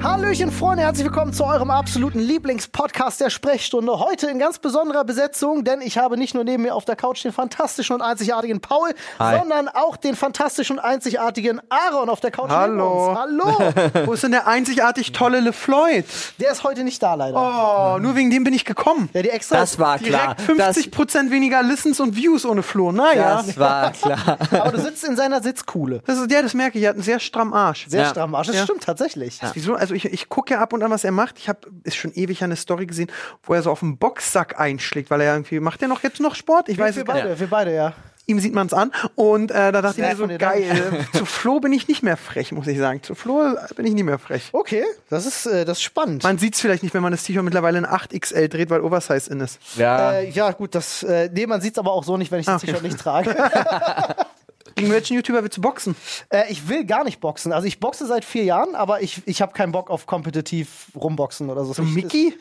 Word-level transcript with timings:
Hallöchen, 0.00 0.50
Freunde, 0.50 0.82
herzlich 0.82 1.04
willkommen 1.04 1.32
zu 1.32 1.44
eurem 1.44 1.70
absoluten 1.70 2.18
Lieblingspodcast 2.18 3.20
der 3.20 3.30
Sprechstunde. 3.30 3.98
Heute 4.00 4.26
in 4.28 4.38
ganz 4.40 4.58
besonderer 4.58 5.04
Besetzung, 5.04 5.62
denn 5.62 5.80
ich 5.80 5.96
habe 5.98 6.16
nicht 6.16 6.34
nur 6.34 6.42
neben 6.42 6.64
mir 6.64 6.74
auf 6.74 6.84
der 6.84 6.96
Couch 6.96 7.22
den 7.24 7.32
fantastischen 7.32 7.94
und 7.94 8.02
einzigartigen 8.02 8.60
Paul, 8.60 8.90
Hi. 9.20 9.38
sondern 9.38 9.68
auch 9.68 9.96
den 9.96 10.16
fantastischen 10.16 10.78
und 10.78 10.84
einzigartigen 10.84 11.60
Aaron 11.68 12.08
auf 12.08 12.18
der 12.20 12.32
Couch 12.32 12.50
Hallo. 12.50 13.14
neben 13.36 13.46
uns. 13.52 13.68
Hallo! 13.94 14.06
Wo 14.06 14.12
ist 14.14 14.24
denn 14.24 14.32
der 14.32 14.48
einzigartig 14.48 15.12
tolle 15.12 15.38
LeFloid? 15.38 16.04
Der 16.40 16.50
ist 16.50 16.64
heute 16.64 16.82
nicht 16.82 17.00
da, 17.00 17.14
leider. 17.14 17.36
Oh, 17.36 17.98
nur 18.00 18.16
wegen 18.16 18.30
dem 18.30 18.42
bin 18.42 18.54
ich 18.54 18.64
gekommen. 18.64 19.08
Der 19.14 19.22
die 19.22 19.30
extra. 19.30 19.56
Das 19.58 19.78
war 19.78 19.98
klar. 19.98 20.34
Direkt 20.36 20.66
50% 20.94 21.30
weniger 21.30 21.62
Listens 21.62 22.00
und 22.00 22.16
Views 22.16 22.44
ohne 22.44 22.62
Flo. 22.64 22.90
Naja. 22.90 23.42
Das 23.46 23.56
war 23.58 23.92
klar. 23.92 24.38
aber 24.50 24.72
du 24.72 24.80
sitzt 24.80 25.04
in 25.04 25.14
seiner 25.16 25.42
Sitzkuhle. 25.42 26.02
Das 26.06 26.18
ist, 26.18 26.30
ja, 26.32 26.42
das 26.42 26.54
merke 26.54 26.78
ich. 26.78 26.84
Er 26.84 26.90
hat 26.90 26.96
einen 26.96 27.04
sehr 27.04 27.20
strammen 27.20 27.54
Arsch. 27.54 27.86
Sehr 27.88 28.02
Ja. 28.02 28.08
stramm 28.10 28.34
Arsch. 28.34 28.48
Das 28.48 28.56
Ja. 28.56 28.64
stimmt 28.64 28.82
tatsächlich. 28.82 29.38
Wieso? 29.54 29.76
Also 29.82 29.94
ich, 29.94 30.04
ich 30.04 30.28
gucke 30.28 30.54
ja 30.54 30.60
ab 30.60 30.72
und 30.72 30.80
an, 30.84 30.92
was 30.92 31.02
er 31.02 31.10
macht. 31.10 31.40
Ich 31.40 31.48
habe 31.48 31.58
ist 31.82 31.96
schon 31.96 32.12
ewig 32.14 32.44
eine 32.44 32.54
Story 32.54 32.86
gesehen, 32.86 33.10
wo 33.42 33.52
er 33.52 33.62
so 33.62 33.70
auf 33.72 33.80
den 33.80 33.98
Boxsack 33.98 34.60
einschlägt, 34.60 35.10
weil 35.10 35.20
er 35.20 35.34
irgendwie 35.34 35.58
macht 35.58 35.82
er 35.82 35.88
noch 35.88 36.04
jetzt 36.04 36.20
noch 36.20 36.36
Sport. 36.36 36.68
Ich 36.68 36.78
weiß 36.78 36.94
wir 36.94 37.04
beide, 37.04 37.40
wir 37.40 37.46
beide, 37.48 37.74
ja. 37.74 37.92
Ihm 38.26 38.38
sieht 38.38 38.54
man 38.54 38.68
es 38.68 38.72
an 38.72 38.92
und 39.16 39.50
äh, 39.50 39.72
da 39.72 39.82
dachte 39.82 40.00
ich 40.00 40.06
mir 40.06 40.14
so 40.14 40.28
geil. 40.38 41.04
Zu 41.12 41.26
Flo 41.26 41.58
bin 41.58 41.72
ich 41.72 41.88
nicht 41.88 42.04
mehr 42.04 42.16
frech, 42.16 42.52
muss 42.52 42.68
ich 42.68 42.78
sagen. 42.78 43.02
Zu 43.02 43.16
Flo 43.16 43.56
bin 43.74 43.84
ich 43.84 43.94
nicht 43.94 44.04
mehr 44.04 44.20
frech. 44.20 44.50
Okay, 44.52 44.84
das 45.10 45.26
ist, 45.26 45.46
äh, 45.46 45.64
das 45.64 45.78
ist 45.78 45.82
spannend. 45.82 46.22
Man 46.22 46.38
sieht 46.38 46.54
es 46.54 46.60
vielleicht 46.60 46.84
nicht, 46.84 46.94
wenn 46.94 47.02
man 47.02 47.10
das 47.10 47.24
T-Shirt 47.24 47.42
mittlerweile 47.42 47.78
in 47.78 47.86
8XL 47.86 48.46
dreht, 48.46 48.70
weil 48.70 48.82
Oversize 48.82 49.28
in 49.28 49.40
ist. 49.40 49.58
Ja. 49.74 50.12
Äh, 50.12 50.30
ja, 50.30 50.52
gut, 50.52 50.76
das, 50.76 51.02
äh, 51.02 51.28
nee, 51.32 51.48
man 51.48 51.60
sieht 51.60 51.72
es 51.72 51.78
aber 51.78 51.90
auch 51.90 52.04
so 52.04 52.16
nicht, 52.16 52.30
wenn 52.30 52.38
ich 52.38 52.46
das 52.46 52.62
Okay. 52.62 52.66
T-Shirt 52.66 52.84
nicht 52.84 53.00
trage. 53.00 53.34
Gegen 54.74 54.90
welchen 54.90 55.14
YouTuber 55.14 55.42
willst 55.42 55.56
du 55.56 55.60
boxen? 55.60 55.96
äh, 56.30 56.44
ich 56.50 56.68
will 56.68 56.84
gar 56.84 57.04
nicht 57.04 57.20
boxen. 57.20 57.52
Also 57.52 57.66
ich 57.66 57.80
boxe 57.80 58.06
seit 58.06 58.24
vier 58.24 58.44
Jahren, 58.44 58.74
aber 58.74 59.02
ich, 59.02 59.22
ich 59.26 59.42
habe 59.42 59.52
keinen 59.52 59.72
Bock 59.72 59.90
auf 59.90 60.06
kompetitiv 60.06 60.88
rumboxen 60.94 61.50
oder 61.50 61.64
so. 61.64 61.72
So 61.72 61.82
Mickey? 61.82 62.28
Ist, 62.28 62.38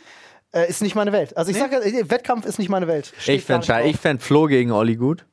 äh, 0.53 0.70
ist 0.70 0.81
nicht 0.81 0.96
meine 0.96 1.12
Welt. 1.12 1.36
Also 1.38 1.52
ich 1.52 1.58
sage, 1.58 1.78
äh, 1.78 2.09
Wettkampf 2.09 2.46
ist 2.46 2.59
nicht 2.59 2.70
meine 2.70 2.88
Welt. 2.88 3.14
Steht 3.18 3.40
ich 3.40 3.46
fände 3.46 3.97
fänd 3.97 4.22
Flo 4.22 4.47
gegen 4.47 4.72
Olli 4.72 4.96
gut. 4.96 5.25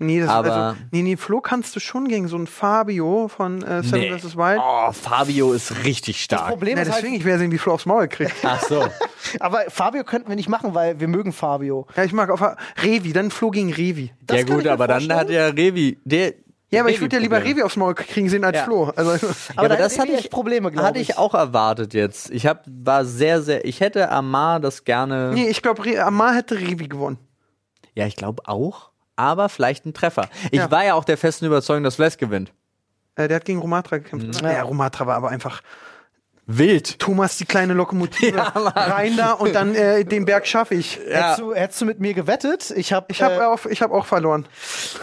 Nee, 0.00 0.20
das 0.20 0.28
Aber- 0.28 0.52
also, 0.54 0.80
nee, 0.92 1.02
nee, 1.02 1.16
Flo 1.16 1.40
kannst 1.40 1.74
du 1.74 1.80
schon 1.80 2.06
gegen 2.06 2.28
so 2.28 2.36
einen 2.36 2.46
Fabio 2.46 3.26
von 3.26 3.62
äh, 3.62 3.82
Seven 3.82 4.00
Nee. 4.00 4.18
vs. 4.18 4.36
Wild. 4.36 4.60
Oh, 4.62 4.92
Fabio 4.92 5.52
ist 5.52 5.84
richtig 5.84 6.22
stark. 6.22 6.48
Problem 6.50 6.76
Ja, 6.76 6.82
ist 6.84 6.90
halt, 6.92 7.02
deswegen, 7.02 7.16
ich 7.16 7.24
werde 7.24 7.40
sehen, 7.40 7.50
wie 7.50 7.58
Flo 7.58 7.72
aufs 7.74 7.84
Maul 7.86 8.06
kriegt. 8.06 8.32
Ach 8.44 8.62
so. 8.62 8.86
aber 9.40 9.62
Fabio 9.68 10.04
könnten 10.04 10.28
wir 10.28 10.36
nicht 10.36 10.48
machen, 10.48 10.74
weil 10.74 11.00
wir 11.00 11.08
mögen 11.08 11.32
Fabio. 11.32 11.86
ja, 11.96 12.04
ich 12.04 12.12
mag 12.12 12.30
auf 12.30 12.40
Revi, 12.82 13.12
dann 13.12 13.30
Flo 13.32 13.50
gegen 13.50 13.72
Revi. 13.72 14.12
Das 14.20 14.38
ja 14.38 14.42
gut, 14.44 14.66
aber 14.68 14.86
dann 14.86 15.00
vorstellen. 15.00 15.18
hat 15.20 15.30
ja 15.30 15.46
Revi, 15.48 15.98
der 16.04 16.34
Ja, 16.70 16.82
aber 16.82 16.90
ich 16.90 17.00
würde 17.00 17.16
ja 17.16 17.22
lieber. 17.22 17.42
Revi 17.42 17.62
aufs 17.62 17.76
Maul 17.76 17.94
kriegen 17.94 18.28
sehen 18.28 18.44
als 18.44 18.56
Ja. 18.58 18.64
Flo. 18.66 18.92
Also, 18.94 19.10
Aber, 19.16 19.26
aber 19.56 19.68
da 19.70 19.76
das 19.78 19.98
hatte 19.98 20.12
ich- 20.12 20.18
echt 20.18 20.30
Probleme, 20.30 20.70
glaube 20.70 20.86
Hatte 20.86 21.00
ich. 21.00 21.08
ich 21.10 21.18
auch 21.18 21.34
erwartet 21.34 21.92
jetzt. 21.92 22.30
Ich 22.30 22.46
hab, 22.46 22.62
war 22.68 23.04
sehr, 23.04 23.42
sehr. 23.42 23.64
Ich 23.64 23.80
hätte 23.80 24.10
Amar 24.12 24.60
das 24.60 24.84
gerne. 24.84 25.32
nee, 25.34 25.48
ich 25.48 25.60
glaube, 25.60 25.82
Amar 26.04 26.36
hätte 26.36 26.54
Revi 26.54 26.86
gewonnen. 26.86 27.18
Ja, 27.94 28.06
ich 28.06 28.14
glaube 28.14 28.42
auch. 28.46 28.90
Aber 29.18 29.48
vielleicht 29.48 29.84
ein 29.84 29.92
Treffer. 29.94 30.28
Ich 30.50 30.58
Ja. 30.58 30.70
war 30.70 30.84
ja 30.84 30.94
auch 30.94 31.04
der 31.04 31.18
festen 31.18 31.44
Überzeugung, 31.46 31.82
dass 31.84 31.96
Fles 31.96 32.16
gewinnt. 32.16 32.52
Äh, 33.16 33.26
der 33.28 33.36
hat 33.36 33.44
gegen 33.44 33.58
Romatra 33.58 33.98
gekämpft. 33.98 34.40
Ja. 34.42 34.62
Romatra 34.62 35.06
war 35.06 35.16
aber 35.16 35.28
einfach 35.30 35.60
Wild. 36.50 36.98
Thomas, 36.98 37.36
die 37.36 37.44
kleine 37.44 37.74
Lokomotive, 37.74 38.38
rein 38.74 39.18
da 39.18 39.32
und 39.32 39.54
dann 39.54 39.74
äh, 39.74 40.02
den 40.06 40.24
Berg 40.24 40.46
schaffe 40.46 40.76
ich. 40.76 40.98
Hättest, 41.06 41.40
du, 41.40 41.52
hättest 41.54 41.80
du 41.82 41.84
mit 41.84 42.00
mir 42.00 42.14
gewettet? 42.14 42.70
Ich 42.74 42.94
habe 42.94 43.04
Ich 43.10 43.20
habe 43.22 43.34
äh, 43.34 43.40
auch, 43.42 43.66
ich 43.66 43.82
hab 43.82 43.90
auch 43.92 44.06
verloren. 44.06 44.46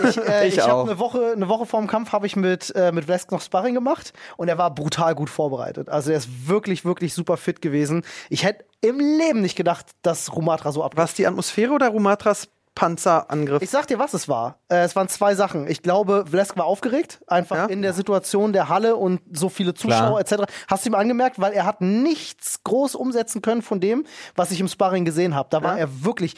ich, 0.10 0.18
äh, 0.18 0.48
Ich 0.48 0.56
ich 0.56 0.62
habe 0.64 0.74
auch. 0.74 0.88
eine 0.88 0.98
Woche, 0.98 1.34
eine 1.36 1.48
Woche 1.48 1.68
vorm 1.68 1.86
Kampf 1.86 2.14
habe 2.14 2.26
ich 2.26 2.36
mit 2.36 2.74
äh, 2.76 2.92
mit 2.92 3.06
Vlesk 3.06 3.32
noch 3.32 3.42
Sparring 3.42 3.76
gemacht 3.76 4.12
und 4.38 4.48
er 4.48 4.58
war 4.58 4.74
brutal 4.74 5.14
gut 5.14 5.30
vorbereitet. 5.30 5.88
Also 5.88 6.10
er 6.10 6.18
ist 6.18 6.48
wirklich 6.48 6.84
wirklich 6.84 7.14
super 7.14 7.38
fit 7.38 7.62
gewesen. 7.62 8.04
Ich 8.30 8.44
hätte 8.44 8.66
im 8.82 8.98
Leben 9.00 9.42
nicht 9.42 9.56
gedacht, 9.56 9.86
dass 10.02 10.36
Rumatra 10.36 10.72
so 10.72 10.84
ab. 10.84 10.94
Was 10.96 11.14
die 11.14 11.28
Atmosphäre 11.28 11.74
oder 11.74 11.90
Romatras 11.90 12.48
Panzerangriff? 12.76 13.62
Ich 13.64 13.70
sag 13.70 13.88
dir, 13.88 13.98
was 13.98 14.14
es 14.14 14.28
war. 14.28 14.60
Äh, 14.70 14.84
es 14.84 14.96
waren 14.96 15.08
zwei 15.08 15.34
Sachen. 15.34 15.68
Ich 15.68 15.82
glaube, 15.82 16.26
Vlesk 16.30 16.58
war 16.58 16.66
aufgeregt, 16.66 17.22
einfach 17.28 17.56
Ja. 17.56 17.66
in 17.66 17.82
der 17.82 17.94
Situation 17.94 18.54
der 18.54 18.70
Halle 18.70 18.96
und 18.98 19.22
so 19.32 19.50
viele 19.50 19.74
Zuschauer 19.74 20.20
etc. 20.20 20.44
Hast 20.68 20.86
du 20.86 20.90
ihm 20.90 20.96
angemerkt, 20.96 21.40
weil 21.40 21.54
er 21.54 21.66
hat 21.66 21.82
nichts 21.82 22.64
groß 22.64 22.96
umsetzen 22.96 23.42
können 23.42 23.62
von 23.62 23.80
dem, 23.80 24.06
was 24.36 24.52
ich 24.52 24.60
im 24.60 24.68
Sparring 24.68 25.06
gesehen 25.06 25.34
habe. 25.36 25.48
Da 25.50 25.64
war 25.64 25.80
er 25.80 26.04
wirklich 26.04 26.36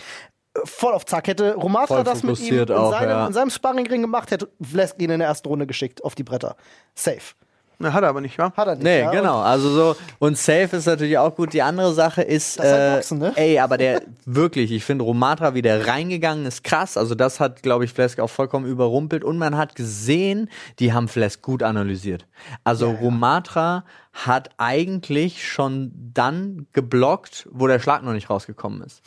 äh, 0.53 0.59
voll 0.63 0.93
auf 0.93 1.05
Zack. 1.05 1.27
Hätte 1.27 1.55
Romatra 1.55 2.03
das 2.03 2.23
mit 2.23 2.39
ihm 2.39 2.59
in 2.59 2.71
auch, 2.71 2.91
seinem, 2.91 3.09
ja. 3.09 3.27
in 3.27 3.33
seinem 3.33 3.49
Sparringring 3.49 4.01
gemacht, 4.01 4.31
hätte 4.31 4.49
Vlesk 4.61 5.01
ihn 5.01 5.09
in 5.09 5.19
der 5.19 5.27
ersten 5.27 5.47
Runde 5.47 5.65
geschickt 5.67 6.03
auf 6.03 6.15
die 6.15 6.23
Bretter. 6.23 6.55
Safe. 6.95 7.33
Na, 7.79 7.93
hat 7.93 8.03
er 8.03 8.09
aber 8.09 8.21
nicht, 8.21 8.37
wa? 8.39 8.51
Hat 8.57 8.67
er 8.67 8.75
nicht. 8.75 8.83
Nee, 8.83 9.01
ja. 9.01 9.11
genau. 9.11 9.39
Also 9.39 9.69
so, 9.69 9.95
und 10.17 10.35
safe 10.37 10.77
ist 10.77 10.87
natürlich 10.87 11.17
auch 11.17 11.35
gut. 11.35 11.53
Die 11.53 11.61
andere 11.61 11.93
Sache 11.93 12.23
ist, 12.23 12.57
äh, 12.57 12.93
Boxen, 12.95 13.19
ne? 13.19 13.33
ey, 13.35 13.59
aber 13.59 13.77
der, 13.77 14.01
wirklich, 14.25 14.71
ich 14.71 14.83
finde, 14.83 15.03
Romatra 15.03 15.53
wieder 15.53 15.87
reingegangen 15.87 16.47
ist 16.47 16.63
krass. 16.63 16.97
Also 16.97 17.13
das 17.13 17.39
hat, 17.39 17.61
glaube 17.61 17.85
ich, 17.85 17.93
Flesk 17.93 18.19
auch 18.19 18.29
vollkommen 18.29 18.65
überrumpelt. 18.65 19.23
Und 19.23 19.37
man 19.37 19.57
hat 19.57 19.75
gesehen, 19.75 20.49
die 20.79 20.91
haben 20.93 21.07
Flesk 21.07 21.43
gut 21.43 21.61
analysiert. 21.61 22.25
Also 22.63 22.89
Romatra 22.89 23.83
hat 24.11 24.49
eigentlich 24.57 25.47
schon 25.47 25.91
dann 26.13 26.65
geblockt, 26.73 27.47
wo 27.51 27.67
der 27.67 27.79
Schlag 27.79 28.01
noch 28.01 28.13
nicht 28.13 28.31
rausgekommen 28.31 28.81
ist. 28.81 29.03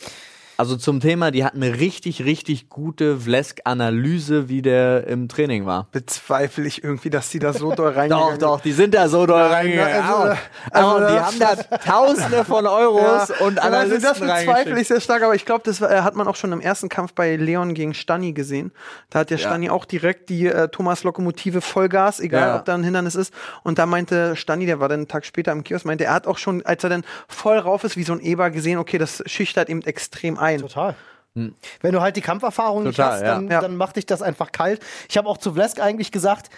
Also 0.61 0.75
zum 0.77 0.99
Thema, 0.99 1.31
die 1.31 1.43
hatten 1.43 1.63
eine 1.63 1.79
richtig, 1.79 2.23
richtig 2.23 2.69
gute 2.69 3.17
Vlesk-Analyse, 3.21 4.47
wie 4.47 4.61
der 4.61 5.07
im 5.07 5.27
Training 5.27 5.65
war. 5.65 5.87
Bezweifle 5.91 6.67
ich 6.67 6.83
irgendwie, 6.83 7.09
dass 7.09 7.29
die 7.29 7.39
da 7.39 7.51
so 7.51 7.73
doll 7.73 7.89
Doch, 7.93 7.97
reingegangen 7.97 8.37
doch, 8.39 8.61
die 8.61 8.71
sind 8.71 8.93
da 8.93 9.09
so 9.09 9.25
doll 9.25 9.41
reingegangen. 9.41 10.03
also, 10.03 10.37
also, 10.71 10.87
Auch, 10.87 10.97
die 11.11 11.19
haben 11.19 11.39
da 11.39 11.55
Tausende 11.77 12.45
von 12.45 12.67
Euros 12.67 13.29
Ja, 13.29 13.35
und 13.43 13.55
ja, 13.55 13.61
also 13.63 13.97
das 13.97 14.19
bezweifle 14.19 14.79
ich 14.79 14.87
sehr 14.87 15.01
stark, 15.01 15.23
aber 15.23 15.33
ich 15.33 15.45
glaube, 15.45 15.63
das 15.65 15.81
äh, 15.81 16.01
hat 16.01 16.15
man 16.15 16.27
auch 16.27 16.35
schon 16.35 16.51
im 16.51 16.61
ersten 16.61 16.89
Kampf 16.89 17.13
bei 17.13 17.37
Leon 17.37 17.73
gegen 17.73 17.95
Stani 17.95 18.33
gesehen. 18.33 18.71
Da 19.09 19.19
hat 19.21 19.31
der 19.31 19.39
Ja. 19.39 19.47
Stani 19.47 19.71
auch 19.71 19.85
direkt 19.85 20.29
die 20.29 20.45
äh, 20.45 20.67
Thomas 20.67 21.03
Lokomotive 21.03 21.61
Vollgas, 21.61 22.19
egal 22.19 22.49
Ja. 22.49 22.55
ob 22.57 22.65
da 22.65 22.75
ein 22.75 22.83
Hindernis 22.83 23.15
ist. 23.15 23.33
Und 23.63 23.79
da 23.79 23.87
meinte 23.87 24.35
Stani, 24.35 24.67
der 24.67 24.79
war 24.79 24.89
dann 24.89 24.99
einen 24.99 25.07
Tag 25.07 25.25
später 25.25 25.51
im 25.53 25.63
Kiosk, 25.63 25.85
meinte, 25.85 26.03
er 26.05 26.13
hat 26.13 26.27
auch 26.27 26.37
schon, 26.37 26.63
als 26.67 26.83
er 26.83 26.91
dann 26.91 27.03
voll 27.27 27.57
rauf 27.57 27.83
ist, 27.83 27.97
wie 27.97 28.03
so 28.03 28.13
ein 28.13 28.19
Eber 28.19 28.51
gesehen, 28.51 28.77
okay, 28.77 28.99
das 28.99 29.23
schüchtert 29.25 29.67
eben 29.67 29.81
extrem 29.81 30.37
ein. 30.37 30.50
Total. 30.59 30.95
Wenn 31.33 31.93
du 31.93 32.01
halt 32.01 32.17
die 32.17 32.21
Kampferfahrung 32.21 32.83
nicht 32.83 32.97
Total, 32.97 33.11
hast, 33.13 33.21
ja. 33.21 33.35
dann, 33.35 33.47
Ja. 33.49 33.61
dann 33.61 33.77
macht 33.77 33.95
dich 33.95 34.05
das 34.05 34.21
einfach 34.21 34.51
kalt. 34.51 34.81
Ich 35.09 35.17
habe 35.17 35.29
auch 35.29 35.37
zu 35.37 35.53
Vlesk 35.53 35.79
eigentlich 35.79 36.11
gesagt, 36.11 36.49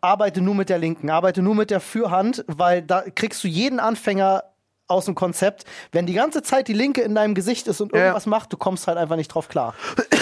arbeite 0.00 0.40
nur 0.40 0.54
mit 0.54 0.70
der 0.70 0.78
linken, 0.78 1.10
arbeite 1.10 1.42
nur 1.42 1.54
mit 1.54 1.70
der 1.70 1.80
Fürhand, 1.80 2.42
weil 2.48 2.80
da 2.82 3.02
kriegst 3.14 3.44
du 3.44 3.48
jeden 3.48 3.78
Anfänger 3.78 4.44
aus 4.88 5.04
dem 5.04 5.14
Konzept. 5.16 5.64
Wenn 5.92 6.06
die 6.06 6.14
ganze 6.14 6.42
Zeit 6.42 6.68
die 6.68 6.72
Linke 6.72 7.02
in 7.02 7.14
deinem 7.14 7.34
Gesicht 7.34 7.66
ist 7.66 7.80
und 7.80 7.92
Ja. 7.92 7.98
irgendwas 7.98 8.24
macht, 8.26 8.52
du 8.52 8.56
kommst 8.56 8.86
halt 8.86 8.96
einfach 8.98 9.16
nicht 9.16 9.28
drauf 9.28 9.48
klar. 9.48 9.74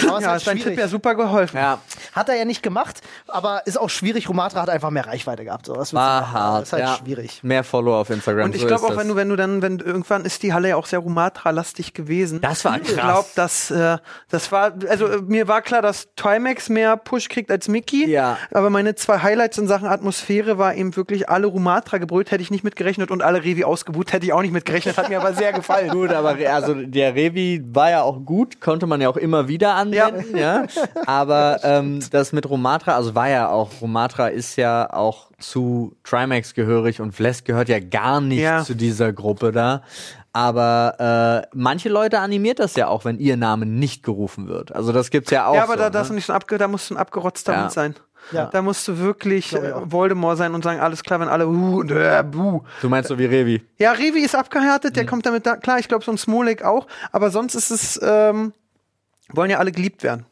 Aber 0.07 0.21
Ja, 0.21 0.35
ist 0.35 0.47
halt 0.47 0.47
dein 0.47 0.63
Tipp 0.63 0.77
ja 0.77 0.87
super 0.87 1.15
geholfen. 1.15 1.57
Ja, 1.57 1.79
Hat 2.13 2.29
er 2.29 2.35
ja 2.35 2.45
nicht 2.45 2.63
gemacht, 2.63 3.01
aber 3.27 3.61
ist 3.65 3.77
auch 3.79 3.89
schwierig. 3.89 4.29
Romatra 4.29 4.61
hat 4.61 4.69
einfach 4.69 4.89
mehr 4.89 5.07
Reichweite 5.07 5.43
gehabt. 5.45 5.65
So, 5.65 5.73
du 5.73 5.93
war 5.93 6.31
hart. 6.31 6.63
Ist 6.63 6.73
halt 6.73 6.83
ja. 6.83 6.95
schwierig. 6.95 7.39
Mehr 7.43 7.63
Follower 7.63 7.97
auf 7.97 8.09
Instagram. 8.09 8.45
Und 8.45 8.55
ich 8.55 8.61
so 8.61 8.67
glaube 8.67 8.83
auch, 8.85 8.89
das. 8.89 8.97
wenn 8.97 9.07
du, 9.07 9.15
wenn 9.15 9.29
du 9.29 9.35
dann, 9.35 9.61
wenn 9.61 9.79
irgendwann 9.79 10.25
ist 10.25 10.43
die 10.43 10.53
Halle 10.53 10.69
ja 10.69 10.75
auch 10.75 10.85
sehr 10.85 10.99
Rumatra-lastig 10.99 11.93
gewesen. 11.93 12.41
Das 12.41 12.65
war 12.65 12.77
Ich 12.77 12.83
krass. 12.87 12.95
glaube, 12.95 13.27
dass 13.35 13.71
äh, 13.71 13.97
das 14.29 14.51
war, 14.51 14.73
also 14.89 15.07
äh, 15.07 15.21
mir 15.21 15.47
war 15.47 15.61
klar, 15.61 15.81
dass 15.81 16.07
Trimax 16.15 16.69
mehr 16.69 16.97
Push 16.97 17.29
kriegt 17.29 17.51
als 17.51 17.67
Mickey. 17.67 18.07
Ja. 18.09 18.37
Aber 18.51 18.69
meine 18.69 18.95
zwei 18.95 19.19
Highlights 19.19 19.57
in 19.57 19.67
Sachen 19.67 19.87
Atmosphäre 19.87 20.57
war 20.57 20.75
eben 20.75 20.95
wirklich 20.95 21.29
alle 21.29 21.47
Rumatra 21.47 21.97
gebrüllt, 21.97 22.31
hätte 22.31 22.41
ich 22.41 22.51
nicht 22.51 22.63
mitgerechnet 22.63 23.11
und 23.11 23.21
alle 23.21 23.43
Revi 23.43 23.63
ausgebucht, 23.63 24.13
hätte 24.13 24.25
ich 24.25 24.33
auch 24.33 24.41
nicht 24.41 24.51
mitgerechnet, 24.53 24.97
hat 24.97 25.09
mir 25.09 25.19
aber 25.19 25.33
sehr 25.33 25.53
gefallen. 25.53 25.89
Gut, 25.89 26.11
aber 26.11 26.35
also 26.51 26.73
der 26.73 27.15
Revi 27.15 27.63
war 27.67 27.89
ja 27.91 28.01
auch 28.03 28.19
gut, 28.25 28.61
konnte 28.61 28.87
man 28.87 29.01
ja 29.01 29.09
auch 29.09 29.17
immer 29.17 29.47
wieder 29.47 29.75
anwenden, 30.01 30.37
ja. 30.37 30.65
Aber 31.05 31.59
ähm, 31.63 31.99
das 32.11 32.31
mit 32.33 32.49
Romatra, 32.49 32.95
also 32.95 33.15
war 33.15 33.29
ja 33.29 33.49
auch, 33.49 33.69
Romatra 33.81 34.27
ist 34.27 34.55
ja 34.55 34.91
auch 34.93 35.31
zu 35.39 35.95
Trimax 36.03 36.53
gehörig 36.53 37.01
und 37.01 37.11
Vles 37.13 37.43
gehört 37.43 37.69
ja 37.69 37.79
gar 37.79 38.21
nicht 38.21 38.39
Ja. 38.41 38.63
zu 38.63 38.75
dieser 38.75 39.11
Gruppe 39.13 39.51
da. 39.51 39.81
Aber 40.33 41.43
äh, 41.43 41.47
manche 41.55 41.87
Leute 41.89 42.19
animiert 42.19 42.59
das 42.59 42.75
ja 42.75 42.87
auch, 42.87 43.05
wenn 43.05 43.19
ihr 43.19 43.37
Name 43.37 43.65
nicht 43.65 44.03
gerufen 44.03 44.47
wird. 44.47 44.75
Also 44.75 44.91
das 44.91 45.09
gibt's 45.09 45.31
ja 45.31 45.47
auch. 45.47 45.55
Ja, 45.55 45.63
aber 45.63 45.77
so, 45.81 45.89
da, 45.89 46.03
ne? 46.03 46.13
nicht 46.13 46.29
abge, 46.29 46.57
da 46.57 46.67
musst 46.67 46.89
du 46.89 46.95
ein 46.95 46.97
abgerotzter 46.97 47.53
Ja. 47.53 47.61
Hund 47.63 47.71
sein. 47.71 47.95
Ja. 48.31 48.45
Da 48.51 48.61
musst 48.63 48.87
du 48.87 48.97
wirklich 48.97 49.53
äh. 49.53 49.73
Voldemort 49.85 50.37
sein 50.37 50.53
und 50.55 50.63
sagen, 50.63 50.79
alles 50.79 51.03
klar, 51.03 51.19
wenn 51.19 51.27
alle 51.29 51.47
uh, 51.47 51.79
und, 51.81 51.91
äh, 51.91 52.23
buh. 52.29 52.63
Du 52.81 52.89
meinst 52.89 53.07
so 53.07 53.19
wie 53.19 53.25
Revi. 53.25 53.63
Ja, 53.77 53.91
Revi 53.91 54.19
ist 54.19 54.35
abgehärtet, 54.35 54.91
Mhm. 54.91 54.95
der 54.95 55.05
kommt 55.05 55.25
damit 55.27 55.45
da, 55.45 55.55
klar, 55.57 55.77
ich 55.79 55.87
glaube 55.87 56.03
so 56.03 56.11
ein 56.11 56.17
Smolik 56.17 56.63
auch, 56.63 56.87
aber 57.11 57.29
sonst 57.29 57.53
ist 57.55 57.69
es, 57.69 57.99
ähm, 58.03 58.51
wollen 59.29 59.49
ja 59.49 59.57
alle 59.57 59.71
geliebt 59.71 60.03
werden. 60.03 60.25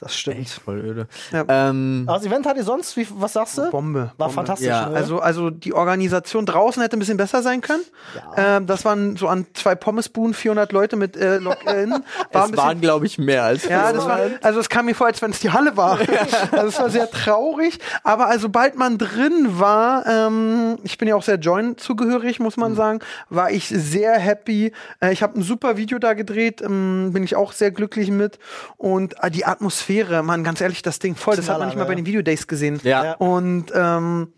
Das 0.00 0.14
stimmt. 0.16 0.48
Voll 0.48 0.80
öde. 0.80 1.06
Ja. 1.32 1.44
Ähm, 1.48 2.04
Aber 2.06 2.18
das 2.18 2.26
Event 2.26 2.46
hat 2.46 2.56
ihr 2.56 2.64
sonst, 2.64 2.96
wie, 2.96 3.06
was 3.10 3.32
sagst 3.34 3.58
du? 3.58 3.70
Bombe. 3.70 4.12
War 4.16 4.28
Bombe. 4.28 4.34
fantastisch. 4.34 4.68
Ja, 4.68 4.88
ne? 4.88 4.96
Also, 4.96 5.20
also 5.20 5.50
die 5.50 5.72
Organisation 5.72 6.46
draußen 6.46 6.82
hätte 6.82 6.96
ein 6.96 6.98
bisschen 6.98 7.16
besser 7.16 7.42
sein 7.42 7.60
können. 7.60 7.84
Ja. 8.14 8.56
Ähm, 8.56 8.66
das 8.66 8.84
waren 8.84 9.16
so 9.16 9.28
an 9.28 9.46
zwei 9.54 9.74
Pommesbuden 9.74 10.34
400 10.34 10.72
Leute 10.72 10.96
mit 10.96 11.16
äh, 11.16 11.38
Login. 11.38 12.04
War 12.32 12.46
es 12.46 12.56
waren, 12.56 12.80
glaube 12.80 13.06
ich, 13.06 13.18
mehr 13.18 13.44
als 13.44 13.64
ja, 13.64 13.92
das 13.92 14.04
war, 14.06 14.18
also 14.42 14.60
es 14.60 14.68
kam 14.68 14.86
mir 14.86 14.94
vor, 14.94 15.06
als 15.06 15.22
wenn 15.22 15.30
es 15.30 15.40
die 15.40 15.50
Halle 15.50 15.76
war. 15.76 15.98
Also 16.52 16.66
es 16.68 16.78
war 16.78 16.90
sehr 16.90 17.10
traurig. 17.10 17.78
Aber 18.02 18.26
also, 18.26 18.42
sobald 18.42 18.76
man 18.76 18.98
drin 18.98 19.58
war, 19.58 20.06
ähm, 20.06 20.78
ich 20.82 20.98
bin 20.98 21.08
ja 21.08 21.16
auch 21.16 21.22
sehr 21.22 21.36
Join 21.36 21.78
zugehörig, 21.78 22.40
muss 22.40 22.56
man 22.56 22.74
sagen, 22.74 23.00
war 23.30 23.50
ich 23.50 23.68
sehr 23.68 24.18
happy. 24.18 24.72
Äh, 25.00 25.12
ich 25.12 25.22
habe 25.22 25.38
ein 25.38 25.42
super 25.42 25.76
Video 25.76 25.98
da 25.98 26.14
gedreht, 26.14 26.60
ähm, 26.62 27.10
bin 27.12 27.24
ich 27.24 27.36
auch 27.36 27.52
sehr 27.52 27.70
glücklich 27.70 28.10
mit. 28.10 28.38
Und 28.76 29.22
äh, 29.22 29.30
die 29.30 29.44
Atmosphäre, 29.44 29.83
man, 30.22 30.44
ganz 30.44 30.60
ehrlich, 30.60 30.82
das 30.82 30.98
Ding 30.98 31.16
voll, 31.16 31.36
das 31.36 31.48
hat 31.48 31.58
man 31.58 31.68
nicht 31.68 31.76
mal 31.78 31.84
bei 31.84 31.94
den 31.94 32.06
Videodays 32.06 32.46
gesehen. 32.46 32.80
Ja. 32.82 33.04
Ja. 33.04 33.12
Und 33.14 33.72
ähm, 33.74 34.32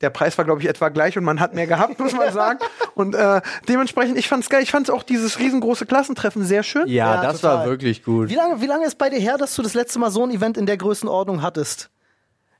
der 0.00 0.10
Preis 0.10 0.38
war, 0.38 0.44
glaube 0.44 0.60
ich, 0.60 0.68
etwa 0.68 0.88
gleich 0.90 1.18
und 1.18 1.24
man 1.24 1.40
hat 1.40 1.54
mehr 1.54 1.66
gehabt, 1.66 1.98
muss 1.98 2.12
man 2.12 2.32
sagen. 2.32 2.58
Und 2.94 3.14
äh, 3.14 3.40
dementsprechend, 3.68 4.16
ich 4.16 4.28
fand's 4.28 4.48
geil. 4.48 4.62
Ich 4.62 4.70
fand's 4.70 4.90
auch 4.90 5.02
dieses 5.02 5.38
riesengroße 5.38 5.86
Klassentreffen 5.86 6.44
sehr 6.44 6.62
schön. 6.62 6.86
Ja, 6.86 7.16
Ja, 7.16 7.22
das 7.22 7.40
total. 7.40 7.58
war 7.58 7.66
wirklich 7.66 8.04
gut. 8.04 8.28
Wie 8.28 8.34
lange, 8.34 8.60
wie 8.60 8.66
lange 8.66 8.86
ist 8.86 8.96
bei 8.96 9.10
dir 9.10 9.18
her, 9.18 9.38
dass 9.38 9.54
du 9.56 9.62
das 9.62 9.74
letzte 9.74 9.98
Mal 9.98 10.10
so 10.10 10.22
ein 10.22 10.30
Event 10.30 10.56
in 10.56 10.66
der 10.66 10.76
Größenordnung 10.76 11.42
hattest? 11.42 11.90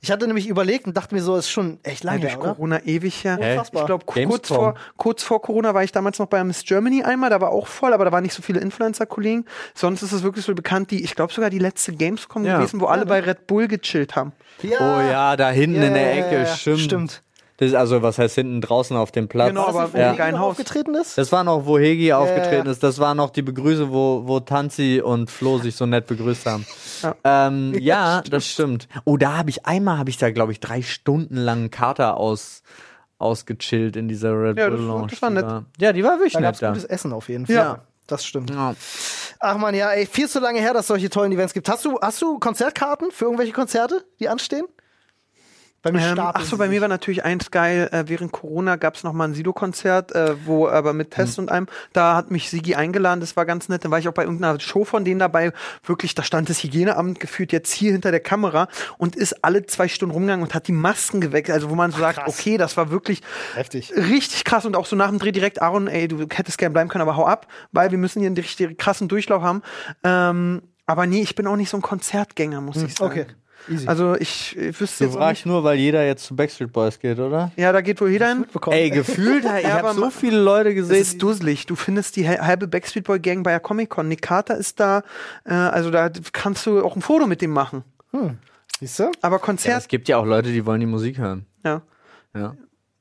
Ich 0.00 0.12
hatte 0.12 0.26
nämlich 0.28 0.46
überlegt 0.48 0.86
und 0.86 0.96
dachte 0.96 1.12
mir 1.14 1.20
so, 1.22 1.36
ist 1.36 1.50
schon 1.50 1.78
echt 1.82 2.04
Ja, 2.04 2.10
lange 2.10 2.20
durch 2.20 2.32
her, 2.34 2.40
oder? 2.40 2.54
Corona 2.54 2.80
ewig 2.84 3.24
her. 3.24 3.36
Unfassbar. 3.40 3.82
Ich 3.82 3.86
glaube, 3.86 4.04
kurz 4.06 4.46
vor, 4.48 4.74
kurz 4.96 5.22
vor 5.24 5.42
Corona 5.42 5.74
war 5.74 5.82
ich 5.82 5.90
damals 5.90 6.20
noch 6.20 6.26
bei 6.28 6.42
Miss 6.44 6.62
Germany 6.64 7.02
einmal, 7.02 7.30
da 7.30 7.40
war 7.40 7.50
auch 7.50 7.66
voll, 7.66 7.92
aber 7.92 8.04
da 8.04 8.12
waren 8.12 8.22
nicht 8.22 8.34
so 8.34 8.40
viele 8.42 8.60
Influencer-Kollegen. 8.60 9.44
Sonst 9.74 10.02
ist 10.02 10.12
es 10.12 10.22
wirklich 10.22 10.44
so 10.44 10.54
bekannt, 10.54 10.92
die, 10.92 11.02
ich 11.02 11.16
glaube 11.16 11.32
sogar 11.32 11.50
die 11.50 11.58
letzte 11.58 11.92
Gamescom 11.92 12.44
Ja. 12.44 12.58
gewesen, 12.58 12.80
wo 12.80 12.86
alle 12.86 13.06
bei 13.06 13.18
Red 13.20 13.48
Bull 13.48 13.66
gechillt 13.66 14.14
haben. 14.14 14.32
Oh 14.62 15.00
ja, 15.00 15.36
da 15.36 15.50
hinten 15.50 15.80
Ja, 15.82 15.88
in 15.88 15.94
der 15.94 16.14
ja, 16.14 16.24
Ecke, 16.26 16.34
ja, 16.36 16.42
ja. 16.44 16.46
stimmt. 16.54 16.80
Stimmt. 16.80 17.22
Das 17.58 17.68
ist 17.70 17.74
also, 17.74 18.02
was 18.02 18.18
heißt 18.18 18.36
hinten 18.36 18.60
draußen 18.60 18.96
auf 18.96 19.10
dem 19.10 19.26
Platz? 19.28 19.48
Genau, 19.48 19.66
aber 19.66 19.92
wo 19.92 19.96
geilen 19.96 20.16
Hegi 20.16 20.32
Haus. 20.38 20.50
aufgetreten 20.52 20.94
ist? 20.94 21.18
Das 21.18 21.32
war 21.32 21.42
noch, 21.42 21.66
wo 21.66 21.76
Hegi 21.78 22.12
aufgetreten 22.12 22.66
ja. 22.66 22.72
ist. 22.72 22.82
Das 22.84 22.98
war 23.00 23.14
noch 23.16 23.30
die 23.30 23.42
Begrüße, 23.42 23.90
wo, 23.90 24.22
wo 24.26 24.38
Tanzi 24.40 25.02
und 25.04 25.28
Flo 25.30 25.58
sich 25.58 25.74
so 25.74 25.84
nett 25.84 26.06
begrüßt 26.06 26.46
haben. 26.46 26.64
Ja. 27.02 27.14
Ähm, 27.24 27.74
ja, 27.80 28.22
das 28.22 28.46
stimmt. 28.46 28.86
Oh, 29.04 29.16
da 29.16 29.36
habe 29.38 29.50
ich 29.50 29.66
einmal, 29.66 29.98
habe 29.98 30.08
ich 30.08 30.16
da, 30.18 30.30
glaube 30.30 30.52
ich, 30.52 30.60
drei 30.60 30.82
Stunden 30.82 31.36
lang 31.36 31.58
einen 31.58 31.70
Kater 31.72 32.16
aus, 32.16 32.62
ausgechillt 33.18 33.96
in 33.96 34.06
dieser 34.08 34.40
Red 34.40 34.56
Ja, 34.56 34.68
Bull 34.68 34.76
das 34.78 34.86
war- 34.86 34.94
Lounge. 34.94 35.06
das 35.10 35.22
war 35.22 35.30
nett. 35.30 35.46
Ja, 35.80 35.92
die 35.92 36.04
war 36.04 36.12
wirklich 36.18 36.34
Da 36.34 36.40
nett 36.40 36.62
da. 36.62 36.68
gutes 36.68 36.84
Essen 36.84 37.12
auf 37.12 37.28
jeden 37.28 37.46
Fall. 37.46 37.54
Ja. 37.56 37.84
Das 38.06 38.24
stimmt. 38.24 38.50
Ja. 38.50 38.74
Ach 39.40 39.58
man, 39.58 39.74
ja, 39.74 39.90
ey, 39.90 40.06
viel 40.06 40.28
zu 40.28 40.40
lange 40.40 40.60
her, 40.60 40.72
dass 40.72 40.82
es 40.82 40.86
solche 40.88 41.10
tollen 41.10 41.30
Events 41.30 41.52
gibt. 41.52 41.68
Hast 41.68 41.84
du, 41.84 41.98
hast 42.00 42.22
du 42.22 42.38
Konzertkarten 42.38 43.10
für 43.10 43.26
irgendwelche 43.26 43.52
Konzerte, 43.52 44.02
die 44.18 44.28
anstehen? 44.28 44.64
Bei 45.82 45.92
mir 45.92 46.00
Ähm, 46.00 46.12
stapeln 46.14 46.32
ach 46.34 46.44
so, 46.44 46.50
sie 46.50 46.56
bei 46.56 46.68
mir 46.68 46.80
war 46.80 46.88
natürlich 46.88 47.24
eins 47.24 47.50
geil. 47.50 47.88
Äh, 47.92 48.04
während 48.08 48.32
Corona 48.32 48.76
gab 48.76 48.96
es 48.96 49.04
noch 49.04 49.12
mal 49.12 49.28
ein 49.28 49.34
Sido-Konzert, 49.34 50.12
äh, 50.12 50.34
wo 50.44 50.68
aber 50.68 50.92
mit 50.92 51.12
Test 51.12 51.38
und 51.38 51.50
allem. 51.50 51.66
Da 51.92 52.16
hat 52.16 52.30
mich 52.30 52.50
Sigi 52.50 52.74
eingeladen. 52.74 53.20
Das 53.20 53.36
war 53.36 53.46
ganz 53.46 53.68
nett. 53.68 53.84
Dann 53.84 53.90
war 53.92 53.98
ich 53.98 54.08
auch 54.08 54.12
bei 54.12 54.24
irgendeiner 54.24 54.58
Show 54.58 54.84
von 54.84 55.04
denen 55.04 55.20
dabei. 55.20 55.52
Wirklich, 55.84 56.14
da 56.14 56.22
stand 56.22 56.48
das 56.48 56.62
Hygieneamt 56.62 57.20
gefühlt 57.20 57.52
jetzt 57.52 57.72
hier 57.72 57.92
hinter 57.92 58.10
der 58.10 58.20
Kamera 58.20 58.68
und 58.98 59.14
ist 59.14 59.44
alle 59.44 59.66
zwei 59.66 59.86
Stunden 59.88 60.12
rumgegangen 60.12 60.44
und 60.44 60.54
hat 60.54 60.66
die 60.66 60.72
Masken 60.72 61.20
gewechselt. 61.20 61.54
Also 61.54 61.70
wo 61.70 61.74
man 61.76 61.92
so 61.92 61.98
sagt, 61.98 62.18
krass. 62.18 62.38
okay, 62.38 62.56
das 62.56 62.76
war 62.76 62.90
wirklich 62.90 63.22
Heftig. 63.54 63.92
richtig 63.94 64.44
krass 64.44 64.66
und 64.66 64.74
auch 64.74 64.86
so 64.86 64.96
nach 64.96 65.08
dem 65.08 65.18
Dreh 65.18 65.32
direkt, 65.32 65.62
Aaron, 65.62 65.86
ey, 65.86 66.08
du 66.08 66.26
hättest 66.28 66.58
gern 66.58 66.72
bleiben 66.72 66.88
können, 66.90 67.02
aber 67.02 67.16
hau 67.16 67.26
ab, 67.26 67.46
weil 67.70 67.90
wir 67.92 67.98
müssen 67.98 68.20
hier 68.20 68.26
einen 68.26 68.36
richtig 68.36 68.78
krassen 68.78 69.08
Durchlauf 69.08 69.42
haben. 69.42 69.62
Ähm, 70.02 70.62
aber 70.86 71.06
nee, 71.06 71.20
ich 71.20 71.34
bin 71.34 71.46
auch 71.46 71.56
nicht 71.56 71.68
so 71.70 71.76
ein 71.76 71.82
Konzertgänger, 71.82 72.60
muss 72.60 72.82
ich 72.82 72.94
sagen. 72.94 73.10
Okay, 73.12 73.26
easy. 73.70 73.86
Also 73.86 74.14
ich, 74.16 74.56
ich 74.56 74.80
wüsste 74.80 75.04
Du 75.04 75.10
jetzt 75.10 75.16
auch 75.16 75.20
fragst 75.20 75.40
nicht. 75.46 75.52
nur, 75.52 75.64
weil 75.64 75.78
jeder 75.78 76.04
jetzt 76.06 76.24
zu 76.24 76.34
Backstreet 76.36 76.72
Boys 76.72 76.98
geht, 76.98 77.18
oder? 77.18 77.52
Ja, 77.56 77.72
da 77.72 77.80
geht 77.80 78.00
wohl 78.00 78.10
jeder 78.10 78.28
hin. 78.28 78.44
Ey, 78.70 78.90
gefühlt, 78.90 79.44
ich 79.58 79.64
Ja, 79.64 79.82
habe 79.82 79.94
so 79.94 80.10
viele 80.10 80.40
Leute 80.40 80.70
Das 80.70 80.88
gesehen. 80.88 81.02
ist 81.02 81.22
dusselig. 81.22 81.66
Du 81.66 81.76
findest 81.76 82.16
die 82.16 82.26
hal- 82.28 82.40
halbe 82.46 82.66
Backstreet 82.68 83.04
Boy 83.04 83.18
Gang 83.20 83.42
bei 83.44 83.50
der 83.50 83.60
Comic 83.60 83.90
Con. 83.90 84.08
Nick 84.08 84.22
Carter 84.22 84.56
ist 84.56 84.78
da. 84.80 85.02
Äh, 85.44 85.54
also 85.54 85.90
da 85.90 86.10
kannst 86.32 86.66
du 86.66 86.84
auch 86.84 86.96
ein 86.96 87.02
Foto 87.02 87.26
mit 87.26 87.42
dem 87.42 87.50
machen. 87.50 87.84
Siehst 88.80 88.98
du? 89.00 89.10
Aber 89.22 89.36
ja, 89.36 89.42
Konzert, 89.42 89.82
es 89.82 89.88
gibt 89.88 90.08
ja 90.08 90.18
auch 90.18 90.24
Leute, 90.26 90.50
die 90.52 90.64
wollen 90.64 90.80
die 90.80 90.86
Musik 90.86 91.18
hören. 91.18 91.46
ja, 91.64 91.82
Ja. 92.34 92.54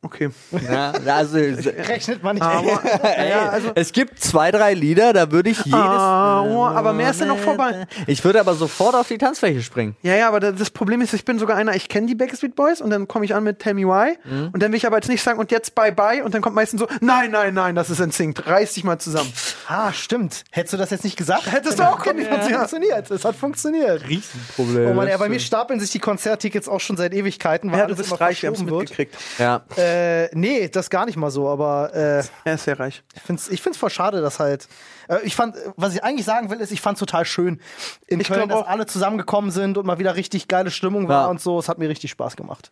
Okay. 0.08 0.30
ja 0.70 0.92
also, 1.08 1.38
Rechnet 1.38 2.24
man 2.24 2.36
nicht. 2.36 2.44
Aber, 2.46 2.82
Ey, 3.18 3.30
ja, 3.30 3.50
also, 3.50 3.72
es 3.76 3.92
gibt 3.92 4.20
zwei, 4.20 4.52
drei 4.52 4.74
Lieder, 4.74 5.14
da 5.14 5.32
würde 5.32 5.50
ich 5.50 5.58
jedes. 5.66 5.74
Oh, 5.80 6.66
aber 6.66 6.94
mehr 6.94 7.12
ist 7.12 7.20
ja 7.20 7.26
noch 7.28 7.38
vorbei. 7.38 7.86
Ich 8.08 8.24
würde 8.24 8.40
aber 8.40 8.54
sofort 8.56 8.96
auf 8.96 9.08
die 9.08 9.18
Tanzfläche 9.18 9.62
springen. 9.62 9.96
ja, 10.02 10.16
ja, 10.16 10.28
aber 10.28 10.40
da- 10.40 10.52
das 10.52 10.70
Problem 10.70 11.02
ist, 11.02 11.14
ich 11.14 11.26
bin 11.26 11.40
sogar 11.40 11.58
einer, 11.58 11.76
ich 11.76 11.90
kenne 11.90 12.08
die 12.08 12.16
Backstreet 12.16 12.56
Boys 12.56 12.82
und 12.82 12.90
dann 12.90 13.08
komme 13.08 13.26
ich 13.26 13.36
an 13.36 13.44
mit 13.44 13.60
Tell 13.60 13.74
Me 13.74 13.84
Why 13.84 14.18
Mhm. 14.24 14.50
und 14.54 14.64
dann 14.64 14.72
will 14.72 14.78
ich 14.78 14.86
aber 14.88 14.98
jetzt 14.98 15.10
nicht 15.10 15.22
sagen 15.24 15.40
und 15.40 15.52
jetzt 15.52 15.76
Bye 15.76 15.92
Bye 15.92 16.24
und 16.24 16.34
dann 16.34 16.42
kommt 16.42 16.56
meistens 16.56 16.80
so, 16.82 16.88
nein, 17.02 17.32
nein, 17.32 17.54
nein, 17.54 17.76
das 17.76 17.90
ist 17.90 18.00
NSYNC, 18.00 18.48
reiß 18.48 18.74
dich 18.74 18.84
mal 18.84 18.98
zusammen. 19.00 19.32
Ah, 19.68 19.92
stimmt. 19.94 20.44
Hättest 20.52 20.74
du 20.74 20.78
das 20.78 20.90
jetzt 20.92 21.04
nicht 21.04 21.18
gesagt? 21.18 21.52
Hättest 21.52 21.80
du 21.80 21.84
auch 21.84 22.00
kommen 22.00 22.24
können, 22.24 22.40
Es 22.42 22.50
ja. 22.50 22.58
funktioniert. 22.60 23.12
Es 23.12 23.26
hat 23.26 23.36
funktioniert. 23.36 24.08
Riesenproblem. 24.08 24.90
Oh 24.90 24.94
Mann, 24.94 25.08
ja, 25.08 25.18
bei 25.18 25.30
mir 25.30 25.40
stapeln 25.40 25.80
sich 25.80 25.92
die 25.92 26.00
Konzerttickets 26.00 26.68
auch 26.70 26.80
schon 26.80 26.96
seit 26.98 27.14
Ewigkeiten, 27.14 27.72
weil 27.72 27.80
Ja, 27.80 27.86
du 27.86 27.94
alles 27.94 27.98
bist 27.98 28.12
immer 28.12 28.22
reich, 28.22 28.42
wir 28.42 28.48
haben 28.48 28.56
es 28.56 28.62
mitgekriegt. 28.64 29.16
Ja. 29.38 29.62
Äh, 29.76 29.97
nee, 30.34 30.68
das 30.70 30.90
gar 30.90 31.06
nicht 31.06 31.18
mal 31.18 31.32
so, 31.32 31.48
aber 31.50 31.94
äh, 31.94 32.24
Er 32.46 32.54
ist 32.56 32.64
sehr 32.66 32.80
reich. 32.80 33.04
ich 33.16 33.22
find's, 33.22 33.48
ich 33.50 33.62
find's 33.62 33.78
voll 33.78 33.90
schade, 33.90 34.22
dass 34.22 34.40
halt. 34.40 34.68
Äh, 35.08 35.20
ich 35.24 35.36
fand, 35.36 35.56
was 35.76 35.94
ich 35.96 36.04
eigentlich 36.04 36.26
sagen 36.26 36.50
will, 36.50 36.60
ist, 36.60 36.72
ich 36.72 36.82
fand's 36.82 37.00
total 37.00 37.26
schön 37.26 37.60
in 38.08 38.20
Ich 38.20 38.28
Köln, 38.28 38.50
dass 38.50 38.60
auch. 38.64 38.68
alle 38.68 38.86
zusammengekommen 38.86 39.52
sind 39.52 39.78
und 39.78 39.86
mal 39.86 40.00
wieder 40.00 40.16
richtig 40.16 40.48
geile 40.48 40.72
Stimmung 40.72 41.08
war 41.08 41.24
Ja. 41.26 41.28
und 41.28 41.42
so. 41.42 41.60
Es 41.60 41.70
hat 41.70 41.78
mir 41.78 41.90
richtig 41.90 42.12
Spaß 42.12 42.36
gemacht. 42.36 42.72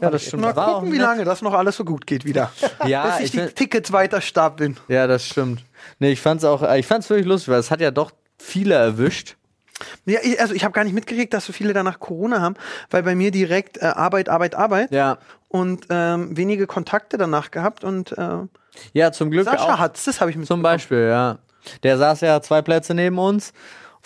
ja, 0.00 0.10
das 0.10 0.24
stimmt. 0.24 0.42
Mal 0.42 0.54
War 0.56 0.68
auch 0.68 0.74
gucken, 0.80 0.92
wie 0.92 0.98
lange 0.98 1.24
das 1.24 1.42
noch 1.42 1.54
alles 1.54 1.76
so 1.76 1.84
gut 1.84 2.06
geht 2.06 2.24
wieder. 2.24 2.50
Ja, 2.86 3.06
Bis 3.06 3.18
ich 3.18 3.24
ich 3.26 3.30
die 3.32 3.38
find- 3.38 3.56
Tickets 3.56 3.92
weiter 3.92 4.20
stapeln. 4.20 4.76
Ja, 4.88 5.06
das 5.06 5.26
stimmt. 5.26 5.62
Nee, 5.98 6.10
ich 6.12 6.20
fand's 6.20 6.44
auch, 6.44 6.62
äh, 6.62 6.78
ich 6.78 6.86
fand's 6.86 7.08
wirklich 7.10 7.26
lustig, 7.26 7.48
weil 7.52 7.60
es 7.60 7.70
hat 7.70 7.80
ja 7.80 7.90
doch 7.90 8.10
viele 8.38 8.74
erwischt. 8.74 9.36
Ja, 10.06 10.20
ich, 10.22 10.40
also 10.40 10.54
ich 10.54 10.64
habe 10.64 10.72
gar 10.72 10.84
nicht 10.84 10.94
mitgekriegt, 10.94 11.34
dass 11.34 11.44
so 11.44 11.52
viele 11.52 11.74
danach 11.74 12.00
Corona 12.00 12.40
haben, 12.40 12.54
weil 12.90 13.02
bei 13.02 13.14
mir 13.14 13.30
direkt 13.30 13.76
äh, 13.76 13.84
Arbeit, 13.86 14.30
Arbeit, 14.30 14.54
Arbeit 14.54 14.90
Ja. 14.90 15.18
Und 15.48 15.86
ähm, 15.90 16.36
wenige 16.36 16.66
Kontakte 16.66 17.18
danach 17.18 17.50
gehabt 17.50 17.84
und 17.84 18.12
äh, 18.18 18.38
Ja, 18.92 19.12
zum 19.12 19.30
Glück 19.30 19.44
Sascha 19.44 19.74
auch. 19.74 19.78
hat's, 19.78 20.04
das 20.04 20.20
habe 20.20 20.30
ich 20.30 20.36
mit. 20.36 20.46
Zum 20.46 20.62
Beispiel, 20.62 21.08
ja. 21.08 21.38
Der 21.82 21.98
saß 21.98 22.20
ja 22.20 22.40
zwei 22.42 22.62
Plätze 22.62 22.94
neben 22.94 23.18
uns. 23.18 23.52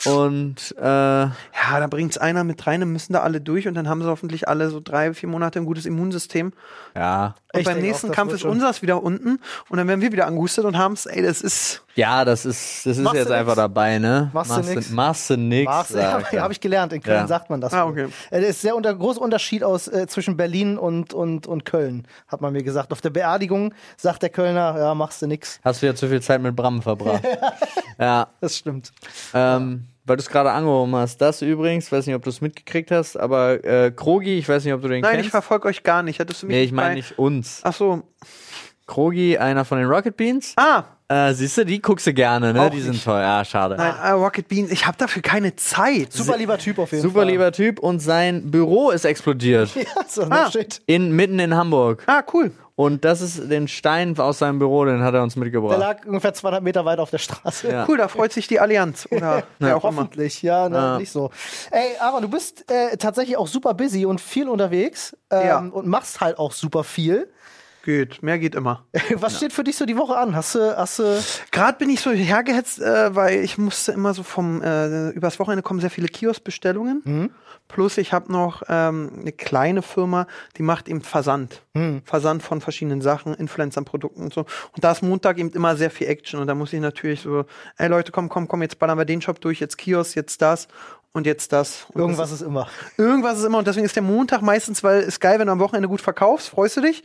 Und 0.06 0.74
äh, 0.78 0.82
Ja, 0.84 1.32
da 1.78 1.86
bringt's 1.88 2.16
einer 2.18 2.44
mit 2.44 2.66
rein, 2.66 2.80
dann 2.80 2.90
müssen 2.90 3.12
da 3.12 3.20
alle 3.20 3.40
durch 3.40 3.68
und 3.68 3.74
dann 3.74 3.88
haben 3.88 4.02
sie 4.02 4.08
hoffentlich 4.08 4.48
alle 4.48 4.70
so 4.70 4.80
drei, 4.80 5.12
vier 5.14 5.28
Monate 5.28 5.58
ein 5.58 5.66
gutes 5.66 5.86
Immunsystem. 5.86 6.52
ja. 6.96 7.34
Und 7.52 7.60
Ich 7.62 7.66
beim 7.66 7.80
nächsten 7.80 8.10
auch, 8.10 8.14
Kampf 8.14 8.32
ist 8.32 8.44
unseres 8.44 8.80
wieder 8.80 9.02
unten 9.02 9.40
und 9.68 9.76
dann 9.76 9.88
werden 9.88 10.00
wir 10.00 10.12
wieder 10.12 10.28
angehustet 10.28 10.64
und 10.64 10.78
haben's, 10.78 11.06
ey, 11.06 11.20
das 11.20 11.40
ist. 11.42 11.82
Ja, 11.96 12.24
das 12.24 12.46
ist, 12.46 12.86
das 12.86 12.96
ist 12.96 13.02
Machst 13.02 13.16
jetzt 13.16 13.28
du 13.28 13.32
einfach 13.34 13.54
nix? 13.54 13.56
dabei, 13.56 13.98
ne? 13.98 14.30
Machst 14.32 14.56
du 14.56 14.60
nix? 14.60 14.90
Machst 14.90 15.30
du 15.30 15.36
nix. 15.36 15.66
War's, 15.66 15.90
ja, 15.90 16.22
habe 16.42 16.52
ich 16.52 16.60
gelernt. 16.60 16.92
In 16.92 17.02
Köln 17.02 17.16
Ja. 17.22 17.26
sagt 17.26 17.50
man 17.50 17.60
das. 17.60 17.72
Ah, 17.74 17.86
okay. 17.86 18.06
Es 18.30 18.44
ist 18.50 18.60
sehr 18.60 18.76
unter, 18.76 18.94
großer 18.94 19.20
Unterschied 19.20 19.64
aus, 19.64 19.88
äh, 19.88 20.06
zwischen 20.06 20.36
Berlin 20.36 20.78
und, 20.78 21.12
und, 21.12 21.48
und 21.48 21.64
Köln, 21.64 22.06
hat 22.28 22.40
man 22.40 22.52
mir 22.52 22.62
gesagt. 22.62 22.92
Auf 22.92 23.00
der 23.00 23.10
Beerdigung 23.10 23.74
sagt 23.96 24.22
der 24.22 24.30
Kölner, 24.30 24.76
ja, 24.78 24.94
machst 24.94 25.20
du 25.20 25.26
nix. 25.26 25.58
Hast 25.64 25.82
du 25.82 25.86
ja 25.86 25.94
zu 25.96 26.06
viel 26.06 26.22
Zeit 26.22 26.40
mit 26.40 26.54
Bram 26.54 26.80
verbracht. 26.82 27.24
ja. 27.98 28.28
Das 28.40 28.56
stimmt. 28.58 28.92
Ähm, 29.34 29.86
weil 30.10 30.16
du 30.16 30.22
es 30.22 30.28
gerade 30.28 30.50
angehoben 30.50 30.94
hast. 30.96 31.18
Das 31.20 31.40
übrigens, 31.40 31.92
weiß 31.92 32.04
nicht, 32.06 32.16
ob 32.16 32.24
du 32.24 32.30
es 32.30 32.40
mitgekriegt 32.40 32.90
hast, 32.90 33.16
aber 33.16 33.64
äh, 33.64 33.92
Krogi, 33.94 34.36
ich 34.38 34.48
weiß 34.48 34.64
nicht, 34.64 34.74
ob 34.74 34.82
du 34.82 34.88
den 34.88 35.02
Nein, 35.02 35.12
ich 35.12 35.16
kennst. 35.20 35.30
verfolge 35.30 35.68
euch 35.68 35.84
gar 35.84 36.02
nicht. 36.02 36.18
Hättest 36.18 36.42
du 36.42 36.46
mich 36.48 36.56
nee, 36.56 36.62
ich 36.64 36.72
meine 36.72 36.96
nicht 36.96 37.16
uns. 37.16 37.60
Ach 37.62 37.72
so. 37.72 38.02
Krogi, 38.88 39.38
einer 39.38 39.64
von 39.64 39.78
den 39.78 39.86
Rocket 39.86 40.16
Beans. 40.16 40.54
Ah, 40.56 40.82
Äh, 41.08 41.32
siehst 41.34 41.56
du, 41.58 41.64
die 41.64 41.80
guckst 41.80 42.06
du 42.08 42.12
gerne, 42.12 42.52
ne? 42.52 42.60
Auch 42.62 42.70
die 42.70 42.80
sind 42.80 42.92
nicht. 42.92 43.04
toll. 43.04 43.20
Ja, 43.20 43.44
schade. 43.44 43.76
nein, 43.76 43.94
äh, 44.02 44.10
Rocket 44.10 44.46
Beans. 44.48 44.70
Ich 44.72 44.86
habe 44.86 44.96
dafür 44.98 45.22
keine 45.22 45.54
Zeit. 45.56 46.12
Super 46.12 46.36
lieber 46.36 46.58
Typ 46.58 46.78
auf 46.78 46.90
jeden 46.92 47.02
Super 47.02 47.20
Fall. 47.20 47.28
lieber 47.30 47.52
Typ 47.52 47.78
und 47.78 48.00
sein 48.00 48.50
Büro 48.50 48.90
ist 48.90 49.04
explodiert. 49.04 49.70
Ja, 49.76 49.84
so, 50.08 50.22
Ah. 50.28 50.50
shit. 50.50 50.82
In, 50.86 51.14
mitten 51.14 51.38
in 51.38 51.54
Hamburg. 51.54 52.02
Ah, 52.06 52.22
cool. 52.32 52.50
Und 52.80 53.04
das 53.04 53.20
ist 53.20 53.50
den 53.50 53.68
Stein 53.68 54.18
aus 54.18 54.38
seinem 54.38 54.58
Büro, 54.58 54.86
den 54.86 55.02
hat 55.02 55.12
er 55.12 55.22
uns 55.22 55.34
Der 55.34 55.42
mitgebracht. 55.44 55.78
lag 55.78 56.06
ungefähr 56.06 56.32
200 56.32 56.62
Meter 56.62 56.86
weit 56.86 56.98
auf 56.98 57.10
der 57.10 57.18
Straße. 57.18 57.68
Ja. 57.70 57.84
Cool, 57.86 57.98
da 57.98 58.08
freut 58.08 58.32
sich 58.32 58.46
die 58.48 58.58
Allianz. 58.58 59.06
Oder 59.10 59.42
wer 59.58 59.76
auch 59.76 59.84
immer. 59.84 59.98
Hoffentlich, 60.02 60.40
ja, 60.40 60.66
ne, 60.70 60.76
Ja. 60.76 60.98
nicht 60.98 61.12
so. 61.12 61.30
Ey, 61.70 61.96
aber 62.00 62.22
du 62.22 62.28
bist 62.28 62.70
äh, 62.70 62.96
tatsächlich 62.96 63.36
auch 63.36 63.48
super 63.48 63.74
busy 63.74 64.06
und 64.06 64.18
viel 64.18 64.48
unterwegs 64.48 65.14
ähm, 65.30 65.46
Ja. 65.46 65.58
und 65.58 65.86
machst 65.88 66.22
halt 66.22 66.38
auch 66.38 66.52
super 66.52 66.82
viel. 66.82 67.30
Geht, 67.84 68.22
mehr 68.22 68.38
geht 68.38 68.54
immer. 68.54 68.86
Was 69.14 69.36
steht 69.36 69.52
für 69.52 69.64
dich 69.64 69.76
so 69.76 69.84
die 69.84 69.98
Woche 69.98 70.16
an? 70.16 70.34
Hast 70.34 70.54
du, 70.54 70.76
hast 70.76 71.00
du 71.00 71.22
Gerade 71.50 71.76
bin 71.76 71.90
ich 71.90 72.00
so 72.00 72.10
hergehetzt, 72.12 72.80
äh, 72.80 73.14
weil 73.14 73.40
ich 73.44 73.58
musste 73.58 73.92
immer 73.92 74.14
so 74.14 74.22
vom, 74.22 74.62
äh, 74.62 75.10
übers 75.10 75.38
Wochenende 75.38 75.62
kommen 75.62 75.80
sehr 75.80 75.90
viele 75.90 76.08
Kioskbestellungen. 76.08 77.02
Mhm. 77.04 77.30
Plus 77.72 77.98
ich 77.98 78.12
habe 78.12 78.32
noch 78.32 78.62
ähm, 78.68 79.12
eine 79.20 79.32
kleine 79.32 79.82
Firma, 79.82 80.26
die 80.56 80.62
macht 80.62 80.88
eben 80.88 81.02
Versand. 81.02 81.62
Mhm. 81.74 82.02
Versand 82.04 82.42
von 82.42 82.60
verschiedenen 82.60 83.00
Sachen, 83.00 83.34
Influencer-Produkten 83.34 84.22
und 84.22 84.34
so. 84.34 84.40
Und 84.40 84.82
da 84.82 84.90
ist 84.90 85.02
Montag 85.02 85.38
eben 85.38 85.50
immer 85.52 85.76
sehr 85.76 85.90
viel 85.90 86.08
Action. 86.08 86.40
Und 86.40 86.48
da 86.48 86.54
muss 86.56 86.72
ich 86.72 86.80
natürlich 86.80 87.20
so, 87.20 87.44
ey 87.78 87.88
Leute, 87.88 88.10
komm, 88.10 88.28
komm, 88.28 88.48
komm, 88.48 88.62
jetzt 88.62 88.78
ballern 88.78 88.98
wir 88.98 89.04
den 89.04 89.22
Shop 89.22 89.40
durch, 89.40 89.60
jetzt 89.60 89.78
Kiosk, 89.78 90.16
jetzt 90.16 90.42
das 90.42 90.66
und 91.12 91.26
jetzt 91.26 91.52
das. 91.52 91.86
Und 91.92 92.00
irgendwas 92.00 92.30
das 92.30 92.40
ist 92.40 92.46
immer. 92.46 92.68
Irgendwas 92.96 93.38
ist 93.38 93.44
immer 93.44 93.58
und 93.58 93.66
deswegen 93.66 93.86
ist 93.86 93.94
der 93.94 94.02
Montag 94.02 94.42
meistens, 94.42 94.82
weil 94.82 95.02
ist 95.02 95.20
geil, 95.20 95.38
wenn 95.38 95.46
du 95.46 95.52
am 95.52 95.60
Wochenende 95.60 95.88
gut 95.88 96.00
verkaufst, 96.00 96.48
freust 96.48 96.76
du 96.76 96.80
dich. 96.80 97.04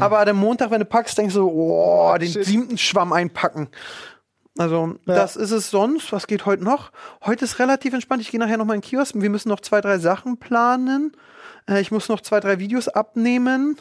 Aber 0.00 0.24
der 0.24 0.34
Montag, 0.34 0.70
wenn 0.70 0.80
du 0.80 0.86
packst, 0.86 1.18
denkst 1.18 1.34
du, 1.34 1.46
oh, 1.46 2.16
den 2.18 2.30
Shit. 2.30 2.44
siebten 2.44 2.78
Schwamm 2.78 3.12
einpacken. 3.12 3.68
Also, 4.58 4.94
Ja. 5.06 5.14
das 5.14 5.36
ist 5.36 5.50
es 5.50 5.70
sonst. 5.70 6.12
Was 6.12 6.26
geht 6.26 6.46
heute 6.46 6.64
noch? 6.64 6.90
Heute 7.24 7.44
ist 7.44 7.58
relativ 7.58 7.92
entspannt. 7.92 8.22
Ich 8.22 8.30
gehe 8.30 8.40
nachher 8.40 8.56
noch 8.56 8.64
mal 8.64 8.74
in 8.74 8.80
den 8.80 8.88
Kiosk. 8.88 9.14
Wir 9.16 9.30
müssen 9.30 9.48
noch 9.48 9.60
zwei, 9.60 9.80
drei 9.80 9.98
Sachen 9.98 10.38
planen. 10.38 11.12
Äh, 11.68 11.80
ich 11.80 11.90
muss 11.90 12.08
noch 12.08 12.20
zwei, 12.20 12.40
drei 12.40 12.58
Videos 12.58 12.88
abnehmen. 12.88 13.76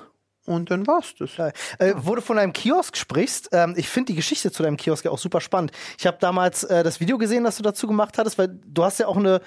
Und 0.46 0.70
dann 0.70 0.86
war's 0.86 1.16
das. 1.18 1.36
Geil. 1.36 1.54
Äh, 1.80 1.94
wo 1.98 2.16
du 2.16 2.22
von 2.22 2.38
deinem 2.38 2.54
Kiosk 2.54 2.96
sprichst, 2.98 3.50
ähm, 3.52 3.74
ich 3.78 3.90
finde 3.90 4.12
die 4.14 4.16
Geschichte 4.16 4.52
zu 4.52 4.62
deinem 4.62 4.78
Kiosk 4.78 5.06
ja 5.06 5.12
auch 5.12 5.18
super 5.18 5.42
spannend. 5.42 5.72
Ich 5.98 6.06
habe 6.06 6.18
damals 6.20 6.64
äh, 6.64 6.84
das 6.84 7.00
Video 7.00 7.18
gesehen, 7.18 7.44
das 7.44 7.58
du 7.58 7.64
dazu 7.64 7.88
gemacht 7.88 8.18
hattest, 8.18 8.38
weil 8.38 8.50
du 8.66 8.84
hast 8.84 9.00
ja 9.00 9.08
auch 9.08 9.18
eine, 9.18 9.42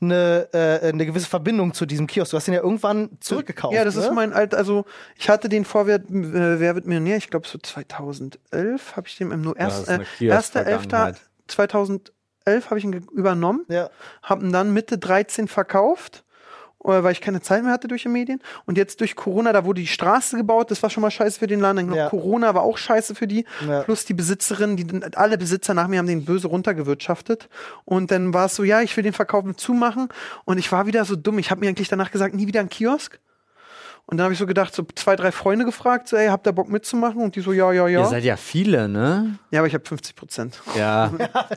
eine, 0.00 0.48
äh, 0.52 0.88
eine 0.88 1.06
gewisse 1.06 1.26
Verbindung 1.26 1.72
zu 1.72 1.86
diesem 1.86 2.06
Kiosk. 2.06 2.32
Du 2.32 2.36
hast 2.36 2.46
den 2.46 2.54
ja 2.54 2.60
irgendwann 2.62 3.10
zurückgekauft. 3.20 3.74
Ja, 3.74 3.84
das 3.84 3.96
ne? 3.96 4.02
ist 4.02 4.12
mein 4.12 4.32
alt, 4.32 4.54
also 4.54 4.84
ich 5.16 5.28
hatte 5.30 5.48
den 5.48 5.64
vor 5.64 5.86
Wer, 5.86 5.96
äh, 5.96 6.60
Wer 6.60 6.74
wird 6.74 6.86
Millionär, 6.86 7.16
ich 7.16 7.30
glaube 7.30 7.48
so 7.48 7.58
2011 7.58 8.96
habe 8.96 9.08
ich 9.08 9.16
den 9.16 9.30
im 9.30 9.40
nur 9.40 9.56
erst, 9.56 9.88
eine 9.88 10.02
äh, 10.02 10.06
Kiosk-Vergangenheit. 10.18 11.16
1.11.2011 11.48 12.64
habe 12.66 12.78
ich 12.78 12.84
ihn 12.84 12.92
übernommen, 13.12 13.64
Ja. 13.68 13.90
habe 14.22 14.44
ihn 14.44 14.52
dann 14.52 14.72
Mitte 14.72 14.98
13 14.98 15.48
verkauft, 15.48 16.24
weil 16.84 17.12
ich 17.12 17.20
keine 17.20 17.40
Zeit 17.40 17.62
mehr 17.62 17.72
hatte 17.72 17.88
durch 17.88 18.02
die 18.02 18.08
Medien. 18.08 18.40
Und 18.66 18.76
jetzt 18.76 19.00
durch 19.00 19.14
Corona, 19.16 19.52
da 19.52 19.64
wurde 19.64 19.80
die 19.80 19.86
Straße 19.86 20.36
gebaut, 20.36 20.70
das 20.70 20.82
war 20.82 20.90
schon 20.90 21.00
mal 21.02 21.10
scheiße 21.10 21.38
für 21.38 21.46
den 21.46 21.60
Laden, 21.60 21.88
dann 21.88 21.94
Ja. 21.94 22.08
Corona 22.08 22.54
war 22.54 22.62
auch 22.62 22.76
scheiße 22.78 23.14
für 23.14 23.26
die, 23.26 23.44
Ja. 23.66 23.82
plus 23.82 24.04
die 24.04 24.14
Besitzerin, 24.14 24.76
die 24.76 24.86
alle 25.16 25.38
Besitzer 25.38 25.74
nach 25.74 25.88
mir 25.88 25.98
haben 25.98 26.06
den 26.06 26.24
böse 26.24 26.48
runtergewirtschaftet. 26.48 27.48
Und 27.84 28.10
dann 28.10 28.34
war 28.34 28.46
es 28.46 28.56
so, 28.56 28.64
ja, 28.64 28.80
ich 28.82 28.96
will 28.96 29.04
den 29.04 29.12
Verkaufen 29.12 29.56
zumachen. 29.56 30.08
Und 30.44 30.58
ich 30.58 30.70
war 30.72 30.86
wieder 30.86 31.04
so 31.04 31.16
dumm, 31.16 31.38
ich 31.38 31.50
habe 31.50 31.60
mir 31.60 31.68
eigentlich 31.68 31.88
danach 31.88 32.10
gesagt, 32.10 32.34
nie 32.34 32.46
wieder 32.46 32.60
ein 32.60 32.68
Kiosk. 32.68 33.20
Und 34.06 34.18
dann 34.18 34.24
habe 34.24 34.34
ich 34.34 34.38
so 34.38 34.46
gedacht, 34.46 34.74
so 34.74 34.84
zwei, 34.94 35.16
drei 35.16 35.32
Freunde 35.32 35.64
gefragt, 35.64 36.08
so, 36.08 36.16
ey, 36.16 36.26
habt 36.28 36.46
ihr 36.46 36.52
Bock 36.52 36.68
mitzumachen? 36.68 37.22
Und 37.22 37.34
die 37.36 37.40
so, 37.40 37.52
ja, 37.52 37.72
ja, 37.72 37.86
Ihr 37.86 38.00
ja. 38.00 38.04
seid 38.04 38.24
ja 38.24 38.36
viele, 38.36 38.88
ne? 38.88 39.38
Ja, 39.50 39.60
aber 39.60 39.68
ich 39.68 39.74
habe 39.74 39.84
50 39.86 40.16
Prozent. 40.16 40.60
Ja. 40.76 41.10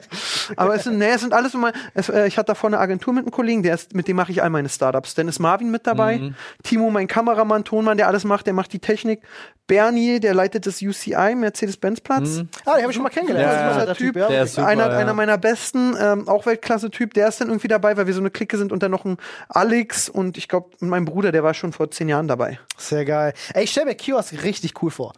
Aber 0.56 0.76
es 0.76 0.84
sind, 0.84 0.98
nee, 1.00 1.10
es 1.10 1.22
sind 1.22 1.34
alles 1.34 1.54
mal. 1.54 1.74
Es, 1.94 2.08
äh, 2.08 2.28
ich 2.28 2.38
hatte 2.38 2.48
davor 2.48 2.70
eine 2.70 2.78
Agentur 2.78 3.14
mit 3.14 3.24
einem 3.24 3.32
Kollegen, 3.32 3.64
der 3.64 3.74
ist, 3.74 3.94
mit 3.96 4.08
dem 4.08 4.16
mache 4.16 4.32
ich 4.32 4.44
all 4.44 4.50
meine 4.50 4.70
Startups. 4.70 5.16
Dann 5.16 5.28
ist 5.28 5.40
Marvin 5.40 5.72
mit 5.72 5.88
dabei, 5.88 6.18
Mhm. 6.18 6.36
Timo, 6.64 6.92
mein 6.92 7.08
Kameramann, 7.08 7.64
Tonmann, 7.64 7.98
der 7.98 8.08
alles 8.08 8.24
macht, 8.24 8.46
der 8.46 8.54
macht 8.54 8.72
die 8.74 8.80
Technik. 8.80 9.22
Bernie, 9.68 10.20
der 10.20 10.36
leitet 10.36 10.68
das 10.68 10.82
UCI, 10.82 11.34
Mercedes-Benz-Platz. 11.36 12.44
Ah, 12.66 12.76
den 12.76 12.82
habe 12.84 12.92
ich 12.92 12.94
schon 12.96 13.02
mal 13.04 13.10
kennengelernt. 13.10 13.52
Ja, 13.52 13.52
Das 13.52 13.58
ist 13.58 13.66
ein 13.66 13.80
ja, 13.80 13.86
netter 13.86 13.96
Typ, 13.98 14.16
ja. 14.16 14.28
der 14.28 14.44
ist 14.44 14.54
super, 14.54 14.68
einer, 14.68 14.90
ja. 14.92 14.98
einer 14.98 15.14
meiner 15.16 15.38
besten, 15.40 15.96
ähm, 16.00 16.28
auch 16.28 16.46
Weltklasse-Typ, 16.46 17.16
der 17.16 17.28
ist 17.28 17.42
dann 17.42 17.48
irgendwie 17.48 17.68
dabei, 17.68 17.98
weil 17.98 18.06
wir 18.06 18.14
so 18.14 18.20
eine 18.20 18.30
Clique 18.30 18.58
sind 18.58 18.72
und 18.72 18.84
dann 18.84 18.92
noch 18.92 19.06
ein 19.06 19.18
Alex 19.50 20.08
und 20.08 20.38
ich 20.38 20.48
glaube, 20.48 20.70
mein 20.82 21.06
Bruder, 21.06 21.32
der 21.32 21.44
war 21.44 21.56
schon 21.56 21.74
vor 21.74 21.90
zehn 21.90 22.08
Jahren 22.10 22.28
dabei. 22.28 22.45
Sehr 22.78 23.06
geil. 23.06 23.34
Ey, 23.54 23.64
ich 23.64 23.72
stelle 23.72 23.88
mir 23.88 23.96
Kiosk 23.96 24.44
richtig 24.44 24.82
cool 24.82 24.92
vor. 24.92 25.14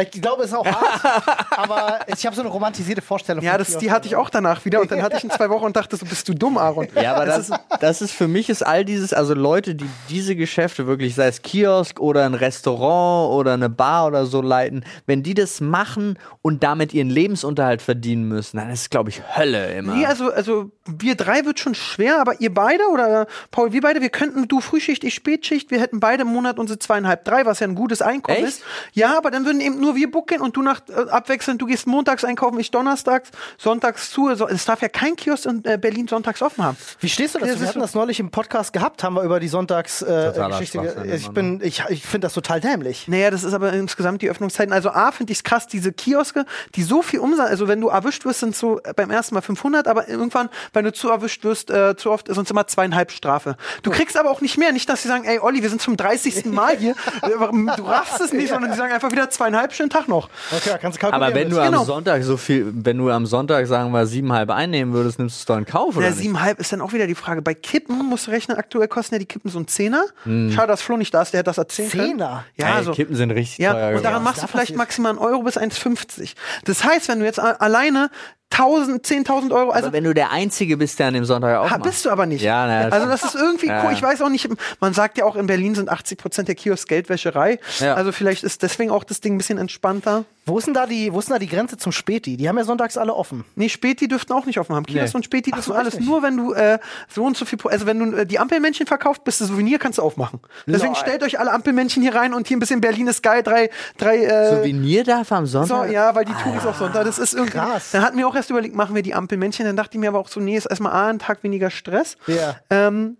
Ich 0.00 0.22
glaube, 0.22 0.44
es 0.44 0.48
ist 0.48 0.56
auch 0.56 0.64
hart, 0.64 1.36
aber 1.50 2.00
ich 2.06 2.24
habe 2.24 2.34
so 2.34 2.40
eine 2.40 2.50
romantisierte 2.50 3.02
Vorstellung. 3.02 3.44
Ja, 3.44 3.52
von 3.52 3.58
das, 3.58 3.76
die 3.76 3.90
hatte 3.90 4.08
ich 4.08 4.16
auch 4.16 4.30
danach 4.30 4.64
wieder 4.64 4.80
und 4.80 4.90
dann 4.90 5.02
hatte 5.02 5.18
ich 5.18 5.24
in 5.24 5.30
zwei 5.30 5.50
Wochen 5.50 5.66
und 5.66 5.76
dachte 5.76 5.98
so, 5.98 6.06
bist 6.06 6.26
du 6.30 6.32
dumm, 6.32 6.56
Aaron. 6.56 6.88
Ja, 6.94 7.14
aber 7.14 7.26
das, 7.26 7.50
das 7.78 8.00
ist 8.00 8.12
für 8.12 8.26
mich 8.26 8.48
ist 8.48 8.62
all 8.66 8.86
dieses, 8.86 9.12
also 9.12 9.34
Leute, 9.34 9.74
die 9.74 9.84
diese 10.08 10.34
Geschäfte 10.34 10.86
wirklich, 10.86 11.14
sei 11.14 11.26
es 11.26 11.42
Kiosk 11.42 12.00
oder 12.00 12.24
ein 12.24 12.32
Restaurant 12.32 13.34
oder 13.34 13.52
eine 13.52 13.68
Bar 13.68 14.06
oder 14.06 14.24
so 14.24 14.40
leiten, 14.40 14.82
wenn 15.04 15.22
die 15.22 15.34
das 15.34 15.60
machen 15.60 16.18
und 16.40 16.62
damit 16.62 16.94
ihren 16.94 17.10
Lebensunterhalt 17.10 17.82
verdienen 17.82 18.26
müssen, 18.28 18.56
dann 18.56 18.70
ist 18.70 18.80
es, 18.80 18.90
glaube 18.90 19.10
ich, 19.10 19.20
Hölle 19.36 19.74
immer. 19.74 19.94
Nee, 19.94 20.06
also, 20.06 20.32
also 20.32 20.70
wir 20.86 21.16
drei 21.16 21.44
wird 21.44 21.58
schon 21.58 21.74
schwer, 21.74 22.18
aber 22.18 22.40
ihr 22.40 22.54
beide 22.54 22.84
oder 22.90 23.26
Paul, 23.50 23.74
wir 23.74 23.82
beide, 23.82 24.00
wir 24.00 24.08
könnten, 24.08 24.48
du 24.48 24.62
Frühschicht, 24.62 25.04
ich 25.04 25.12
Spätschicht, 25.12 25.70
wir 25.70 25.82
hätten 25.82 26.00
beide 26.00 26.22
im 26.22 26.28
Monat 26.28 26.58
unsere 26.58 26.78
zweieinhalb, 26.78 27.26
drei, 27.26 27.44
was 27.44 27.60
ja 27.60 27.66
ein 27.66 27.74
gutes 27.74 28.00
Einkommen 28.00 28.38
Echt? 28.38 28.48
ist. 28.48 28.62
Ja, 28.94 29.18
aber 29.18 29.30
dann 29.30 29.44
würden 29.44 29.60
eben 29.60 29.81
nur 29.82 29.94
wir 29.96 30.10
buckeln 30.10 30.40
und 30.40 30.56
du 30.56 30.62
nach 30.62 30.80
äh, 30.88 31.10
abwechselnd, 31.10 31.60
du 31.60 31.66
gehst 31.66 31.86
montags 31.86 32.24
einkaufen, 32.24 32.58
ich 32.58 32.70
donnerstags, 32.70 33.30
sonntags 33.58 34.10
zu. 34.10 34.28
Also, 34.28 34.48
es 34.48 34.64
darf 34.64 34.80
ja 34.80 34.88
kein 34.88 35.16
Kiosk 35.16 35.44
in 35.46 35.62
äh, 35.64 35.76
Berlin 35.76 36.08
sonntags 36.08 36.40
offen 36.40 36.64
haben. 36.64 36.76
Wie 37.00 37.08
stehst 37.08 37.34
du 37.34 37.38
dazu? 37.40 37.52
Das 37.52 37.60
Wir 37.60 37.68
hatten 37.68 37.80
so- 37.80 37.84
das 37.84 37.94
neulich 37.94 38.18
im 38.20 38.30
Podcast 38.30 38.72
gehabt, 38.72 39.04
haben 39.04 39.14
wir 39.14 39.22
über 39.22 39.38
die 39.40 39.48
Sonntagsgeschichte. 39.48 40.78
Äh, 41.06 41.16
ich 41.16 41.28
bin, 41.30 41.60
ich, 41.62 41.82
ich 41.88 42.04
finde 42.06 42.26
das 42.26 42.34
total 42.34 42.60
dämlich. 42.60 43.08
Naja, 43.08 43.30
das 43.30 43.44
ist 43.44 43.52
aber 43.54 43.72
insgesamt 43.72 44.22
die 44.22 44.30
Öffnungszeiten. 44.30 44.72
Also 44.72 44.90
A, 44.90 45.12
finde 45.12 45.32
ich 45.32 45.38
es 45.38 45.44
krass, 45.44 45.66
diese 45.66 45.92
Kioske, 45.92 46.44
die 46.74 46.82
so 46.82 47.02
viel 47.02 47.20
Umsatz, 47.20 47.50
also 47.50 47.68
wenn 47.68 47.80
du 47.80 47.88
erwischt 47.88 48.24
wirst, 48.24 48.40
sind 48.40 48.56
so 48.56 48.80
äh, 48.84 48.92
beim 48.94 49.10
ersten 49.10 49.34
Mal 49.34 49.40
500, 49.42 49.88
aber 49.88 50.08
irgendwann, 50.08 50.48
wenn 50.72 50.84
du 50.84 50.92
zu 50.92 51.10
erwischt 51.10 51.44
wirst, 51.44 51.70
äh, 51.70 51.96
zu 51.96 52.10
oft, 52.10 52.28
sind 52.28 52.44
es 52.44 52.50
immer 52.50 52.66
zweieinhalb 52.66 53.10
Strafe. 53.12 53.56
Du 53.82 53.90
kriegst 53.90 54.16
aber 54.16 54.30
auch 54.30 54.40
nicht 54.40 54.58
mehr, 54.58 54.72
nicht, 54.72 54.88
dass 54.88 55.02
sie 55.02 55.08
sagen, 55.08 55.24
ey 55.24 55.38
Olli, 55.40 55.62
wir 55.62 55.68
sind 55.70 55.80
zum 55.82 55.96
30. 55.96 56.46
Mal 56.46 56.76
hier, 56.76 56.94
du 57.76 57.84
raffst 57.84 58.20
es 58.20 58.32
nicht, 58.32 58.50
sondern 58.50 58.70
die 58.70 58.76
sagen 58.76 58.92
einfach 58.92 59.10
wieder 59.10 59.28
zweieinhalb, 59.30 59.71
schönen 59.72 59.90
Tag 59.90 60.08
noch. 60.08 60.28
Okay, 60.50 60.76
kannst 60.80 60.98
du 60.98 61.00
kalkulieren. 61.00 61.12
aber 61.32 61.34
wenn 61.34 61.50
du. 61.50 61.56
Genau. 61.56 61.80
am 61.80 61.86
Sonntag 61.86 62.22
so 62.24 62.36
viel, 62.36 62.70
wenn 62.74 62.98
du 62.98 63.10
am 63.10 63.26
Sonntag, 63.26 63.66
sagen 63.66 63.90
wir, 63.92 64.06
siebenhalb 64.06 64.50
einnehmen 64.50 64.92
würdest, 64.94 65.18
nimmst 65.18 65.36
du 65.36 65.40
es 65.40 65.46
doch 65.46 65.56
in 65.56 65.64
Kauf, 65.66 65.96
oder 65.96 66.06
Ja, 66.06 66.10
nicht? 66.10 66.20
siebeneinhalb 66.22 66.58
ist 66.58 66.72
dann 66.72 66.80
auch 66.80 66.92
wieder 66.92 67.06
die 67.06 67.14
Frage. 67.14 67.42
Bei 67.42 67.54
Kippen 67.54 67.96
musst 68.08 68.26
du 68.26 68.30
rechnen, 68.30 68.56
aktuell 68.56 68.88
kosten 68.88 69.14
ja 69.14 69.18
die 69.18 69.26
Kippen 69.26 69.50
so 69.50 69.58
ein 69.58 69.66
Zehner. 69.68 70.04
Schade, 70.24 70.66
dass 70.68 70.82
Flo 70.82 70.96
nicht 70.96 71.12
da 71.14 71.22
ist, 71.22 71.32
der 71.32 71.38
hätte 71.38 71.50
das 71.50 71.58
erzählen 71.58 71.90
können. 71.90 72.04
Zehner? 72.18 72.44
Ja, 72.56 72.66
Ey, 72.68 72.72
also, 72.74 72.92
Kippen 72.92 73.14
sind 73.16 73.30
richtig 73.30 73.58
Ja, 73.58 73.72
teuer 73.72 73.96
und 73.96 74.04
daran 74.04 74.22
machst 74.22 74.42
du 74.42 74.46
vielleicht 74.46 74.68
passiert. 74.76 74.78
maximal 74.78 75.10
einen 75.10 75.18
Euro 75.18 75.42
bis 75.42 75.56
1,50. 75.58 76.34
Das 76.64 76.84
heißt, 76.84 77.08
wenn 77.08 77.20
du 77.20 77.24
jetzt 77.24 77.38
alleine 77.40 78.10
1000, 78.52 79.04
10.000 79.06 79.52
Euro, 79.52 79.70
also 79.70 79.86
Aber 79.86 79.92
wenn 79.94 80.04
du 80.04 80.14
der 80.14 80.30
Einzige 80.30 80.76
bist, 80.76 80.98
der 80.98 81.08
an 81.08 81.14
dem 81.14 81.24
Sonntag 81.24 81.56
auch 81.58 81.70
Ha, 81.70 81.78
bist 81.78 82.04
du 82.04 82.10
aber 82.10 82.26
nicht. 82.26 82.42
Ja, 82.42 82.66
na, 82.66 82.88
also 82.88 83.06
das 83.06 83.22
ist 83.24 83.34
irgendwie 83.34 83.66
Ja, 83.66 83.84
cool. 83.84 83.92
Ich 83.92 84.02
weiß 84.02 84.22
auch 84.22 84.28
nicht, 84.28 84.48
man 84.80 84.94
sagt 84.94 85.18
ja 85.18 85.24
auch, 85.24 85.36
in 85.36 85.46
Berlin 85.46 85.74
sind 85.74 85.88
80 85.88 86.18
Prozent 86.18 86.48
der 86.48 86.54
Kiosk 86.54 86.88
Geldwäscherei. 86.88 87.58
Ja. 87.80 87.94
Also 87.94 88.12
vielleicht 88.12 88.44
ist 88.44 88.62
deswegen 88.62 88.90
auch 88.90 89.04
das 89.04 89.20
Ding 89.20 89.34
ein 89.34 89.38
bisschen 89.38 89.58
entspannter. 89.58 90.24
Wo 90.44 90.58
ist 90.58 90.66
denn 90.66 90.74
da 90.74 90.86
die, 90.86 91.12
wo 91.12 91.20
ist 91.20 91.28
denn 91.28 91.34
da 91.34 91.38
die 91.38 91.46
Grenze 91.48 91.76
zum 91.76 91.92
Späti? 91.92 92.36
Die 92.36 92.48
haben 92.48 92.58
ja 92.58 92.64
sonntags 92.64 92.96
alle 92.96 93.14
offen. 93.14 93.44
Nee, 93.54 93.68
Späti 93.68 94.08
dürften 94.08 94.32
auch 94.32 94.44
nicht 94.44 94.58
offen 94.58 94.74
haben. 94.74 94.84
Kiosk 94.84 95.14
Nee. 95.14 95.18
und 95.18 95.24
Späti 95.24 95.52
dürfen 95.52 95.68
so, 95.70 95.74
alles. 95.74 96.00
Nur 96.00 96.22
wenn 96.24 96.36
du 96.36 96.52
äh, 96.52 96.80
so 97.08 97.24
und 97.24 97.36
so 97.36 97.44
viel, 97.44 97.58
Pro- 97.58 97.68
also 97.68 97.86
wenn 97.86 97.98
du 98.00 98.16
äh, 98.18 98.26
die 98.26 98.40
Ampelmännchen 98.40 98.86
verkaufst, 98.88 99.22
bist 99.22 99.40
du 99.40 99.44
Souvenir, 99.44 99.78
kannst 99.78 99.98
du 99.98 100.02
aufmachen. 100.02 100.40
Deswegen 100.66 100.94
Lol. 100.94 101.00
stellt 101.00 101.22
euch 101.22 101.38
alle 101.38 101.52
Ampelmännchen 101.52 102.02
hier 102.02 102.14
rein 102.14 102.34
und 102.34 102.48
hier 102.48 102.56
ein 102.56 102.60
bisschen 102.60 102.80
Berlin 102.80 103.06
ist 103.06 103.22
geil, 103.22 103.42
drei, 103.44 103.70
drei, 103.98 104.24
äh, 104.24 104.56
Souvenir 104.56 105.04
darf 105.04 105.30
am 105.30 105.46
so, 105.46 105.64
Sonntag? 105.64 105.92
ja, 105.92 106.12
weil 106.14 106.24
die 106.24 106.34
Touris 106.34 106.66
auch 106.66 106.74
Sonntag, 106.76 107.04
das 107.04 107.18
ist 107.20 107.34
irgendwie. 107.34 107.58
Krass. 107.58 107.92
Dann 107.92 108.02
hatten 108.02 108.18
wir 108.18 108.26
auch 108.26 108.34
erst 108.34 108.50
überlegt, 108.50 108.74
machen 108.74 108.94
wir 108.96 109.02
die 109.02 109.14
Ampelmännchen, 109.14 109.64
dann 109.64 109.76
dachte 109.76 109.96
ich 109.96 110.00
mir 110.00 110.08
aber 110.08 110.18
auch 110.18 110.28
so, 110.28 110.40
nee, 110.40 110.56
ist 110.56 110.66
erstmal 110.66 110.92
A, 110.92 111.08
ein 111.08 111.20
Tag 111.20 111.44
weniger 111.44 111.70
Stress. 111.70 112.16
Ja. 112.26 112.56
Ähm, 112.68 113.16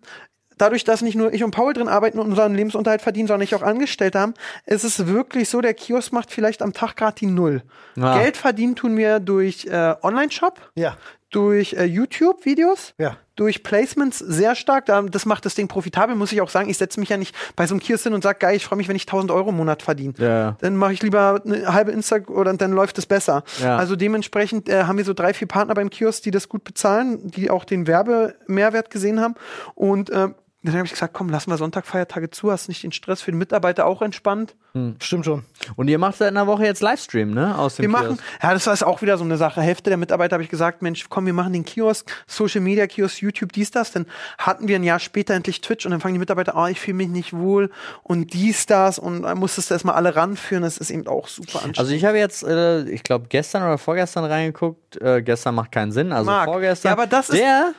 dadurch, 0.63 0.85
dass 0.85 1.03
nicht 1.03 1.15
nur 1.17 1.33
ich 1.35 1.45
und 1.45 1.51
Paul 1.51 1.73
drin 1.75 1.89
arbeiten 1.89 2.19
und 2.19 2.29
unseren 2.29 2.55
Lebensunterhalt 2.55 3.03
verdienen, 3.03 3.29
sondern 3.29 3.43
ich 3.45 3.55
auch 3.55 3.63
angestellt 3.63 4.15
haben, 4.15 4.35
ist 4.67 4.85
es 4.85 5.07
wirklich 5.07 5.49
so, 5.49 5.61
der 5.61 5.75
Kiosk 5.75 6.13
macht 6.13 6.31
vielleicht 6.33 6.63
am 6.63 6.73
Tag 6.73 6.97
gerade 6.97 7.17
die 7.19 7.27
Null. 7.27 7.63
Ja. 7.97 8.19
Geld 8.19 8.37
verdienen 8.37 8.77
tun 8.77 8.97
wir 8.97 9.21
durch 9.21 9.67
äh, 9.67 9.95
Online-Shop, 10.03 10.59
Ja. 10.75 10.97
durch 11.31 11.75
äh, 11.75 11.85
YouTube-Videos, 11.85 12.95
Ja. 12.99 13.17
durch 13.37 13.63
Placements 13.63 14.19
sehr 14.19 14.55
stark. 14.55 14.87
Da, 14.87 15.03
das 15.03 15.25
macht 15.27 15.45
das 15.47 15.55
Ding 15.55 15.67
profitabel, 15.69 16.15
muss 16.15 16.31
ich 16.33 16.41
auch 16.43 16.51
sagen. 16.51 16.69
Ich 16.69 16.77
setze 16.79 17.01
mich 17.01 17.09
ja 17.09 17.17
nicht 17.17 17.35
bei 17.57 17.67
so 17.67 17.75
einem 17.75 17.81
Kiosk 17.81 18.05
hin 18.05 18.13
und 18.15 18.23
sage, 18.23 18.39
geil, 18.39 18.57
ich 18.57 18.65
freue 18.65 18.77
mich, 18.77 18.89
wenn 18.89 18.97
ich 18.97 19.03
1000 19.07 19.31
Euro 19.31 19.49
im 19.51 19.57
Monat 19.57 19.83
verdiene. 19.83 20.15
Ja. 20.19 20.57
Dann 20.61 20.77
mache 20.77 20.93
ich 20.93 21.03
lieber 21.03 21.41
eine 21.45 21.73
halbe 21.73 21.91
Insta 21.93 22.17
oder 22.29 22.53
dann 22.55 22.73
läuft 22.73 22.99
es 22.99 23.07
besser. 23.07 23.45
Ja. 23.63 23.77
Also 23.77 23.97
dementsprechend 23.97 24.69
äh, 24.69 24.85
haben 24.85 24.99
wir 24.99 25.05
so 25.05 25.15
drei, 25.15 25.33
vier 25.35 25.49
Partner 25.49 25.75
beim 25.75 25.89
Kiosk, 25.91 26.23
die 26.23 26.31
das 26.31 26.49
gut 26.49 26.65
bezahlen, 26.65 27.31
die 27.31 27.51
auch 27.51 27.65
den 27.65 27.87
Werbemehrwert 27.87 28.91
gesehen 28.91 29.21
haben. 29.21 29.35
Und 29.75 30.11
äh, 30.11 30.29
dann 30.71 30.77
habe 30.77 30.87
ich 30.87 30.93
gesagt, 30.93 31.13
komm, 31.13 31.29
lassen 31.29 31.51
wir 31.51 31.57
Sonntag 31.57 31.87
Feiertage 31.87 32.31
zu, 32.31 32.53
hast 32.53 32.69
nicht 32.69 32.83
den 32.85 32.93
Stress 32.93 33.21
für 33.23 33.33
den 33.33 33.39
Mitarbeiter 33.39 33.85
auch 33.87 34.01
entspannt. 34.03 34.55
Stimmt 35.01 35.27
schon. 35.27 35.45
Und 35.77 35.89
ihr 35.89 35.99
macht 35.99 36.17
seit 36.17 36.29
einer 36.29 36.47
Woche 36.47 36.65
jetzt 36.65 36.81
Livestream, 36.81 37.35
ne? 37.35 37.59
Aus 37.59 37.77
dem 37.77 37.83
Wir 37.83 37.89
machen, 37.91 38.07
Kiosk. 38.17 38.23
ja, 38.43 38.55
das 38.55 38.67
ist 38.67 38.83
auch 38.83 39.03
wieder 39.03 39.19
so 39.19 39.25
eine 39.25 39.37
Sache. 39.37 39.61
Hälfte 39.61 39.91
der 39.91 39.99
Mitarbeiter 39.99 40.35
habe 40.37 40.43
ich 40.45 40.49
gesagt, 40.49 40.81
Mensch, 40.81 41.07
komm, 41.11 41.27
wir 41.27 41.35
machen 41.35 41.53
den 41.53 41.67
Kiosk, 41.67 42.11
Social 42.27 42.63
Media 42.63 42.87
Kiosk, 42.87 43.21
YouTube, 43.21 43.53
dies, 43.53 43.71
das. 43.71 43.93
Dann 43.93 44.07
hatten 44.39 44.69
wir 44.69 44.77
ein 44.77 44.83
Jahr 44.83 44.99
später 44.99 45.35
endlich 45.35 45.61
Twitch 45.61 45.85
und 45.85 45.91
dann 45.91 46.01
fangen 46.01 46.15
die 46.15 46.21
Mitarbeiter, 46.21 46.55
oh, 46.57 46.67
ich 46.69 46.81
fühle 46.81 46.97
mich 46.97 47.09
nicht 47.09 47.35
wohl 47.35 47.71
und 48.03 48.33
dies, 48.33 48.65
das 48.65 48.99
und 48.99 49.23
dann 49.25 49.37
musstest 49.37 49.69
du 49.69 49.75
erstmal 49.75 49.95
alle 49.95 50.17
ranführen. 50.17 50.63
Das 50.63 50.79
ist 50.79 50.91
eben 50.91 51.07
auch 51.07 51.29
super 51.29 51.57
anstrengend. 51.59 51.79
Also 51.79 51.93
ich 51.93 52.07
habe 52.07 52.17
jetzt, 52.17 52.43
äh, 52.45 52.85
ich 52.89 53.03
glaube 53.03 53.27
gestern 53.29 53.63
oder 53.65 53.77
vorgestern 53.77 54.25
reingeguckt. 54.25 54.97
Äh, 55.03 55.21
gestern 55.23 55.55
macht 55.55 55.73
keinen 55.73 55.93
Sinn, 55.93 56.13
also 56.13 56.31
Marc, 56.31 56.47
vorgestern. 56.47 56.89
ja, 56.89 56.93
aber 56.95 57.07
das 57.07 57.29
ist- 57.29 57.39
der. 57.39 57.73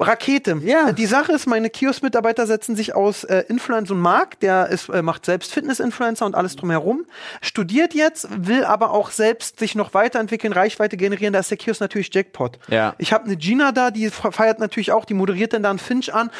Rakete. 0.00 0.60
Ja. 0.64 0.92
Die 0.92 1.06
Sache 1.06 1.32
ist, 1.32 1.46
meine 1.46 1.68
Kiosk-Mitarbeiter 1.68 2.46
setzen 2.46 2.74
sich 2.74 2.94
aus 2.94 3.24
äh, 3.24 3.44
Influencer 3.48 3.94
und 3.94 4.00
Marc, 4.00 4.40
der 4.40 4.68
ist, 4.68 4.88
äh, 4.88 5.02
macht 5.02 5.26
selbst 5.26 5.52
Fitness-Influencer 5.52 6.24
und 6.24 6.34
alles 6.34 6.56
drumherum, 6.56 7.04
studiert 7.42 7.94
jetzt, 7.94 8.28
will 8.46 8.64
aber 8.64 8.92
auch 8.92 9.10
selbst 9.10 9.58
sich 9.58 9.74
noch 9.74 9.92
weiterentwickeln, 9.94 10.52
Reichweite 10.52 10.96
generieren. 10.96 11.32
Da 11.32 11.40
ist 11.40 11.50
der 11.50 11.58
Kiosk 11.58 11.80
natürlich 11.80 12.12
Jackpot. 12.12 12.58
Ja. 12.68 12.94
Ich 12.98 13.12
habe 13.12 13.24
eine 13.24 13.36
Gina 13.36 13.72
da, 13.72 13.90
die 13.90 14.10
feiert 14.10 14.58
natürlich 14.58 14.92
auch, 14.92 15.04
die 15.04 15.14
moderiert 15.14 15.52
dann 15.52 15.62
da 15.62 15.70
einen 15.70 15.78
Finch 15.78 16.12
an. 16.14 16.30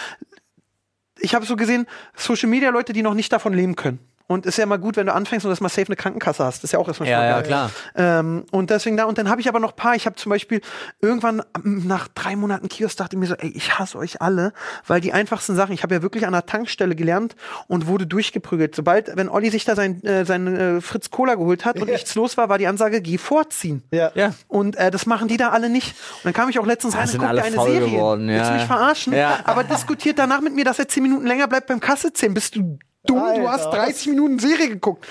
Ich 1.19 1.35
habe 1.35 1.45
so 1.45 1.57
gesehen, 1.57 1.87
Social-Media-Leute, 2.17 2.93
die 2.93 3.03
noch 3.03 3.15
nicht 3.15 3.33
davon 3.33 3.53
leben 3.53 3.77
können. 3.77 3.99
Und 4.31 4.47
ist 4.47 4.59
ja 4.59 4.63
immer 4.63 4.79
gut, 4.79 4.97
wenn 4.97 5.07
du 5.07 5.13
anfängst 5.13 5.45
und 5.45 5.51
dass 5.51 5.61
mal 5.61 5.69
safe 5.69 5.89
eine 5.89 5.97
Krankenkasse 5.97 6.45
hast. 6.45 6.59
Das 6.59 6.65
ist 6.65 6.73
ja 6.73 6.79
auch 6.79 6.87
erstmal 6.87 7.09
schon 7.09 7.13
Ja, 7.13 7.19
mal 7.19 7.27
ja, 7.29 7.43
klar. 7.43 7.71
Ähm, 7.97 8.45
und 8.53 8.71
deswegen 8.71 8.97
da, 8.97 9.07
und 9.07 9.19
dann 9.19 9.29
habe 9.29 9.41
ich 9.41 9.49
aber 9.49 9.59
noch 9.59 9.71
ein 9.73 9.77
paar. 9.77 9.97
Ich 9.97 10.07
habe 10.07 10.15
zum 10.15 10.31
Beispiel 10.31 10.61
irgendwann 11.01 11.43
nach 11.65 12.07
drei 12.07 12.37
Monaten 12.37 12.69
Kiosk 12.69 12.97
dachte 12.97 13.17
ich 13.17 13.21
mir 13.21 13.27
so, 13.27 13.35
ey, 13.35 13.49
ich 13.51 13.77
hasse 13.81 13.99
euch 13.99 14.23
alle, 14.23 14.53
weil 14.87 15.01
die 15.01 15.13
einfachsten 15.13 15.57
Sachen, 15.57 15.73
ich 15.73 15.83
habe 15.83 15.97
ja 15.97 16.03
wirklich 16.03 16.27
an 16.29 16.33
der 16.33 16.47
Tankstelle 16.47 16.95
gelernt 16.95 17.35
und 17.67 17.89
wurde 17.89 18.07
durchgeprügelt. 18.07 18.77
Sobald, 18.77 19.17
wenn 19.17 19.29
Olli 19.29 19.51
sich 19.51 19.65
da 19.65 19.75
sein, 19.75 20.01
äh, 20.05 20.25
sein 20.25 20.47
äh, 20.57 20.81
Fritz 20.81 21.11
Cola 21.11 21.35
geholt 21.35 21.65
hat 21.65 21.81
und 21.81 21.89
Ja. 21.89 21.95
nichts 21.95 22.15
los 22.15 22.37
war, 22.37 22.49
war 22.49 22.59
die 22.59 22.69
Ansage, 22.69 23.01
geh 23.01 23.19
vorziehen. 23.19 23.83
Ja. 23.91 24.13
Ja. 24.15 24.33
Und 24.47 24.77
äh, 24.77 24.93
das 24.93 25.07
machen 25.07 25.27
die 25.27 25.39
da 25.39 25.49
alle 25.49 25.69
nicht. 25.69 25.97
Und 26.19 26.27
dann 26.27 26.35
kam 26.35 26.49
ich 26.49 26.61
auch 26.61 26.67
letztens 26.67 26.95
rein 26.97 27.09
und 27.11 27.19
guckte 27.19 27.43
eine 27.43 27.51
Serie. 27.61 27.81
geworden, 27.81 28.29
ja. 28.29 28.37
Willst 28.37 28.51
du 28.51 28.55
mich 28.55 28.65
verarschen? 28.65 29.13
Ja. 29.13 29.41
Aber 29.43 29.65
diskutiert 29.65 30.21
danach 30.21 30.41
mit 30.41 30.55
mir, 30.55 30.65
dass 30.65 30.79
er 30.79 30.87
zehn 30.87 31.03
Minuten 31.03 31.27
länger 31.27 31.49
bleibt 31.49 31.67
beim 31.67 31.81
Kasse 31.81 32.13
zählen. 32.13 32.33
Bist 32.35 32.55
du 32.55 32.79
dumm? 33.07 33.19
du 33.19 33.25
Alter, 33.25 33.51
hast 33.53 33.65
was? 33.67 33.75
30 33.75 34.07
Minuten 34.09 34.39
Serie 34.39 34.69
geguckt. 34.69 35.07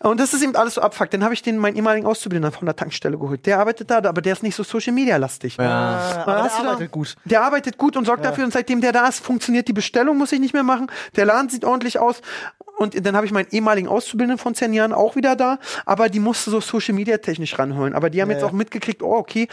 Und 0.00 0.20
das 0.20 0.34
ist 0.34 0.42
eben 0.42 0.54
alles 0.56 0.74
so 0.74 0.80
abfuck. 0.82 1.10
Dann 1.10 1.24
habe 1.24 1.34
ich 1.34 1.42
den 1.42 1.58
meinen 1.58 1.76
ehemaligen 1.76 2.06
Auszubildenden 2.06 2.52
von 2.56 2.66
der 2.66 2.76
Tankstelle 2.76 3.18
geholt. 3.18 3.46
Der 3.46 3.58
arbeitet 3.58 3.90
da, 3.90 3.98
aber 3.98 4.20
der 4.22 4.32
ist 4.34 4.42
nicht 4.42 4.54
so 4.54 4.62
Social 4.62 4.92
Media 4.92 5.16
lastig. 5.16 5.56
Ja. 5.56 5.64
Ah, 5.64 6.22
aber 6.22 6.32
der 6.34 6.42
hast 6.44 6.58
du 6.58 6.62
da- 6.62 6.70
arbeitet 6.70 6.90
gut. 6.90 7.16
Der 7.24 7.42
arbeitet 7.42 7.78
gut 7.78 7.96
und 7.96 8.04
sorgt 8.04 8.24
dafür. 8.24 8.44
Und 8.44 8.52
seitdem 8.52 8.80
der 8.80 8.92
da 8.92 9.08
ist, 9.08 9.20
funktioniert 9.24 9.68
die 9.68 9.72
Bestellung, 9.72 10.18
muss 10.18 10.32
ich 10.32 10.40
nicht 10.40 10.54
mehr 10.54 10.62
machen. 10.62 10.90
Der 11.16 11.24
Laden 11.24 11.48
sieht 11.48 11.64
ordentlich 11.64 11.98
aus. 11.98 12.20
Und 12.78 13.04
dann 13.06 13.14
habe 13.14 13.26
ich 13.26 13.32
meinen 13.32 13.48
ehemaligen 13.50 13.88
Auszubildenden 13.88 14.38
von 14.38 14.54
zehn 14.54 14.72
Jahren 14.72 14.94
auch 14.94 15.14
wieder 15.14 15.36
da. 15.36 15.58
Aber 15.84 16.08
die 16.08 16.20
musste 16.20 16.50
so 16.50 16.60
Social 16.60 16.94
Media 16.94 17.18
technisch 17.18 17.58
ranholen. 17.58 17.94
Aber 17.94 18.08
die 18.08 18.22
haben 18.22 18.30
Ja, 18.30 18.36
jetzt 18.36 18.42
ja. 18.42 18.48
auch 18.48 18.52
mitgekriegt, 18.52 19.02
oh, 19.02 19.14
okay. 19.16 19.48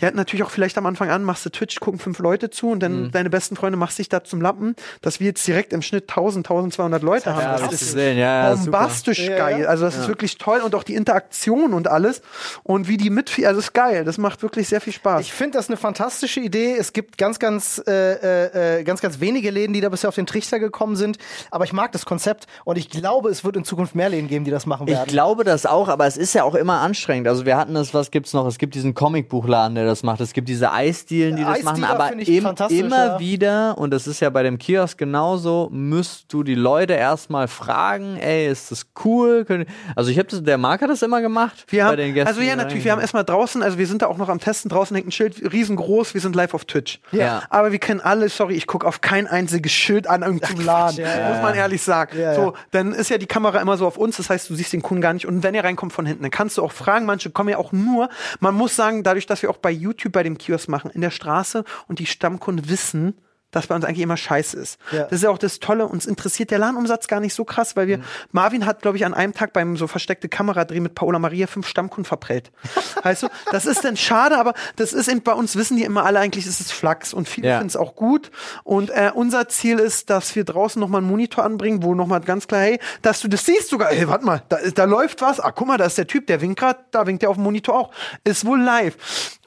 Die 0.00 0.06
hatten 0.06 0.16
natürlich 0.16 0.42
auch 0.44 0.50
vielleicht 0.50 0.76
am 0.76 0.86
Anfang 0.86 1.08
an, 1.10 1.22
machst 1.22 1.46
du 1.46 1.50
Twitch, 1.50 1.78
gucken 1.78 2.00
fünf 2.00 2.18
Leute 2.18 2.50
zu 2.50 2.68
und 2.70 2.78
Mhm. 2.78 2.80
dann 2.80 3.10
deine 3.12 3.30
besten 3.30 3.54
Freunde 3.54 3.76
machst 3.78 3.98
dich 3.98 4.08
da 4.08 4.24
zum 4.24 4.40
Lappen, 4.40 4.74
dass 5.02 5.20
wir 5.20 5.28
jetzt 5.28 5.46
direkt 5.46 5.72
im 5.72 5.82
Schnitt 5.82 6.08
1000, 6.08 6.44
1200 6.46 7.02
Leute 7.02 7.32
haben. 7.32 7.40
Ja, 7.42 7.52
Das 7.52 7.62
hab 7.62 7.72
ich 7.72 7.80
ist 7.82 7.94
ja, 7.94 8.02
ja, 8.12 8.56
super. 8.56 8.70
bombastisch 8.78 9.20
Ja, 9.28 9.36
geil. 9.36 9.60
ja. 9.62 9.68
Also 9.68 9.84
das 9.84 9.96
ist 9.96 10.08
wirklich 10.08 10.36
toll 10.38 10.60
und 10.64 10.74
auch 10.74 10.82
die 10.82 10.94
Interaktion 10.96 11.72
und 11.74 11.86
alles 11.88 12.22
und 12.64 12.88
wie 12.88 12.96
die 12.96 13.10
mit, 13.10 13.30
also 13.46 13.60
ist 13.60 13.72
geil. 13.72 14.04
Das 14.04 14.18
macht 14.18 14.42
wirklich 14.42 14.68
sehr 14.68 14.80
viel 14.80 14.92
Spaß. 14.92 15.20
Ich 15.20 15.32
finde 15.32 15.58
das 15.58 15.68
eine 15.68 15.76
fantastische 15.76 16.40
Idee. 16.40 16.76
Es 16.76 16.92
gibt 16.92 17.16
ganz, 17.16 17.38
ganz, 17.38 17.80
äh, 17.86 18.78
äh, 18.80 18.82
ganz, 18.84 19.00
ganz 19.00 19.20
wenige 19.20 19.50
Läden, 19.50 19.72
die 19.74 19.80
da 19.80 19.88
bisher 19.90 20.08
auf 20.08 20.14
den 20.16 20.26
Trichter 20.26 20.58
gekommen 20.58 20.96
sind. 20.96 21.18
Aber 21.52 21.64
ich 21.64 21.72
mag 21.72 21.92
das 21.92 22.04
Konzept 22.04 22.46
und 22.64 22.76
ich 22.78 22.90
glaube, 22.90 23.30
es 23.30 23.44
wird 23.44 23.56
in 23.56 23.64
Zukunft 23.64 23.94
mehr 23.94 24.08
Läden 24.08 24.26
geben, 24.28 24.44
die 24.44 24.50
das 24.50 24.66
machen 24.66 24.88
Ich 24.88 24.94
werden. 24.94 25.06
glaube 25.08 25.44
das 25.44 25.66
auch, 25.66 25.88
aber 25.88 26.06
es 26.06 26.16
ist 26.16 26.34
ja 26.34 26.42
auch 26.42 26.56
immer 26.56 26.80
anstrengend. 26.80 27.28
Also 27.28 27.46
wir 27.46 27.56
hatten 27.56 27.74
das, 27.74 27.94
was 27.94 28.10
gibt's 28.10 28.32
noch? 28.32 28.46
Es 28.46 28.58
gibt 28.58 28.74
diesen 28.74 28.94
Comicbuchladen, 28.94 29.76
der 29.84 29.92
das 29.92 30.02
macht. 30.02 30.20
Es 30.20 30.32
gibt 30.32 30.48
diese 30.48 30.72
Eisdielen, 30.72 31.36
die 31.36 31.42
das 31.42 31.58
Eisdealer 31.58 31.78
machen, 31.78 31.84
aber 31.84 32.06
finde 32.08 32.22
ich 32.22 32.28
im, 32.28 32.46
immer 32.70 33.06
ja. 33.06 33.18
wieder, 33.20 33.78
und 33.78 33.90
das 33.90 34.06
ist 34.06 34.20
ja 34.20 34.30
bei 34.30 34.42
dem 34.42 34.58
Kiosk 34.58 34.98
genauso, 34.98 35.68
müsst 35.70 36.32
du 36.32 36.42
die 36.42 36.54
Leute 36.54 36.94
erstmal 36.94 37.48
fragen, 37.48 38.16
ey, 38.16 38.48
ist 38.48 38.70
das 38.70 38.86
cool? 39.04 39.44
Können- 39.44 39.66
Also 39.94 40.10
ich 40.10 40.18
habe 40.18 40.28
das, 40.28 40.42
der 40.42 40.58
Marc 40.58 40.82
hat 40.82 40.90
das 40.90 41.02
immer 41.02 41.20
gemacht. 41.20 41.64
Wir 41.68 41.84
bei 41.84 41.88
haben, 41.90 41.96
den 41.96 42.14
Gästen, 42.14 42.28
also 42.28 42.40
ja, 42.40 42.56
natürlich, 42.56 42.84
wir 42.84 42.92
haben 42.92 43.00
erstmal 43.00 43.24
draußen, 43.24 43.62
also 43.62 43.78
wir 43.78 43.86
sind 43.86 44.02
da 44.02 44.06
auch 44.06 44.16
noch 44.16 44.28
am 44.28 44.40
Testen, 44.40 44.68
draußen 44.68 44.94
hängt 44.94 45.08
ein 45.08 45.12
Schild, 45.12 45.52
riesengroß, 45.52 46.14
wir 46.14 46.20
sind 46.20 46.34
live 46.34 46.54
auf 46.54 46.64
Twitch. 46.64 47.00
Ja. 47.12 47.42
Aber 47.50 47.72
wir 47.72 47.78
kennen 47.78 48.00
alle, 48.00 48.28
sorry, 48.28 48.54
ich 48.54 48.66
gucke 48.66 48.86
auf 48.86 49.00
kein 49.00 49.26
einziges 49.26 49.72
Schild 49.72 50.06
an 50.06 50.22
irgendeinem 50.22 50.64
Laden, 50.64 51.00
ja, 51.00 51.28
muss 51.30 51.42
man 51.42 51.54
ehrlich 51.54 51.82
sagen. 51.82 52.18
Ja, 52.18 52.34
so, 52.34 52.42
ja. 52.42 52.52
dann 52.70 52.92
ist 52.92 53.10
ja 53.10 53.18
die 53.18 53.26
Kamera 53.26 53.60
immer 53.60 53.76
so 53.76 53.86
auf 53.86 53.96
uns, 53.96 54.16
das 54.16 54.30
heißt, 54.30 54.48
du 54.50 54.54
siehst 54.54 54.72
den 54.72 54.82
Kunden 54.82 55.02
gar 55.02 55.12
nicht 55.12 55.26
und 55.26 55.42
wenn 55.42 55.54
er 55.54 55.64
reinkommt 55.64 55.92
von 55.92 56.06
hinten, 56.06 56.22
dann 56.22 56.30
kannst 56.30 56.58
du 56.58 56.62
auch 56.62 56.72
fragen, 56.72 57.06
manche 57.06 57.30
kommen 57.30 57.50
ja 57.50 57.58
auch 57.58 57.72
nur, 57.72 58.08
man 58.40 58.54
muss 58.54 58.76
sagen, 58.76 59.02
dadurch, 59.02 59.26
dass 59.26 59.42
wir 59.42 59.50
auch 59.50 59.58
bei 59.58 59.70
YouTube 59.74 60.12
bei 60.12 60.22
dem 60.22 60.38
Kiosk 60.38 60.68
machen, 60.68 60.90
in 60.90 61.00
der 61.00 61.10
Straße 61.10 61.64
und 61.88 61.98
die 61.98 62.06
Stammkunden 62.06 62.68
wissen, 62.68 63.14
dass 63.54 63.68
bei 63.68 63.76
uns 63.76 63.84
eigentlich 63.84 64.00
immer 64.00 64.16
scheiße 64.16 64.56
ist. 64.56 64.80
Ja. 64.90 65.04
Das 65.04 65.12
ist 65.12 65.22
ja 65.22 65.30
auch 65.30 65.38
das 65.38 65.60
Tolle, 65.60 65.86
uns 65.86 66.06
interessiert 66.06 66.50
der 66.50 66.58
Ladenumsatz 66.58 67.06
gar 67.06 67.20
nicht 67.20 67.34
so 67.34 67.44
krass, 67.44 67.76
weil 67.76 67.86
wir, 67.86 68.00
Marvin 68.32 68.66
hat, 68.66 68.82
glaube 68.82 68.96
ich, 68.96 69.06
an 69.06 69.14
einem 69.14 69.32
Tag 69.32 69.52
beim 69.52 69.76
so 69.76 69.86
versteckte 69.86 70.28
Kameradreh 70.28 70.80
mit 70.80 70.96
Paola 70.96 71.20
Maria 71.20 71.46
fünf 71.46 71.68
Stammkunden 71.68 72.04
verprellt. 72.04 72.50
weißt 73.04 73.22
du, 73.22 73.28
das 73.52 73.64
ist 73.64 73.84
dann 73.84 73.96
schade, 73.96 74.38
aber 74.38 74.54
das 74.74 74.92
ist 74.92 75.06
eben, 75.06 75.22
bei 75.22 75.34
uns 75.34 75.54
wissen 75.54 75.76
die 75.76 75.84
immer 75.84 76.04
alle 76.04 76.18
eigentlich, 76.18 76.46
ist 76.46 76.60
es 76.60 76.72
Flachs 76.72 77.14
und 77.14 77.28
viele 77.28 77.48
Ja. 77.48 77.58
finden 77.58 77.68
es 77.68 77.76
auch 77.76 77.94
gut. 77.94 78.32
Und 78.64 78.90
äh, 78.90 79.12
unser 79.14 79.48
Ziel 79.48 79.78
ist, 79.78 80.10
dass 80.10 80.34
wir 80.34 80.42
draußen 80.42 80.80
nochmal 80.80 81.00
einen 81.02 81.08
Monitor 81.10 81.44
anbringen, 81.44 81.84
wo 81.84 81.94
nochmal 81.94 82.22
ganz 82.22 82.48
klar, 82.48 82.62
hey, 82.62 82.80
dass 83.02 83.20
du 83.20 83.28
das 83.28 83.46
siehst 83.46 83.68
sogar, 83.68 83.90
hey, 83.90 84.08
warte 84.08 84.24
mal, 84.24 84.42
da, 84.48 84.58
da 84.74 84.82
läuft 84.84 85.22
was, 85.22 85.38
ah, 85.38 85.52
guck 85.52 85.68
mal, 85.68 85.78
da 85.78 85.84
ist 85.84 85.96
der 85.96 86.08
Typ, 86.08 86.26
der 86.26 86.40
winkt 86.40 86.58
gerade, 86.58 86.80
da 86.90 87.06
winkt 87.06 87.22
der 87.22 87.30
auf 87.30 87.36
dem 87.36 87.44
Monitor 87.44 87.78
auch. 87.78 87.92
Ist 88.24 88.44
wohl 88.44 88.60
live. 88.60 88.96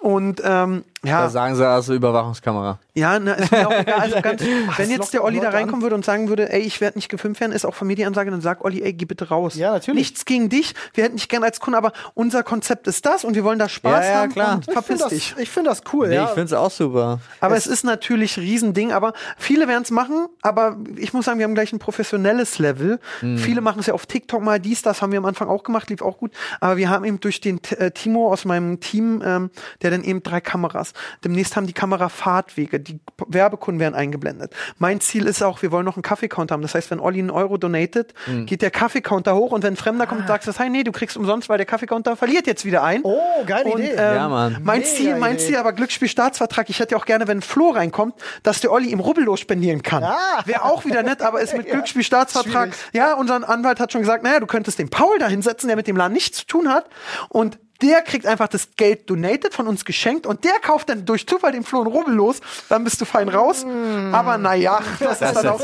Und 0.08 0.42
ähm, 0.46 0.86
ja. 1.04 1.24
Da 1.24 1.30
sagen 1.30 1.56
sie, 1.56 1.68
hast 1.68 1.90
du 1.90 1.94
Überwachungskamera. 1.94 2.80
Ja, 2.94 3.20
na, 3.20 3.34
ist 3.34 3.52
mir 3.52 3.68
auch 3.68 3.72
egal. 3.80 4.00
Also 4.00 4.22
ganz, 4.22 4.42
wenn 4.78 4.90
jetzt 4.90 5.14
der 5.14 5.24
Olli 5.24 5.40
da 5.42 5.50
reinkommen 5.50 5.82
würde 5.82 5.96
und 5.96 6.06
sagen 6.06 6.30
würde, 6.30 6.52
ey, 6.52 6.62
ich 6.62 6.80
werde 6.82 6.98
nicht 6.98 7.10
gefilmt 7.10 7.40
werden, 7.42 7.52
ist 7.52 7.66
auch 7.66 7.76
von 7.76 7.88
mir 7.88 7.96
die 7.98 8.06
Ansage, 8.06 8.32
dann 8.32 8.40
sag 8.40 8.64
Olli, 8.64 8.82
ey, 8.82 8.94
geh 8.94 9.04
bitte 9.04 9.28
raus. 9.28 9.56
Ja, 9.56 9.74
natürlich. 9.74 10.00
Nichts 10.00 10.24
gegen 10.26 10.48
dich, 10.48 10.74
wir 10.94 11.04
hätten 11.04 11.18
dich 11.18 11.28
gern 11.28 11.44
als 11.44 11.60
Kunde, 11.60 11.78
aber 11.78 11.92
unser 12.14 12.42
Konzept 12.42 12.88
ist 12.88 13.06
das 13.06 13.26
und 13.26 13.36
wir 13.36 13.44
wollen 13.44 13.60
da 13.60 13.68
Spaß 13.68 14.06
Ja, 14.06 14.12
ja, 14.12 14.20
haben 14.22 14.32
klar. 14.32 14.56
und 14.56 14.62
Ich 14.62 14.68
Ich 14.70 14.74
verpiss 14.74 15.02
finde 15.02 15.16
dich. 15.16 15.30
das, 15.34 15.44
ich 15.44 15.50
find 15.50 15.68
das 15.68 15.82
cool. 15.92 16.08
Nee, 16.08 16.16
ja. 16.16 16.24
ich 16.24 16.30
finde 16.30 16.46
es 16.46 16.54
auch 16.54 16.72
super. 16.72 17.20
Aber 17.42 17.58
es, 17.58 17.68
ist 17.68 17.84
natürlich 17.84 18.38
ein 18.38 18.44
Riesending, 18.44 18.94
aber 18.94 19.12
viele 19.38 19.68
werden 19.68 19.84
es 19.84 19.92
machen, 19.92 20.28
aber 20.42 20.78
ich 20.96 21.14
muss 21.14 21.26
sagen, 21.26 21.38
wir 21.38 21.44
haben 21.44 21.54
gleich 21.54 21.74
ein 21.74 21.80
professionelles 21.80 22.60
Level. 22.60 23.00
Mhm. 23.22 23.38
Viele 23.38 23.60
machen 23.60 23.82
es 23.82 23.88
ja 23.88 23.94
auf 23.94 24.06
TikTok 24.06 24.42
mal, 24.42 24.60
dies, 24.60 24.82
das 24.82 25.02
haben 25.02 25.12
wir 25.12 25.20
am 25.20 25.26
Anfang 25.26 25.50
auch 25.50 25.64
gemacht, 25.64 25.90
lief 25.90 26.02
auch 26.02 26.18
gut. 26.18 26.32
Aber 26.60 26.78
wir 26.78 26.90
haben 26.90 27.06
eben 27.06 27.20
durch 27.20 27.40
den 27.42 27.60
äh, 27.78 27.92
Timo 27.92 28.32
aus 28.32 28.46
meinem 28.46 28.80
Team, 28.80 29.22
ähm, 29.24 29.52
der 29.82 29.92
dann 29.98 30.04
eben 30.04 30.24
drei 30.24 30.40
Kameras. 30.42 30.94
Demnächst 31.24 31.56
haben 31.56 31.68
die 31.68 31.74
Kamera 31.74 32.10
Fahrtwege, 32.10 32.80
die 32.80 33.00
Werbekunden 33.28 33.80
werden 33.80 33.96
eingeblendet. 33.96 34.54
Mein 34.78 35.02
Ziel 35.02 35.26
ist 35.26 35.42
auch, 35.44 35.62
wir 35.62 35.72
wollen 35.72 35.86
noch 35.86 35.96
einen 35.96 36.04
Kaffeecounter 36.04 36.54
haben. 36.54 36.62
Das 36.62 36.76
heißt, 36.76 36.90
wenn 36.92 37.00
Olli 37.00 37.20
einen 37.20 37.30
Euro 37.32 37.58
donatet, 37.58 38.14
Mhm. 38.28 38.46
geht 38.46 38.62
der 38.62 38.72
Kaffeecounter 38.72 39.36
hoch 39.36 39.52
und 39.52 39.64
wenn 39.64 39.74
ein 39.74 39.78
Fremder 39.78 40.08
kommt, 40.08 40.28
sagst 40.28 40.48
du, 40.48 40.54
hey, 40.58 40.70
nee, 40.70 40.84
du 40.84 40.92
kriegst 40.92 41.18
umsonst, 41.18 41.50
weil 41.50 41.58
der 41.58 41.66
Kaffeecounter 41.66 42.16
verliert 42.16 42.48
jetzt 42.48 42.66
wieder 42.66 42.84
ein. 42.84 43.02
Oh, 43.04 43.20
geile 43.46 43.70
Und, 43.72 43.80
Idee. 43.80 43.92
ähm, 43.98 44.16
Ja, 44.16 44.30
Mann. 44.30 44.58
Mein 44.64 44.80
Mega 44.80 44.90
Ziel, 44.92 45.16
mein 45.18 45.36
Idee. 45.36 45.46
Ziel, 45.48 45.56
aber 45.58 45.74
Glücksspielstaatsvertrag, 45.74 46.70
ich 46.70 46.80
hätte 46.80 46.92
ja 46.96 46.98
auch 47.02 47.06
gerne, 47.06 47.28
wenn 47.28 47.42
Flo 47.42 47.70
reinkommt, 47.72 48.16
dass 48.44 48.62
der 48.62 48.72
Olli 48.72 48.92
ihm 48.92 49.00
rubbellos 49.00 49.40
spendieren 49.40 49.84
kann. 49.84 50.04
Ah. 50.04 50.16
Wäre 50.46 50.64
auch 50.64 50.86
wieder 50.86 51.04
nett, 51.04 51.22
aber 51.22 51.42
ist 51.42 51.54
mit 51.58 51.68
Glücksspielstaatsvertrag. 51.68 52.74
Schwierig. 52.74 52.94
Ja, 52.94 53.14
unser 53.16 53.48
Anwalt 53.48 53.80
hat 53.80 53.92
schon 53.92 54.02
gesagt, 54.02 54.24
naja, 54.24 54.40
du 54.40 54.46
könntest 54.48 54.80
den 54.80 54.90
Paul 54.90 55.18
da 55.20 55.28
hinsetzen, 55.28 55.68
der 55.68 55.76
mit 55.78 55.88
dem 55.88 55.96
Laden 55.98 56.14
nichts 56.14 56.38
zu 56.40 56.46
tun 56.46 56.70
hat. 56.70 56.86
Und 57.30 57.60
der 57.82 58.02
kriegt 58.02 58.26
einfach 58.26 58.48
das 58.48 58.70
Geld 58.76 59.10
donated 59.10 59.54
von 59.54 59.68
uns 59.68 59.86
geschenkt 59.86 60.26
und 60.26 60.44
der 60.44 60.54
kauft 60.62 60.90
dann 60.90 61.06
durch 61.06 61.28
Zufall 61.28 61.52
den 61.52 61.64
Flo 61.64 61.82
einen 61.82 61.92
Rubbellos, 61.92 62.42
dann 62.70 62.84
bist 62.84 63.00
du 63.02 63.06
fein 63.06 63.30
raus. 63.30 63.66
Aber 64.12 64.38
naja, 64.38 64.80
das, 65.00 65.22
ist 65.22 65.36
dann 65.36 65.48
auch, 65.48 65.62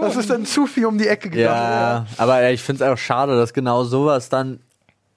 das 0.00 0.16
ist 0.16 0.30
dann 0.30 0.44
zu 0.46 0.66
viel 0.66 0.86
um 0.86 0.98
die 0.98 1.08
Ecke 1.08 1.30
gegangen. 1.30 1.56
Ja, 1.56 2.06
aber 2.18 2.50
ich 2.50 2.62
finde 2.62 2.84
es 2.84 2.90
auch 2.90 2.98
schade, 2.98 3.36
dass 3.36 3.52
genau 3.52 3.84
sowas 3.84 4.28
dann 4.28 4.60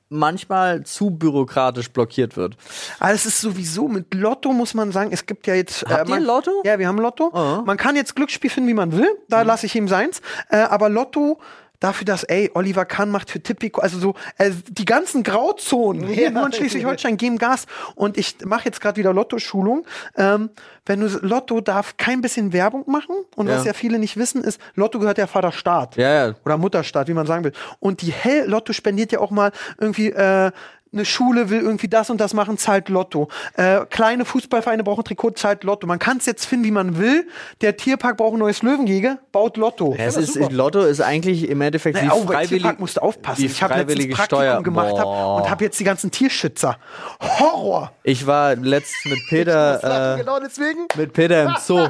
manchmal 0.09 0.83
zu 0.83 1.09
bürokratisch 1.09 1.89
blockiert 1.91 2.37
wird. 2.37 2.55
Aber 2.99 3.11
es 3.11 3.25
ist 3.25 3.41
sowieso 3.41 3.89
mit 3.89 4.13
Lotto, 4.13 4.53
muss 4.53 4.73
man 4.73 4.93
sagen, 4.93 5.09
es 5.11 5.25
gibt 5.25 5.47
ja 5.47 5.53
jetzt. 5.55 5.83
äh, 5.83 5.87
Habt 5.89 6.07
ihr 6.07 6.15
man, 6.15 6.23
Lotto? 6.23 6.51
Ja, 6.63 6.79
wir 6.79 6.87
haben 6.87 6.99
Lotto. 6.99 7.29
Oh. 7.33 7.61
Man 7.65 7.75
kann 7.75 7.95
jetzt 7.97 8.15
Glücksspiel 8.15 8.49
finden, 8.49 8.69
wie 8.69 8.73
man 8.73 8.93
will. 8.93 9.09
Da 9.27 9.41
Mhm. 9.41 9.47
lasse 9.47 9.65
ich 9.65 9.75
ihm 9.75 9.87
seins. 9.89 10.21
Äh, 10.49 10.57
aber 10.59 10.87
Lotto. 10.89 11.39
Dafür, 11.79 12.05
dass, 12.05 12.23
ey, 12.23 12.49
Oliver 12.53 12.85
Kahn 12.85 13.09
macht 13.11 13.29
für 13.29 13.39
Tipico, 13.41 13.81
also 13.81 13.99
so, 13.99 14.15
äh, 14.37 14.51
die 14.69 14.85
ganzen 14.85 15.23
Grauzonen, 15.23 16.07
hier 16.07 16.31
nur 16.31 16.45
in 16.47 16.53
Schleswig-Holstein 16.53 17.17
geben 17.17 17.37
Gas. 17.37 17.65
Und 17.95 18.17
ich 18.17 18.37
mache 18.45 18.65
jetzt 18.65 18.81
gerade 18.81 18.97
wieder 18.97 19.13
Lotto-Schulung. 19.13 19.85
Ähm, 20.15 20.49
wenn 20.85 21.01
du 21.01 21.07
Lotto 21.21 21.59
darf 21.61 21.97
kein 21.97 22.21
bisschen 22.21 22.53
Werbung 22.53 22.83
machen. 22.87 23.15
Und 23.35 23.47
was 23.49 23.61
Ja. 23.65 23.67
ja 23.67 23.73
viele 23.73 23.99
nicht 23.99 24.17
wissen, 24.17 24.43
ist, 24.43 24.59
Lotto 24.75 24.99
gehört 24.99 25.17
ja 25.17 25.27
Vaterstaat 25.27 25.97
Ja, 25.97 26.27
ja. 26.29 26.35
oder 26.45 26.57
Mutterstaat, 26.57 27.07
wie 27.09 27.13
man 27.13 27.27
sagen 27.27 27.43
will. 27.43 27.51
Und 27.79 28.01
die 28.01 28.11
Hell 28.11 28.47
Lotto 28.49 28.71
spendiert 28.73 29.11
ja 29.11 29.19
auch 29.19 29.31
mal 29.31 29.51
irgendwie 29.77 30.11
äh, 30.11 30.51
eine 30.93 31.05
Schule 31.05 31.49
will 31.49 31.61
irgendwie 31.61 31.87
das 31.87 32.09
und 32.09 32.19
das 32.21 32.33
machen, 32.33 32.57
zahlt 32.57 32.89
Lotto. 32.89 33.27
Äh, 33.55 33.85
kleine 33.89 34.25
Fußballvereine 34.25 34.83
brauchen 34.83 35.03
Trikot, 35.03 35.31
zahlt 35.31 35.63
Lotto. 35.63 35.87
Man 35.87 35.99
kann 35.99 36.17
es 36.17 36.25
jetzt 36.25 36.45
finden, 36.45 36.65
wie 36.65 36.71
man 36.71 36.97
will. 36.97 37.27
Der 37.61 37.77
Tierpark 37.77 38.17
braucht 38.17 38.33
ein 38.33 38.39
neues 38.39 38.61
Löwengehege, 38.63 39.19
baut 39.31 39.57
Lotto. 39.57 39.95
Es 39.97 40.17
ist, 40.17 40.35
Lotto 40.51 40.81
ist 40.81 41.01
eigentlich 41.01 41.49
im 41.49 41.61
Endeffekt 41.61 41.95
Naja, 41.97 42.11
wie 42.11 42.15
oh, 42.15 42.23
bei 42.25 42.33
freiwillig, 42.33 42.49
Tierpark 42.49 42.79
musst 42.79 42.97
du 42.97 43.01
aufpassen. 43.01 43.41
wie 43.41 43.45
Ich 43.45 43.61
habe 43.61 43.73
letztens 43.75 43.91
freiwillige 43.93 44.15
Praktikum 44.15 44.43
Steuer. 44.43 44.63
gemacht 44.63 44.97
hab 44.97 45.05
und 45.41 45.49
habe 45.49 45.63
jetzt 45.63 45.79
die 45.79 45.83
ganzen 45.83 46.11
Tierschützer. 46.11 46.77
Horror. 47.21 47.91
Ich 48.03 48.25
war 48.25 48.55
letztens 48.55 49.05
mit 49.05 49.19
Peter, 49.29 50.15
äh, 50.15 50.19
genau 50.19 50.39
deswegen. 50.39 50.87
mit 50.95 51.13
Peter 51.13 51.43
im 51.43 51.55
Zoo. 51.65 51.87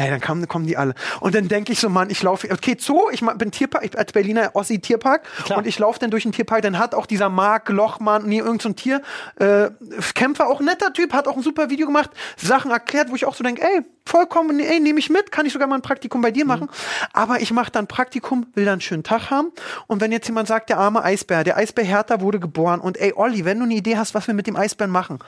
Ey, 0.00 0.08
dann 0.08 0.20
kommen, 0.20 0.48
kommen 0.48 0.66
die 0.66 0.76
alle. 0.76 0.94
Und 1.20 1.34
dann 1.34 1.48
denke 1.48 1.72
ich 1.72 1.80
so, 1.80 1.90
Mann, 1.90 2.08
ich 2.08 2.22
laufe, 2.22 2.50
okay, 2.50 2.76
Zoo, 2.78 3.10
ich 3.12 3.20
bin 3.20 3.50
Tierpark, 3.50 3.84
ich 3.84 3.98
als 3.98 4.12
Berliner 4.12 4.50
Ossi 4.54 4.78
Tierpark 4.78 5.24
Klar. 5.44 5.58
und 5.58 5.66
ich 5.66 5.78
laufe 5.78 5.98
dann 5.98 6.10
durch 6.10 6.22
den 6.22 6.32
Tierpark, 6.32 6.62
dann 6.62 6.78
hat 6.78 6.94
auch 6.94 7.04
dieser 7.04 7.28
Marc 7.28 7.68
Lochmann, 7.68 8.26
nee, 8.26 8.38
irgendein 8.38 8.60
so 8.60 8.68
ein 8.70 8.76
Tier, 8.76 9.02
äh, 9.36 9.70
Kämpfer, 10.14 10.48
auch 10.48 10.60
ein 10.60 10.66
netter 10.66 10.92
Typ, 10.92 11.12
hat 11.12 11.28
auch 11.28 11.36
ein 11.36 11.42
super 11.42 11.68
Video 11.68 11.86
gemacht, 11.86 12.10
Sachen 12.36 12.70
erklärt, 12.70 13.10
wo 13.10 13.14
ich 13.14 13.26
auch 13.26 13.34
so 13.34 13.44
denke, 13.44 13.62
ey, 13.62 13.82
vollkommen, 14.06 14.58
ey, 14.58 14.80
nehme 14.80 14.98
ich 14.98 15.10
mit, 15.10 15.30
kann 15.30 15.46
ich 15.46 15.52
sogar 15.52 15.68
mal 15.68 15.76
ein 15.76 15.82
Praktikum 15.82 16.20
bei 16.20 16.30
dir 16.30 16.44
machen. 16.44 16.68
Aber 17.12 17.40
ich 17.40 17.52
mache 17.52 17.70
dann 17.70 17.86
Praktikum, 17.86 18.46
will 18.54 18.64
dann 18.64 18.72
einen 18.72 18.80
schönen 18.80 19.04
Tag 19.04 19.30
haben. 19.30 19.52
Und 19.86 20.00
wenn 20.00 20.12
jetzt 20.12 20.26
jemand 20.26 20.48
sagt, 20.48 20.70
der 20.70 20.78
arme 20.78 21.02
Eisbär, 21.04 21.44
der 21.44 21.56
Eisbär 21.56 21.84
Hertha 21.84 22.20
wurde 22.20 22.40
geboren 22.40 22.80
und 22.80 22.98
ey, 22.98 23.12
Olli, 23.14 23.44
wenn 23.44 23.58
du 23.58 23.64
eine 23.64 23.74
Idee 23.74 23.96
hast, 23.96 24.14
was 24.14 24.26
wir 24.26 24.34
mit 24.34 24.46
dem 24.46 24.56
Eisbären 24.56 24.90
machen, 24.90 25.18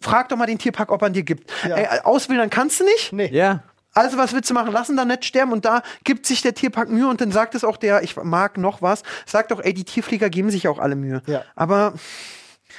frag 0.00 0.28
doch 0.28 0.36
mal 0.36 0.46
den 0.46 0.58
Tierpark, 0.58 0.90
ob 0.90 1.02
er 1.02 1.10
dir 1.10 1.24
gibt. 1.24 1.50
Ja. 1.68 1.76
Ey, 1.76 2.00
auswildern 2.04 2.50
kannst 2.50 2.80
du 2.80 2.84
nicht? 2.84 3.12
Nee. 3.12 3.28
Ja. 3.32 3.62
Also 3.94 4.16
was 4.16 4.32
willst 4.32 4.48
du 4.48 4.54
machen? 4.54 4.72
Lassen 4.72 4.96
da 4.96 5.04
nicht 5.04 5.24
sterben 5.24 5.52
und 5.52 5.64
da 5.64 5.82
gibt 6.04 6.26
sich 6.26 6.42
der 6.42 6.54
Tierpark 6.54 6.88
Mühe 6.88 7.08
und 7.08 7.20
dann 7.20 7.30
sagt 7.30 7.54
es 7.54 7.64
auch 7.64 7.76
der, 7.76 8.02
ich 8.02 8.16
mag 8.16 8.56
noch 8.56 8.80
was, 8.82 9.02
sagt 9.26 9.50
doch, 9.50 9.60
ey, 9.60 9.74
die 9.74 9.84
Tierflieger 9.84 10.30
geben 10.30 10.50
sich 10.50 10.68
auch 10.68 10.78
alle 10.78 10.96
Mühe. 10.96 11.22
Ja. 11.26 11.44
Aber 11.54 11.94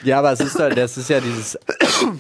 Ja, 0.02 0.20
aber 0.20 0.32
es 0.32 0.40
ist 0.40 0.60
halt, 0.60 0.78
das 0.78 0.98
ist 0.98 1.10
ja 1.10 1.20
dieses, 1.20 1.58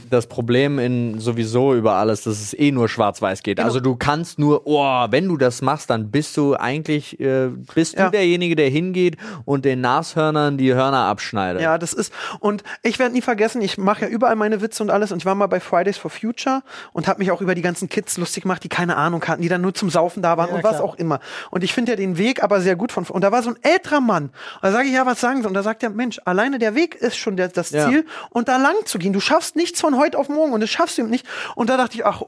das 0.09 0.27
Problem 0.27 0.79
in 0.79 1.19
sowieso 1.19 1.73
über 1.73 1.93
alles, 1.93 2.23
dass 2.23 2.39
es 2.41 2.53
eh 2.53 2.71
nur 2.71 2.89
schwarz-weiß 2.89 3.43
geht. 3.43 3.57
Genau. 3.57 3.67
Also 3.67 3.79
du 3.79 3.95
kannst 3.95 4.39
nur, 4.39 4.61
oh, 4.65 5.05
wenn 5.09 5.27
du 5.27 5.37
das 5.37 5.61
machst, 5.61 5.89
dann 5.89 6.11
bist 6.11 6.35
du 6.37 6.55
eigentlich, 6.55 7.19
äh, 7.19 7.49
bist 7.73 7.97
Ja. 7.97 8.05
du 8.05 8.11
derjenige, 8.11 8.55
der 8.55 8.69
hingeht 8.69 9.17
und 9.45 9.65
den 9.65 9.81
Nashörnern 9.81 10.57
die 10.57 10.73
Hörner 10.73 11.05
abschneidet. 11.05 11.61
ja, 11.61 11.77
das 11.77 11.93
ist 11.93 12.13
und 12.39 12.63
ich 12.81 12.99
werde 12.99 13.13
nie 13.13 13.21
vergessen, 13.21 13.61
ich 13.61 13.77
mache 13.77 14.01
ja 14.03 14.07
überall 14.07 14.35
meine 14.35 14.61
Witze 14.61 14.83
und 14.83 14.89
alles 14.89 15.11
und 15.11 15.19
ich 15.19 15.25
war 15.25 15.35
mal 15.35 15.47
bei 15.47 15.59
Fridays 15.59 15.97
for 15.97 16.11
Future 16.11 16.61
und 16.93 17.07
habe 17.07 17.19
mich 17.19 17.31
auch 17.31 17.41
über 17.41 17.55
die 17.55 17.61
ganzen 17.61 17.89
Kids 17.89 18.17
lustig 18.17 18.43
gemacht, 18.43 18.63
die 18.63 18.69
keine 18.69 18.97
Ahnung 18.97 19.23
hatten, 19.25 19.41
die 19.41 19.49
dann 19.49 19.61
nur 19.61 19.73
zum 19.73 19.89
Saufen 19.89 20.21
da 20.21 20.37
waren 20.37 20.49
Ja, 20.49 20.55
und 20.55 20.63
was 20.63 20.77
klar. 20.77 20.83
auch 20.83 20.95
immer. 20.95 21.19
Und 21.51 21.63
ich 21.63 21.73
finde 21.73 21.91
ja 21.93 21.95
den 21.95 22.17
Weg 22.17 22.43
aber 22.43 22.61
sehr 22.61 22.75
gut 22.75 22.91
von 22.91 23.03
und 23.05 23.21
da 23.23 23.31
war 23.31 23.43
so 23.43 23.49
ein 23.49 23.57
älterer 23.61 24.01
Mann. 24.01 24.25
Und 24.25 24.31
da 24.63 24.71
sage 24.71 24.87
ich 24.87 24.93
ja, 24.93 25.05
was 25.05 25.19
sagen 25.19 25.41
Sie? 25.41 25.47
Und 25.47 25.53
da 25.53 25.63
sagt 25.63 25.83
er, 25.83 25.89
Mensch, 25.89 26.19
alleine 26.25 26.57
der 26.59 26.73
Weg 26.75 26.95
ist 26.95 27.17
schon 27.17 27.35
der, 27.37 27.49
das 27.49 27.71
Ja. 27.71 27.87
Ziel 27.89 28.05
und 28.29 28.47
da 28.47 28.57
lang 28.57 28.75
zu 28.85 28.97
gehen. 28.97 29.13
Du 29.13 29.19
schaffst 29.19 29.55
nichts 29.73 29.81
von 29.81 29.97
heute 29.97 30.17
auf 30.19 30.29
morgen 30.29 30.53
und 30.53 30.61
das 30.61 30.69
schaffst 30.69 30.97
du 30.97 31.01
eben 31.01 31.11
nicht. 31.11 31.25
Und 31.55 31.69
da 31.69 31.77
dachte 31.77 31.95
ich, 31.95 32.05
ach, 32.05 32.21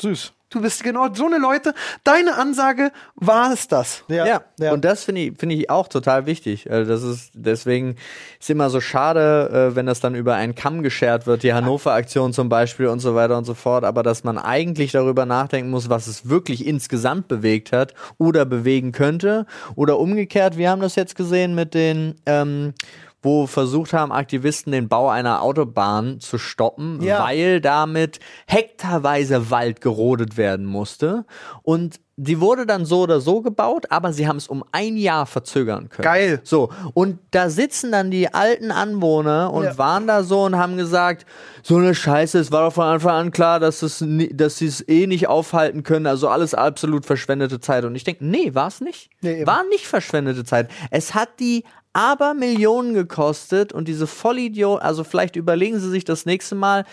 Süß. 0.00 0.32
Du 0.50 0.60
bist 0.60 0.84
genau 0.84 1.08
so 1.14 1.24
eine 1.24 1.38
Leute. 1.38 1.72
Deine 2.04 2.36
Ansage 2.36 2.92
war 3.14 3.54
es 3.54 3.68
das. 3.68 4.04
Ja, 4.08 4.42
und 4.70 4.84
das 4.84 5.04
finde 5.04 5.22
ich, 5.22 5.38
finde 5.38 5.54
ich 5.54 5.70
auch 5.70 5.88
total 5.88 6.26
wichtig. 6.26 6.70
Also 6.70 6.92
das 6.92 7.02
ist, 7.02 7.30
deswegen 7.32 7.96
ist 8.38 8.50
immer 8.50 8.68
so 8.68 8.78
schade, 8.82 9.70
äh, 9.70 9.76
wenn 9.76 9.86
das 9.86 10.00
dann 10.00 10.14
über 10.14 10.34
einen 10.34 10.54
Kamm 10.54 10.82
geschert 10.82 11.26
wird, 11.26 11.42
die 11.42 11.54
Hannover-Aktion 11.54 12.34
zum 12.34 12.50
Beispiel 12.50 12.88
und 12.88 13.00
so 13.00 13.14
weiter 13.14 13.38
und 13.38 13.46
so 13.46 13.54
fort, 13.54 13.84
aber 13.84 14.02
dass 14.02 14.24
man 14.24 14.36
eigentlich 14.36 14.92
darüber 14.92 15.24
nachdenken 15.24 15.70
muss, 15.70 15.88
was 15.88 16.06
es 16.06 16.28
wirklich 16.28 16.66
insgesamt 16.66 17.28
bewegt 17.28 17.72
hat 17.72 17.94
oder 18.18 18.44
bewegen 18.44 18.92
könnte. 18.92 19.46
Oder 19.74 19.98
umgekehrt, 19.98 20.58
wir 20.58 20.68
haben 20.68 20.82
das 20.82 20.96
jetzt 20.96 21.16
gesehen 21.16 21.54
mit 21.54 21.72
den, 21.72 22.16
ähm, 22.26 22.74
wo 23.22 23.46
versucht 23.46 23.92
haben, 23.92 24.10
Aktivisten 24.12 24.72
den 24.72 24.88
Bau 24.88 25.08
einer 25.08 25.42
Autobahn 25.42 26.18
zu 26.20 26.38
stoppen, 26.38 27.00
Ja. 27.02 27.22
weil 27.22 27.60
damit 27.60 28.18
hektarweise 28.46 29.50
Wald 29.50 29.80
gerodet 29.80 30.36
werden 30.36 30.66
musste. 30.66 31.24
Und 31.62 32.00
die 32.16 32.40
wurde 32.40 32.66
dann 32.66 32.84
so 32.84 33.00
oder 33.00 33.20
so 33.20 33.40
gebaut, 33.40 33.86
aber 33.90 34.12
sie 34.12 34.28
haben 34.28 34.36
es 34.36 34.46
um 34.46 34.62
ein 34.70 34.96
Jahr 34.96 35.24
verzögern 35.26 35.88
können. 35.88 36.04
Geil. 36.04 36.40
So, 36.44 36.70
und 36.94 37.18
da 37.30 37.48
sitzen 37.48 37.90
dann 37.90 38.10
die 38.10 38.32
alten 38.32 38.70
Anwohner 38.70 39.52
und 39.52 39.64
Ja. 39.64 39.78
waren 39.78 40.06
da 40.06 40.22
so 40.22 40.42
und 40.44 40.56
haben 40.56 40.76
gesagt, 40.76 41.24
so 41.62 41.76
eine 41.78 41.94
Scheiße, 41.94 42.38
es 42.38 42.52
war 42.52 42.66
doch 42.66 42.74
von 42.74 42.84
Anfang 42.84 43.12
an 43.12 43.30
klar, 43.30 43.60
dass, 43.60 43.82
es, 43.82 44.04
dass 44.32 44.58
sie 44.58 44.66
es 44.66 44.86
eh 44.88 45.06
nicht 45.06 45.26
aufhalten 45.28 45.84
können, 45.84 46.06
also 46.06 46.28
alles 46.28 46.54
absolut 46.54 47.06
verschwendete 47.06 47.60
Zeit. 47.60 47.84
Und 47.84 47.94
ich 47.96 48.04
denke, 48.04 48.24
nee, 48.26 48.54
war 48.54 48.68
es 48.68 48.80
nicht. 48.80 49.08
Nee, 49.22 49.46
war 49.46 49.62
nicht 49.70 49.86
verschwendete 49.86 50.44
Zeit. 50.44 50.70
Es 50.90 51.14
hat 51.14 51.40
die 51.40 51.64
aber 51.92 52.34
Millionen 52.34 52.94
gekostet 52.94 53.72
und 53.72 53.88
diese 53.88 54.06
Vollidioten, 54.06 54.84
also 54.84 55.04
vielleicht 55.04 55.36
überlegen 55.36 55.78
sie 55.78 55.90
sich 55.90 56.04
das 56.04 56.26
nächste 56.26 56.54
Mal, 56.54 56.84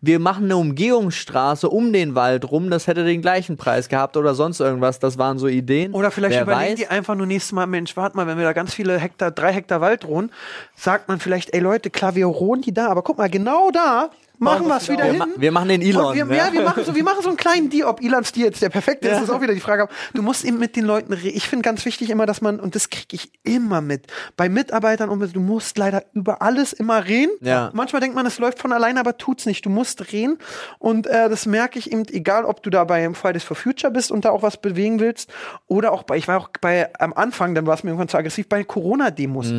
wir 0.00 0.18
machen 0.18 0.44
eine 0.44 0.56
Umgehungsstraße 0.56 1.68
um 1.68 1.92
den 1.92 2.14
Wald 2.14 2.50
rum, 2.50 2.70
das 2.70 2.86
hätte 2.86 3.04
den 3.04 3.22
gleichen 3.22 3.56
Preis 3.56 3.88
gehabt 3.88 4.16
oder 4.16 4.34
sonst 4.34 4.60
irgendwas. 4.60 4.98
Das 4.98 5.18
waren 5.18 5.38
so 5.38 5.46
Ideen. 5.46 5.92
Oder 5.92 6.10
vielleicht 6.10 6.34
Wer 6.34 6.42
überlegen 6.42 6.72
weiß. 6.72 6.78
die 6.78 6.88
einfach 6.88 7.14
nur 7.14 7.26
nächstes 7.26 7.52
Mal, 7.52 7.66
Mensch, 7.66 7.96
warte 7.96 8.16
mal, 8.16 8.26
wenn 8.26 8.38
wir 8.38 8.44
da 8.44 8.52
ganz 8.52 8.74
viele 8.74 8.98
Hektar, 8.98 9.30
drei 9.30 9.52
Hektar 9.52 9.80
Wald 9.80 10.04
rohen, 10.04 10.30
sagt 10.74 11.08
man 11.08 11.20
vielleicht, 11.20 11.54
ey 11.54 11.60
Leute, 11.60 11.90
klar, 11.90 12.14
wir 12.14 12.26
rohen 12.26 12.60
die 12.60 12.74
da, 12.74 12.88
aber 12.88 13.02
guck 13.02 13.18
mal, 13.18 13.30
genau 13.30 13.70
da 13.70 14.10
machen 14.38 14.66
wir 14.66 14.76
es 14.76 14.88
wieder 14.88 15.04
hin. 15.04 15.22
wir 15.36 15.52
machen 15.52 15.68
den 15.68 15.82
Elon. 15.82 16.14
Wir, 16.14 16.26
ja, 16.36 16.52
wir 16.52 16.62
machen 16.62 16.84
so, 16.84 16.94
wir 16.94 17.04
machen 17.04 17.22
so 17.22 17.28
einen 17.28 17.36
kleinen 17.36 17.70
Deal, 17.70 17.88
ob 17.88 18.02
Elons 18.02 18.32
Deal 18.32 18.46
jetzt 18.46 18.62
der 18.62 18.68
perfekte 18.68 19.08
ist, 19.08 19.22
ist 19.22 19.30
auch 19.30 19.40
wieder 19.40 19.54
die 19.54 19.60
Frage. 19.60 19.84
Aber 19.84 19.92
Du 20.12 20.22
musst 20.22 20.44
eben 20.44 20.58
mit 20.58 20.76
den 20.76 20.84
Leuten 20.84 21.12
reden. 21.12 21.36
Ich 21.36 21.48
finde 21.48 21.62
ganz 21.62 21.84
wichtig 21.84 22.10
immer, 22.10 22.26
dass 22.26 22.40
man, 22.40 22.60
und 22.60 22.74
das 22.74 22.90
kriege 22.90 23.16
ich 23.16 23.30
immer 23.42 23.80
mit, 23.80 24.06
bei 24.36 24.48
Mitarbeitern 24.48 25.08
und 25.08 25.34
du 25.34 25.40
musst 25.40 25.78
leider 25.78 26.04
über 26.12 26.42
alles 26.42 26.72
immer 26.72 27.04
reden. 27.06 27.32
Ja. 27.40 27.70
Manchmal 27.72 28.00
denkt 28.00 28.16
man, 28.16 28.26
es 28.26 28.38
läuft 28.38 28.58
von 28.58 28.72
alleine, 28.72 29.00
aber 29.00 29.16
tut's 29.16 29.46
nicht. 29.46 29.64
Du 29.64 29.70
musst 29.70 30.12
reden. 30.12 30.38
Und 30.78 31.06
äh, 31.06 31.28
das 31.28 31.46
merke 31.46 31.78
ich 31.78 31.92
eben, 31.92 32.04
egal 32.10 32.44
ob 32.44 32.62
du 32.62 32.70
da 32.70 32.84
bei 32.84 33.12
Fridays 33.14 33.44
for 33.44 33.56
Future 33.56 33.92
bist 33.92 34.10
und 34.10 34.24
da 34.24 34.30
auch 34.30 34.42
was 34.42 34.56
bewegen 34.56 35.00
willst, 35.00 35.30
oder 35.66 35.92
auch 35.92 36.02
bei, 36.02 36.16
ich 36.16 36.28
war 36.28 36.38
auch 36.38 36.48
bei 36.60 36.88
am 36.98 37.12
Anfang, 37.12 37.54
dann 37.54 37.66
war 37.66 37.74
es 37.74 37.82
mir 37.82 37.90
irgendwann 37.90 38.08
zu 38.08 38.16
aggressiv, 38.16 38.48
bei 38.48 38.64
Corona-Demos. 38.64 39.52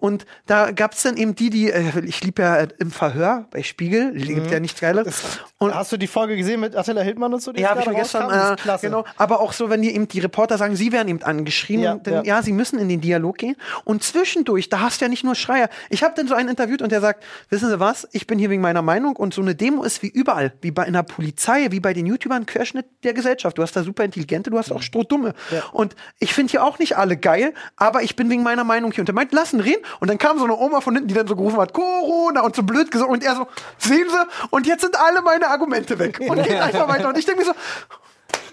Und 0.00 0.26
da 0.46 0.70
gab's 0.70 1.02
dann 1.02 1.16
eben 1.16 1.34
die, 1.34 1.50
die, 1.50 1.70
äh, 1.70 2.04
ich 2.04 2.22
liebe 2.22 2.42
ja 2.42 2.56
äh, 2.56 2.68
im 2.78 2.90
Verhör 2.90 3.46
bei 3.50 3.62
Spiegel, 3.62 4.12
gibt 4.26 4.50
ja 4.50 4.60
nichts 4.60 4.80
Geiles. 4.80 5.22
Und 5.58 5.74
Hast 5.74 5.92
du 5.92 5.96
die 5.96 6.06
Folge 6.06 6.36
gesehen 6.36 6.60
mit 6.60 6.76
Attila 6.76 7.02
Hildmann 7.02 7.32
und 7.34 7.42
so? 7.42 7.52
ja, 7.52 7.70
habe 7.70 7.80
ich 7.80 7.86
mir 7.86 7.94
gestern, 7.94 8.30
äh, 8.30 8.56
klasse. 8.56 8.86
genau. 8.86 9.04
Aber 9.16 9.40
auch 9.40 9.52
so, 9.52 9.70
wenn 9.70 9.82
die 9.82 9.94
eben 9.94 10.08
die 10.08 10.20
Reporter 10.20 10.58
sagen, 10.58 10.76
sie 10.76 10.92
werden 10.92 11.08
eben 11.08 11.22
angeschrien, 11.22 11.80
Ja, 11.80 11.94
denn, 11.96 12.14
ja. 12.14 12.22
ja. 12.22 12.42
sie 12.42 12.52
müssen 12.52 12.78
in 12.78 12.88
den 12.88 13.00
Dialog 13.00 13.38
gehen. 13.38 13.56
Und 13.84 14.02
zwischendurch, 14.02 14.68
da 14.68 14.80
hast 14.80 15.00
du 15.00 15.04
ja 15.04 15.08
nicht 15.08 15.24
nur 15.24 15.34
Schreier. 15.34 15.68
Ich 15.88 16.02
habe 16.02 16.14
dann 16.16 16.28
so 16.28 16.34
einen 16.34 16.48
interviewt 16.48 16.82
und 16.82 16.92
der 16.92 17.00
sagt, 17.00 17.24
wissen 17.50 17.68
Sie 17.68 17.80
was, 17.80 18.08
ich 18.12 18.26
bin 18.26 18.38
hier 18.38 18.50
wegen 18.50 18.62
meiner 18.62 18.82
Meinung 18.82 19.16
und 19.16 19.34
so 19.34 19.42
eine 19.42 19.54
Demo 19.54 19.82
ist 19.82 20.02
wie 20.02 20.08
überall, 20.08 20.52
wie 20.62 20.70
bei 20.70 20.84
einer 20.84 21.02
Polizei, 21.02 21.68
wie 21.70 21.80
bei 21.80 21.92
den 21.92 22.06
YouTubern, 22.06 22.46
Querschnitt 22.46 22.86
der 23.04 23.12
Gesellschaft. 23.14 23.56
Du 23.58 23.62
hast 23.62 23.74
da 23.76 23.82
super 23.82 24.04
intelligente, 24.04 24.50
du 24.50 24.58
hast 24.58 24.72
auch 24.72 24.82
strohdumme. 24.82 25.34
Ja. 25.50 25.62
Und 25.72 25.94
ich 26.18 26.34
finde 26.34 26.50
hier 26.50 26.64
auch 26.64 26.78
nicht 26.78 26.96
alle 26.96 27.16
geil, 27.16 27.54
aber 27.76 28.02
ich 28.02 28.16
bin 28.16 28.28
wegen 28.30 28.42
meiner 28.42 28.64
Meinung 28.64 28.92
hier. 28.92 29.02
Und 29.02 29.08
er 29.08 29.14
meint, 29.14 29.32
lassen 29.32 29.60
reden. 29.60 29.82
Und 30.00 30.08
dann 30.10 30.18
kam 30.18 30.38
so 30.38 30.44
eine 30.44 30.56
Oma 30.56 30.80
von 30.80 30.94
hinten, 30.94 31.08
die 31.08 31.14
dann 31.14 31.26
so 31.26 31.36
gerufen 31.36 31.58
hat, 31.58 31.72
Corona 31.72 32.40
und 32.42 32.56
so 32.56 32.62
blöd 32.62 32.90
gesagt. 32.90 33.10
Und 33.10 33.22
er 33.24 33.36
so, 33.36 33.46
sehen 33.78 34.08
so, 34.10 34.48
und 34.50 34.66
jetzt 34.66 34.82
sind 34.82 34.98
alle 34.98 35.22
meine 35.22 35.48
Argumente 35.48 35.98
weg. 35.98 36.20
Und 36.26 36.42
geht 36.42 36.60
einfach 36.60 36.88
weiter. 36.88 37.08
Und 37.08 37.18
ich 37.18 37.26
denke 37.26 37.40
mir 37.40 37.46
so, 37.46 37.54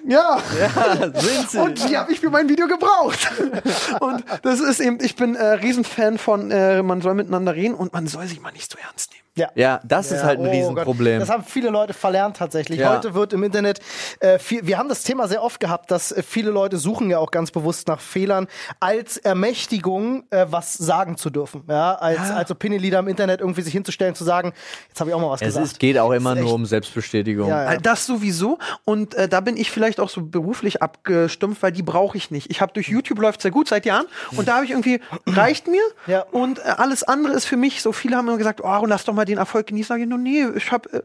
ja. 0.08 0.42
Ja, 0.60 1.12
sind 1.20 1.50
sie. 1.50 1.60
Und 1.60 1.90
die 1.90 1.98
habe 1.98 2.12
ich 2.12 2.20
für 2.20 2.30
mein 2.30 2.48
Video 2.48 2.68
gebraucht. 2.68 3.30
und 4.00 4.24
das 4.44 4.60
ist 4.60 4.80
eben, 4.80 5.00
ich 5.02 5.16
bin 5.16 5.36
äh, 5.36 5.44
Riesenfan 5.44 6.18
von, 6.18 6.52
äh, 6.52 6.82
man 6.82 7.02
soll 7.02 7.14
miteinander 7.14 7.56
reden 7.56 7.76
und 7.76 7.94
man 7.94 8.08
soll 8.08 8.28
sich 8.28 8.40
mal 8.40 8.52
nicht 8.52 8.72
so 8.72 8.78
ernst 8.78 9.12
nehmen. 9.12 9.27
Ja. 9.38 9.52
ja, 9.56 9.80
das 9.84 10.12
ist 10.12 10.24
halt 10.24 10.40
ein 10.40 10.48
oh 10.48 10.52
Riesenproblem. 10.52 11.20
Gott. 11.20 11.28
Das 11.28 11.34
haben 11.34 11.44
viele 11.44 11.70
Leute 11.70 11.94
verlernt 11.94 12.38
tatsächlich. 12.38 12.80
Ja. 12.80 12.96
Heute 12.96 13.14
wird 13.14 13.34
im 13.34 13.44
Internet 13.44 13.80
äh, 14.20 14.40
viel, 14.40 14.66
wir 14.66 14.78
haben 14.78 14.90
das 14.90 15.04
Thema 15.04 15.28
sehr 15.28 15.44
oft 15.44 15.60
gehabt, 15.60 15.92
dass 15.92 16.12
äh, 16.12 16.24
viele 16.24 16.50
Leute 16.50 16.78
suchen 16.78 17.10
ja 17.10 17.20
auch 17.20 17.32
ganz 17.32 17.52
bewusst 17.52 17.88
nach 17.88 18.00
Fehlern 18.00 18.48
als 18.80 19.18
Ermächtigung, 19.18 20.24
äh, 20.32 20.48
was 20.50 20.74
sagen 20.74 21.18
zu 21.18 21.30
dürfen. 21.30 21.64
Ja, 21.70 21.94
als, 21.96 22.32
als 22.32 22.50
Opinion 22.50 22.82
Leader 22.82 23.00
im 23.00 23.08
Internet 23.08 23.42
irgendwie 23.42 23.62
sich 23.62 23.74
hinzustellen, 23.74 24.16
zu 24.16 24.24
sagen, 24.24 24.54
jetzt 24.90 25.00
habe 25.00 25.12
ich 25.12 25.16
auch 25.16 25.22
mal 25.22 25.30
was 25.30 25.42
es 25.42 25.48
gesagt. 25.48 25.66
ist, 25.66 25.80
geht 25.80 26.00
auch 26.00 26.12
immer 26.12 26.34
nur 26.36 26.54
um 26.54 26.66
Selbstbestätigung. 26.66 27.50
Ja, 27.50 27.64
ja. 27.64 27.70
All 27.70 27.78
Das 27.78 28.06
sowieso. 28.06 28.58
Und 28.86 29.14
äh, 29.14 29.28
da 29.28 29.42
bin 29.42 29.56
ich 29.56 29.70
vielleicht 29.70 30.00
auch 30.00 30.10
so 30.10 30.22
beruflich 30.24 30.82
abgestumpft, 30.82 31.62
weil 31.62 31.72
die 31.72 31.84
brauche 31.84 32.18
ich 32.18 32.32
nicht. 32.32 32.50
Ich 32.50 32.62
habe 32.62 32.74
durch 32.74 32.90
YouTube 32.90 33.20
läuft 33.20 33.42
sehr 33.42 33.52
gut 33.52 33.68
seit 33.68 33.86
Jahren 33.86 34.06
und 34.36 34.48
da 34.48 34.56
habe 34.56 34.66
ich 34.66 34.72
irgendwie 34.72 35.00
reicht 35.28 35.68
mir. 35.68 35.84
Ja. 36.08 36.22
Und 36.32 36.60
äh, 36.60 36.64
alles 36.78 37.04
andere 37.04 37.34
ist 37.34 37.46
für 37.46 37.58
mich. 37.58 37.82
So 37.82 37.92
viele 37.92 38.16
haben 38.16 38.28
immer 38.28 38.38
gesagt, 38.38 38.62
oh, 38.64 38.86
lass 38.86 39.06
doch 39.06 39.14
mal 39.14 39.26
den 39.28 39.38
Erfolg 39.38 39.68
genießen. 39.68 39.88
Sag 39.90 40.02
ich 40.02 40.08
nur, 40.08 40.18
nee, 40.18 40.46
ich 40.56 40.72
habe 40.72 40.92
äh, 40.92 41.02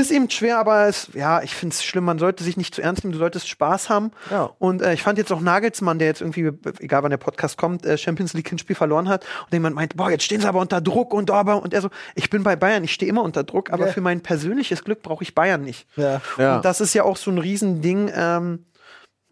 ist 0.00 0.10
eben 0.10 0.28
schwer, 0.30 0.58
aber 0.58 0.86
es, 0.88 1.08
ja, 1.14 1.42
ich 1.42 1.54
finde 1.54 1.74
es 1.74 1.84
schlimm. 1.84 2.04
Man 2.04 2.18
sollte 2.18 2.42
sich 2.42 2.56
nicht 2.56 2.74
zu 2.74 2.82
ernst 2.82 3.04
nehmen. 3.04 3.12
Du 3.12 3.18
solltest 3.18 3.48
Spaß 3.48 3.88
haben. 3.88 4.10
Ja. 4.30 4.50
Und 4.58 4.82
äh, 4.82 4.94
ich 4.94 5.02
fand 5.02 5.18
jetzt 5.18 5.32
auch 5.32 5.40
Nagelsmann, 5.40 5.98
der 5.98 6.08
jetzt 6.08 6.20
irgendwie, 6.20 6.50
egal 6.80 7.02
wann 7.02 7.10
der 7.10 7.18
Podcast 7.18 7.56
kommt, 7.58 7.84
äh, 7.86 7.96
Champions 7.98 8.32
League 8.34 8.48
Hinspiel 8.48 8.74
verloren 8.76 9.08
hat 9.08 9.24
und 9.44 9.52
jemand 9.52 9.76
meint, 9.76 9.96
boah, 9.96 10.10
jetzt 10.10 10.24
stehen 10.24 10.40
sie 10.40 10.48
aber 10.48 10.60
unter 10.60 10.80
Druck 10.80 11.12
und 11.14 11.30
aber 11.30 11.62
und 11.62 11.74
er 11.74 11.82
so, 11.82 11.90
ich 12.14 12.30
bin 12.30 12.42
bei 12.42 12.56
Bayern, 12.56 12.82
ich 12.84 12.92
stehe 12.92 13.08
immer 13.08 13.22
unter 13.22 13.44
Druck, 13.44 13.70
aber 13.70 13.86
Ja. 13.86 13.92
für 13.92 14.00
mein 14.00 14.20
persönliches 14.22 14.84
Glück 14.84 15.02
brauche 15.02 15.22
ich 15.22 15.34
Bayern 15.34 15.62
nicht. 15.62 15.86
Ja. 15.96 16.20
Ja. 16.38 16.56
Und 16.56 16.64
das 16.64 16.80
ist 16.80 16.94
ja 16.94 17.02
auch 17.04 17.16
so 17.16 17.30
ein 17.30 17.38
Riesending. 17.38 18.10
Ähm, 18.14 18.64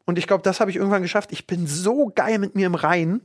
und 0.07 0.19
ich 0.19 0.27
glaube, 0.27 0.43
das 0.43 0.61
habe 0.61 0.71
ich 0.71 0.77
irgendwann 0.77 1.03
geschafft. 1.03 1.33
Ich 1.33 1.47
bin 1.47 1.67
so 1.67 2.11
geil 2.15 2.39
mit 2.39 2.55
mir 2.55 2.67
im 2.67 2.75
Reinen, 2.75 3.21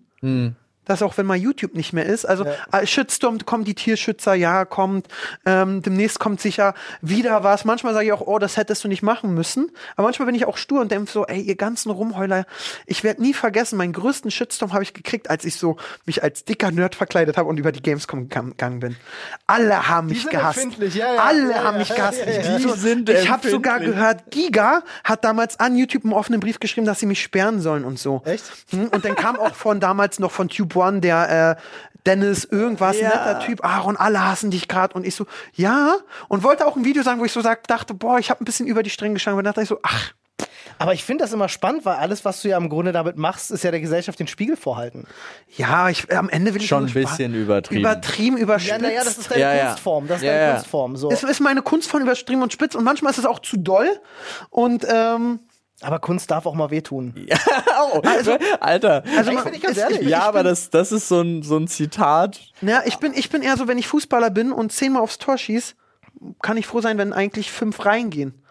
dass 0.86 1.02
auch 1.02 1.17
wenn 1.17 1.26
mal 1.26 1.38
YouTube 1.38 1.76
nicht 1.76 1.93
mehr 1.93 2.06
ist, 2.06 2.26
also 2.26 2.46
äh, 2.72 2.86
Shitstorm, 2.86 3.39
kommen 3.46 3.63
die 3.63 3.76
Tierschützer, 3.76 4.34
ja, 4.34 4.65
kommt, 4.65 5.08
ähm, 5.46 5.82
demnächst 5.82 6.19
kommt 6.19 6.41
sicher 6.41 6.74
wieder 7.02 7.43
was. 7.43 7.65
Manchmal 7.65 7.93
sage 7.93 8.06
ich 8.08 8.12
auch, 8.13 8.22
oh, 8.22 8.39
das 8.39 8.58
hättest 8.58 8.84
du 8.84 8.88
nicht 8.88 9.04
machen 9.04 9.34
müssen. 9.34 9.72
Aber 9.96 10.08
manchmal 10.08 10.26
bin 10.28 10.36
ich 10.36 10.46
auch 10.46 10.58
stur 10.58 10.82
und 10.82 10.91
denke 10.91 11.12
so, 11.12 11.26
ey, 11.26 11.41
ihr 11.41 11.56
ganzen 11.56 11.89
Rumheuler, 11.91 12.46
ich 12.86 13.04
werde 13.04 13.22
nie 13.22 13.34
vergessen, 13.34 13.78
meinen 13.78 13.93
größten 13.93 14.32
Shitstorm 14.32 14.74
habe 14.74 14.84
ich 14.84 14.93
gekriegt, 14.93 15.30
als 15.30 15.46
ich 15.46 15.56
so 15.56 15.78
mich 16.06 16.24
als 16.24 16.43
dicker 16.46 16.72
Nerd 16.72 16.96
verkleidet 16.96 17.38
habe 17.38 17.48
und 17.50 17.58
über 17.58 17.72
die 17.72 17.82
Gamescom 17.82 18.30
gegangen 18.30 18.80
bin. 18.80 18.96
Alle 19.48 19.88
haben 19.88 20.08
mich 20.08 20.22
sind 20.22 20.32
gehasst. 20.32 20.60
ja, 20.80 21.13
ja, 21.13 21.22
Alle 21.22 21.52
ja, 21.52 21.63
haben 21.63 21.74
ja, 21.76 21.80
mich 21.80 21.96
gehasst. 21.96 22.19
ja, 22.19 22.32
ja, 22.32 22.39
Ich- 22.41 22.48
ja. 22.48 22.60
so- 22.60 22.74
Die 22.74 22.80
sind 22.80 23.10
ich 23.10 23.30
habe 23.30 23.50
sogar 23.50 23.80
gehört, 23.80 24.32
Giga 24.32 24.84
hat 25.04 25.24
damals 25.24 25.60
an 25.60 25.76
YouTube 25.78 26.04
einen 26.04 26.13
offenen 26.13 26.39
Brief 26.39 26.60
geschrieben, 26.60 26.86
dass 26.88 27.00
sie 27.00 27.06
mich 27.06 27.22
sperren 27.22 27.62
sollen 27.62 27.86
und 27.86 28.00
so. 28.00 28.22
Echt? 28.26 28.43
Hm, 28.72 28.88
Und 28.89 29.06
dann 29.06 29.15
kam 29.15 29.38
auch 29.39 29.56
von 29.56 29.80
damals 29.80 30.19
noch 30.19 30.32
von 30.32 30.50
Tube 30.50 30.72
One 30.75 30.99
der 31.01 31.57
äh, 31.57 31.62
Dennis 32.05 32.43
irgendwas, 32.45 32.99
Ja. 32.99 33.09
netter 33.09 33.39
Typ, 33.39 33.63
Aaron, 33.65 33.95
alle 33.97 34.25
hassen 34.25 34.51
dich 34.51 34.67
gerade. 34.67 34.93
Und 34.93 35.05
ich 35.05 35.15
so, 35.15 35.25
ja. 35.53 35.95
Und 36.27 36.43
wollte 36.43 36.65
auch 36.67 36.75
ein 36.75 36.83
Video 36.86 37.01
sagen, 37.03 37.19
wo 37.21 37.25
ich 37.25 37.31
so 37.31 37.41
sag, 37.41 37.67
dachte, 37.67 37.93
boah, 37.93 38.19
ich 38.19 38.29
habe 38.29 38.41
ein 38.43 38.45
bisschen 38.45 38.67
über 38.67 38.83
die 38.83 38.89
Stränge 38.89 39.13
geschlagen. 39.15 39.38
Und 39.38 39.43
dann 39.45 39.53
dachte 39.53 39.63
ich 39.63 39.69
so, 39.69 39.79
ach, 39.83 40.12
Aber 40.79 40.93
ich 40.93 41.03
finde 41.05 41.23
das 41.23 41.31
immer 41.31 41.47
spannend, 41.47 41.86
weil 41.86 41.95
alles, 41.95 42.25
was 42.25 42.41
du 42.41 42.49
ja 42.49 42.57
im 42.57 42.67
Grunde 42.67 42.91
damit 42.91 43.15
machst, 43.15 43.51
ist 43.51 43.63
ja 43.63 43.71
der 43.71 43.79
Gesellschaft 43.79 44.19
den 44.19 44.27
Spiegel 44.27 44.57
vorhalten. 44.57 45.05
ja, 45.55 45.88
ich, 45.89 46.12
am 46.13 46.27
Ende 46.29 46.53
will 46.53 46.62
ich 46.62 46.67
Schon 46.67 46.88
ein 46.88 46.93
bisschen 46.93 47.33
übertrieben. 47.36 47.81
Übertrieben, 47.81 48.38
Ja, 48.38 48.43
überspitzt. 48.43 48.81
naja, 48.81 49.03
das 49.03 49.17
ist 49.17 49.31
deine 49.31 49.41
Ja, 49.41 49.53
ja. 49.53 49.65
Kunstform. 49.67 50.07
Das 50.07 50.17
ist 50.17 50.23
Ja, 50.23 50.31
deine 50.33 50.43
ja. 50.45 50.51
Kunstform. 50.55 50.95
So. 50.97 51.09
es 51.12 51.23
ist 51.23 51.39
meine 51.39 51.62
Kunstform 51.62 52.01
übertrieben 52.03 52.41
und 52.41 52.51
spitz. 52.51 52.75
Und 52.75 52.83
manchmal 52.83 53.12
ist 53.12 53.19
es 53.19 53.25
auch 53.25 53.39
zu 53.39 53.55
doll. 53.57 53.88
Und 54.49 54.86
ähm, 54.89 55.39
Aber 55.84 56.00
Kunst 56.00 56.32
darf 56.32 56.46
auch 56.46 56.54
mal 56.56 56.69
wehtun. 56.72 57.13
Oh, 57.91 58.02
Alter. 58.60 59.04
also 59.17 59.32
man- 59.32 59.43
bin 59.46 59.54
ich 59.56 59.62
ganz 59.62 59.78
ehrlich. 59.78 60.00
bin- 60.00 60.08
ja, 60.10 60.19
ich 60.19 60.24
aber 60.24 60.39
bin- 60.39 60.46
das, 60.50 60.69
das 60.69 60.91
ist 60.91 61.08
so 61.08 61.22
ein, 61.22 61.41
so 61.43 61.58
ein 61.58 61.67
Zitat. 61.67 62.39
Ja, 62.62 62.82
ich 62.86 62.98
bin, 62.98 63.13
ich 63.15 63.30
bin 63.30 63.41
eher 63.41 63.58
so, 63.58 63.67
wenn 63.67 63.78
ich 63.80 63.88
Fußballer 63.88 64.30
bin 64.30 64.52
und 64.52 64.72
zehnmal 64.72 65.02
aufs 65.02 65.17
Tor 65.17 65.38
schieß, 65.38 65.76
kann 66.41 66.56
ich 66.58 66.67
froh 66.67 66.82
sein, 66.82 66.98
wenn 67.00 67.13
eigentlich 67.13 67.52
fünf 67.52 67.84
reingehen. 67.86 68.42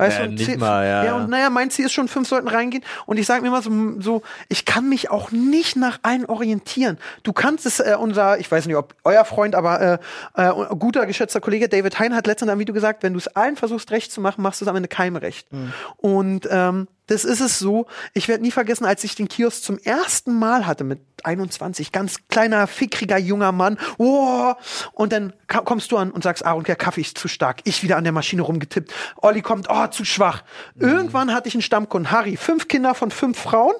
Weißt 0.00 0.18
Ja, 0.18 0.24
du, 0.24 0.30
und 0.30 0.38
nicht 0.38 0.58
mal, 0.58 0.82
ja, 0.84 0.90
ja. 0.90 1.04
ja. 1.04 1.16
und 1.16 1.28
naja, 1.28 1.50
mein 1.50 1.70
Ziel 1.70 1.84
ist 1.84 1.92
schon, 1.92 2.08
fünf 2.08 2.26
sollten 2.26 2.48
reingehen. 2.48 2.82
Und 3.04 3.18
ich 3.18 3.26
sage 3.26 3.42
mir 3.42 3.48
immer 3.48 3.60
so, 3.60 3.70
so, 4.00 4.22
ich 4.48 4.64
kann 4.64 4.88
mich 4.88 5.10
auch 5.10 5.30
nicht 5.30 5.76
nach 5.76 5.98
allen 6.02 6.24
orientieren. 6.24 6.96
Du 7.22 7.34
kannst 7.34 7.66
es, 7.66 7.80
äh, 7.80 7.96
unser, 8.00 8.38
ich 8.38 8.50
weiß 8.50 8.64
nicht, 8.66 8.76
ob 8.76 8.94
euer 9.04 9.26
Freund, 9.26 9.54
aber 9.54 10.00
äh, 10.36 10.42
äh, 10.42 10.52
guter, 10.78 11.04
geschätzter 11.04 11.42
Kollege 11.42 11.68
David 11.68 11.98
Hein 11.98 12.16
hat 12.16 12.26
letztens 12.26 12.46
in 12.46 12.50
einem 12.52 12.60
Video 12.60 12.74
gesagt, 12.74 13.02
wenn 13.02 13.12
du 13.12 13.18
es 13.18 13.28
allen 13.28 13.56
versuchst, 13.56 13.90
recht 13.90 14.10
zu 14.10 14.22
machen, 14.22 14.40
machst 14.40 14.62
du 14.62 14.64
es 14.64 14.68
am 14.70 14.76
Ende 14.76 14.88
keinem 14.88 15.16
recht. 15.16 15.52
Mhm. 15.52 15.72
Und 15.98 16.48
ähm, 16.50 16.88
das 17.10 17.24
ist 17.24 17.40
es 17.40 17.58
so. 17.58 17.86
Ich 18.14 18.28
werde 18.28 18.44
nie 18.44 18.52
vergessen, 18.52 18.84
als 18.84 19.02
ich 19.02 19.16
den 19.16 19.26
Kiosk 19.26 19.64
zum 19.64 19.78
ersten 19.78 20.32
Mal 20.32 20.64
hatte 20.64 20.84
mit 20.84 21.00
21, 21.24 21.90
ganz 21.90 22.18
kleiner, 22.28 22.68
fickriger 22.68 23.18
junger 23.18 23.50
Mann. 23.50 23.78
Oh, 23.98 24.54
und 24.92 25.12
dann 25.12 25.32
kommst 25.48 25.90
du 25.90 25.96
an 25.96 26.12
und 26.12 26.22
sagst, 26.22 26.46
Aaron, 26.46 26.62
der 26.62 26.76
Kaffee 26.76 27.00
ist 27.00 27.18
zu 27.18 27.26
stark. 27.26 27.62
Ich 27.64 27.82
wieder 27.82 27.96
an 27.96 28.04
der 28.04 28.12
Maschine 28.12 28.42
rumgetippt. 28.42 28.94
Olli 29.16 29.42
kommt, 29.42 29.66
oh, 29.68 29.88
zu 29.88 30.04
schwach. 30.04 30.44
Irgendwann 30.78 31.34
hatte 31.34 31.48
ich 31.48 31.54
einen 31.54 31.62
Stammkunden, 31.62 32.12
Harry, 32.12 32.36
fünf 32.36 32.68
Kinder 32.68 32.94
von 32.94 33.10
fünf 33.10 33.40
Frauen. 33.40 33.74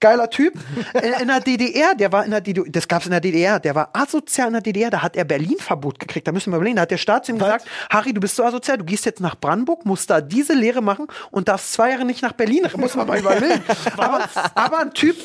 Geiler 0.00 0.30
Typ. 0.30 0.54
In, 0.94 1.12
in 1.12 1.28
der 1.28 1.40
DDR, 1.40 1.94
der 1.94 2.10
war 2.10 2.24
in 2.24 2.30
der 2.30 2.40
DDR, 2.40 2.64
das 2.68 2.88
gab's 2.88 3.04
in 3.04 3.12
der 3.12 3.20
DDR, 3.20 3.60
der 3.60 3.74
war 3.74 3.90
asozial 3.92 4.48
in 4.48 4.54
der 4.54 4.62
DDR, 4.62 4.90
da 4.90 5.02
hat 5.02 5.14
er 5.14 5.24
Berlin-Verbot 5.24 5.98
gekriegt. 5.98 6.26
Da 6.26 6.32
müssen 6.32 6.50
wir 6.52 6.56
überlegen, 6.56 6.76
da 6.76 6.82
hat 6.82 6.90
der 6.90 6.96
Staat 6.96 7.26
zu 7.26 7.32
ihm 7.32 7.38
gesagt, 7.38 7.66
Harry, 7.90 8.12
du 8.14 8.20
bist 8.20 8.36
so 8.36 8.44
asozial, 8.44 8.78
du 8.78 8.84
gehst 8.84 9.04
jetzt 9.04 9.20
nach 9.20 9.36
Brandenburg, 9.36 9.84
musst 9.84 10.08
da 10.10 10.20
diese 10.20 10.54
Lehre 10.54 10.82
machen 10.82 11.06
und 11.30 11.48
darfst 11.48 11.72
zwei 11.72 11.90
Jahre 11.90 12.04
nicht 12.04 12.22
nach 12.22 12.32
Berlin. 12.32 12.66
muss 12.76 12.94
man 12.94 13.06
mal 13.06 13.18
überlegen. 13.18 13.62
aber, 13.96 14.28
aber 14.54 14.78
ein 14.80 14.94
Typ, 14.94 15.16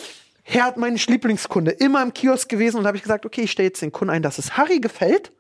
Herr 0.44 0.66
hat 0.66 0.78
mein 0.78 0.96
Lieblingskunde, 0.96 1.72
immer 1.72 2.04
im 2.04 2.14
Kiosk 2.14 2.50
gewesen 2.50 2.78
und 2.78 2.84
da 2.84 2.90
habe 2.90 2.98
ich 2.98 3.04
gesagt, 3.04 3.26
okay, 3.26 3.42
ich 3.42 3.52
stelle 3.52 3.70
jetzt 3.70 3.82
den 3.82 3.92
Kunden 3.92 4.14
ein, 4.14 4.22
dass 4.22 4.38
es 4.38 4.58
Harry 4.58 4.80
gefällt. 4.80 5.32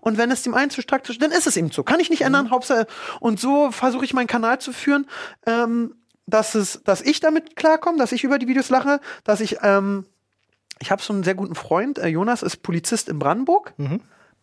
Und 0.00 0.16
wenn 0.16 0.30
es 0.30 0.42
dem 0.42 0.54
einen 0.54 0.70
zu 0.70 0.80
stark 0.80 1.04
zu, 1.04 1.12
dann 1.12 1.30
ist 1.30 1.46
es 1.46 1.56
eben 1.56 1.70
so. 1.70 1.82
Kann 1.82 2.00
ich 2.00 2.08
nicht 2.08 2.22
ändern, 2.22 2.50
Hauptsache. 2.50 2.86
Und 3.20 3.38
so 3.38 3.70
versuche 3.70 4.06
ich 4.06 4.14
meinen 4.14 4.26
Kanal 4.26 4.58
zu 4.58 4.72
führen, 4.72 5.06
ähm, 5.46 5.94
dass 6.26 6.54
es, 6.54 6.82
dass 6.84 7.00
ich 7.02 7.20
damit 7.20 7.56
klarkomme, 7.56 7.98
dass 7.98 8.12
ich 8.12 8.24
über 8.24 8.38
die 8.38 8.48
Videos 8.48 8.68
lache, 8.68 9.00
dass 9.24 9.40
ich, 9.40 9.58
ähm, 9.62 10.06
ich 10.80 10.90
habe 10.90 11.00
so 11.02 11.12
einen 11.12 11.22
sehr 11.24 11.34
guten 11.34 11.54
Freund, 11.54 11.98
äh, 11.98 12.08
Jonas 12.08 12.42
ist 12.42 12.62
Polizist 12.62 13.08
in 13.08 13.18
Brandenburg. 13.18 13.72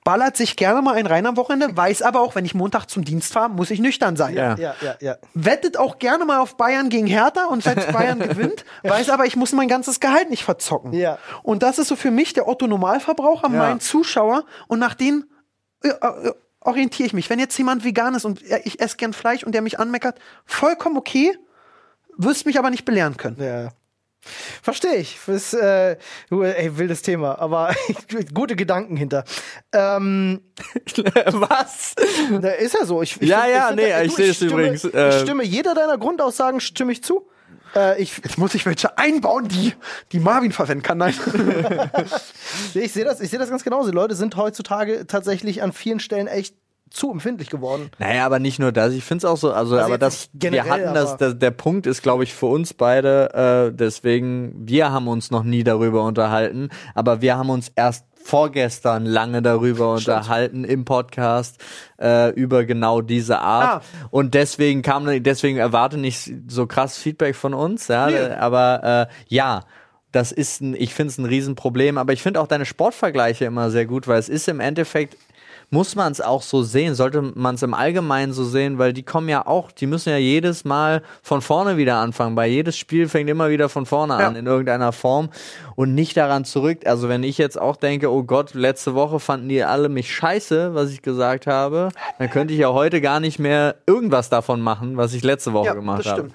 Ballert 0.05 0.35
sich 0.35 0.57
gerne 0.57 0.81
mal 0.81 0.95
einen 0.95 1.07
rein 1.07 1.25
am 1.25 1.37
Wochenende, 1.37 1.77
weiß 1.77 2.01
aber 2.01 2.19
auch, 2.19 2.35
wenn 2.35 2.43
ich 2.43 2.53
Montag 2.53 2.87
zum 2.89 3.05
Dienst 3.05 3.31
fahre, 3.31 3.49
muss 3.49 3.71
ich 3.71 3.79
nüchtern 3.79 4.17
sein 4.17 4.35
Ja. 4.35 4.55
Ja, 4.57 4.75
ja, 4.81 4.95
ja. 4.99 5.15
wettet 5.33 5.77
auch 5.77 5.97
gerne 5.97 6.25
mal 6.25 6.39
auf 6.39 6.57
Bayern 6.57 6.89
gegen 6.89 7.07
Hertha 7.07 7.45
und 7.45 7.63
selbst 7.63 7.89
Bayern 7.93 8.19
gewinnt, 8.19 8.65
weiß 8.83 9.09
aber, 9.11 9.25
ich 9.25 9.37
muss 9.37 9.53
mein 9.53 9.69
ganzes 9.69 10.01
Gehalt 10.01 10.29
nicht 10.29 10.43
verzocken. 10.43 10.91
Ja. 10.91 11.19
Und 11.41 11.63
das 11.63 11.79
ist 11.79 11.87
so 11.87 11.95
für 11.95 12.11
mich 12.11 12.33
der 12.33 12.49
Otto 12.49 12.67
Normalverbraucher, 12.67 13.49
Ja. 13.49 13.57
mein 13.57 13.79
Zuschauer 13.79 14.43
und 14.67 14.79
nach 14.79 14.93
denen 14.93 15.23
äh, 15.83 15.87
äh, 15.89 16.33
orientiere 16.59 17.07
ich 17.07 17.13
mich. 17.13 17.29
Wenn 17.29 17.39
jetzt 17.39 17.57
jemand 17.57 17.85
vegan 17.85 18.13
ist 18.13 18.25
und 18.25 18.41
er- 18.41 18.65
ich 18.65 18.81
esse 18.81 18.97
gern 18.97 19.13
Fleisch 19.13 19.45
und 19.45 19.53
der 19.55 19.61
mich 19.61 19.79
anmeckert, 19.79 20.19
vollkommen 20.45 20.97
okay, 20.97 21.33
wirst 22.17 22.45
mich 22.45 22.57
aber 22.59 22.69
nicht 22.69 22.85
belehren 22.85 23.17
können. 23.17 23.37
Ja. 23.41 23.71
Verstehe 24.61 24.95
ich. 24.95 25.19
Das, 25.27 25.53
äh, 25.53 25.97
du, 26.29 26.43
ey, 26.43 26.77
wildes 26.77 27.01
Thema, 27.01 27.37
aber 27.39 27.75
gute 28.33 28.55
Gedanken 28.55 28.95
hinter. 28.95 29.25
Ähm, 29.73 30.39
Was? 31.31 31.93
da 32.41 32.49
ist 32.51 32.73
ja 32.73 32.85
so. 32.85 33.01
Ich, 33.01 33.21
ich 33.21 33.27
Ja, 33.27 33.41
find- 33.41 33.53
ja, 33.55 33.71
nee, 33.75 33.89
da- 33.89 34.01
ich 34.03 34.15
sehe 34.15 34.29
es 34.29 34.37
stimme- 34.37 34.51
übrigens, 34.51 34.83
Ich 34.85 34.93
äh, 34.93 35.19
stimme 35.19 35.43
jeder 35.43 35.75
deiner 35.75 35.97
Grundaussagen 35.97 36.61
stimme 36.61 36.93
ich 36.93 37.03
zu. 37.03 37.27
Äh, 37.75 38.01
ich, 38.01 38.15
Jetzt 38.23 38.37
muss 38.37 38.53
ich 38.53 38.65
welche 38.65 38.97
einbauen, 38.97 39.49
die, 39.49 39.73
die 40.13 40.19
Marvin 40.19 40.53
verwenden 40.53 40.83
kann. 40.83 40.99
Nein. 40.99 41.13
ich 42.73 42.93
sehe 42.93 43.03
das, 43.03 43.19
ich 43.19 43.29
sehe 43.29 43.39
das 43.39 43.49
ganz 43.49 43.63
genauso. 43.63 43.89
Die 43.89 43.95
Leute 43.95 44.15
sind 44.15 44.35
heutzutage 44.37 45.05
tatsächlich 45.07 45.61
an 45.63 45.73
vielen 45.73 45.99
Stellen 45.99 46.27
echt 46.27 46.55
zu 46.93 47.11
empfindlich 47.11 47.49
geworden. 47.49 47.89
Naja, 47.99 48.25
aber 48.25 48.39
nicht 48.39 48.59
nur 48.59 48.71
das. 48.71 48.93
Ich 48.93 49.03
finde 49.03 49.25
es 49.25 49.31
auch 49.31 49.37
so, 49.37 49.51
also, 49.51 49.77
aber 49.79 49.93
jetzt 49.93 50.01
das, 50.01 50.29
generell, 50.33 50.65
wir 50.65 50.71
hatten 50.71 50.93
das, 50.93 51.09
aber- 51.13 51.17
das, 51.17 51.39
der 51.39 51.51
Punkt 51.51 51.87
ist, 51.87 52.01
glaube 52.03 52.23
ich, 52.23 52.33
für 52.33 52.45
uns 52.45 52.73
beide, 52.73 53.33
äh, 53.71 53.75
deswegen, 53.75 54.53
wir 54.67 54.91
haben 54.91 55.07
uns 55.07 55.31
noch 55.31 55.43
nie 55.43 55.63
darüber 55.63 56.03
unterhalten, 56.03 56.69
aber 56.95 57.21
wir 57.21 57.35
haben 57.37 57.49
uns 57.49 57.71
erst 57.75 58.05
vorgestern 58.23 59.05
lange 59.05 59.41
darüber 59.41 59.91
unterhalten 59.95 60.63
im 60.63 60.85
Podcast 60.85 61.61
äh, 62.01 62.29
über 62.31 62.63
genau 62.63 63.01
diese 63.01 63.39
Art 63.39 63.83
Ah. 63.83 64.07
und 64.11 64.33
deswegen 64.33 64.81
kam 64.81 65.05
deswegen 65.23 65.57
erwarte 65.57 65.97
nicht 65.97 66.31
so 66.47 66.65
krass 66.65 66.97
Feedback 66.97 67.35
von 67.35 67.53
uns 67.53 67.89
ja 67.89 68.09
Nee. 68.09 68.17
aber 68.35 69.09
äh, 69.09 69.13
ja 69.27 69.63
das 70.13 70.31
ist 70.31 70.61
ein 70.61 70.73
ich 70.73 70.93
finde 70.93 71.11
es 71.11 71.17
ein 71.17 71.25
Riesenproblem 71.25 71.97
aber 71.97 72.13
ich 72.13 72.21
finde 72.21 72.39
auch 72.39 72.47
deine 72.47 72.65
Sportvergleiche 72.65 73.43
immer 73.43 73.69
sehr 73.71 73.85
gut 73.85 74.07
weil 74.07 74.19
es 74.19 74.29
ist 74.29 74.47
im 74.47 74.61
Endeffekt 74.61 75.17
muss 75.73 75.95
man 75.95 76.11
es 76.11 76.21
auch 76.21 76.43
so 76.43 76.61
sehen, 76.61 76.93
sollte 76.93 77.21
man 77.21 77.55
es 77.55 77.63
im 77.63 77.73
Allgemeinen 77.73 78.31
so 78.31 78.43
sehen, 78.45 78.77
weil 78.77 78.93
die 78.93 79.01
kommen 79.01 79.27
ja 79.27 79.47
auch, 79.47 79.71
die 79.71 79.87
müssen 79.87 80.09
ja 80.11 80.17
jedes 80.17 80.65
Mal 80.65 81.01
von 81.23 81.41
vorne 81.41 81.77
wieder 81.77 81.95
anfangen. 81.95 82.35
Bei 82.35 82.45
jedes 82.45 82.77
Spiel 82.77 83.09
fängt 83.09 83.27
immer 83.27 83.49
wieder 83.49 83.69
von 83.69 83.87
vorne 83.87 84.13
Ja. 84.19 84.27
an 84.27 84.35
in 84.35 84.45
irgendeiner 84.45 84.91
Form 84.91 85.29
und 85.75 85.95
nicht 85.95 86.15
daran 86.15 86.45
zurück. 86.45 86.85
Also 86.85 87.09
wenn 87.09 87.23
ich 87.23 87.39
jetzt 87.39 87.59
auch 87.59 87.75
denke, 87.75 88.11
oh 88.11 88.21
Gott, 88.23 88.53
letzte 88.53 88.93
Woche 88.93 89.19
fanden 89.19 89.49
die 89.49 89.63
alle 89.63 89.89
mich 89.89 90.13
scheiße, 90.13 90.75
was 90.75 90.91
ich 90.91 91.01
gesagt 91.01 91.47
habe, 91.47 91.89
dann 92.19 92.29
könnte 92.29 92.53
ich 92.53 92.59
ja 92.59 92.71
heute 92.71 93.01
gar 93.01 93.19
nicht 93.19 93.39
mehr 93.39 93.75
irgendwas 93.87 94.29
davon 94.29 94.61
machen, 94.61 94.95
was 94.97 95.13
ich 95.15 95.23
letzte 95.23 95.53
Woche 95.53 95.67
Ja, 95.67 95.73
gemacht 95.73 96.05
habe. 96.05 96.29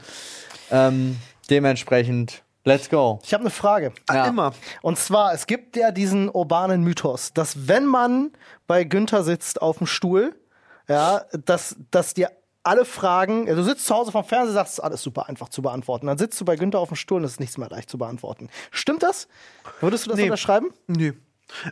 Ähm, 0.72 1.16
dementsprechend, 1.48 2.42
let's 2.68 2.88
go. 2.88 3.18
Ich 3.24 3.34
habe 3.34 3.42
eine 3.42 3.50
Frage. 3.50 3.92
Ja. 4.10 4.26
Immer. 4.26 4.52
Und 4.82 4.98
zwar, 4.98 5.32
es 5.34 5.46
gibt 5.46 5.76
ja 5.76 5.90
diesen 5.90 6.28
urbanen 6.28 6.82
Mythos, 6.84 7.32
dass 7.32 7.66
wenn 7.68 7.86
man 7.86 8.30
bei 8.66 8.84
Günther 8.84 9.24
sitzt 9.24 9.60
auf 9.60 9.78
dem 9.78 9.86
Stuhl, 9.86 10.34
ja, 10.88 11.22
dass, 11.44 11.76
dass 11.90 12.14
dir 12.14 12.30
alle 12.62 12.84
Fragen, 12.84 13.46
du 13.46 13.62
sitzt 13.62 13.86
zu 13.86 13.94
Hause 13.94 14.12
vom 14.12 14.24
Fernseher, 14.24 14.52
sagst, 14.54 14.72
es 14.74 14.78
ist 14.78 14.84
alles 14.84 15.02
super 15.02 15.28
einfach 15.28 15.48
zu 15.48 15.62
beantworten. 15.62 16.06
Dann 16.06 16.18
sitzt 16.18 16.40
du 16.40 16.44
bei 16.44 16.56
Günther 16.56 16.78
auf 16.80 16.88
dem 16.88 16.96
Stuhl 16.96 17.18
und 17.18 17.24
es 17.24 17.32
ist 17.32 17.40
nichts 17.40 17.56
mehr 17.56 17.68
leicht 17.70 17.88
zu 17.88 17.96
beantworten. 17.98 18.48
Stimmt 18.70 19.02
das? 19.02 19.26
Würdest 19.80 20.04
du 20.06 20.10
das 20.10 20.18
Nee. 20.18 20.24
unterschreiben? 20.24 20.68
Nö. 20.86 21.12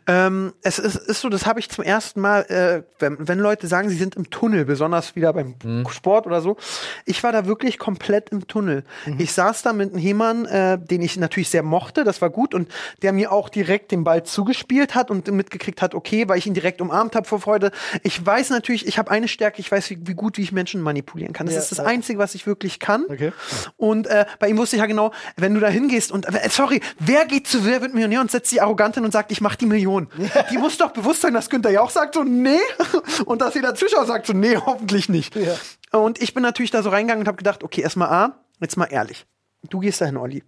Ähm, 0.06 0.52
es 0.62 0.78
ist, 0.78 0.96
ist 0.96 1.20
so, 1.20 1.28
das 1.28 1.46
habe 1.46 1.60
ich 1.60 1.68
zum 1.68 1.84
ersten 1.84 2.20
Mal, 2.20 2.42
äh, 2.42 2.82
wenn, 2.98 3.16
wenn 3.28 3.38
Leute 3.38 3.66
sagen, 3.66 3.88
sie 3.88 3.96
sind 3.96 4.16
im 4.16 4.30
Tunnel, 4.30 4.64
besonders 4.64 5.14
wieder 5.16 5.32
beim 5.32 5.54
Sport 5.90 6.26
oder 6.26 6.40
so. 6.40 6.56
Ich 7.04 7.22
war 7.22 7.32
da 7.32 7.46
wirklich 7.46 7.78
komplett 7.78 8.30
im 8.30 8.46
Tunnel. 8.46 8.84
Ich 9.18 9.32
saß 9.32 9.62
da 9.62 9.72
mit 9.72 9.90
einem 9.92 10.00
Hemann, 10.00 10.46
äh, 10.46 10.78
den 10.78 11.02
ich 11.02 11.16
natürlich 11.16 11.50
sehr 11.50 11.62
mochte, 11.62 12.04
das 12.04 12.22
war 12.22 12.30
gut 12.30 12.54
und 12.54 12.70
der 13.02 13.12
mir 13.12 13.32
auch 13.32 13.48
direkt 13.48 13.92
den 13.92 14.04
Ball 14.04 14.22
zugespielt 14.24 14.94
hat 14.94 15.10
und 15.10 15.30
mitgekriegt 15.30 15.82
hat, 15.82 15.94
okay, 15.94 16.28
weil 16.28 16.38
ich 16.38 16.46
ihn 16.46 16.54
direkt 16.54 16.80
umarmt 16.80 17.14
habe 17.14 17.26
vor 17.26 17.40
Freude. 17.40 17.70
Ich 18.02 18.24
weiß 18.24 18.50
natürlich, 18.50 18.86
ich 18.86 18.98
habe 18.98 19.10
eine 19.10 19.28
Stärke, 19.28 19.60
ich 19.60 19.70
weiß, 19.70 19.90
wie, 19.90 19.98
wie 20.02 20.14
gut, 20.14 20.38
wie 20.38 20.42
ich 20.42 20.52
Menschen 20.52 20.80
manipulieren 20.80 21.32
kann. 21.32 21.46
Das 21.46 21.54
Ja, 21.54 21.60
ist 21.60 21.70
das 21.70 21.78
ja. 21.78 21.84
Einzige, 21.84 22.18
was 22.18 22.34
ich 22.34 22.46
wirklich 22.46 22.80
kann. 22.80 23.04
Okay. 23.08 23.32
Und 23.76 24.06
äh, 24.06 24.24
bei 24.38 24.48
ihm 24.48 24.56
wusste 24.56 24.76
ich 24.76 24.80
ja 24.80 24.86
genau, 24.86 25.12
wenn 25.36 25.54
du 25.54 25.60
da 25.60 25.68
hingehst 25.68 26.10
und 26.12 26.26
äh, 26.26 26.48
sorry, 26.50 26.80
wer 26.98 27.26
geht 27.26 27.46
zu 27.46 27.66
Wer 27.66 27.82
wird 27.82 27.94
Millionär 27.94 28.20
und 28.20 28.30
setzt 28.30 28.52
die 28.52 28.60
arrogant 28.60 28.94
hin 28.94 29.04
und 29.04 29.10
sagt, 29.10 29.32
ich 29.32 29.40
mach 29.40 29.56
die 29.56 29.65
Million. 29.68 30.08
Die 30.50 30.58
muss 30.58 30.78
doch 30.78 30.90
bewusst 30.90 31.22
sein, 31.22 31.34
dass 31.34 31.50
Günther 31.50 31.70
ja 31.70 31.80
auch 31.80 31.90
sagt 31.90 32.14
so, 32.14 32.24
nee. 32.24 32.58
Und 33.26 33.40
dass 33.40 33.54
jeder 33.54 33.74
Zuschauer 33.74 34.06
sagt 34.06 34.26
so, 34.26 34.32
nee, 34.32 34.56
hoffentlich 34.56 35.08
nicht. 35.08 35.34
Ja. 35.36 35.54
Und 35.98 36.22
ich 36.22 36.34
bin 36.34 36.42
natürlich 36.42 36.70
da 36.70 36.82
so 36.82 36.90
reingegangen 36.90 37.22
und 37.22 37.28
habe 37.28 37.36
gedacht, 37.36 37.64
okay, 37.64 37.80
erstmal 37.80 38.08
A, 38.08 38.40
jetzt 38.60 38.76
mal 38.76 38.86
ehrlich. 38.86 39.26
Du 39.70 39.80
gehst 39.80 40.00
dahin, 40.00 40.16
Olli. 40.16 40.44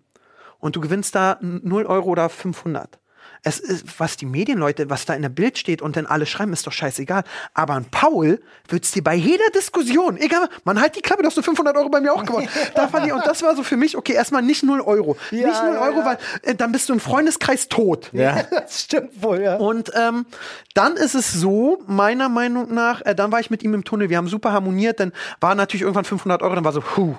Und 0.59 0.76
du 0.76 0.81
gewinnst 0.81 1.14
da 1.14 1.38
0 1.40 1.87
Euro 1.87 2.09
oder 2.09 2.28
500. 2.28 2.98
Es 3.42 3.59
ist, 3.59 3.98
was 3.98 4.16
die 4.16 4.27
Medienleute, 4.27 4.90
was 4.90 5.07
da 5.07 5.14
in 5.14 5.22
der 5.22 5.29
Bild 5.29 5.59
steht 5.59 5.83
und 5.83 5.96
dann 5.96 6.07
alle 6.07 6.27
schreiben, 6.27 6.53
ist 6.53 6.66
doch 6.66 6.72
scheißegal. 6.72 7.24
Aber 7.55 7.74
ein 7.74 7.85
Paul 7.85 8.40
wird's 8.68 8.90
dir 8.90 9.03
bei 9.03 9.14
jeder 9.14 9.48
Diskussion, 9.55 10.16
egal, 10.16 10.48
man 10.64 10.81
halt 10.81 10.96
die 10.96 11.01
Klappe, 11.01 11.22
du 11.22 11.29
hast 11.29 11.37
du 11.37 11.42
500 11.42 11.77
Euro 11.77 11.88
bei 11.88 12.01
mir 12.01 12.12
auch 12.12 12.24
gewonnen. 12.24 12.48
da 12.74 12.88
fand 12.88 13.07
ich, 13.07 13.12
und 13.12 13.27
das 13.27 13.42
war 13.42 13.55
so 13.57 13.62
für 13.62 13.77
mich, 13.77 13.96
okay, 13.96 14.12
erstmal 14.12 14.42
nicht 14.42 14.62
0 14.62 14.81
Euro. 14.81 15.16
Ja, 15.31 15.48
nicht 15.48 15.62
0 15.62 15.74
ja, 15.74 15.81
Euro, 15.81 15.98
ja. 15.98 16.05
weil 16.05 16.18
äh, 16.42 16.55
dann 16.55 16.72
bist 16.72 16.88
du 16.88 16.92
im 16.92 17.01
Freundeskreis 17.01 17.68
tot. 17.68 18.11
Ja. 18.12 18.42
das 18.51 18.83
stimmt 18.83 19.22
wohl, 19.22 19.40
ja. 19.42 19.57
Und 19.57 19.92
ähm, 19.94 20.27
dann 20.74 20.96
ist 20.96 21.14
es 21.14 21.33
so, 21.33 21.83
meiner 21.87 22.29
Meinung 22.29 22.72
nach, 22.72 23.03
äh, 23.05 23.14
dann 23.14 23.33
war 23.33 23.40
ich 23.40 23.51
mit 23.51 23.62
ihm 23.62 23.74
im 23.74 23.85
Tunnel, 23.85 24.11
wir 24.11 24.16
haben 24.16 24.29
super 24.29 24.53
harmoniert, 24.53 25.01
dann 25.01 25.12
war 25.40 25.55
natürlich 25.55 25.83
irgendwann 25.83 26.05
500 26.05 26.42
Euro, 26.42 26.55
dann 26.55 26.64
war 26.64 26.72
so, 26.72 26.81
puh. 26.81 27.16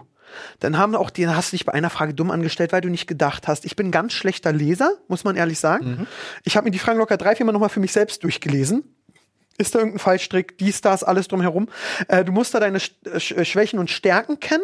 Dann 0.60 0.78
haben 0.78 0.96
auch 0.96 1.10
die, 1.10 1.28
hast 1.28 1.52
du 1.52 1.58
dich 1.58 1.66
bei 1.66 1.74
einer 1.74 1.90
Frage 1.90 2.14
dumm 2.14 2.32
angestellt, 2.32 2.72
weil 2.72 2.82
du 2.82 2.90
nicht 2.90 3.08
gedacht 3.08 3.48
hast. 3.48 3.66
Ich 3.66 3.76
bin 3.76 3.88
ein 3.88 3.92
ganz 3.92 4.14
schlechter 4.14 4.52
Leser, 4.52 4.94
muss 5.08 5.24
man 5.24 5.36
ehrlich 5.36 5.60
sagen. 5.60 6.08
Ich 6.44 6.58
habe 6.58 6.66
mir 6.66 6.72
die 6.72 6.80
Fragen 6.80 7.00
locker 7.00 7.18
drei, 7.18 7.36
viermal 7.36 7.54
nochmal 7.54 7.70
für 7.70 7.80
mich 7.80 7.92
selbst 7.92 8.24
durchgelesen. 8.24 8.84
Ist 9.60 9.76
da 9.76 9.80
irgendein 9.80 10.00
Fallstrick, 10.00 10.58
dies, 10.58 10.82
das, 10.82 11.04
alles 11.04 11.28
drumherum. 11.28 11.68
Äh, 12.08 12.24
du 12.26 12.32
musst 12.32 12.54
da 12.56 12.60
deine 12.60 12.80
Sch 12.80 12.92
Sch 13.18 13.34
Schwächen 13.46 13.78
und 13.78 13.90
Stärken 13.92 14.40
kennen. 14.40 14.64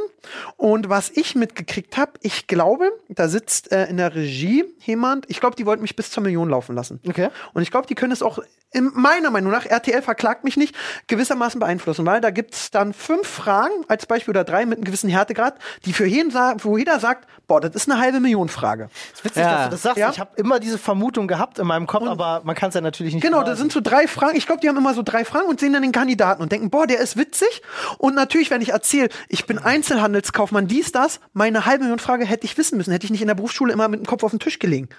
Und 0.58 0.90
was 0.90 1.10
ich 1.12 1.36
mitgekriegt 1.36 1.98
habe, 1.98 2.14
ich 2.22 2.48
glaube, 2.48 2.92
da 3.10 3.28
sitzt 3.28 3.72
äh, 3.72 3.86
in 3.88 3.98
der 3.98 4.16
Regie 4.16 4.64
jemand, 4.80 5.26
ich 5.30 5.40
glaube, 5.40 5.56
die 5.56 5.66
wollten 5.66 5.82
mich 5.84 5.96
bis 5.96 6.10
zur 6.12 6.24
Million 6.24 6.50
laufen 6.50 6.76
lassen. 6.76 7.00
Okay. 7.08 7.30
Und 7.54 7.62
ich 7.62 7.70
glaube, 7.72 7.88
die 7.88 7.96
können 7.96 8.12
es 8.14 8.24
auch 8.24 8.40
in 8.72 8.92
meiner 8.94 9.32
Meinung 9.32 9.52
nach, 9.54 9.66
RTL 9.66 10.02
verklagt 10.02 10.44
mich 10.44 10.58
nicht, 10.58 10.76
gewissermaßen 11.08 11.60
beeinflussen, 11.62 12.06
weil 12.06 12.20
da 12.20 12.30
gibt's 12.30 12.72
dann 12.72 12.94
fünf 12.94 13.26
Fragen 13.26 13.72
als 13.88 14.06
Beispiel 14.06 14.32
oder 14.34 14.44
drei 14.44 14.66
mit 14.66 14.78
einem 14.80 14.84
gewissen 14.84 15.10
Härtegrad, 15.10 15.56
die 15.86 15.94
für 15.94 16.06
jeden 16.06 16.30
sagen, 16.30 16.60
wo 16.64 16.78
jeder 16.78 17.00
sagt, 17.00 17.26
boah, 17.48 17.62
das 17.62 17.74
ist 17.74 17.90
eine 17.90 18.02
halbe 18.02 18.20
Million 18.20 18.50
Frage. 18.50 18.90
ist 19.14 19.24
witzig, 19.24 19.44
Ja. 19.44 19.52
dass 19.54 19.64
du 19.66 19.72
das 19.72 19.82
sagst. 19.84 19.98
Ja. 19.98 20.10
Ich 20.10 20.20
habe 20.20 20.32
immer 20.36 20.60
diese 20.60 20.78
Vermutung 20.78 21.28
gehabt 21.28 21.58
in 21.60 21.68
meinem 21.68 21.88
Kopf, 21.88 22.06
aber 22.06 22.42
man 22.44 22.54
kann 22.56 22.68
es 22.70 22.76
ja 22.76 22.82
natürlich 22.82 23.14
nicht 23.14 23.24
Genau, 23.24 23.38
beweisen. 23.38 23.52
das 23.52 23.60
sind 23.60 23.72
so 23.72 23.80
drei 23.80 24.08
Fragen. 24.08 24.36
Ich 24.36 24.46
glaube, 24.46 24.60
die 24.60 24.68
haben 24.68 24.78
immer 24.78 24.85
so 24.94 25.02
drei 25.04 25.26
Fragen 25.26 25.48
und 25.48 25.60
sehen 25.60 25.74
dann 25.74 25.82
den 25.82 25.92
Kandidaten 25.92 26.42
und 26.42 26.52
denken, 26.52 26.70
boah, 26.70 26.88
der 26.88 27.00
ist 27.00 27.18
witzig. 27.18 27.62
Und 27.98 28.16
natürlich, 28.16 28.52
wenn 28.52 28.62
ich 28.62 28.70
erzähle, 28.70 29.10
ich 29.30 29.46
bin 29.46 29.58
Einzelhandelskaufmann, 29.58 30.68
dies, 30.68 30.92
das, 30.92 31.20
meine 31.34 31.66
halbe 31.66 31.84
Million 31.84 32.00
Frage 32.00 32.26
hätte 32.26 32.46
ich 32.46 32.58
wissen 32.58 32.78
müssen. 32.78 32.92
Hätte 32.92 33.06
ich 33.06 33.12
nicht 33.12 33.22
in 33.22 33.28
der 33.28 33.36
Berufsschule 33.36 33.74
immer 33.74 33.88
mit 33.88 34.00
dem 34.00 34.06
Kopf 34.06 34.24
auf 34.24 34.32
den 34.32 34.40
Tisch 34.40 34.60
gelegen. 34.60 34.90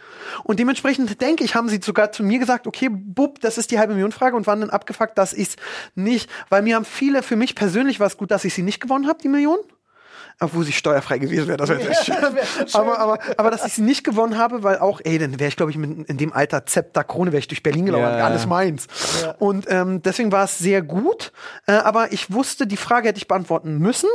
Und 0.42 0.59
dementsprechend 0.59 1.20
denke 1.20 1.44
ich, 1.44 1.55
haben 1.55 1.68
sie 1.68 1.81
sogar 1.83 2.12
zu 2.12 2.22
mir 2.22 2.38
gesagt, 2.38 2.66
okay, 2.66 2.88
bub, 2.90 3.40
das 3.40 3.59
ist 3.59 3.70
die 3.70 3.79
halbe 3.79 3.94
Million 3.94 4.12
Frage 4.12 4.37
und 4.37 4.46
waren 4.46 4.61
dann 4.61 4.70
abgefuckt, 4.70 5.16
dass 5.18 5.33
ich 5.33 5.49
es 5.49 5.57
nicht, 5.94 6.31
weil 6.49 6.62
mir 6.62 6.77
haben 6.77 6.85
viele, 6.85 7.22
für 7.22 7.37
mich 7.37 7.55
persönlich 7.55 8.01
war 8.01 8.07
es 8.07 8.16
gut, 8.16 8.31
dass 8.31 8.44
ich 8.44 8.55
sie 8.55 8.62
nicht 8.62 8.81
gewonnen 8.81 9.07
habe, 9.07 9.18
die 9.22 9.29
Million. 9.29 9.59
Obwohl 10.38 10.64
sie 10.64 10.72
steuerfrei 10.72 11.18
gewesen 11.18 11.49
wäre, 11.49 11.57
das 11.57 11.70
wäre 11.70 11.81
sehr 11.94 11.94
schön. 11.94 12.35
wär 12.35 12.44
schön. 12.44 12.66
Aber, 12.75 12.99
aber, 12.99 13.18
aber 13.38 13.51
dass 13.51 13.66
ich 13.66 13.72
sie 13.72 13.83
nicht 13.83 14.05
gewonnen 14.05 14.37
habe, 14.37 14.62
weil 14.62 14.79
auch, 14.79 15.01
ey, 15.03 15.18
dann 15.18 15.40
wäre 15.40 15.49
ich, 15.49 15.57
glaube 15.57 15.70
ich, 15.70 15.79
mit, 15.79 16.09
in 16.09 16.18
dem 16.18 16.33
Alter 16.33 16.66
Zepter 16.66 17.05
Krone, 17.05 17.33
wäre 17.33 17.38
ich 17.38 17.49
durch 17.49 17.62
Berlin 17.62 17.87
gelaufen, 17.87 18.05
Ja, 18.05 18.18
ja. 18.18 18.27
alles 18.27 18.46
meins. 18.46 18.87
Und 19.38 19.66
ähm, 19.68 20.03
deswegen 20.03 20.33
war 20.33 20.44
es 20.44 20.59
sehr 20.59 20.83
gut. 20.83 21.33
Äh, 21.66 21.72
aber 21.72 22.12
ich 22.12 22.33
wusste, 22.33 22.66
die 22.66 22.77
Frage 22.77 23.09
hätte 23.09 23.18
ich 23.18 23.29
beantworten 23.29 23.79
müssen. 23.79 24.11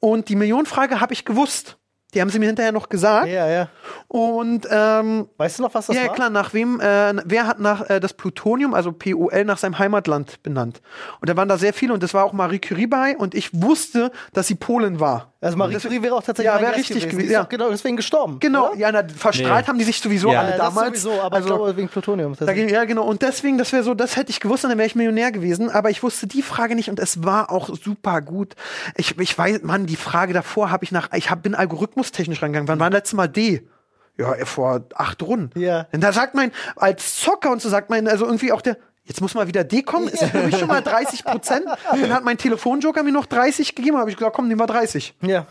Und 0.00 0.28
die 0.28 0.36
Millionenfrage 0.36 1.00
habe 1.00 1.12
ich 1.12 1.24
gewusst. 1.24 1.78
Die 2.14 2.20
haben 2.20 2.30
sie 2.30 2.38
mir 2.38 2.46
hinterher 2.46 2.70
noch 2.70 2.88
gesagt. 2.88 3.26
Ja, 3.26 3.48
ja. 3.48 3.68
Und 4.06 4.68
ähm, 4.70 5.28
Weißt 5.36 5.58
du 5.58 5.64
noch, 5.64 5.74
was 5.74 5.86
das 5.86 5.96
ja, 5.96 6.06
war? 6.06 6.14
klar, 6.14 6.30
nach 6.30 6.54
wem, 6.54 6.80
äh, 6.80 7.12
wer 7.24 7.46
hat 7.48 7.58
nach 7.58 7.90
äh, 7.90 7.98
das 7.98 8.14
Plutonium, 8.14 8.72
also 8.72 8.92
POL, 8.92 9.44
nach 9.44 9.58
seinem 9.58 9.80
Heimatland 9.80 10.40
benannt? 10.44 10.80
Und 11.20 11.28
da 11.28 11.36
waren 11.36 11.48
da 11.48 11.58
sehr 11.58 11.72
viele 11.74 11.92
und 11.92 12.04
das 12.04 12.14
war 12.14 12.24
auch 12.24 12.32
Marie 12.32 12.60
Curie 12.60 12.86
bei 12.86 13.16
und 13.16 13.34
ich 13.34 13.50
wusste, 13.60 14.12
dass 14.32 14.46
sie 14.46 14.54
Polin 14.54 15.00
war. 15.00 15.33
Also 15.44 15.56
Marie 15.58 15.74
Curie 15.76 16.02
wäre 16.02 16.14
auch 16.14 16.22
tatsächlich 16.22 16.46
Ja, 16.46 16.54
mein 16.54 16.62
wäre 16.62 16.76
richtig 16.76 16.96
gewesen. 17.02 17.10
gewesen, 17.18 17.32
ja. 17.32 17.42
genau 17.44 17.70
deswegen 17.70 17.96
gestorben. 17.96 18.38
Genau, 18.40 18.70
oder? 18.70 18.78
ja, 18.78 18.90
na, 18.90 19.04
verstrahlt 19.06 19.66
Nee. 19.66 19.68
haben 19.68 19.78
die 19.78 19.84
sich 19.84 20.00
sowieso 20.00 20.32
Ja, 20.32 20.40
alle 20.40 20.50
Ja, 20.52 20.56
das 20.56 20.74
damals. 20.74 21.02
sowieso, 21.02 21.20
aber 21.20 21.36
also, 21.36 21.48
ich 21.48 21.54
glaube 21.54 21.76
wegen 21.76 21.88
Plutonium. 21.88 22.34
da 22.38 22.52
ging, 22.52 22.68
ja, 22.68 22.84
genau. 22.84 23.04
Und 23.04 23.22
deswegen, 23.22 23.58
das 23.58 23.72
wäre 23.72 23.82
so, 23.82 23.94
das 23.94 24.16
hätte 24.16 24.30
ich 24.30 24.40
gewusst, 24.40 24.64
und 24.64 24.70
dann 24.70 24.78
wäre 24.78 24.86
ich 24.86 24.94
Millionär 24.94 25.30
gewesen. 25.32 25.70
Aber 25.70 25.90
ich 25.90 26.02
wusste 26.02 26.26
die 26.26 26.42
Frage 26.42 26.74
nicht 26.74 26.88
und 26.88 26.98
es 26.98 27.22
war 27.24 27.50
auch 27.50 27.68
super 27.76 28.20
gut. 28.22 28.54
Ich, 28.96 29.18
ich 29.18 29.36
weiß, 29.38 29.60
Mann, 29.62 29.86
die 29.86 29.96
Frage 29.96 30.32
davor 30.32 30.70
habe 30.70 30.84
ich 30.84 30.92
nach, 30.92 31.12
ich 31.12 31.30
hab, 31.30 31.42
bin 31.42 31.54
algorithmustechnisch 31.54 32.42
rangegangen. 32.42 32.68
Wann 32.68 32.80
war 32.80 32.90
das 32.90 32.98
letzte 33.00 33.16
Mal 33.16 33.28
D? 33.28 33.68
Ja, 34.16 34.32
vor 34.44 34.82
acht 34.94 35.22
Runden. 35.22 35.58
Ja. 35.60 35.86
Und 35.92 36.00
da 36.00 36.12
sagt 36.12 36.34
man, 36.34 36.52
als 36.76 37.16
Zocker 37.20 37.50
und 37.50 37.60
so 37.60 37.68
sagt 37.68 37.90
man, 37.90 38.06
also 38.08 38.24
irgendwie 38.24 38.52
auch 38.52 38.62
der, 38.62 38.76
jetzt 39.04 39.20
muss 39.20 39.34
mal 39.34 39.46
wieder 39.46 39.64
D 39.64 39.82
kommen, 39.82 40.08
ist 40.08 40.24
für 40.24 40.38
mich 40.38 40.58
schon 40.58 40.68
mal 40.68 40.80
30 40.82 41.24
Prozent. 41.24 41.66
Dann 41.90 42.12
hat 42.12 42.24
mein 42.24 42.38
Telefonjoker 42.38 43.02
mir 43.02 43.12
noch 43.12 43.26
30 43.26 43.74
gegeben, 43.74 43.98
habe 43.98 44.10
ich 44.10 44.16
gesagt, 44.16 44.34
komm, 44.36 44.48
nehmen 44.48 44.60
wir 44.60 44.66
30. 44.66 45.14
ja. 45.22 45.46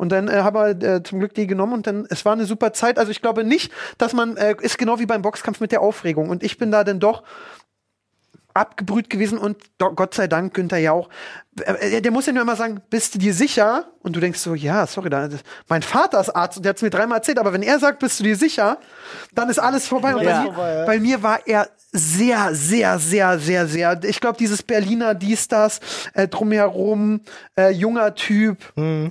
Und 0.00 0.10
dann 0.12 0.28
äh, 0.28 0.42
habe 0.42 0.76
er 0.80 0.94
äh, 0.96 1.02
zum 1.02 1.18
Glück 1.18 1.34
die 1.34 1.48
genommen 1.48 1.72
und 1.72 1.88
dann, 1.88 2.06
es 2.08 2.24
war 2.24 2.32
eine 2.32 2.44
super 2.44 2.72
Zeit. 2.72 3.00
Also 3.00 3.10
ich 3.10 3.20
glaube 3.20 3.42
nicht, 3.42 3.72
dass 3.98 4.12
man, 4.12 4.36
äh, 4.36 4.54
ist 4.60 4.78
genau 4.78 5.00
wie 5.00 5.06
beim 5.06 5.22
Boxkampf 5.22 5.58
mit 5.58 5.72
der 5.72 5.80
Aufregung. 5.80 6.28
Und 6.28 6.44
ich 6.44 6.56
bin 6.56 6.70
da 6.70 6.84
dann 6.84 7.00
doch 7.00 7.24
abgebrüht 8.54 9.10
gewesen 9.10 9.38
und 9.38 9.56
do, 9.78 9.90
Gott 9.92 10.14
sei 10.14 10.26
Dank 10.28 10.54
Günther 10.54 10.78
Jauch. 10.78 11.08
Äh, 11.60 12.00
der 12.00 12.12
muss 12.12 12.26
ja 12.26 12.32
nur 12.32 12.42
immer 12.42 12.54
sagen, 12.54 12.80
bist 12.90 13.16
du 13.16 13.18
dir 13.18 13.34
sicher? 13.34 13.86
Und 14.02 14.14
du 14.14 14.20
denkst 14.20 14.38
so, 14.38 14.54
ja, 14.54 14.86
sorry, 14.86 15.10
da, 15.10 15.26
das, 15.26 15.40
mein 15.68 15.82
Vater 15.82 16.20
ist 16.20 16.30
Arzt 16.30 16.56
und 16.58 16.62
der 16.64 16.70
hat 16.70 16.76
es 16.76 16.82
mir 16.82 16.90
dreimal 16.90 17.18
erzählt, 17.18 17.38
aber 17.38 17.52
wenn 17.52 17.62
er 17.62 17.80
sagt, 17.80 17.98
bist 17.98 18.20
du 18.20 18.24
dir 18.24 18.36
sicher, 18.36 18.78
dann 19.34 19.48
ist 19.50 19.58
alles 19.58 19.88
vorbei. 19.88 20.14
Und 20.14 20.22
Ja. 20.22 20.44
bei, 20.44 20.52
mir, 20.52 20.84
bei 20.86 21.00
mir 21.00 21.22
war 21.22 21.40
er 21.46 21.68
sehr, 21.90 22.54
sehr, 22.54 22.98
sehr, 22.98 23.38
sehr, 23.38 23.66
sehr. 23.66 24.00
Ich 24.04 24.20
glaube, 24.20 24.36
dieses 24.38 24.62
Berliner, 24.62 25.14
dies, 25.14 25.48
das, 25.48 25.80
äh, 26.12 26.28
drumherum, 26.28 27.22
äh, 27.58 27.70
junger 27.70 28.14
Typ. 28.14 28.58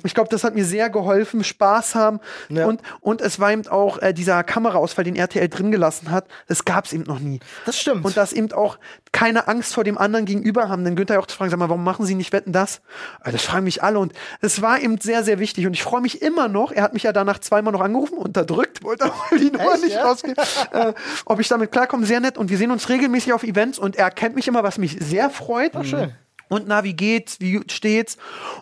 Ich 0.03 0.13
glaube, 0.13 0.29
das 0.29 0.43
hat 0.43 0.53
mir 0.53 0.63
sehr 0.63 0.89
geholfen, 0.89 1.43
Spaß 1.43 1.95
haben. 1.95 2.19
Ja. 2.49 2.67
Und, 2.67 2.81
und 3.01 3.21
es 3.21 3.39
war 3.39 3.51
eben 3.51 3.67
auch 3.67 3.99
äh, 4.01 4.13
dieser 4.13 4.43
Kameraausfall, 4.43 5.05
den 5.05 5.15
RTL 5.15 5.49
drin 5.49 5.71
gelassen 5.71 6.11
hat. 6.11 6.25
Das 6.47 6.65
gab 6.65 6.85
es 6.85 6.93
eben 6.93 7.03
noch 7.03 7.19
nie. 7.19 7.39
Das 7.65 7.79
stimmt. 7.79 8.05
Und 8.05 8.15
dass 8.15 8.31
eben 8.31 8.51
auch 8.51 8.77
keine 9.11 9.47
Angst 9.47 9.73
vor 9.73 9.83
dem 9.83 9.97
anderen 9.97 10.25
gegenüber 10.25 10.69
haben. 10.69 10.83
Denn 10.83 10.95
Günther 10.95 11.15
ja 11.15 11.19
auch 11.19 11.25
zu 11.25 11.35
fragen, 11.35 11.49
sag 11.49 11.57
mal, 11.57 11.69
warum 11.69 11.83
machen 11.83 12.05
Sie 12.05 12.13
nicht 12.13 12.31
wetten 12.33 12.51
das? 12.51 12.81
Äh, 13.23 13.31
Das 13.31 13.41
fragen 13.41 13.63
mich 13.63 13.81
alle. 13.81 13.97
Und 13.97 14.13
es 14.41 14.61
war 14.61 14.79
eben 14.79 14.99
sehr, 14.99 15.23
sehr 15.23 15.39
wichtig. 15.39 15.65
Und 15.65 15.73
ich 15.73 15.81
freue 15.81 16.01
mich 16.01 16.21
immer 16.21 16.47
noch. 16.47 16.71
Er 16.71 16.83
hat 16.83 16.93
mich 16.93 17.03
ja 17.03 17.11
danach 17.11 17.39
zweimal 17.39 17.73
noch 17.73 17.81
angerufen, 17.81 18.17
unterdrückt, 18.19 18.83
wollte 18.83 19.05
aber 19.05 19.15
die 19.39 19.49
Nummer 19.49 19.73
Echt, 19.73 19.83
nicht 19.83 19.95
ja? 19.95 20.05
rausgehen. 20.05 20.35
äh, 20.71 20.93
ob 21.25 21.39
ich 21.39 21.47
damit 21.47 21.71
klarkomme, 21.71 22.05
sehr 22.05 22.19
nett. 22.19 22.37
Und 22.37 22.49
wir 22.49 22.57
sehen 22.57 22.66
uns 22.71 22.89
regelmäßig 22.89 23.33
auf 23.33 23.43
Events 23.43 23.79
und 23.79 23.95
er 23.95 24.11
kennt 24.11 24.35
mich 24.35 24.47
immer, 24.47 24.63
was 24.63 24.77
mich 24.77 24.97
sehr 24.99 25.29
freut. 25.29 25.73
schön. 25.85 26.13
Und 26.49 26.67
na, 26.67 26.83
wie 26.83 26.93
geht's? 26.93 27.39
Wie 27.39 27.61
steht's? 27.69 28.17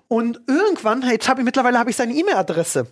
Und 0.07 0.41
irgendwann, 0.47 1.03
jetzt 1.03 1.29
habe 1.29 1.41
ich 1.41 1.45
mittlerweile 1.45 1.77
habe 1.77 1.89
ich 1.89 1.95
seine 1.95 2.13
E-Mail-Adresse. 2.13 2.87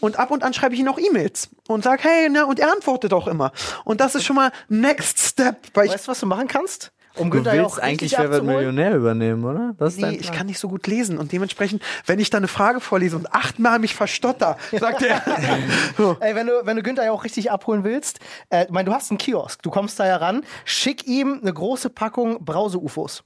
Und 0.00 0.18
ab 0.18 0.30
und 0.30 0.42
an 0.42 0.54
schreibe 0.54 0.74
ich 0.74 0.80
ihm 0.80 0.88
auch 0.88 0.98
E-Mails 0.98 1.50
und 1.68 1.84
sage, 1.84 2.02
hey, 2.04 2.28
na, 2.30 2.44
und 2.44 2.58
er 2.58 2.72
antwortet 2.72 3.12
auch 3.12 3.26
immer. 3.26 3.52
Und 3.84 4.00
das 4.00 4.14
ist 4.14 4.24
schon 4.24 4.36
mal 4.36 4.52
Next 4.68 5.18
Step, 5.18 5.58
weil 5.74 5.88
Weißt 5.88 6.06
du, 6.06 6.10
was 6.10 6.20
du 6.20 6.26
machen 6.26 6.48
kannst? 6.48 6.92
Um 7.16 7.30
Du 7.30 7.36
Günther 7.36 7.52
willst 7.52 7.76
Jauch 7.76 7.78
eigentlich 7.78 8.18
Wer 8.18 8.30
wird. 8.30 8.44
Millionär 8.44 8.96
übernehmen, 8.96 9.44
oder? 9.44 9.74
Das 9.78 9.94
ist 9.94 10.00
Nee, 10.00 10.02
dein 10.02 10.14
ich 10.20 10.32
kann 10.32 10.46
nicht 10.46 10.58
so 10.58 10.68
gut 10.68 10.86
lesen 10.86 11.18
und 11.18 11.30
dementsprechend, 11.30 11.82
wenn 12.06 12.18
ich 12.18 12.30
da 12.30 12.38
eine 12.38 12.48
Frage 12.48 12.80
vorlese 12.80 13.16
und 13.16 13.32
achtmal 13.32 13.78
mich 13.78 13.94
verstotter, 13.94 14.56
sagt 14.72 15.02
er. 15.02 15.22
so. 15.96 16.16
Ey, 16.20 16.34
wenn 16.34 16.46
du, 16.46 16.52
wenn 16.64 16.76
du 16.76 16.82
Günther 16.82 17.06
Jauch 17.06 17.24
richtig 17.24 17.50
abholen 17.50 17.84
willst, 17.84 18.18
äh, 18.50 18.64
ich 18.64 18.70
meine, 18.70 18.86
du 18.88 18.94
hast 18.94 19.10
einen 19.10 19.18
Kiosk, 19.18 19.62
du 19.62 19.70
kommst 19.70 19.98
da 20.00 20.06
ja 20.06 20.16
ran, 20.16 20.44
schick 20.64 21.06
ihm 21.06 21.38
eine 21.40 21.52
große 21.52 21.90
Packung 21.90 22.44
Brause-UFOs. 22.44 23.22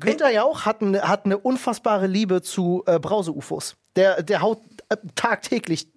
Günther 0.00 0.30
Jauch 0.30 0.64
hat 0.64 0.82
eine, 0.82 1.02
hat 1.02 1.24
eine 1.26 1.38
unfassbare 1.38 2.06
Liebe 2.06 2.42
zu 2.42 2.82
äh, 2.86 2.98
Brause-UFOs. 2.98 3.76
Der, 3.96 4.22
der 4.22 4.40
haut 4.40 4.60
äh, 4.88 4.96
tagtäglich 5.14 5.88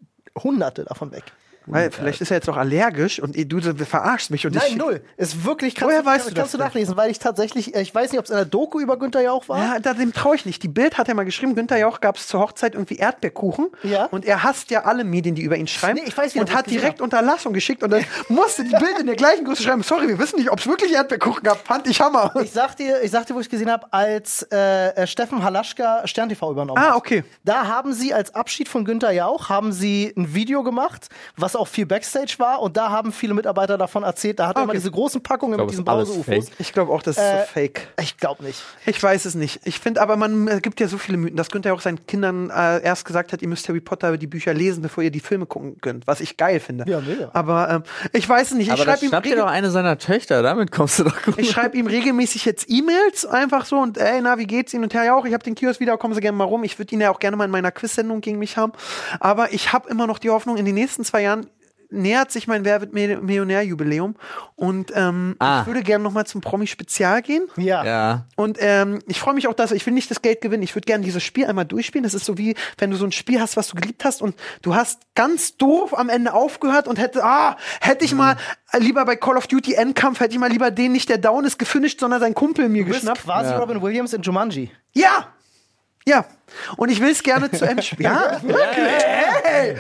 Hunderte 0.42 0.86
davon 0.86 1.12
weg. 1.12 1.24
Weil 1.66 1.92
vielleicht 1.92 2.22
ist 2.22 2.32
er 2.32 2.38
jetzt 2.38 2.50
auch 2.50 2.58
allergisch 2.58 3.20
und 3.20 3.36
du 3.36 3.62
verarschst 3.86 4.32
mich 4.32 4.46
und 4.46 4.56
Nein, 4.56 4.64
ich. 4.70 4.76
null. 4.76 5.02
Ist 5.18 5.46
wirklich, 5.46 5.76
kannst, 5.76 5.92
Woher 5.92 6.02
du, 6.02 6.06
weißt 6.08 6.30
du 6.30 6.34
kannst 6.34 6.38
das 6.38 6.52
du 6.52 6.58
nachlesen, 6.58 6.98
weil 6.98 7.10
ich 7.12 7.20
tatsächlich, 7.20 7.76
äh, 7.76 7.82
ich 7.82 7.94
weiß 7.94 8.12
nicht, 8.12 8.20
ob 8.20 8.26
es 8.26 8.32
in 8.32 8.36
der 8.38 8.46
Doku 8.46 8.80
über 8.80 8.98
Günther 8.98 9.22
Jauch 9.22 9.48
war. 9.48 9.58
Ja, 9.60 9.80
da, 9.80 9.94
dem 9.94 10.14
traue 10.14 10.36
ich 10.36 10.46
nicht. 10.46 10.62
Die 10.64 10.68
Bild 10.68 10.98
hat 10.98 11.08
er 11.08 11.16
mal 11.16 11.24
geschrieben, 11.26 11.56
Günther 11.56 11.78
Jauch 11.78 12.02
gab 12.02 12.18
es 12.18 12.28
zur 12.28 12.42
Hochzeit 12.42 12.74
irgendwie 12.74 12.98
Erdbeerkuchen. 12.98 13.68
Ja. 13.84 14.06
Und 14.08 14.26
er 14.26 14.44
hasst 14.44 14.72
ja 14.72 14.84
alle 14.84 15.04
Medien, 15.04 15.36
die 15.36 15.42
über 15.42 15.56
ihn 15.56 15.68
schreiben. 15.68 16.00
Nee, 16.02 16.08
ich 16.08 16.18
weiß 16.18 16.34
nicht, 16.36 16.42
und 16.42 16.54
hat 16.54 16.70
direkt 16.70 17.00
hab. 17.00 17.02
Unterlassung 17.04 17.54
geschickt 17.54 17.84
und 17.84 17.92
dann 17.92 18.04
musste 18.30 18.64
die 18.64 18.76
Bild 18.76 19.00
in 19.00 19.06
der 19.08 19.16
gleichen 19.16 19.46
Größe 19.46 19.64
schreiben. 19.64 19.84
Sorry, 19.84 20.08
wir 20.08 20.20
wissen 20.20 20.38
nicht, 20.38 20.52
ob 20.52 20.60
es 20.60 20.68
wirklich 20.68 20.92
Erdbeerkuchen 20.94 21.44
gab. 21.44 21.66
Fand 21.66 21.88
ich 21.88 22.02
Hammer. 22.02 22.34
Ich 22.44 22.52
sag 22.52 22.76
dir, 22.76 23.02
ich 23.02 23.12
sag 23.12 23.26
dir, 23.26 23.36
wo 23.36 23.40
ich 23.40 23.50
gesehen 23.50 23.72
habe, 23.72 23.86
als 23.92 24.46
äh, 24.52 24.90
äh, 24.96 25.08
Steffen 25.08 25.44
Halaschka 25.44 26.06
Stern 26.08 26.30
TV 26.30 26.52
übernommen 26.52 26.78
Ah, 26.82 26.90
hat. 26.92 26.96
okay. 26.96 27.24
Da 27.46 27.68
haben 27.68 27.94
sie 27.94 28.14
als 28.14 28.36
Abschied 28.36 28.68
von 28.68 28.86
Günther 28.86 29.12
Jauch 29.12 29.50
haben 29.50 29.72
sie 29.72 30.14
ein 30.18 30.34
Video 30.34 30.64
gemacht, 30.64 31.08
was 31.38 31.53
auch 31.56 31.68
viel 31.68 31.86
Backstage 31.86 32.36
war 32.38 32.62
und 32.62 32.78
da 32.78 32.90
haben 32.90 33.12
viele 33.12 33.34
Mitarbeiter 33.34 33.78
davon 33.78 34.04
erzählt. 34.04 34.40
Da 34.40 34.48
hat 34.48 34.56
er 34.56 34.62
Okay. 34.62 34.72
immer 34.72 34.74
diese 34.74 34.92
großen 34.92 35.22
Packungen 35.24 35.56
glaub, 35.56 35.68
mit 35.68 35.72
es 35.74 35.78
diesen 35.78 35.86
Brause-UFOs. 35.86 36.48
Ich 36.60 36.74
glaube 36.74 36.92
auch, 36.92 37.02
das 37.02 37.18
ist 37.18 37.24
Äh, 37.24 37.40
so 37.42 37.46
fake. 37.54 37.88
Ich 38.02 38.18
glaube 38.18 38.44
nicht. 38.44 38.62
Ich 38.86 39.02
weiß 39.02 39.26
es 39.26 39.36
nicht. 39.36 39.62
Ich 39.66 39.80
finde 39.80 40.02
aber, 40.02 40.16
man 40.16 40.48
äh, 40.48 40.60
gibt 40.62 40.80
ja 40.80 40.88
so 40.88 40.98
viele 40.98 41.18
Mythen, 41.18 41.38
dass 41.38 41.50
Günther 41.50 41.70
Jauch 41.72 41.82
seinen 41.82 42.06
Kindern 42.08 42.50
äh, 42.50 42.82
erst 42.84 43.06
gesagt 43.06 43.34
hat, 43.34 43.42
ihr 43.42 43.48
müsst 43.48 43.68
Harry 43.70 43.82
Potter 43.82 44.18
die 44.18 44.28
Bücher 44.28 44.54
lesen, 44.54 44.82
bevor 44.82 45.04
ihr 45.04 45.12
die 45.12 45.20
Filme 45.20 45.46
gucken 45.46 45.78
könnt. 45.82 46.08
Was 46.08 46.20
ich 46.22 46.38
geil 46.38 46.60
finde. 46.60 46.86
Ja, 46.90 47.00
mega. 47.02 47.30
Aber 47.34 47.70
ähm, 47.70 47.84
ich 48.14 48.28
weiß 48.28 48.52
es 48.52 48.58
nicht. 48.58 48.68
Ich 48.68 48.74
Aber 48.74 48.86
das 48.86 49.00
schreibe 49.00 49.16
ihm, 49.16 49.22
regel- 49.22 49.38
doch 49.40 49.48
eine 49.48 49.70
seiner 49.72 49.98
Töchter, 49.98 50.42
damit 50.42 50.72
kommst 50.72 51.00
du 51.00 51.04
doch 51.06 51.22
gut. 51.24 51.36
ich 51.38 51.52
schreib 51.52 51.76
ihm 51.76 51.88
regelmäßig 51.88 52.46
jetzt 52.46 52.66
E-Mails 52.70 53.26
einfach 53.26 53.66
so 53.66 53.78
und 53.80 53.98
ey, 53.98 54.22
na, 54.22 54.38
wie 54.38 54.48
geht's 54.48 54.74
Ihnen? 54.74 54.84
Und 54.84 54.94
Herr 54.94 55.06
Jauch, 55.06 55.26
ich 55.26 55.34
habe 55.34 55.44
den 55.44 55.56
Kiosk 55.56 55.80
wieder, 55.80 55.98
kommen 55.98 56.14
Sie 56.14 56.22
gerne 56.22 56.38
mal 56.38 56.44
rum. 56.46 56.64
Ich 56.64 56.78
würde 56.80 56.94
ihn 56.96 57.02
ja 57.02 57.12
auch 57.12 57.20
gerne 57.20 57.38
mal 57.38 57.46
in 57.46 57.52
meiner 57.52 57.72
Quiz-Sendung 57.72 58.22
gegen 58.22 58.40
mich 58.40 58.58
haben. 58.58 58.74
Aber 59.20 59.54
ich 59.54 59.74
habe 59.74 59.90
immer 59.90 60.08
noch 60.08 60.20
die 60.20 60.30
Hoffnung, 60.30 60.58
in 60.58 60.66
den 60.66 60.76
nächsten 60.76 61.04
zwei 61.04 61.22
Jahren 61.24 61.43
nähert 61.94 62.32
sich 62.32 62.48
mein 62.48 62.66
Wer 62.66 62.82
wird 62.82 62.94
Mil- 62.94 63.22
Millionär-Jubiläum 63.22 64.16
und 64.56 64.92
ähm, 64.96 65.36
Ah. 65.40 65.62
ich 65.62 65.68
würde 65.68 65.82
gerne 65.84 66.04
noch 66.04 66.12
mal 66.12 66.26
zum 66.26 66.42
Promi-Spezial 66.42 67.22
gehen. 67.22 67.48
Ja. 67.58 67.84
Ja. 67.86 68.26
Und 68.36 68.58
ähm, 68.60 69.00
ich 69.08 69.20
freue 69.20 69.34
mich 69.34 69.48
auch, 69.48 69.54
dass 69.54 69.72
ich 69.72 69.86
will 69.86 69.94
nicht 69.94 70.10
das 70.12 70.22
Geld 70.22 70.42
gewinnen. 70.42 70.64
Ich 70.64 70.76
würde 70.76 70.86
gerne 70.86 71.04
dieses 71.04 71.24
Spiel 71.24 71.46
einmal 71.46 71.66
durchspielen. 71.66 72.04
Das 72.04 72.14
ist 72.14 72.26
so 72.26 72.38
wie, 72.38 72.56
wenn 72.78 72.92
du 72.92 72.98
so 72.98 73.06
ein 73.06 73.12
Spiel 73.12 73.40
hast, 73.40 73.56
was 73.58 73.68
du 73.70 73.76
geliebt 73.76 74.04
hast 74.06 74.22
und 74.22 74.36
du 74.62 74.76
hast 74.76 75.02
ganz 75.16 75.58
doof 75.58 75.98
am 75.98 76.10
Ende 76.10 76.34
aufgehört 76.34 76.88
und 76.88 77.00
hätte, 77.00 77.24
ah, 77.24 77.58
hätte 77.82 78.06
ich 78.06 78.14
mal 78.14 78.36
äh, 78.72 78.80
lieber 78.80 79.06
bei 79.06 79.16
Call 79.16 79.38
of 79.38 79.48
Duty 79.48 79.74
Endkampf, 79.76 80.20
hätte 80.20 80.34
ich 80.34 80.40
mal 80.40 80.50
lieber 80.52 80.72
den 80.72 80.92
nicht, 80.92 81.10
der 81.10 81.18
down 81.20 81.46
ist, 81.46 81.60
gefinisht, 81.60 82.00
sondern 82.00 82.20
sein 82.20 82.34
Kumpel 82.34 82.70
mir 82.70 82.84
Du 82.84 82.90
bist 82.90 83.02
geschnappt. 83.02 83.24
quasi 83.24 83.54
Robin 83.54 83.82
Williams 83.82 84.14
in 84.14 84.22
Jumanji. 84.22 84.72
Ja! 84.94 85.28
Ja. 86.08 86.26
Und 86.78 86.90
ich 86.90 87.00
will 87.00 87.10
es 87.10 87.24
gerne 87.24 87.50
zu 87.52 87.66
Ende 87.66 87.84
spielen. 87.84 88.12
Ja, 88.14 88.42
wirklich. 88.44 89.04
Hey. 89.44 89.76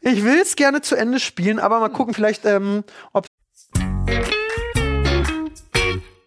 Ich 0.00 0.24
will 0.24 0.38
es 0.40 0.56
gerne 0.56 0.80
zu 0.80 0.96
Ende 0.96 1.20
spielen, 1.20 1.58
aber 1.58 1.80
mal 1.80 1.88
gucken, 1.88 2.14
vielleicht, 2.14 2.44
ähm, 2.44 2.84
ob 3.12 3.26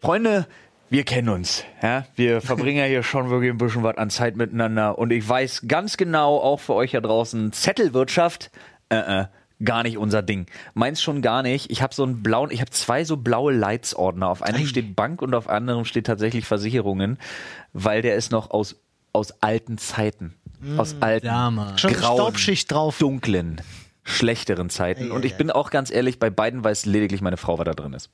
Freunde, 0.01 0.47
wir 0.89 1.03
kennen 1.03 1.29
uns. 1.29 1.63
Ja? 1.81 2.05
Wir 2.15 2.41
verbringen 2.41 2.79
ja 2.79 2.85
hier 2.85 3.03
schon 3.03 3.29
wirklich 3.29 3.51
ein 3.51 3.57
bisschen 3.57 3.83
was 3.83 3.97
an 3.97 4.09
Zeit 4.09 4.35
miteinander. 4.35 4.97
Und 4.97 5.11
ich 5.11 5.27
weiß 5.27 5.63
ganz 5.67 5.97
genau, 5.97 6.37
auch 6.37 6.59
für 6.59 6.73
euch 6.73 6.91
da 6.91 7.01
draußen, 7.01 7.53
Zettelwirtschaft, 7.53 8.51
äh, 8.89 9.21
äh, 9.21 9.25
gar 9.63 9.83
nicht 9.83 9.97
unser 9.97 10.21
Ding. 10.21 10.47
Meins 10.73 11.01
schon 11.01 11.21
gar 11.21 11.43
nicht. 11.43 11.69
Ich 11.69 11.81
habe 11.81 11.93
so 11.93 12.03
einen 12.03 12.23
blauen, 12.23 12.49
ich 12.51 12.61
habe 12.61 12.71
zwei 12.71 13.03
so 13.03 13.17
blaue 13.17 13.53
Leitsordner. 13.53 14.29
Auf 14.29 14.41
einem 14.41 14.65
steht 14.65 14.95
Bank 14.95 15.21
und 15.21 15.33
auf 15.33 15.49
anderem 15.49 15.85
steht 15.85 16.07
tatsächlich 16.07 16.45
Versicherungen, 16.45 17.17
weil 17.73 18.01
der 18.01 18.15
ist 18.15 18.31
noch 18.31 18.51
aus, 18.51 18.77
aus 19.13 19.31
alten 19.41 19.77
Zeiten. 19.77 20.35
Aus 20.77 20.97
alten, 20.99 21.27
grauen, 21.27 21.77
Staubschicht 21.77 22.69
drauf. 22.71 22.97
dunklen, 22.99 23.61
schlechteren 24.03 24.69
Zeiten. 24.69 25.09
Und 25.11 25.23
ich 25.23 25.37
bin 25.37 25.51
auch 25.51 25.69
ganz 25.71 25.89
ehrlich, 25.89 26.19
bei 26.19 26.29
beiden 26.29 26.63
weiß 26.65 26.85
lediglich 26.85 27.21
meine 27.21 27.37
Frau, 27.37 27.57
was 27.57 27.63
da 27.65 27.71
drin 27.73 27.93
ist. 27.93 28.09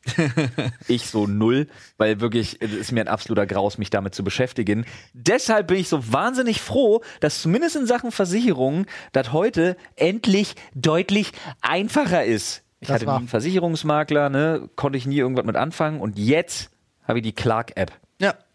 ich 0.88 1.08
so 1.08 1.26
null, 1.26 1.68
weil 1.98 2.20
wirklich 2.20 2.58
es 2.62 2.72
ist 2.72 2.92
mir 2.92 3.02
ein 3.02 3.08
absoluter 3.08 3.48
Graus, 3.48 3.80
mich 3.80 3.90
damit 3.90 4.14
zu 4.14 4.24
beschäftigen. 4.24 4.86
Deshalb 5.14 5.68
bin 5.68 5.78
ich 5.78 5.90
so 5.90 6.12
wahnsinnig 6.14 6.62
froh, 6.62 7.02
dass 7.20 7.42
zumindest 7.42 7.78
in 7.78 7.88
Sachen 7.88 8.12
Versicherungen 8.12 8.86
das 9.12 9.32
heute 9.34 9.76
endlich 9.96 10.54
deutlich 10.76 11.32
einfacher 11.62 12.26
ist. 12.26 12.62
Ich 12.80 12.90
Das 12.90 12.96
hatte 12.96 13.08
war- 13.08 13.14
nie 13.16 13.20
einen 13.22 13.28
Versicherungsmakler, 13.28 14.30
ne, 14.30 14.70
konnte 14.76 15.00
ich 15.00 15.08
nie 15.08 15.18
irgendwas 15.18 15.46
mit 15.46 15.56
anfangen 15.56 16.00
und 16.00 16.20
jetzt 16.20 16.70
habe 17.08 17.20
ich 17.20 17.24
die 17.24 17.34
Clark-App. 17.34 17.92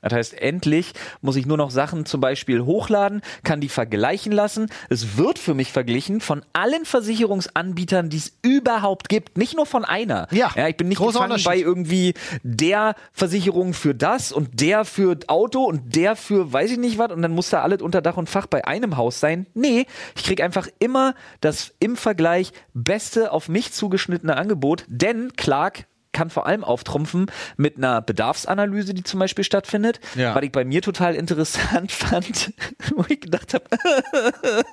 Ja. 0.02 0.08
Das 0.08 0.18
heißt, 0.18 0.40
endlich 0.40 0.92
muss 1.20 1.36
ich 1.36 1.46
nur 1.46 1.56
noch 1.56 1.70
Sachen 1.70 2.06
zum 2.06 2.20
Beispiel 2.20 2.62
hochladen, 2.62 3.22
kann 3.44 3.60
die 3.60 3.68
vergleichen 3.68 4.32
lassen. 4.32 4.68
Es 4.88 5.16
wird 5.16 5.38
für 5.38 5.54
mich 5.54 5.72
verglichen 5.72 6.20
von 6.20 6.42
allen 6.52 6.84
Versicherungsanbietern, 6.84 8.08
die 8.08 8.16
es 8.16 8.32
überhaupt 8.42 9.08
gibt. 9.08 9.36
Nicht 9.36 9.56
nur 9.56 9.66
von 9.66 9.84
einer. 9.84 10.26
Ja, 10.30 10.52
ich 10.68 10.76
bin 10.76 10.88
nicht 10.88 11.02
gefangen 11.02 11.40
bei 11.44 11.58
irgendwie 11.58 12.14
der 12.42 12.94
Versicherung 13.12 13.74
für 13.74 13.94
das 13.94 14.32
und 14.32 14.60
der 14.60 14.84
für 14.84 15.18
Auto 15.26 15.64
und 15.64 15.94
der 15.96 16.16
für 16.16 16.52
weiß 16.52 16.72
ich 16.72 16.78
nicht 16.78 16.98
was 16.98 17.12
und 17.12 17.22
dann 17.22 17.32
muss 17.32 17.50
da 17.50 17.62
alles 17.62 17.82
unter 17.82 18.00
Dach 18.02 18.16
und 18.16 18.28
Fach 18.28 18.46
bei 18.46 18.64
einem 18.64 18.96
Haus 18.96 19.20
sein. 19.20 19.46
Nee, 19.54 19.86
ich 20.16 20.24
krieg 20.24 20.42
einfach 20.42 20.68
immer 20.78 21.14
das 21.40 21.72
im 21.78 21.96
Vergleich 21.96 22.52
beste 22.74 23.32
auf 23.32 23.48
mich 23.48 23.72
zugeschnittene 23.72 24.36
Angebot, 24.36 24.84
denn 24.88 25.32
Clark 25.36 25.86
kann 26.12 26.30
vor 26.30 26.46
allem 26.46 26.64
auftrumpfen 26.64 27.30
mit 27.56 27.76
einer 27.76 28.02
Bedarfsanalyse, 28.02 28.94
die 28.94 29.04
zum 29.04 29.20
Beispiel 29.20 29.44
stattfindet. 29.44 30.00
Ja. 30.14 30.34
Was 30.34 30.42
ich 30.42 30.52
bei 30.52 30.64
mir 30.64 30.82
total 30.82 31.14
interessant 31.14 31.92
fand, 31.92 32.52
wo 32.94 33.04
ich 33.08 33.20
gedacht 33.20 33.54
habe, 33.54 33.64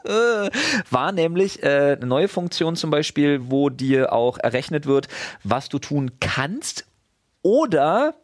war 0.90 1.12
nämlich 1.12 1.64
äh, 1.64 1.98
eine 1.98 2.06
neue 2.06 2.28
Funktion 2.28 2.76
zum 2.76 2.90
Beispiel, 2.90 3.40
wo 3.50 3.70
dir 3.70 4.14
auch 4.14 4.38
errechnet 4.38 4.86
wird, 4.86 5.08
was 5.44 5.70
du 5.70 5.80
tun 5.80 6.12
kannst 6.20 6.86
oder 7.42 8.16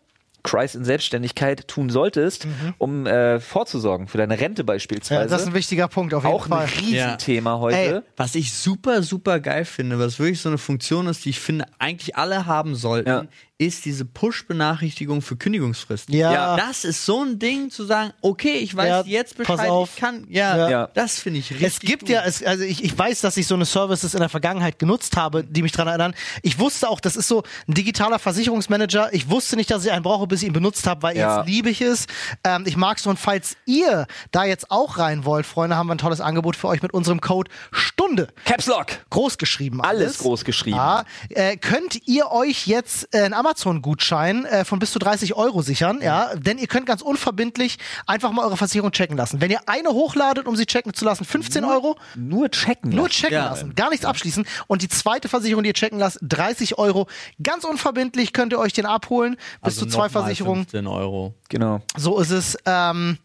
Christ 0.44 0.76
in 0.76 0.84
Selbstständigkeit 0.84 1.68
tun 1.68 1.90
solltest, 1.90 2.46
um 2.78 3.06
äh, 3.08 3.40
vorzusorgen 3.40 4.08
für 4.08 4.18
deine 4.18 4.40
Rente 4.40 4.64
beispielsweise. 4.64 5.22
Ja, 5.22 5.28
das 5.28 5.42
ist 5.44 5.48
ein 5.48 5.54
wichtiger 5.54 5.88
Punkt 5.88 6.14
auf 6.14 6.24
jeden 6.24 6.36
auch 6.36 6.46
ein 6.46 6.50
Fall. 6.50 6.68
Riesenthema 6.80 7.60
heute. 7.60 7.78
Ey, 7.78 8.02
Was 8.18 8.36
ich 8.36 8.54
super, 8.54 9.02
super 9.04 9.40
geil 9.40 9.66
finde, 9.66 10.00
was 10.00 10.20
wirklich 10.20 10.42
so 10.42 10.50
eine 10.50 10.58
Funktion 10.58 11.08
ist, 11.08 11.26
die 11.26 11.30
ich 11.30 11.40
finde, 11.40 11.66
eigentlich 11.80 12.16
alle 12.18 12.46
haben 12.46 12.76
sollten, 12.76 13.10
Ja. 13.10 13.26
Ist 13.60 13.86
diese 13.86 14.04
Push-Benachrichtigung 14.04 15.22
für 15.22 15.38
Kündigungsfristen. 15.38 16.14
Ja. 16.16 16.34
Ja. 16.34 16.58
Das 16.58 16.84
ist 16.84 17.06
so 17.06 17.24
ein 17.24 17.40
Ding 17.40 17.70
zu 17.70 17.86
sagen, 17.86 18.12
okay, 18.22 18.56
ich 18.56 18.76
weiß 18.76 18.88
Ja, 18.88 19.04
jetzt 19.06 19.38
pass 19.38 19.48
Bescheid, 19.48 19.70
auf. 19.70 19.92
ich 19.94 20.02
kann, 20.02 20.26
ja, 20.30 20.58
Ja. 20.58 20.70
Ja. 20.70 20.90
das 20.94 21.20
finde 21.20 21.40
ich 21.40 21.52
richtig 21.52 21.68
Es 21.68 21.80
gibt 21.80 22.02
gut. 22.02 22.10
ja, 22.10 22.24
es, 22.26 22.44
also 22.44 22.64
ich, 22.64 22.84
ich 22.84 22.98
weiß, 22.98 23.22
dass 23.22 23.38
ich 23.38 23.48
so 23.48 23.56
eine 23.56 23.66
Services 23.66 24.14
in 24.16 24.20
der 24.20 24.30
Vergangenheit 24.30 24.80
genutzt 24.80 25.16
habe, 25.18 25.44
die 25.44 25.62
mich 25.62 25.72
daran 25.72 25.88
erinnern. 25.90 26.16
Ich 26.42 26.60
wusste 26.60 26.90
auch, 26.90 27.00
das 27.00 27.16
ist 27.16 27.28
so 27.28 27.44
ein 27.68 27.74
digitaler 27.76 28.20
Versicherungsmanager. 28.20 29.14
Ich 29.14 29.30
wusste 29.30 29.56
nicht, 29.56 29.70
dass 29.72 29.86
ich 29.86 29.92
einen 29.92 30.04
brauche, 30.04 30.28
bis 30.28 30.42
ich 30.42 30.48
ihn 30.48 30.54
benutzt 30.54 30.88
habe, 30.88 31.04
weil 31.04 31.16
Ja. 31.16 31.38
jetzt 31.38 31.48
liebe 31.48 31.70
ich 31.70 31.80
es. 31.82 32.08
Ähm, 32.44 32.64
ich 32.66 32.76
mag 32.76 32.98
es 32.98 33.06
und 33.06 33.18
falls 33.20 33.56
ihr 33.66 34.08
da 34.32 34.44
jetzt 34.46 34.72
auch 34.72 34.98
rein 34.98 35.26
wollt, 35.26 35.46
Freunde, 35.46 35.76
haben 35.78 35.88
wir 35.88 35.96
ein 35.96 36.00
tolles 36.00 36.22
Angebot 36.22 36.56
für 36.56 36.68
euch 36.68 36.82
mit 36.82 36.94
unserem 36.94 37.22
Code 37.22 37.52
Stunde. 37.72 38.28
Caps 38.46 38.66
Lock. 38.66 38.88
Groß 39.12 39.38
geschrieben. 39.38 39.80
Alles 39.82 40.18
groß 40.18 40.44
geschrieben. 40.44 40.78
Ja, 40.78 41.06
äh, 41.30 41.56
könnt 41.58 42.08
ihr 42.08 42.32
euch 42.32 42.68
jetzt 42.68 43.08
äh, 43.14 43.20
einen 43.22 43.34
Amazon-Gutschein 43.44 44.46
äh, 44.46 44.66
von 44.66 44.80
bis 44.80 44.92
zu 44.92 45.00
30 45.00 45.36
Euro 45.36 45.62
sichern, 45.62 46.00
ja, 46.02 46.36
denn 46.36 46.58
ihr 46.58 46.68
könnt 46.68 46.86
ganz 46.86 47.02
unverbindlich 47.02 47.78
einfach 48.08 48.32
mal 48.32 48.46
eure 48.46 48.58
Versicherung 48.58 48.92
checken 48.92 49.18
lassen. 49.18 49.42
Wenn 49.42 49.52
ihr 49.52 49.62
eine 49.68 49.90
hochladet, 49.90 50.48
um 50.48 50.56
sie 50.56 50.66
checken 50.66 50.94
zu 50.94 51.06
lassen, 51.06 51.26
15 51.26 51.64
Euro, 51.66 51.98
Nur 52.16 52.50
checken. 52.50 52.92
nur 52.92 53.04
lassen. 53.08 53.12
checken 53.14 53.34
Ja. 53.36 53.46
lassen, 53.50 53.76
gar 53.76 53.90
nichts 53.90 54.06
abschließen. 54.06 54.46
Und 54.68 54.82
die 54.82 54.88
zweite 54.90 55.28
Versicherung, 55.30 55.64
die 55.64 55.70
ihr 55.70 55.74
checken 55.74 56.00
lasst, 56.00 56.20
30 56.22 56.78
Euro. 56.78 57.08
Ganz 57.42 57.64
unverbindlich 57.64 58.34
könnt 58.34 58.54
ihr 58.54 58.60
euch 58.60 58.74
den 58.74 58.86
abholen. 58.86 59.36
Bis 59.64 59.76
Also 59.76 59.86
zu 59.86 59.92
zwei 59.92 60.10
Versicherungen. 60.10 60.64
15 60.64 60.88
Euro. 60.88 61.34
Genau. 61.50 61.82
So 61.98 62.20
ist 62.20 62.32
es. 62.32 62.58
Ähm, 62.66 63.18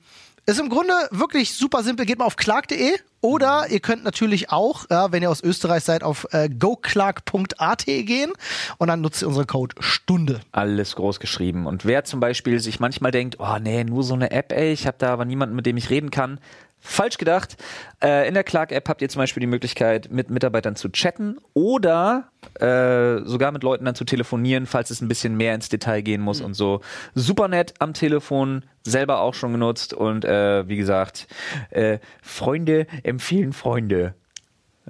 ist 0.48 0.58
im 0.58 0.70
Grunde 0.70 0.94
wirklich 1.10 1.54
super 1.54 1.82
simpel. 1.82 2.06
Geht 2.06 2.18
mal 2.18 2.24
auf 2.24 2.36
clark.de 2.36 2.94
oder 3.20 3.66
ihr 3.68 3.80
könnt 3.80 4.02
natürlich 4.02 4.50
auch, 4.50 4.86
ja, 4.90 5.12
wenn 5.12 5.22
ihr 5.22 5.30
aus 5.30 5.42
Österreich 5.42 5.84
seid, 5.84 6.02
auf 6.02 6.26
äh, 6.30 6.48
goclark.at 6.48 7.84
gehen 7.84 8.32
und 8.78 8.88
dann 8.88 9.02
nutzt 9.02 9.20
ihr 9.20 9.28
unseren 9.28 9.46
Code 9.46 9.76
Stunde. 9.80 10.40
Alles 10.52 10.96
groß 10.96 11.20
geschrieben. 11.20 11.66
Und 11.66 11.84
wer 11.84 12.04
zum 12.04 12.20
Beispiel 12.20 12.60
sich 12.60 12.80
manchmal 12.80 13.10
denkt, 13.10 13.36
oh 13.40 13.58
nee, 13.60 13.84
nur 13.84 14.02
so 14.02 14.14
eine 14.14 14.30
App, 14.30 14.52
ey, 14.52 14.72
ich 14.72 14.86
habe 14.86 14.96
da 14.98 15.12
aber 15.12 15.26
niemanden, 15.26 15.54
mit 15.54 15.66
dem 15.66 15.76
ich 15.76 15.90
reden 15.90 16.10
kann, 16.10 16.40
Falsch 16.88 17.18
gedacht. 17.18 17.56
Äh, 18.02 18.26
in 18.26 18.34
der 18.34 18.44
Clark-App 18.44 18.88
habt 18.88 19.02
ihr 19.02 19.08
zum 19.08 19.20
Beispiel 19.20 19.42
die 19.42 19.46
Möglichkeit, 19.46 20.10
mit 20.10 20.30
Mitarbeitern 20.30 20.74
zu 20.74 20.88
chatten 20.88 21.36
oder 21.52 22.30
äh, 22.60 23.22
sogar 23.24 23.52
mit 23.52 23.62
Leuten 23.62 23.84
dann 23.84 23.94
zu 23.94 24.04
telefonieren, 24.04 24.66
falls 24.66 24.90
es 24.90 25.00
ein 25.00 25.08
bisschen 25.08 25.36
mehr 25.36 25.54
ins 25.54 25.68
Detail 25.68 26.00
gehen 26.00 26.22
muss 26.22 26.40
und 26.40 26.54
so. 26.54 26.80
Super 27.14 27.48
nett 27.48 27.74
am 27.78 27.92
Telefon, 27.92 28.64
selber 28.84 29.20
auch 29.20 29.34
schon 29.34 29.52
genutzt 29.52 29.92
und 29.92 30.24
äh, 30.24 30.66
wie 30.66 30.76
gesagt, 30.76 31.28
äh, 31.70 31.98
Freunde 32.22 32.86
empfehlen 33.02 33.52
Freunde. 33.52 34.14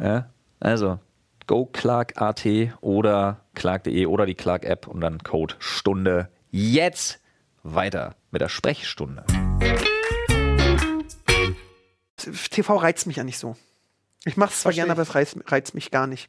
Ja? 0.00 0.30
Also, 0.60 1.00
go 1.46 1.66
Clark.at 1.66 2.46
oder 2.80 3.40
Clark.de 3.54 4.06
oder 4.06 4.24
die 4.24 4.34
Clark-App 4.34 4.86
und 4.86 5.00
dann 5.00 5.18
Code 5.18 5.56
Stunde. 5.58 6.28
Jetzt 6.50 7.20
weiter 7.64 8.14
mit 8.30 8.40
der 8.40 8.48
Sprechstunde. 8.48 9.24
TV 12.18 12.76
reizt 12.76 13.06
mich 13.06 13.16
ja 13.16 13.24
nicht 13.24 13.38
so. 13.38 13.56
Ich 14.24 14.36
mache 14.36 14.50
es 14.50 14.60
zwar 14.60 14.70
Versteh 14.72 14.80
gerne, 14.80 14.92
aber 14.92 15.02
es 15.02 15.14
reizt, 15.14 15.36
reizt 15.46 15.74
mich 15.74 15.90
gar 15.90 16.06
nicht. 16.06 16.28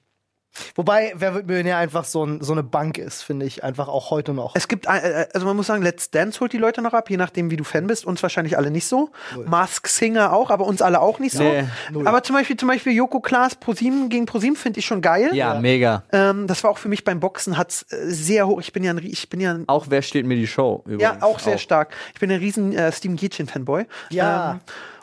Wobei, 0.74 1.14
wer 1.16 1.36
wird 1.36 1.46
Millionär 1.46 1.78
einfach 1.78 2.06
so, 2.06 2.26
ein, 2.26 2.42
so 2.42 2.54
eine 2.54 2.64
Bank 2.64 2.98
ist, 2.98 3.22
finde 3.22 3.46
ich, 3.46 3.64
einfach 3.64 3.88
auch 3.88 4.10
heute 4.10 4.34
noch. 4.34 4.56
Es 4.56 4.68
gibt, 4.68 4.88
äh, 4.88 5.28
also 5.32 5.46
man 5.46 5.56
muss 5.56 5.68
sagen, 5.68 5.84
Let's 5.84 6.10
Dance 6.10 6.40
holt 6.40 6.54
die 6.54 6.58
Leute 6.58 6.82
noch 6.82 6.94
ab, 6.94 7.08
je 7.12 7.18
nachdem, 7.18 7.52
wie 7.52 7.56
du 7.56 7.64
Fan 7.64 7.86
bist. 7.86 8.04
Uns 8.04 8.24
wahrscheinlich 8.24 8.58
alle 8.58 8.72
nicht 8.72 8.88
so. 8.88 9.12
Mask 9.46 9.88
Singer 9.88 10.34
auch, 10.34 10.50
aber 10.50 10.66
uns 10.66 10.82
alle 10.82 11.02
auch 11.02 11.20
nicht 11.20 11.36
so. 11.36 11.44
Nee, 11.44 11.66
aber 12.04 12.24
zum 12.24 12.36
Beispiel, 12.36 12.58
zum 12.58 12.68
Beispiel 12.68 12.94
Joko 12.94 13.20
Klaas 13.20 13.56
ProSieben 13.56 14.10
gegen 14.10 14.26
ProSieben 14.26 14.56
finde 14.56 14.80
ich 14.80 14.88
schon 14.88 15.02
geil. 15.04 15.30
Ja, 15.34 15.60
mega. 15.60 16.02
Ähm, 16.12 16.48
das 16.48 16.64
war 16.64 16.72
auch 16.72 16.80
für 16.80 16.90
mich 16.90 17.04
beim 17.04 17.20
Boxen 17.20 17.56
hat's 17.56 17.84
äh, 17.92 17.98
sehr 18.10 18.48
hoch. 18.48 18.60
Ich 18.60 18.74
bin 18.74 18.84
ja 18.84 18.92
ein, 18.92 18.98
Rie- 18.98 19.12
ich 19.12 19.30
bin 19.30 19.40
ja 19.40 19.54
ein, 19.54 19.66
Auch 19.68 19.86
wer 19.90 20.02
steht 20.02 20.26
mir 20.26 20.36
die 20.36 20.48
Show? 20.48 20.82
Übrigens. 20.86 21.04
ja 21.04 21.18
auch 21.22 21.38
sehr 21.38 21.60
stark. 21.60 21.94
Ich 22.16 22.20
bin 22.20 22.32
ein 22.32 22.40
riesen 22.40 22.74
äh, 22.74 22.92
Steven 22.92 23.18
Gätchen 23.18 23.46
Fanboy. 23.48 23.86
Ja, 24.10 24.54
Ähm, 24.54 24.60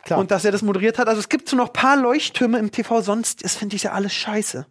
klar. 0.06 0.18
Und 0.18 0.30
dass 0.30 0.44
er 0.44 0.52
das 0.52 0.62
moderiert 0.62 0.98
hat. 0.98 1.08
Also 1.08 1.20
es 1.20 1.28
gibt 1.28 1.48
so 1.48 1.56
noch 1.56 1.66
ein 1.66 1.72
paar 1.72 1.96
Leuchttürme 1.96 2.58
im 2.58 2.70
TV, 2.70 3.02
sonst 3.02 3.42
ist, 3.42 3.58
finde 3.58 3.76
ich 3.76 3.82
ja 3.82 3.92
alles 3.92 4.14
scheiße. 4.14 4.66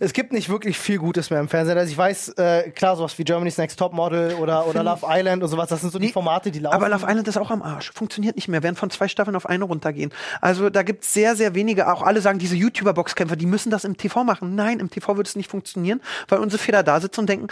Es 0.00 0.12
gibt 0.12 0.32
nicht 0.32 0.48
wirklich 0.48 0.78
viel 0.78 0.98
Gutes 0.98 1.30
mehr 1.30 1.40
im 1.40 1.48
Fernsehen. 1.48 1.78
Also 1.78 1.92
ich 1.92 1.98
weiß, 1.98 2.30
äh, 2.30 2.70
klar, 2.70 2.96
sowas 2.96 3.18
wie 3.18 3.24
Germany's 3.24 3.58
Next 3.58 3.78
Topmodel 3.78 4.34
oder, 4.34 4.66
oder 4.66 4.82
Love 4.82 5.06
Island 5.08 5.42
und 5.42 5.48
sowas, 5.48 5.68
das 5.68 5.82
sind 5.82 5.92
so 5.92 5.98
die 5.98 6.10
Formate, 6.10 6.50
die 6.50 6.58
laufen. 6.58 6.74
Aber 6.74 6.88
Love 6.88 7.06
Island 7.06 7.28
ist 7.28 7.36
auch 7.36 7.50
am 7.50 7.62
Arsch. 7.62 7.92
Funktioniert 7.92 8.36
nicht 8.36 8.48
mehr. 8.48 8.62
Werden 8.62 8.76
von 8.76 8.90
zwei 8.90 9.08
Staffeln 9.08 9.36
auf 9.36 9.46
eine 9.46 9.64
runtergehen. 9.64 10.12
Also 10.40 10.70
da 10.70 10.82
gibt 10.82 11.04
es 11.04 11.12
sehr, 11.12 11.36
sehr 11.36 11.54
wenige. 11.54 11.92
Auch 11.92 12.02
alle 12.02 12.20
sagen, 12.20 12.38
diese 12.38 12.56
YouTuber-Boxkämpfer, 12.56 13.36
die 13.36 13.46
müssen 13.46 13.70
das 13.70 13.84
im 13.84 13.96
TV 13.96 14.24
machen. 14.24 14.54
Nein, 14.54 14.80
im 14.80 14.90
TV 14.90 15.16
wird 15.16 15.28
es 15.28 15.36
nicht 15.36 15.50
funktionieren, 15.50 16.00
weil 16.28 16.38
unsere 16.38 16.60
Feder 16.60 16.82
da 16.82 17.00
sitzen 17.00 17.20
und 17.20 17.28
denken, 17.28 17.48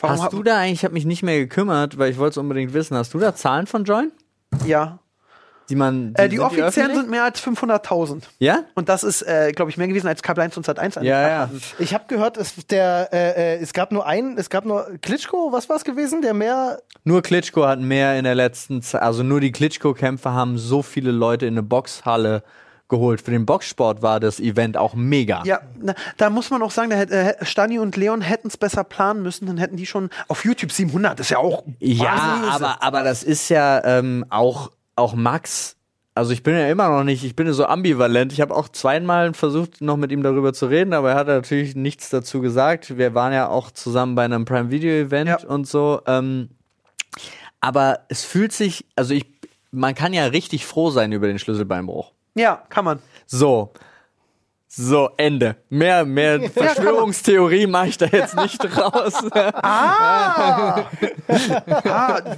warum 0.00 0.22
Hast 0.22 0.32
du 0.32 0.42
da 0.42 0.58
eigentlich, 0.58 0.80
ich 0.80 0.84
habe 0.84 0.94
mich 0.94 1.04
nicht 1.04 1.22
mehr 1.22 1.38
gekümmert, 1.38 1.98
weil 1.98 2.10
ich 2.10 2.18
wollte 2.18 2.32
es 2.32 2.36
unbedingt 2.38 2.72
wissen, 2.72 2.96
hast 2.96 3.12
du 3.14 3.18
da 3.18 3.34
Zahlen 3.34 3.66
von 3.66 3.84
Join? 3.84 4.12
Ja. 4.64 5.00
Die 5.68 5.76
man. 5.76 6.14
Äh, 6.14 6.28
die 6.28 6.36
sind 6.36 6.44
offiziellen 6.44 6.68
öffentlich? 6.68 6.96
sind 6.96 7.10
mehr 7.10 7.24
als 7.24 7.42
500.000. 7.42 8.22
Ja? 8.38 8.64
Und 8.74 8.88
das 8.88 9.02
ist, 9.02 9.22
äh, 9.22 9.52
glaube 9.52 9.70
ich, 9.70 9.76
mehr 9.76 9.88
gewesen 9.88 10.08
als 10.08 10.22
Kabel 10.22 10.44
1 10.44 10.56
und 10.56 10.66
Sat 10.66 10.78
1. 10.78 10.96
Ja, 10.96 11.02
ja. 11.02 11.50
ich 11.78 11.94
habe 11.94 12.04
gehört, 12.08 12.36
es, 12.36 12.54
der, 12.66 13.08
äh, 13.12 13.56
äh, 13.56 13.62
es 13.62 13.72
gab 13.72 13.92
nur 13.92 14.06
einen, 14.06 14.38
es 14.38 14.50
gab 14.50 14.64
nur 14.64 14.88
Klitschko, 15.02 15.52
was 15.52 15.68
war 15.68 15.76
es 15.76 15.84
gewesen, 15.84 16.22
der 16.22 16.34
mehr 16.34 16.78
Nur 17.04 17.22
Klitschko 17.22 17.66
hat 17.66 17.80
mehr 17.80 18.18
in 18.18 18.24
der 18.24 18.34
letzten 18.34 18.82
Zeit, 18.82 19.02
also 19.02 19.22
nur 19.22 19.40
die 19.40 19.52
Klitschko-Kämpfer 19.52 20.32
haben 20.32 20.58
so 20.58 20.82
viele 20.82 21.10
Leute 21.10 21.46
in 21.46 21.54
eine 21.54 21.62
Boxhalle 21.62 22.42
geholt. 22.88 23.20
Für 23.20 23.30
den 23.30 23.46
Boxsport 23.46 24.02
war 24.02 24.20
das 24.20 24.40
Event 24.40 24.76
auch 24.76 24.94
mega. 24.94 25.42
Ja, 25.44 25.60
na, 25.80 25.94
da 26.16 26.30
muss 26.30 26.50
man 26.50 26.62
auch 26.62 26.70
sagen, 26.70 26.90
da 26.90 26.96
hätte, 26.96 27.14
äh, 27.14 27.44
Stani 27.44 27.78
und 27.78 27.96
Leon 27.96 28.20
hätten 28.20 28.48
es 28.48 28.56
besser 28.56 28.84
planen 28.84 29.22
müssen, 29.22 29.46
dann 29.46 29.58
hätten 29.58 29.76
die 29.76 29.86
schon 29.86 30.10
auf 30.28 30.44
YouTube 30.44 30.72
700, 30.72 31.18
das 31.18 31.26
ist 31.26 31.30
ja 31.30 31.38
auch 31.38 31.64
Ja, 31.80 32.44
aber, 32.50 32.82
aber 32.82 33.02
das 33.02 33.22
ist 33.22 33.48
ja 33.48 33.82
ähm, 33.84 34.24
auch, 34.30 34.70
auch 34.96 35.14
Max. 35.14 35.76
Also 36.14 36.32
ich 36.32 36.42
bin 36.42 36.54
ja 36.54 36.66
immer 36.68 36.88
noch 36.88 37.04
nicht, 37.04 37.24
ich 37.24 37.36
bin 37.36 37.46
ja 37.46 37.52
so 37.52 37.66
ambivalent. 37.66 38.32
Ich 38.32 38.40
habe 38.40 38.54
auch 38.56 38.68
zweimal 38.70 39.34
versucht, 39.34 39.82
noch 39.82 39.98
mit 39.98 40.10
ihm 40.10 40.22
darüber 40.22 40.54
zu 40.54 40.66
reden, 40.66 40.94
aber 40.94 41.10
er 41.10 41.16
hat 41.16 41.26
natürlich 41.26 41.76
nichts 41.76 42.08
dazu 42.08 42.40
gesagt. 42.40 42.96
Wir 42.96 43.14
waren 43.14 43.34
ja 43.34 43.48
auch 43.48 43.70
zusammen 43.70 44.14
bei 44.14 44.24
einem 44.24 44.46
Prime 44.46 44.70
Video 44.70 44.90
Event 44.92 45.28
Ja. 45.28 45.38
und 45.46 45.68
so. 45.68 46.00
Ähm, 46.06 46.48
aber 47.60 48.00
es 48.08 48.24
fühlt 48.24 48.52
sich, 48.52 48.86
also 48.96 49.12
ich, 49.12 49.26
man 49.70 49.94
kann 49.94 50.14
ja 50.14 50.24
richtig 50.26 50.64
froh 50.64 50.90
sein 50.90 51.12
über 51.12 51.26
den 51.26 51.38
Schlüsselbeinbruch. 51.38 52.12
Ja, 52.34 52.62
kann 52.70 52.84
man. 52.86 52.98
So. 53.26 53.72
So, 54.78 55.08
Ende. 55.16 55.56
Mehr, 55.70 56.04
mehr 56.04 56.50
Verschwörungstheorie 56.50 57.66
mache 57.66 57.88
ich 57.88 57.96
da 57.96 58.04
jetzt 58.04 58.36
nicht 58.36 58.62
raus. 58.78 59.14
Ah, 59.32 60.84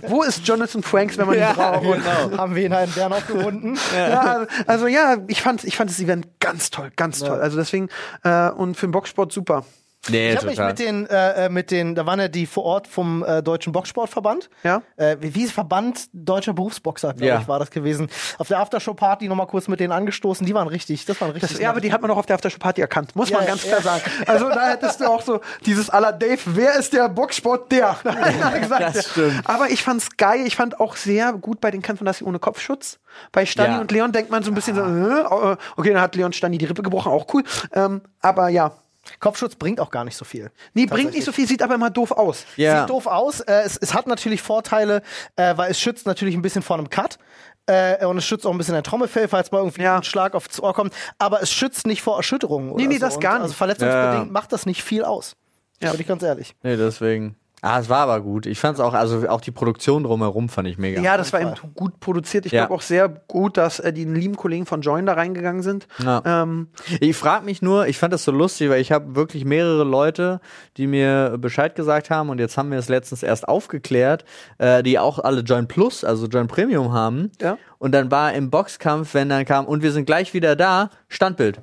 wo 0.07 0.22
ist 0.22 0.47
Jonathan 0.47 0.84
Franks, 0.84 1.18
wenn 1.18 1.26
man 1.26 1.36
ihn 1.36 1.53
braucht? 1.53 1.82
genau. 1.82 2.39
haben 2.39 2.55
wir 2.55 2.64
ihn 2.64 2.72
einen 2.72 2.93
Bären 2.93 3.12
aufgebunden. 3.12 3.76
Ja, 3.93 4.47
also 4.68 4.86
ja, 4.86 5.16
ich 5.26 5.43
fand, 5.43 5.64
ich 5.64 5.76
fand 5.76 5.91
das 5.91 5.99
Event 5.99 6.28
ganz 6.39 6.70
toll, 6.70 6.93
ganz 6.95 7.18
toll. 7.18 7.41
Also 7.41 7.57
deswegen, 7.57 7.89
äh, 8.22 8.51
und 8.51 8.76
für 8.76 8.86
den 8.86 8.93
Boxsport 8.93 9.32
super. 9.32 9.64
Nee, 10.11 10.30
Ich 10.32 10.36
habe 10.36 10.46
mich 10.46 10.59
mit 10.59 10.78
den, 10.78 11.06
äh, 11.06 11.46
äh, 11.46 11.48
mit 11.48 11.70
den, 11.70 11.94
da 11.94 12.06
waren 12.06 12.18
ja 12.20 12.28
die 12.28 12.46
vor 12.46 12.64
Ort 12.64 12.86
vom 12.86 13.22
äh, 13.24 13.42
Deutschen 13.42 13.72
Boxsportverband. 13.72 14.48
Ja. 14.62 14.82
Äh, 14.96 15.16
wie 15.20 15.34
wie 15.34 15.44
ist 15.44 15.52
Verband 15.52 16.09
Deutscher 16.12 16.52
Berufsboxer, 16.52 17.14
glaube 17.14 17.26
Ja. 17.26 17.40
ich, 17.40 17.48
war 17.48 17.59
das 17.59 17.70
gewesen. 17.70 18.09
Auf 18.38 18.48
der 18.48 18.59
Aftershow-Party 18.61 19.28
nochmal 19.28 19.46
kurz 19.46 19.68
mit 19.68 19.80
denen 19.80 19.92
angestoßen. 19.92 20.46
Die 20.46 20.54
waren 20.54 20.68
richtig, 20.68 21.04
das 21.06 21.20
waren 21.20 21.30
richtig. 21.30 21.50
Das, 21.52 21.61
ja, 21.61 21.70
aber 21.70 21.80
die 21.80 21.92
hat 21.92 22.02
man 22.02 22.11
auch 22.11 22.16
auf 22.16 22.26
der 22.26 22.34
Aftershow-Party 22.34 22.80
erkannt, 22.80 23.14
muss 23.16 23.30
Ja, 23.30 23.38
man 23.38 23.46
ganz 23.46 23.64
ja. 23.64 23.76
klar 23.76 23.82
sagen. 23.82 24.02
Also 24.26 24.48
da 24.48 24.68
hättest 24.70 25.00
du 25.00 25.06
auch 25.06 25.22
so 25.22 25.40
dieses 25.66 25.90
aller 25.90 26.12
Dave, 26.12 26.38
wer 26.46 26.74
ist 26.78 26.92
der 26.92 27.09
Boxsport 27.09 27.70
der? 27.72 27.96
Er 28.04 28.92
Das 28.92 29.11
stimmt. 29.11 29.42
Aber 29.44 29.70
ich 29.70 29.82
fand's 29.82 30.16
geil, 30.16 30.40
ich 30.46 30.56
fand 30.56 30.80
auch 30.80 30.96
sehr 30.96 31.32
gut 31.32 31.61
bei 31.61 31.70
den 31.70 31.82
Kämpfen, 31.82 32.04
dass 32.04 32.18
sie 32.18 32.24
ohne 32.24 32.38
Kopfschutz. 32.38 32.98
Bei 33.32 33.46
Stani 33.46 33.74
Ja. 33.74 33.80
und 33.80 33.90
Leon 33.90 34.12
denkt 34.12 34.30
man 34.30 34.42
so 34.42 34.50
ein 34.50 34.54
bisschen 34.54 34.74
so, 34.76 34.82
äh, 34.82 35.56
okay, 35.76 35.92
dann 35.92 36.00
hat 36.00 36.14
Leon 36.14 36.32
Stani 36.32 36.59
die 36.59 36.64
Rippe 36.66 36.82
gebrochen, 36.82 37.11
auch 37.12 37.26
cool. 37.34 37.42
Ähm, 37.72 38.00
aber 38.20 38.48
ja, 38.48 38.72
Kopfschutz 39.20 39.54
bringt 39.56 39.80
auch 39.80 39.90
gar 39.90 40.04
nicht 40.04 40.16
so 40.16 40.24
viel. 40.24 40.50
nee, 40.74 40.86
bringt 40.86 41.12
nicht 41.14 41.24
so 41.24 41.32
viel, 41.32 41.46
sieht 41.46 41.62
aber 41.62 41.74
immer 41.74 41.90
doof 41.90 42.12
aus. 42.12 42.44
ja. 42.56 42.80
Sieht 42.80 42.90
doof 42.90 43.06
aus. 43.06 43.40
Äh, 43.40 43.62
es, 43.64 43.76
es 43.76 43.94
hat 43.94 44.06
natürlich 44.06 44.42
Vorteile, 44.42 45.02
äh, 45.36 45.56
weil 45.56 45.70
es 45.70 45.80
schützt 45.80 46.06
natürlich 46.06 46.34
ein 46.34 46.42
bisschen 46.42 46.62
vor 46.62 46.76
einem 46.78 46.90
Cut. 46.90 47.18
Äh, 47.66 48.06
und 48.06 48.16
es 48.16 48.24
schützt 48.24 48.46
auch 48.46 48.50
ein 48.52 48.56
bisschen 48.59 48.72
dein 48.74 48.82
Trommelfell, 48.84 49.28
falls 49.28 49.52
mal 49.52 49.59
irgendwie 49.59 49.82
Ja. 49.82 49.96
ein 49.98 50.02
Schlag 50.02 50.34
aufs 50.34 50.59
Ohr 50.59 50.72
kommt. 50.72 50.94
Aber 51.18 51.42
es 51.42 51.52
schützt 51.52 51.86
nicht 51.86 52.00
vor 52.00 52.16
Erschütterungen. 52.16 52.70
Oder 52.70 52.80
Nee, 52.82 52.88
nee, 52.88 52.94
so. 52.94 53.00
das 53.00 53.20
gar 53.20 53.34
nicht. 53.34 53.42
Also 53.42 53.54
verletzungsbedingt 53.54 54.26
Ja. 54.26 54.32
macht 54.32 54.52
das 54.52 54.64
nicht 54.64 54.82
viel 54.82 55.04
aus. 55.04 55.36
Ja. 55.82 55.90
Bin 55.92 56.00
ich 56.00 56.06
ganz 56.06 56.22
ehrlich. 56.22 56.56
Nee, 56.62 56.76
deswegen. 56.76 57.36
Ah, 57.61 57.80
es 57.80 57.88
war 57.88 57.98
aber 58.00 58.20
gut. 58.20 58.46
Ich 58.46 58.61
fand 58.61 58.74
es 58.76 58.80
auch, 58.80 58.94
also 58.94 59.28
auch 59.28 59.40
die 59.40 59.50
Produktion 59.50 60.04
drumherum 60.04 60.48
fand 60.48 60.68
ich 60.68 60.78
mega. 60.78 61.00
Ja, 61.00 61.16
das 61.16 61.32
war 61.32 61.40
eben 61.40 61.54
gut 61.74 61.98
produziert. 61.98 62.46
Ich 62.46 62.52
Ja. 62.52 62.62
glaube 62.62 62.74
auch 62.74 62.82
sehr 62.82 63.09
gut, 63.09 63.56
dass 63.56 63.80
äh, 63.80 63.92
die 63.92 64.04
lieben 64.04 64.36
Kollegen 64.36 64.64
von 64.64 64.80
Join 64.80 65.06
da 65.06 65.14
reingegangen 65.14 65.62
sind. 65.62 65.88
Ja. 65.98 66.22
Ähm, 66.24 66.68
Ich 67.00 67.16
frage 67.16 67.44
mich 67.44 67.61
nur, 67.61 67.88
ich 67.88 67.98
fand 67.98 68.12
das 68.12 68.22
so 68.24 68.30
lustig, 68.30 68.70
weil 68.70 68.80
ich 68.80 68.92
habe 68.92 69.16
wirklich 69.16 69.44
mehrere 69.44 69.82
Leute, 69.84 70.40
die 70.76 70.86
mir 70.86 71.36
Bescheid 71.38 71.74
gesagt 71.74 72.11
haben 72.11 72.28
und 72.30 72.38
jetzt 72.38 72.56
haben 72.56 72.70
wir 72.70 72.78
es 72.78 72.88
letztens 72.88 73.22
erst 73.24 73.48
aufgeklärt, 73.48 74.24
äh, 74.59 74.82
die 74.84 74.98
auch 75.00 75.18
alle 75.18 75.40
Join 75.40 75.66
Plus, 75.66 76.04
also 76.04 76.26
Join 76.28 76.46
Premium 76.46 76.92
haben. 76.92 77.32
Ja. 77.40 77.59
Und 77.78 77.92
dann 77.92 78.11
war 78.11 78.32
im 78.34 78.50
Boxkampf, 78.50 79.14
wenn 79.14 79.28
dann 79.28 79.44
kam, 79.44 79.64
und 79.66 79.82
wir 79.82 79.90
sind 79.92 80.04
gleich 80.04 80.32
wieder 80.34 80.54
da, 80.56 80.90
Standbild. 81.09 81.61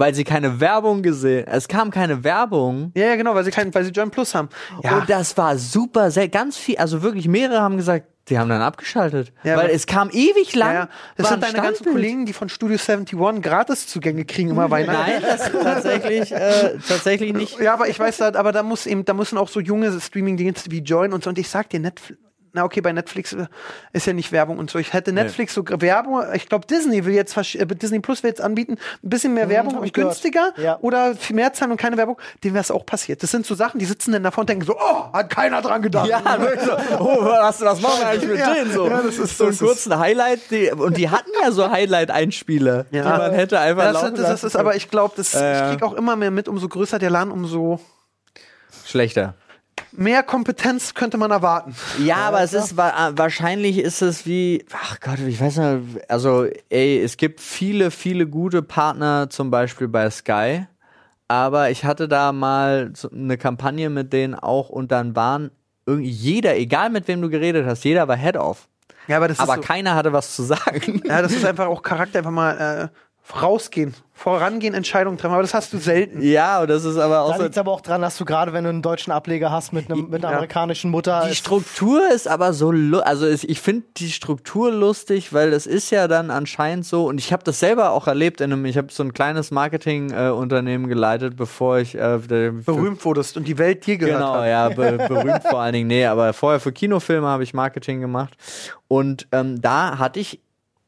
Weil 0.00 0.14
sie 0.14 0.24
keine 0.24 0.60
Werbung 0.60 1.02
gesehen, 1.02 1.46
es 1.46 1.68
kam 1.68 1.90
keine 1.90 2.24
Werbung. 2.24 2.90
ja, 2.94 3.08
ja, 3.08 3.16
genau, 3.16 3.34
weil 3.34 3.44
sie, 3.44 3.50
kein, 3.50 3.74
weil 3.74 3.84
sie 3.84 3.90
Join 3.90 4.10
Plus 4.10 4.34
haben. 4.34 4.48
Ja, 4.82 4.96
Und 4.96 5.10
das 5.10 5.36
war 5.36 5.58
super, 5.58 6.10
sehr, 6.10 6.28
ganz 6.28 6.56
viel, 6.56 6.78
also 6.78 7.02
wirklich 7.02 7.28
mehrere 7.28 7.60
haben 7.60 7.76
gesagt, 7.76 8.06
die 8.30 8.38
haben 8.38 8.48
dann 8.48 8.62
abgeschaltet. 8.62 9.32
Ja, 9.42 9.56
weil 9.56 9.70
es 9.70 9.86
kam 9.86 10.08
ewig 10.10 10.54
lang. 10.54 10.72
Ja. 10.72 10.88
Das 11.16 11.28
sind 11.28 11.44
ein 11.44 11.52
deine 11.52 11.66
ganzen. 11.66 11.84
Kollegen, 11.84 12.24
die 12.26 12.32
von 12.32 12.48
Studio 12.48 12.78
71 12.78 13.42
Gratiszugänge 13.42 14.24
kriegen 14.24 14.50
immer 14.50 14.70
Weihnachten. 14.70 15.10
Nein, 15.10 15.22
das 15.22 15.50
tatsächlich, 15.50 16.32
äh, 16.32 16.78
tatsächlich 16.88 17.34
nicht. 17.34 17.60
Ja, 17.60 17.74
aber 17.74 17.88
ich 17.88 17.98
weiß, 17.98 18.18
da, 18.18 18.32
aber 18.34 18.52
da 18.52 18.62
muss 18.62 18.86
eben, 18.86 19.04
da 19.04 19.14
müssen 19.14 19.36
auch 19.36 19.48
so 19.48 19.60
junge 19.60 20.00
Streaming-Dienste 20.00 20.70
wie 20.70 20.78
Join 20.78 21.12
und 21.12 21.24
so. 21.24 21.30
Und 21.30 21.38
ich 21.38 21.48
sag 21.48 21.68
dir, 21.70 21.80
Netflix. 21.80 22.29
Na 22.52 22.64
okay, 22.64 22.80
bei 22.80 22.92
Netflix 22.92 23.32
äh, 23.32 23.46
ist 23.92 24.06
ja 24.08 24.12
nicht 24.12 24.32
Werbung 24.32 24.58
und 24.58 24.70
so. 24.70 24.78
Ich 24.80 24.92
hätte 24.92 25.12
Netflix 25.12 25.54
so 25.54 25.62
Werbung. 25.64 26.20
Ich 26.34 26.48
glaube, 26.48 26.66
Disney 26.66 27.04
will 27.04 27.14
jetzt 27.14 27.36
äh, 27.36 27.64
Disney 27.66 28.00
Plus 28.00 28.24
will 28.24 28.30
jetzt 28.30 28.40
anbieten, 28.40 28.72
ein 29.04 29.08
bisschen 29.08 29.34
mehr 29.34 29.48
Werbung 29.48 29.74
hab 29.76 29.82
und 29.82 29.94
günstiger 29.94 30.52
Ja. 30.56 30.78
oder 30.80 31.14
viel 31.14 31.36
mehr 31.36 31.52
zahlen 31.52 31.70
und 31.70 31.76
keine 31.76 31.96
Werbung. 31.96 32.18
Dem 32.42 32.54
wäre 32.54 32.62
es 32.62 32.72
auch 32.72 32.84
passiert. 32.84 33.22
Das 33.22 33.30
sind 33.30 33.46
so 33.46 33.54
Sachen, 33.54 33.78
die 33.78 33.84
sitzen 33.84 34.10
dann 34.12 34.24
davor 34.24 34.40
und 34.42 34.48
denken 34.50 34.64
so, 34.64 34.74
oh, 34.76 35.12
hat 35.12 35.30
keiner 35.30 35.62
dran 35.62 35.80
gedacht. 35.80 36.08
Ja, 36.08 36.20
wirklich 36.40 36.62
so. 36.62 36.72
Oh, 36.98 37.24
was, 37.24 37.60
was 37.60 37.80
machen 37.80 38.00
wir 38.00 38.08
eigentlich 38.08 38.30
mit 38.30 38.38
Ja, 38.40 38.52
denen 38.54 38.72
so? 38.72 38.88
ja, 38.88 39.00
das 39.00 39.18
ist- 39.18 39.38
so 39.38 39.44
einen 39.44 39.52
das 39.52 39.60
ist- 39.62 39.66
kurzen 39.68 39.98
Highlight. 39.98 40.40
Die, 40.50 40.72
und 40.72 40.96
die 40.96 41.08
hatten 41.08 41.30
ja 41.42 41.52
so 41.52 41.70
Highlight-Einspiele, 41.70 42.86
die 42.92 43.00
man 43.00 43.32
hätte 43.32 43.60
einfach 43.60 43.84
das, 43.92 44.02
laufen 44.02 44.14
das, 44.16 44.26
das 44.28 44.44
ist 44.44 44.56
aber, 44.56 44.74
ich 44.74 44.90
glaube, 44.90 45.14
das 45.16 45.32
Ja, 45.34 45.40
ja. 45.44 45.64
ich 45.66 45.76
krieg 45.78 45.82
auch 45.84 45.92
immer 45.94 46.16
mehr 46.16 46.32
mit, 46.32 46.48
umso 46.48 46.66
größer 46.68 46.98
der 46.98 47.10
Laden, 47.10 47.30
umso 47.30 47.78
schlechter. 48.84 49.34
Mehr 49.92 50.22
Kompetenz 50.22 50.94
könnte 50.94 51.16
man 51.18 51.30
erwarten. 51.30 51.74
Ja, 52.04 52.16
aber 52.16 52.42
es 52.42 52.52
ist 52.52 52.76
wa 52.76 53.12
wahrscheinlich 53.14 53.78
ist 53.78 54.02
es 54.02 54.26
wie, 54.26 54.64
ach 54.72 55.00
Gott, 55.00 55.18
ich 55.20 55.40
weiß 55.40 55.56
nicht, 55.58 56.10
also 56.10 56.46
ey, 56.68 57.00
es 57.02 57.16
gibt 57.16 57.40
viele, 57.40 57.90
viele 57.90 58.26
gute 58.26 58.62
Partner, 58.62 59.28
zum 59.30 59.50
Beispiel 59.50 59.88
bei 59.88 60.08
Sky, 60.10 60.66
aber 61.28 61.70
ich 61.70 61.84
hatte 61.84 62.08
da 62.08 62.32
mal 62.32 62.92
eine 63.12 63.38
Kampagne 63.38 63.90
mit 63.90 64.12
denen 64.12 64.34
auch 64.34 64.68
und 64.68 64.90
dann 64.92 65.14
waren 65.16 65.50
irgendwie 65.86 66.10
jeder, 66.10 66.56
egal 66.56 66.90
mit 66.90 67.08
wem 67.08 67.20
du 67.22 67.28
geredet 67.30 67.66
hast, 67.66 67.84
jeder 67.84 68.06
war 68.08 68.16
Head-Off. 68.16 68.68
Ja, 69.08 69.16
aber 69.16 69.28
das 69.28 69.38
ist 69.38 69.42
aber 69.42 69.56
so- 69.56 69.60
keiner 69.62 69.94
hatte 69.96 70.12
was 70.12 70.36
zu 70.36 70.42
sagen. 70.44 71.02
Ja, 71.04 71.22
das 71.22 71.32
ist 71.32 71.44
einfach 71.44 71.66
auch 71.66 71.82
Charakter, 71.82 72.18
einfach 72.18 72.30
mal 72.30 72.90
äh, 72.92 72.96
rausgehen, 73.42 73.94
vorangehen, 74.12 74.74
Entscheidungen 74.74 75.16
treffen. 75.16 75.32
Aber 75.32 75.42
das 75.42 75.54
hast 75.54 75.72
du 75.72 75.78
selten. 75.78 76.20
Ja, 76.22 76.60
und 76.60 76.68
das 76.68 76.84
ist 76.84 76.98
aber 76.98 77.22
auch 77.22 77.36
Da 77.36 77.44
liegt 77.44 77.56
aber 77.56 77.72
auch 77.72 77.80
dran, 77.80 78.02
dass 78.02 78.16
du 78.18 78.24
gerade, 78.24 78.52
wenn 78.52 78.64
du 78.64 78.70
einen 78.70 78.82
deutschen 78.82 79.12
Ableger 79.12 79.50
hast 79.50 79.72
mit, 79.72 79.90
einem, 79.90 80.10
mit 80.10 80.22
einer 80.22 80.32
Ja. 80.32 80.36
amerikanischen 80.38 80.90
Mutter. 80.90 81.22
Die 81.24 81.30
ist- 81.30 81.38
Struktur 81.38 82.02
ist 82.12 82.28
aber 82.28 82.52
so, 82.52 82.70
also 83.02 83.26
es- 83.26 83.44
ich 83.44 83.60
finde 83.60 83.84
die 83.96 84.10
Struktur 84.10 84.70
lustig, 84.70 85.32
weil 85.32 85.52
es 85.52 85.66
ist 85.66 85.90
ja 85.90 86.06
dann 86.08 86.30
anscheinend 86.30 86.84
so, 86.84 87.06
und 87.06 87.18
ich 87.18 87.32
habe 87.32 87.42
das 87.44 87.60
selber 87.60 87.90
auch 87.92 88.06
erlebt 88.06 88.40
in 88.40 88.52
einem, 88.52 88.64
ich 88.66 88.76
habe 88.76 88.88
so 88.90 89.02
ein 89.02 89.14
kleines 89.14 89.50
Marketingunternehmen 89.50 90.88
geleitet, 90.88 91.36
bevor 91.36 91.78
ich 91.78 91.94
äh, 91.94 92.18
Berühmt 92.28 93.04
wurdest 93.04 93.36
und 93.36 93.46
die 93.48 93.58
Welt 93.58 93.86
dir 93.86 93.96
gehört 93.96 94.18
Genau, 94.20 94.34
hat. 94.34 94.46
ja, 94.48 94.68
be 94.68 94.98
berühmt 95.08 95.42
vor 95.48 95.60
allen 95.60 95.72
Dingen. 95.72 95.86
Nee, 95.88 96.06
aber 96.06 96.32
vorher 96.32 96.60
für 96.60 96.72
Kinofilme 96.72 97.26
habe 97.26 97.42
ich 97.42 97.54
Marketing 97.54 98.00
gemacht. 98.00 98.34
Und 98.88 99.28
ähm, 99.32 99.60
da 99.60 99.98
hatte 99.98 100.20
ich 100.20 100.40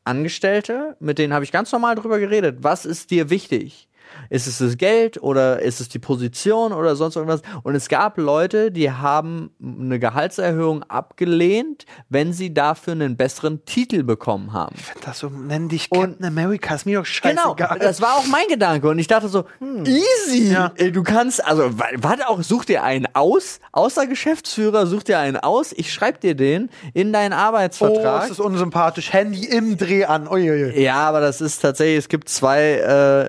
Angestellte, 0.05 0.96
mit 1.00 1.18
denen 1.18 1.32
habe 1.32 1.44
ich 1.44 1.53
ganz 1.53 1.70
normal 1.72 1.94
drüber 1.94 2.18
geredet. 2.18 2.59
Was 2.61 2.84
ist 2.84 3.11
dir 3.11 3.30
wichtig? 3.30 3.88
Ist 4.30 4.46
es 4.46 4.58
das 4.58 4.76
Geld 4.78 5.22
oder 5.22 5.60
ist 5.60 5.80
es 5.80 5.88
die 5.88 5.98
Position 5.98 6.72
oder 6.72 6.96
sonst 6.96 7.16
irgendwas? 7.16 7.42
Und 7.62 7.74
es 7.74 7.88
gab 7.88 8.18
Leute, 8.18 8.70
die 8.70 8.90
haben 8.90 9.50
eine 9.62 9.98
Gehaltserhöhung 9.98 10.82
abgelehnt, 10.84 11.84
wenn 12.08 12.32
sie 12.32 12.52
dafür 12.54 12.92
einen 12.92 13.16
besseren 13.16 13.64
Titel 13.64 14.02
bekommen 14.02 14.52
haben. 14.52 14.76
Das 15.04 15.18
so, 15.20 15.28
nenn 15.28 15.68
dich 15.68 15.90
Captain 15.90 16.24
America, 16.24 16.74
ist 16.74 16.86
mir 16.86 16.98
doch 17.00 17.06
Genau, 17.22 17.54
scheißegal. 17.56 17.78
das 17.78 18.00
war 18.00 18.14
auch 18.16 18.26
mein 18.26 18.46
Gedanke 18.48 18.88
und 18.88 18.98
ich 18.98 19.06
dachte 19.06 19.28
so, 19.28 19.44
easy, 19.84 20.52
Ja. 20.52 20.72
Ey, 20.76 20.92
du 20.92 21.02
kannst, 21.02 21.44
also 21.44 21.78
wa- 21.78 21.86
warte 21.96 22.28
auch, 22.28 22.42
such 22.42 22.64
dir 22.64 22.82
einen 22.82 23.06
aus, 23.14 23.60
außer 23.72 24.06
Geschäftsführer, 24.06 24.86
such 24.86 25.02
dir 25.04 25.18
einen 25.18 25.36
aus, 25.36 25.72
ich 25.72 25.92
schreib 25.92 26.20
dir 26.20 26.34
den 26.34 26.70
in 26.94 27.12
deinen 27.12 27.32
oh, 27.32 27.36
Arbeitsvertrag. 27.36 28.24
es 28.24 28.30
ist 28.32 28.40
unsympathisch. 28.40 29.12
Handy 29.12 29.44
im 29.46 29.76
Dreh 29.76 30.04
an. 30.04 30.28
Uiuiui. 30.28 30.80
ja, 30.80 30.96
aber 30.96 31.20
das 31.20 31.40
ist 31.40 31.58
tatsächlich, 31.60 31.98
es 31.98 32.08
gibt 32.08 32.28
zwei, 32.28 32.62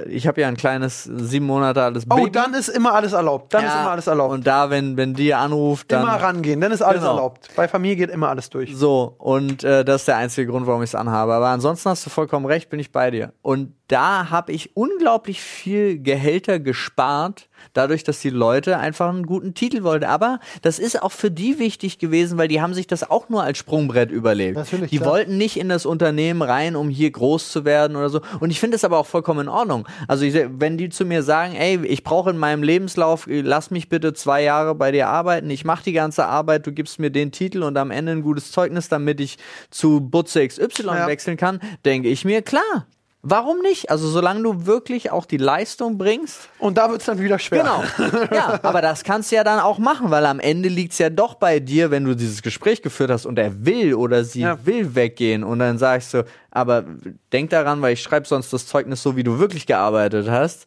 äh, 0.05 0.09
ich 0.09 0.27
habe 0.27 0.41
ja 0.41 0.47
ein 0.47 0.57
kleines 0.83 1.03
sieben 1.29 1.45
Monate 1.45 1.81
altes 1.81 2.05
Oh, 2.09 2.15
Baby. 2.15 2.31
dann 2.31 2.53
ist 2.53 2.69
immer 2.69 2.93
alles 2.93 3.13
erlaubt. 3.13 3.53
Dann 3.53 3.63
ist 3.65 3.73
Ja, 3.73 3.81
immer 3.81 3.91
alles 3.91 4.07
erlaubt. 4.07 4.33
Und 4.33 4.47
da, 4.47 4.69
wenn, 4.69 4.97
wenn 4.97 5.13
die 5.13 5.33
anruft, 5.33 5.91
dann. 5.91 6.03
immer 6.03 6.15
rangehen, 6.21 6.59
dann 6.61 6.71
ist 6.71 6.81
alles 6.81 7.01
Genau. 7.01 7.15
erlaubt. 7.15 7.49
Bei 7.55 7.67
Familie 7.67 7.95
geht 7.95 8.09
immer 8.09 8.29
alles 8.29 8.49
durch. 8.49 8.75
So, 8.75 9.15
und 9.17 9.63
äh, 9.63 9.83
das 9.85 10.01
ist 10.01 10.07
der 10.07 10.17
einzige 10.17 10.51
Grund, 10.51 10.67
warum 10.67 10.81
ich 10.83 10.89
es 10.89 10.95
anhabe. 10.95 11.33
Aber 11.33 11.47
ansonsten 11.47 11.89
hast 11.89 12.05
du 12.05 12.09
vollkommen 12.09 12.45
recht, 12.45 12.69
bin 12.69 12.79
ich 12.79 12.91
bei 12.91 13.11
dir. 13.11 13.33
Und 13.41 13.73
da 13.93 14.31
habe 14.31 14.51
ich 14.51 14.75
unglaublich 14.75 15.39
viel 15.39 15.99
Gehälter 15.99 16.59
gespart, 16.59 17.47
dadurch, 17.73 18.03
dass 18.03 18.19
die 18.21 18.31
Leute 18.31 18.79
einfach 18.79 19.07
einen 19.07 19.27
guten 19.27 19.53
Titel 19.53 19.83
wollten. 19.83 20.05
Aber 20.05 20.39
das 20.63 20.79
ist 20.79 21.01
auch 21.03 21.11
für 21.11 21.29
die 21.29 21.59
wichtig 21.59 21.99
gewesen, 21.99 22.39
weil 22.39 22.47
die 22.47 22.59
haben 22.59 22.73
sich 22.73 22.87
das 22.87 23.07
auch 23.09 23.29
nur 23.29 23.43
als 23.43 23.59
Sprungbrett 23.59 24.09
überlegt. 24.09 24.57
Natürlich, 24.57 24.89
die 24.89 24.97
klar. 24.97 25.11
wollten 25.11 25.37
nicht 25.37 25.57
in 25.57 25.69
das 25.69 25.85
Unternehmen 25.85 26.41
rein, 26.41 26.75
um 26.75 26.89
hier 26.89 27.11
groß 27.11 27.51
zu 27.51 27.65
werden 27.65 27.95
oder 27.95 28.09
so. 28.09 28.21
Und 28.39 28.49
ich 28.49 28.59
finde 28.59 28.77
es 28.77 28.83
aber 28.83 28.97
auch 28.97 29.05
vollkommen 29.05 29.41
in 29.41 29.47
Ordnung. 29.49 29.87
Also 30.07 30.25
ich, 30.25 30.33
wenn 30.33 30.79
die 30.79 30.89
zu 30.89 31.05
mir 31.05 31.21
sagen, 31.21 31.53
ey, 31.53 31.85
ich 31.85 32.03
brauche 32.03 32.31
in 32.31 32.37
meinem 32.39 32.63
Lebenslauf, 32.63 33.27
äh, 33.27 33.41
lass 33.41 33.69
mich 33.69 33.89
bitte 33.89 34.13
zwei 34.13 34.41
Jahre 34.41 34.73
bei 34.73 34.91
dir 34.91 35.07
arbeiten, 35.07 35.51
ich 35.51 35.65
mache 35.65 35.83
die 35.83 35.93
ganze 35.93 36.25
Arbeit, 36.25 36.65
du 36.65 36.71
gibst 36.71 36.97
mir 36.99 37.11
den 37.11 37.31
Titel 37.31 37.61
und 37.61 37.77
am 37.77 37.91
Ende 37.91 38.13
ein 38.13 38.23
gutes 38.23 38.51
Zeugnis, 38.51 38.89
damit 38.89 39.19
ich 39.21 39.37
zu 39.69 40.01
Butze 40.01 40.47
XY 40.47 40.83
Ja. 40.85 41.05
wechseln 41.07 41.37
kann, 41.37 41.59
denke 41.85 42.09
ich 42.09 42.25
mir, 42.25 42.41
klar. 42.41 42.87
Warum 43.25 43.59
nicht? 43.59 43.89
Also 43.89 44.09
solange 44.09 44.43
du 44.43 44.65
wirklich 44.65 45.09
auch 45.11 45.25
die 45.25 45.37
Leistung 45.37 45.97
bringst, 45.97 46.49
Und 46.59 46.77
da 46.77 46.89
wird 46.89 46.99
es 46.99 47.05
dann 47.05 47.19
wieder 47.21 47.39
schwer. 47.39 47.59
Genau. 47.63 47.83
Ja, 48.33 48.59
aber 48.63 48.81
das 48.81 49.05
kannst 49.05 49.31
du 49.31 49.37
ja 49.37 49.45
dann 49.45 49.59
auch 49.61 49.77
machen, 49.79 50.11
weil 50.11 50.25
am 50.25 50.41
Ende 50.41 50.67
liegt's 50.67 50.97
ja 50.97 51.09
doch 51.09 51.35
bei 51.35 51.61
dir, 51.61 51.89
wenn 51.89 52.03
du 52.03 52.15
dieses 52.17 52.41
Gespräch 52.41 52.81
geführt 52.81 53.09
hast 53.11 53.25
und 53.25 53.39
er 53.39 53.65
will 53.65 53.93
oder 53.95 54.25
sie 54.25 54.41
Ja. 54.41 54.57
will 54.65 54.93
weggehen 54.95 55.45
und 55.45 55.59
dann 55.59 55.77
sagst 55.77 56.13
du, 56.13 56.25
aber 56.51 56.83
denk 57.31 57.49
daran, 57.51 57.81
weil 57.81 57.93
ich 57.93 58.01
schreibe 58.03 58.27
sonst 58.27 58.51
das 58.51 58.67
Zeugnis 58.67 59.01
so, 59.01 59.15
wie 59.15 59.23
du 59.23 59.39
wirklich 59.39 59.65
gearbeitet 59.65 60.29
hast, 60.29 60.65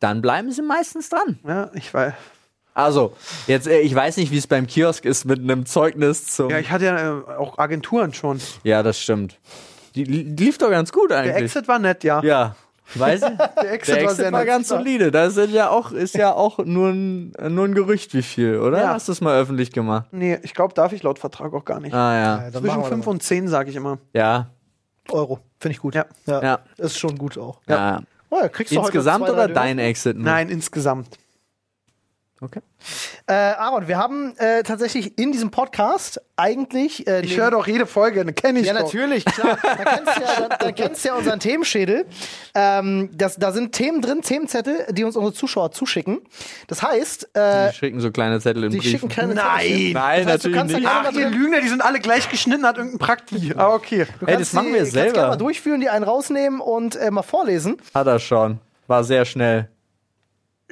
dann 0.00 0.20
bleiben 0.22 0.50
sie 0.50 0.62
meistens 0.62 1.08
dran. 1.08 1.38
Ja, 1.46 1.70
ich 1.74 1.94
weiß. 1.94 2.14
Also, 2.74 3.14
jetzt, 3.46 3.68
äh, 3.68 3.78
ich 3.80 3.94
weiß 3.94 4.16
nicht, 4.16 4.32
wie 4.32 4.38
es 4.38 4.46
beim 4.48 4.66
Kiosk 4.66 5.04
ist 5.04 5.24
mit 5.24 5.38
einem 5.38 5.66
Zeugnis 5.66 6.26
zum. 6.26 6.50
Ja, 6.50 6.58
ich 6.58 6.70
hatte 6.70 6.86
ja 6.86 7.18
äh, 7.20 7.36
auch 7.36 7.58
Agenturen 7.58 8.12
schon. 8.12 8.40
Ja, 8.64 8.82
das 8.82 8.98
stimmt. 8.98 9.38
Die, 9.94 10.04
die 10.04 10.22
lief 10.44 10.58
doch 10.58 10.70
ganz 10.70 10.92
gut 10.92 11.10
Der 11.10 11.18
eigentlich. 11.18 11.44
Exit 11.44 11.68
war 11.68 11.78
nett, 11.78 12.04
ja. 12.04 12.22
ja. 12.22 12.56
Weiß 12.94 13.22
ich? 13.22 13.28
Der 13.62 13.72
Exit, 13.72 13.96
Der 13.96 14.02
war 14.02 14.02
Exit 14.04 14.16
sehr 14.16 14.32
war 14.32 14.40
nett. 14.40 14.48
ganz 14.48 14.68
solide. 14.68 15.10
Das 15.10 15.36
ist 15.36 15.50
ja 15.52 15.70
auch, 15.70 15.92
ist 15.92 16.14
ja 16.14 16.32
auch 16.32 16.58
nur 16.58 16.90
ein, 16.90 17.32
nur 17.48 17.64
ein 17.66 17.74
Gerücht, 17.74 18.12
wie 18.14 18.22
viel, 18.22 18.58
oder? 18.58 18.78
Ja. 18.80 18.88
Hast 18.94 19.08
du 19.08 19.12
es 19.12 19.20
mal 19.20 19.38
öffentlich 19.40 19.72
gemacht? 19.72 20.06
Nee, 20.12 20.38
ich 20.42 20.52
glaube, 20.54 20.74
darf 20.74 20.92
ich 20.92 21.02
laut 21.02 21.18
Vertrag 21.18 21.52
auch 21.54 21.64
gar 21.64 21.80
nicht. 21.80 21.94
Ah 21.94 22.14
ja. 22.14 22.42
Ja, 22.44 22.50
Zwischen 22.50 22.66
machen 22.66 22.82
wir 22.82 22.88
5 22.88 23.04
das 23.04 23.06
und 23.12 23.22
10 23.22 23.48
sage 23.48 23.70
ich 23.70 23.76
immer. 23.76 23.98
Ja. 24.12 24.50
Euro. 25.10 25.40
Finde 25.58 25.72
ich 25.72 25.80
gut. 25.80 25.94
Ja. 25.94 26.06
Ja. 26.26 26.58
Ist 26.76 26.98
schon 26.98 27.16
gut 27.16 27.38
auch. 27.38 27.60
ja. 27.68 28.00
Oh, 28.34 28.38
ja, 28.40 28.48
kriegst 28.48 28.72
du 28.72 28.76
heute 28.78 28.86
Insgesamt 28.86 29.26
zwei, 29.26 29.32
oder 29.34 29.46
drei 29.46 29.52
dein 29.52 29.78
Exit? 29.78 30.16
nur? 30.16 30.24
Nein, 30.24 30.48
insgesamt. 30.48 31.18
Okay. 32.44 32.60
Äh, 33.28 33.32
Aaron, 33.34 33.86
wir 33.86 33.96
haben 33.98 34.36
äh, 34.38 34.64
tatsächlich 34.64 35.16
in 35.16 35.30
diesem 35.30 35.52
Podcast 35.52 36.20
eigentlich. 36.36 37.06
Äh, 37.06 37.20
Ich 37.20 37.36
höre 37.36 37.52
doch 37.52 37.68
jede 37.68 37.86
Folge, 37.86 38.24
ne, 38.24 38.32
kenne 38.32 38.58
ich 38.58 38.66
Ja, 38.66 38.72
doch. 38.72 38.80
natürlich, 38.82 39.24
klar. 39.24 39.56
Da 39.62 39.84
kennst 39.84 40.16
du 40.16 40.20
ja, 40.20 40.48
da, 40.48 40.56
da 40.56 40.72
kennst 40.72 41.04
du 41.04 41.08
ja 41.08 41.14
unseren 41.14 41.38
Themenschädel. 41.38 42.04
Ähm, 42.56 43.10
das, 43.14 43.36
da 43.36 43.52
sind 43.52 43.72
Themen 43.72 44.02
drin, 44.02 44.22
Themenzettel, 44.22 44.86
die 44.90 45.04
uns 45.04 45.14
unsere 45.16 45.32
Zuschauer 45.32 45.70
zuschicken. 45.70 46.20
Das 46.66 46.82
heißt, 46.82 47.30
äh, 47.36 47.70
Die 47.70 47.76
schicken 47.76 48.00
so 48.00 48.10
kleine 48.10 48.40
Zettel 48.40 48.64
in 48.64 48.70
die 48.72 48.78
Briefen. 48.78 48.90
schicken 48.90 49.08
kleine 49.08 49.34
Nein. 49.34 49.60
Zettelchen. 49.60 49.92
Nein, 49.92 50.24
Das 50.24 50.32
heißt, 50.34 50.44
du 50.44 50.48
natürlich 50.50 50.76
nicht. 50.78 50.88
Ach, 50.90 51.12
mal 51.12 51.20
ihr 51.20 51.30
Lügner, 51.30 51.60
die 51.60 51.68
sind 51.68 51.80
alle 51.84 52.00
gleich 52.00 52.28
geschnitten, 52.28 52.66
hat 52.66 52.76
irgendein 52.76 52.98
Prakti. 52.98 53.54
Ah, 53.56 53.68
okay. 53.68 54.06
du 54.18 54.26
Ey, 54.26 54.36
das 54.36 54.52
machen 54.52 54.66
die- 54.66 54.72
wir 54.72 54.78
kannst 54.80 54.92
gerne 54.94 55.10
selber. 55.12 55.28
mal 55.28 55.36
durchführen, 55.36 55.80
die 55.80 55.88
einen 55.90 56.04
rausnehmen 56.04 56.60
und 56.60 56.96
äh, 56.96 57.10
mal 57.12 57.22
vorlesen. 57.22 57.76
Hat 57.94 58.08
er 58.08 58.18
schon. 58.18 58.58
War 58.88 59.04
sehr 59.04 59.24
schnell. 59.24 59.68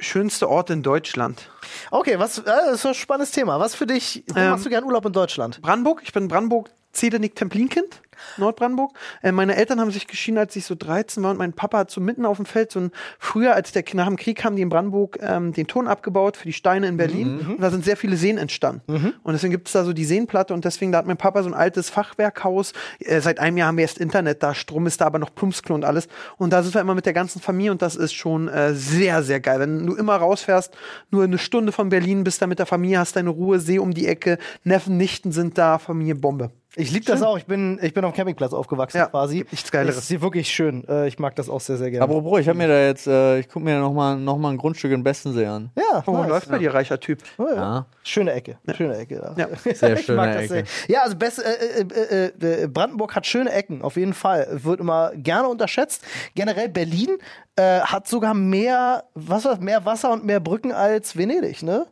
Schönste 0.01 0.49
Ort 0.49 0.69
in 0.71 0.81
Deutschland. 0.83 1.49
Okay, 1.91 2.17
was, 2.17 2.39
äh, 2.39 2.43
das 2.43 2.73
ist 2.79 2.85
ein 2.85 2.93
spannendes 2.95 3.31
Thema. 3.31 3.59
Was 3.59 3.75
für 3.75 3.85
dich, 3.85 4.23
wo 4.33 4.39
Ähm, 4.39 4.49
machst 4.49 4.65
du 4.65 4.69
gern 4.69 4.83
Urlaub 4.83 5.05
in 5.05 5.13
Deutschland? 5.13 5.61
Brandenburg, 5.61 6.01
ich 6.03 6.11
bin 6.11 6.27
Brandenburg 6.27 6.69
Zedenick-Templinkind, 6.93 8.01
Nordbrandenburg. 8.37 8.93
Äh, 9.21 9.31
meine 9.31 9.55
Eltern 9.55 9.79
haben 9.79 9.91
sich 9.91 10.07
geschieden, 10.07 10.37
als 10.37 10.55
ich 10.55 10.65
so 10.65 10.75
13 10.75 11.23
war 11.23 11.31
und 11.31 11.37
mein 11.37 11.53
Papa 11.53 11.79
hat 11.79 11.91
so 11.91 12.01
mitten 12.01 12.25
auf 12.25 12.37
dem 12.37 12.45
Feld, 12.45 12.71
so 12.71 12.79
ein, 12.79 12.91
früher, 13.19 13.55
als 13.55 13.71
der 13.71 13.83
nach 13.93 14.07
dem 14.07 14.17
Krieg 14.17 14.43
haben 14.43 14.55
die 14.55 14.61
in 14.61 14.69
Brandenburg 14.69 15.19
ähm, 15.21 15.53
den 15.53 15.67
Ton 15.67 15.87
abgebaut 15.87 16.37
für 16.37 16.45
die 16.45 16.53
Steine 16.53 16.87
in 16.87 16.97
Berlin 16.97 17.39
und 17.53 17.61
da 17.61 17.71
sind 17.71 17.83
sehr 17.83 17.97
viele 17.97 18.15
Seen 18.15 18.37
entstanden. 18.37 18.81
Und 19.23 19.33
deswegen 19.33 19.51
gibt 19.51 19.67
es 19.67 19.73
da 19.73 19.83
so 19.83 19.93
die 19.93 20.05
Seenplatte 20.05 20.53
und 20.53 20.65
deswegen, 20.65 20.91
da 20.91 20.99
hat 20.99 21.07
mein 21.07 21.17
Papa 21.17 21.43
so 21.43 21.49
ein 21.49 21.53
altes 21.53 21.89
Fachwerkhaus. 21.89 22.73
Äh, 22.99 23.21
seit 23.21 23.39
einem 23.39 23.57
Jahr 23.57 23.67
haben 23.67 23.77
wir 23.77 23.83
erst 23.83 23.97
Internet 23.97 24.43
da, 24.43 24.53
Strom 24.53 24.87
ist 24.87 25.01
da, 25.01 25.05
aber 25.05 25.19
noch 25.19 25.33
Plumpsklo 25.33 25.75
und 25.75 25.85
alles. 25.85 26.07
Und 26.37 26.53
da 26.53 26.63
sind 26.63 26.73
wir 26.73 26.81
immer 26.81 26.95
mit 26.95 27.05
der 27.05 27.13
ganzen 27.13 27.41
Familie 27.41 27.71
und 27.71 27.81
das 27.81 27.95
ist 27.95 28.13
schon 28.13 28.47
äh, 28.47 28.73
sehr, 28.73 29.23
sehr 29.23 29.39
geil. 29.39 29.59
Wenn 29.59 29.85
du 29.85 29.95
immer 29.95 30.15
rausfährst, 30.15 30.75
nur 31.09 31.23
eine 31.23 31.37
Stunde 31.37 31.71
von 31.71 31.89
Berlin 31.89 32.23
bist 32.23 32.41
da 32.41 32.47
mit 32.47 32.59
der 32.59 32.65
Familie, 32.65 32.99
hast 32.99 33.15
deine 33.15 33.29
Ruhe, 33.29 33.59
See 33.59 33.79
um 33.79 33.93
die 33.93 34.07
Ecke, 34.07 34.37
Neffen, 34.63 34.97
Nichten 34.97 35.31
sind 35.31 35.57
da, 35.57 35.77
Familie 35.77 36.15
Bombe. 36.15 36.51
Ich 36.77 36.89
liebe 36.91 37.05
das 37.05 37.21
auch. 37.21 37.37
Ich 37.37 37.45
bin, 37.45 37.79
ich 37.81 37.93
bin 37.93 38.05
auf 38.05 38.13
dem 38.13 38.15
Campingplatz 38.15 38.53
aufgewachsen 38.53 38.97
Ja, 38.97 39.07
quasi. 39.07 39.39
gibt 39.39 39.51
nichts 39.51 39.69
Geileres. 39.71 39.95
Das 39.95 40.03
ist 40.05 40.09
hier 40.09 40.21
wirklich 40.21 40.47
schön. 40.49 40.87
Äh, 40.87 41.07
ich 41.09 41.19
mag 41.19 41.35
das 41.35 41.49
auch 41.49 41.59
sehr, 41.59 41.75
sehr 41.77 41.91
gerne. 41.91 42.05
Apropos, 42.05 42.39
ich 42.39 42.47
habe 42.47 42.57
mir 42.57 42.69
da 42.69 42.79
jetzt, 42.79 43.07
äh, 43.07 43.39
ich 43.39 43.49
gucke 43.49 43.65
mir 43.65 43.77
noch 43.79 43.91
mal, 43.93 44.15
noch 44.15 44.37
mal 44.37 44.51
ein 44.51 44.57
Grundstück 44.57 44.91
in 44.93 45.03
Bestensee 45.03 45.45
an. 45.47 45.69
ja, 45.75 46.01
Oh, 46.05 46.13
nice. 46.13 46.29
läuft 46.29 46.49
bei 46.49 46.59
dir, 46.59 46.73
reicher 46.73 46.97
Typ. 46.99 47.23
Oh, 47.37 47.47
ja. 47.49 47.55
Ja. 47.55 47.85
Schöne 48.03 48.31
Ecke. 48.31 48.57
Schöne 48.75 48.95
Ecke. 48.97 49.15
Ja. 49.35 49.47
Ja, 49.49 49.73
sehr 49.73 49.93
ich 49.93 50.05
schöne 50.05 50.15
mag 50.17 50.33
das 50.33 50.43
Ecke. 50.49 50.53
sehr. 50.53 50.63
Ja, 50.87 51.01
also 51.03 51.17
Best, 51.17 51.43
äh, 51.43 51.81
äh, 51.81 52.31
äh, 52.41 52.63
äh, 52.63 52.67
Brandenburg 52.67 53.15
hat 53.15 53.25
schöne 53.27 53.51
Ecken, 53.51 53.81
auf 53.81 53.97
jeden 53.97 54.13
Fall. 54.13 54.47
Wird 54.63 54.79
immer 54.79 55.11
gerne 55.15 55.49
unterschätzt. 55.49 56.03
Generell 56.35 56.69
Berlin 56.69 57.17
äh, 57.57 57.81
hat 57.81 58.07
sogar 58.07 58.33
mehr, 58.33 59.03
was 59.13 59.43
war 59.43 59.51
das, 59.55 59.59
mehr 59.61 59.85
Wasser 59.85 60.11
und 60.13 60.25
mehr 60.25 60.39
Brücken 60.39 60.71
als 60.71 61.17
Venedig, 61.17 61.63
ne? 61.63 61.85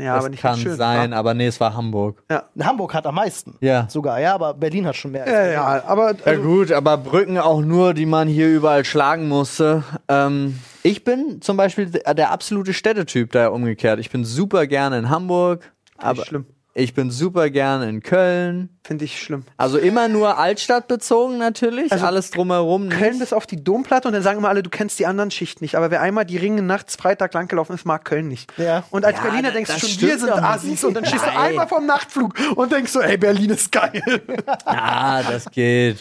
Ja, 0.00 0.14
das 0.14 0.24
aber 0.24 0.30
nicht 0.30 0.40
kann 0.40 0.58
schön. 0.58 0.76
sein, 0.76 1.12
aber 1.12 1.34
nee, 1.34 1.46
es 1.46 1.60
war 1.60 1.74
Hamburg. 1.74 2.22
Ja. 2.30 2.44
Hamburg 2.60 2.94
hat 2.94 3.06
am 3.06 3.14
meisten. 3.16 3.56
Ja. 3.60 3.86
Sogar, 3.88 4.20
ja, 4.20 4.34
aber 4.34 4.54
Berlin 4.54 4.86
hat 4.86 4.96
schon 4.96 5.12
mehr. 5.12 5.26
Ja, 5.26 5.46
ja, 5.46 5.84
aber 5.86 6.12
Ja 6.12 6.24
also, 6.24 6.42
gut, 6.42 6.72
aber 6.72 6.96
Brücken 6.96 7.38
auch 7.38 7.60
nur, 7.60 7.94
die 7.94 8.06
man 8.06 8.28
hier 8.28 8.48
überall 8.48 8.84
schlagen 8.84 9.28
musste. 9.28 9.84
Ähm, 10.08 10.58
ich 10.82 11.04
bin 11.04 11.40
zum 11.42 11.56
Beispiel 11.56 11.86
der 11.86 12.14
der 12.14 12.30
absolute 12.30 12.72
Städtetyp, 12.72 13.32
da 13.32 13.48
umgekehrt. 13.48 14.00
Ich 14.00 14.10
bin 14.10 14.24
super 14.24 14.66
gerne 14.66 14.98
in 14.98 15.10
Hamburg, 15.10 15.72
aber 15.98 16.24
schlimm. 16.24 16.46
Ich 16.80 16.94
bin 16.94 17.10
super 17.10 17.50
gerne 17.50 17.88
in 17.88 18.02
Köln. 18.02 18.68
finde 18.82 19.04
ich 19.04 19.20
schlimm. 19.22 19.44
Also 19.56 19.78
immer 19.78 20.08
nur 20.08 20.36
Altstadt 20.38 20.88
bezogen 20.88 21.38
natürlich, 21.38 21.92
Also 21.92 22.06
alles 22.06 22.30
drumherum. 22.30 22.88
Köln 22.88 23.10
nicht. 23.10 23.20
bis 23.20 23.32
auf 23.32 23.46
die 23.46 23.62
Domplatte 23.62 24.08
und 24.08 24.14
dann 24.14 24.22
sagen 24.22 24.38
immer 24.38 24.48
alle, 24.48 24.62
du 24.64 24.70
kennst 24.70 24.98
die 24.98 25.06
anderen 25.06 25.30
Schichten 25.30 25.62
nicht. 25.62 25.76
Aber 25.76 25.90
wer 25.92 26.00
einmal 26.00 26.24
die 26.24 26.36
Ringe 26.38 26.62
nachts 26.62 26.96
Freitag 26.96 27.32
langgelaufen 27.34 27.74
ist, 27.76 27.84
mag 27.84 28.04
Köln 28.04 28.26
nicht. 28.28 28.52
Ja. 28.56 28.82
Und 28.90 29.04
als 29.04 29.16
Ja, 29.18 29.22
Berliner 29.22 29.42
das- 29.48 29.52
denkst 29.54 29.74
du 29.74 29.86
schon, 29.86 30.00
wir 30.00 30.18
sind. 30.18 30.30
Assis. 30.32 30.82
Und 30.84 30.94
dann 30.94 31.04
stehst 31.04 31.24
du 31.24 31.38
einmal 31.38 31.68
vom 31.68 31.86
Nachtflug 31.86 32.34
und 32.56 32.72
denkst 32.72 32.90
so, 32.90 33.00
ey, 33.00 33.16
Berlin 33.16 33.50
ist 33.50 33.70
geil. 33.70 34.02
Ah, 34.64 35.22
das 35.22 35.50
geht. 35.50 36.00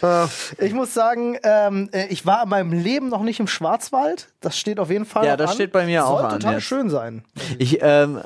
Ich 0.57 0.73
muss 0.73 0.93
sagen, 0.93 1.37
ähm, 1.43 1.89
äh, 1.91 2.07
ich 2.07 2.25
war 2.25 2.43
in 2.43 2.49
meinem 2.49 2.71
Leben 2.73 3.09
noch 3.09 3.21
nicht 3.23 3.39
im 3.39 3.47
Schwarzwald. 3.47 4.27
Das 4.41 4.57
steht 4.57 4.79
auf 4.79 4.89
jeden 4.89 5.05
Fall 5.05 5.25
Ja, 5.25 5.37
das 5.37 5.51
an. 5.51 5.55
steht 5.55 5.71
bei 5.71 5.85
mir 5.85 6.05
auch 6.05 6.17
Soll 6.21 6.25
an 6.25 6.31
total 6.39 6.53
jetzt. 6.55 6.63
schön 6.63 6.89
sein. 6.89 7.23
Ich, 7.57 7.79
ähm, 7.81 8.21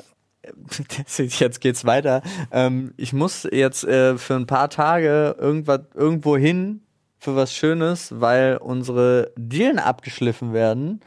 jetzt 1.16 1.60
geht's 1.60 1.84
weiter. 1.84 2.22
Ähm, 2.50 2.94
ich 2.96 3.12
muss 3.12 3.46
jetzt 3.50 3.84
äh, 3.84 4.18
für 4.18 4.34
ein 4.34 4.46
paar 4.46 4.70
Tage 4.70 5.36
irgendwas 5.38 5.80
irgendwo 5.94 6.36
hin 6.36 6.80
für 7.18 7.36
was 7.36 7.54
Schönes, 7.54 8.20
weil 8.20 8.58
unsere 8.58 9.32
Dielen 9.36 9.78
abgeschliffen 9.78 10.52
werden, 10.52 11.00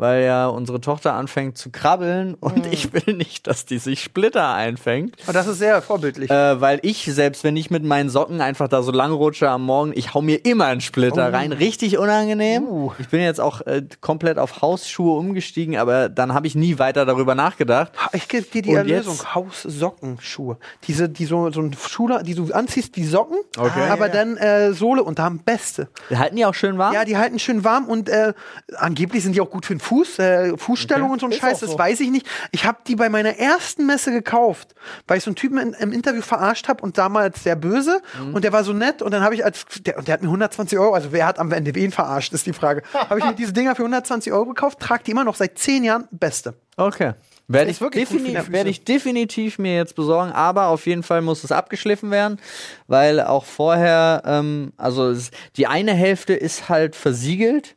weil 0.00 0.24
ja 0.24 0.46
unsere 0.48 0.80
Tochter 0.80 1.12
anfängt 1.12 1.58
zu 1.58 1.70
krabbeln 1.70 2.34
und 2.34 2.66
ich 2.72 2.92
will 2.92 3.14
nicht, 3.14 3.46
dass 3.46 3.66
die 3.66 3.78
sich 3.78 4.02
Splitter 4.02 4.52
einfängt. 4.54 5.16
Und 5.26 5.34
das 5.36 5.46
ist 5.46 5.58
sehr 5.58 5.80
vorbildlich. 5.82 6.30
Äh, 6.30 6.60
weil 6.60 6.80
ich, 6.82 7.04
selbst 7.04 7.44
wenn 7.44 7.56
ich 7.56 7.70
mit 7.70 7.84
meinen 7.84 8.08
Socken 8.08 8.40
einfach 8.40 8.66
da 8.68 8.82
so 8.82 8.92
lang 8.92 9.12
rutsche 9.12 9.48
am 9.48 9.62
Morgen, 9.64 9.92
ich 9.94 10.14
hau 10.14 10.22
mir 10.22 10.44
immer 10.44 10.66
einen 10.66 10.80
Splitter 10.80 11.32
rein. 11.32 11.52
Richtig 11.52 11.98
unangenehm. 11.98 12.66
Ich 12.98 13.08
bin 13.08 13.20
jetzt 13.20 13.40
auch 13.40 13.60
äh, 13.66 13.82
komplett 14.00 14.38
auf 14.38 14.62
Hausschuhe 14.62 15.18
umgestiegen, 15.18 15.76
aber 15.76 16.08
dann 16.08 16.32
habe 16.34 16.46
ich 16.46 16.54
nie 16.54 16.78
weiter 16.78 17.04
darüber 17.04 17.34
nachgedacht. 17.34 17.92
Ich 18.12 18.26
gebe 18.28 18.44
dir 18.46 18.62
die 18.62 18.70
Und 18.70 18.76
Erlösung. 18.76 19.14
jetzt? 19.14 19.34
Haussockenschuhe. 19.34 20.56
Diese, 20.86 21.08
die 21.08 21.26
so, 21.26 21.50
so 21.50 21.60
ein 21.60 21.74
Schuhe, 21.74 22.22
die 22.24 22.34
du 22.34 22.50
anziehst 22.52 22.96
wie 22.96 23.04
Socken, 23.04 23.36
Okay. 23.58 23.88
aber 23.90 24.04
Ah, 24.04 24.06
ja. 24.06 24.12
dann 24.12 24.36
äh, 24.38 24.72
Sohle 24.72 25.02
und 25.04 25.18
da 25.18 25.26
am 25.26 25.38
beste. 25.40 25.88
Halten 26.14 26.36
die 26.36 26.44
auch 26.46 26.54
schön 26.54 26.78
warm? 26.78 26.94
Ja, 26.94 27.04
die 27.04 27.16
halten 27.18 27.38
schön 27.38 27.64
warm 27.64 27.84
und 27.86 28.08
äh, 28.08 28.32
angeblich 28.76 29.22
sind 29.22 29.34
die 29.34 29.40
auch 29.40 29.50
gut 29.50 29.66
für 29.66 29.74
den 29.74 29.80
Fuß, 29.90 30.18
äh, 30.20 30.56
Fußstellung 30.56 31.10
und 31.10 31.20
so 31.20 31.26
ein 31.26 31.32
Scheiß, 31.32 31.58
das 31.60 31.72
so. 31.72 31.78
weiß 31.78 31.98
ich 31.98 32.10
nicht. 32.10 32.26
Ich 32.52 32.64
habe 32.64 32.78
die 32.86 32.94
bei 32.94 33.08
meiner 33.08 33.36
ersten 33.38 33.86
Messe 33.86 34.12
gekauft, 34.12 34.74
weil 35.08 35.18
ich 35.18 35.24
so 35.24 35.30
einen 35.30 35.34
Typen 35.36 35.58
in, 35.58 35.72
im 35.72 35.92
Interview 35.92 36.22
verarscht 36.22 36.68
habe 36.68 36.82
und 36.82 36.96
damals 36.96 37.42
sehr 37.42 37.56
böse 37.56 38.00
Mhm. 38.20 38.34
und 38.34 38.44
der 38.44 38.52
war 38.52 38.62
so 38.62 38.72
nett 38.72 39.02
und 39.02 39.10
dann 39.12 39.22
habe 39.22 39.34
ich 39.34 39.44
als, 39.44 39.64
der, 39.80 39.98
und 39.98 40.06
der 40.06 40.14
hat 40.14 40.22
mir 40.22 40.28
120 40.28 40.78
Euro, 40.78 40.94
also 40.94 41.10
wer 41.10 41.26
hat 41.26 41.40
am 41.40 41.50
Ende 41.50 41.74
wen 41.74 41.90
verarscht, 41.90 42.32
ist 42.32 42.46
die 42.46 42.52
Frage. 42.52 42.82
habe 42.94 43.18
ich 43.18 43.24
mir 43.24 43.34
diese 43.34 43.52
Dinger 43.52 43.74
für 43.74 43.82
120 43.82 44.32
Euro 44.32 44.46
gekauft, 44.46 44.78
trage 44.78 45.02
die 45.04 45.10
immer 45.10 45.24
noch 45.24 45.34
seit 45.34 45.58
10 45.58 45.82
Jahren, 45.82 46.06
beste. 46.12 46.54
Okay. 46.76 47.14
Werde 47.48 47.72
ich, 47.72 47.80
werde 47.80 48.70
ich 48.70 48.84
definitiv 48.84 49.58
mir 49.58 49.74
jetzt 49.74 49.96
besorgen, 49.96 50.30
aber 50.30 50.68
auf 50.68 50.86
jeden 50.86 51.02
Fall 51.02 51.20
muss 51.20 51.42
es 51.42 51.50
abgeschliffen 51.50 52.12
werden, 52.12 52.38
weil 52.86 53.20
auch 53.20 53.44
vorher, 53.44 54.22
ähm, 54.24 54.72
also 54.76 55.08
es, 55.10 55.32
die 55.56 55.66
eine 55.66 55.92
Hälfte 55.92 56.32
ist 56.34 56.68
halt 56.68 56.94
versiegelt 56.94 57.74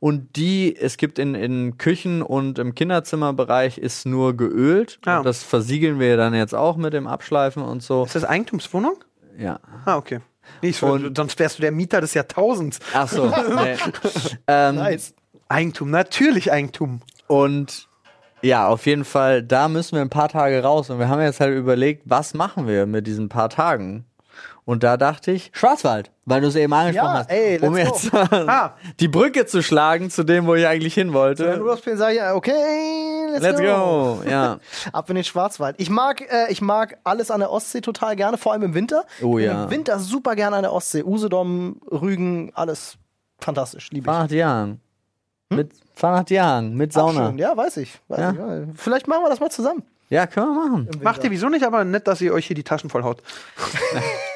und 0.00 0.36
die, 0.36 0.76
es 0.76 0.96
gibt 0.96 1.18
in, 1.18 1.34
in 1.34 1.78
Küchen 1.78 2.22
und 2.22 2.58
im 2.58 2.74
Kinderzimmerbereich 2.74 3.78
ist 3.78 4.06
nur 4.06 4.36
geölt. 4.36 4.98
Ah. 5.06 5.22
Das 5.22 5.42
versiegeln 5.42 5.98
wir 5.98 6.16
dann 6.16 6.34
jetzt 6.34 6.54
auch 6.54 6.76
mit 6.76 6.92
dem 6.92 7.06
Abschleifen 7.06 7.62
und 7.62 7.82
so. 7.82 8.04
Ist 8.04 8.14
das 8.14 8.24
Eigentumswohnung? 8.24 8.96
Ja. 9.38 9.60
Ah, 9.84 9.96
okay. 9.96 10.20
Nicht 10.62 10.78
so, 10.78 10.86
Und- 10.86 11.16
sonst 11.16 11.38
wärst 11.38 11.58
du 11.58 11.62
der 11.62 11.72
Mieter 11.72 12.00
des 12.00 12.14
Jahrtausends. 12.14 12.78
Ach 12.94 13.08
so. 13.08 13.26
nee. 13.56 13.76
ähm, 14.46 14.76
Nice. 14.76 15.14
Eigentum, 15.48 15.90
natürlich 15.90 16.52
Eigentum. 16.52 17.00
Und 17.26 17.88
ja, 18.42 18.68
auf 18.68 18.86
jeden 18.86 19.04
Fall, 19.04 19.42
da 19.42 19.68
müssen 19.68 19.96
wir 19.96 20.02
ein 20.02 20.10
paar 20.10 20.28
Tage 20.28 20.62
raus. 20.62 20.90
Und 20.90 20.98
wir 20.98 21.08
haben 21.08 21.20
jetzt 21.20 21.40
halt 21.40 21.56
überlegt, 21.56 22.02
was 22.04 22.34
machen 22.34 22.68
wir 22.68 22.86
mit 22.86 23.06
diesen 23.06 23.28
paar 23.28 23.48
Tagen? 23.48 24.04
Und 24.66 24.82
da 24.82 24.96
dachte 24.96 25.30
ich, 25.30 25.50
Schwarzwald, 25.54 26.10
weil 26.24 26.40
du 26.40 26.48
es 26.48 26.56
eben 26.56 26.72
angesprochen 26.72 27.06
Ja, 27.14 27.18
hast. 27.20 27.30
ey, 27.30 27.58
um 27.60 27.76
jetzt 27.76 28.12
Ah. 28.12 28.74
die 29.00 29.06
Brücke 29.06 29.46
zu 29.46 29.62
schlagen 29.62 30.10
zu 30.10 30.24
dem, 30.24 30.46
wo 30.46 30.56
ich 30.56 30.66
eigentlich 30.66 30.92
hin 30.92 31.08
Wenn 31.08 31.14
wollte. 31.14 31.56
du 31.56 31.64
das 31.66 31.78
spielst, 31.78 32.00
sag 32.00 32.10
ich, 32.10 32.16
ja, 32.16 32.34
okay, 32.34 33.28
let's, 33.30 33.42
Let's 33.44 33.60
go. 33.60 34.22
Ja. 34.28 34.58
Ab 34.92 35.08
in 35.08 35.14
den 35.14 35.24
Schwarzwald. 35.24 35.76
Ich 35.78 35.88
mag, 35.88 36.20
äh, 36.20 36.50
ich 36.50 36.60
mag 36.60 36.98
alles 37.04 37.30
an 37.30 37.38
der 37.40 37.52
Ostsee 37.52 37.80
total 37.80 38.16
gerne, 38.16 38.38
vor 38.38 38.52
allem 38.52 38.62
im 38.64 38.74
Winter. 38.74 39.04
Oh 39.22 39.38
ja. 39.38 39.64
Im 39.64 39.70
Winter 39.70 40.00
super 40.00 40.34
gerne 40.34 40.56
an 40.56 40.62
der 40.62 40.72
Ostsee. 40.72 41.04
Usedom, 41.04 41.80
Rügen, 41.88 42.50
alles 42.56 42.96
fantastisch, 43.38 43.90
liebe 43.92 44.06
ich. 44.06 44.12
Fahr 44.12 44.22
nach 44.22 44.28
Diang. 44.28 44.80
Mit, 45.50 45.70
fahr 45.94 46.16
nach 46.18 46.24
Diang. 46.24 46.74
Mit 46.74 46.92
Sauna. 46.92 47.32
Ja, 47.36 47.56
weiß 47.56 47.76
ich. 47.76 48.00
Weiß 48.08 48.18
Ja. 48.18 48.30
ich 48.32 48.36
ja. 48.38 48.62
Vielleicht 48.74 49.06
machen 49.06 49.22
wir 49.22 49.30
das 49.30 49.38
mal 49.38 49.50
zusammen. 49.50 49.84
Ja, 50.08 50.26
können 50.26 50.46
wir 50.48 50.68
machen. 50.68 50.90
Macht 51.02 51.22
ihr 51.22 51.30
wieso 51.30 51.48
nicht, 51.48 51.64
aber 51.64 51.84
nett, 51.84 52.08
dass 52.08 52.20
ihr 52.20 52.32
euch 52.34 52.46
hier 52.46 52.56
die 52.56 52.64
Taschen 52.64 52.90
vollhaut. 52.90 53.22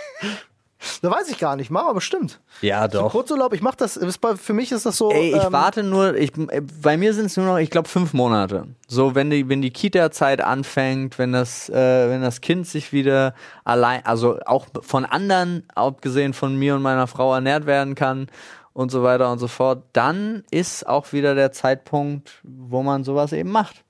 Da 1.03 1.11
weiß 1.11 1.29
ich 1.29 1.39
gar 1.39 1.57
nicht. 1.57 1.71
Machen 1.71 1.89
wir 1.89 1.95
bestimmt. 1.95 2.41
Ja, 2.63 2.91
So 2.91 3.01
doch. 3.03 3.13
Kurzurlaub, 3.13 3.53
ich 3.53 3.61
mach 3.61 3.75
das, 3.75 3.99
ist 3.99 4.19
bei- 4.19 4.37
für 4.37 4.55
mich 4.55 4.73
ist 4.73 4.87
das 4.87 4.97
so. 4.97 5.11
Ey, 5.11 5.37
ich 5.37 5.45
ähm, 5.45 5.53
warte 5.53 5.83
nur, 5.83 6.15
ich, 6.17 6.33
äh, 6.49 6.63
bei 6.83 6.97
mir 6.97 7.13
sind 7.13 7.27
es 7.27 7.37
nur 7.37 7.45
noch, 7.45 7.59
ich 7.59 7.69
glaube, 7.69 7.87
fünf 7.89 8.15
Monate. 8.15 8.67
So, 8.89 9.15
wenn 9.15 9.29
die, 9.29 9.47
wenn 9.51 9.61
die 9.61 9.73
Kita-Zeit 9.73 10.41
anfängt, 10.41 11.19
wenn 11.19 11.33
das, 11.33 11.69
äh, 11.69 12.09
wenn 12.09 12.23
das 12.23 12.41
Kind 12.41 12.67
sich 12.67 12.95
wieder 12.95 13.35
allein, 13.65 14.07
also 14.07 14.39
auch 14.47 14.69
von 14.81 15.05
anderen, 15.05 15.65
abgesehen 15.75 16.33
von 16.33 16.57
mir 16.57 16.75
und 16.77 16.83
meiner 16.83 17.07
Frau, 17.07 17.35
ernährt 17.35 17.67
werden 17.67 17.95
kann 17.95 18.29
und 18.73 18.91
so 18.91 19.03
weiter 19.03 19.31
und 19.31 19.39
so 19.39 19.49
fort, 19.49 19.83
dann 19.93 20.45
ist 20.51 20.87
auch 20.87 21.13
wieder 21.13 21.35
der 21.35 21.53
Zeitpunkt, 21.53 22.39
wo 22.43 22.83
man 22.83 23.05
sowas 23.05 23.35
eben 23.35 23.51
macht. 23.51 23.85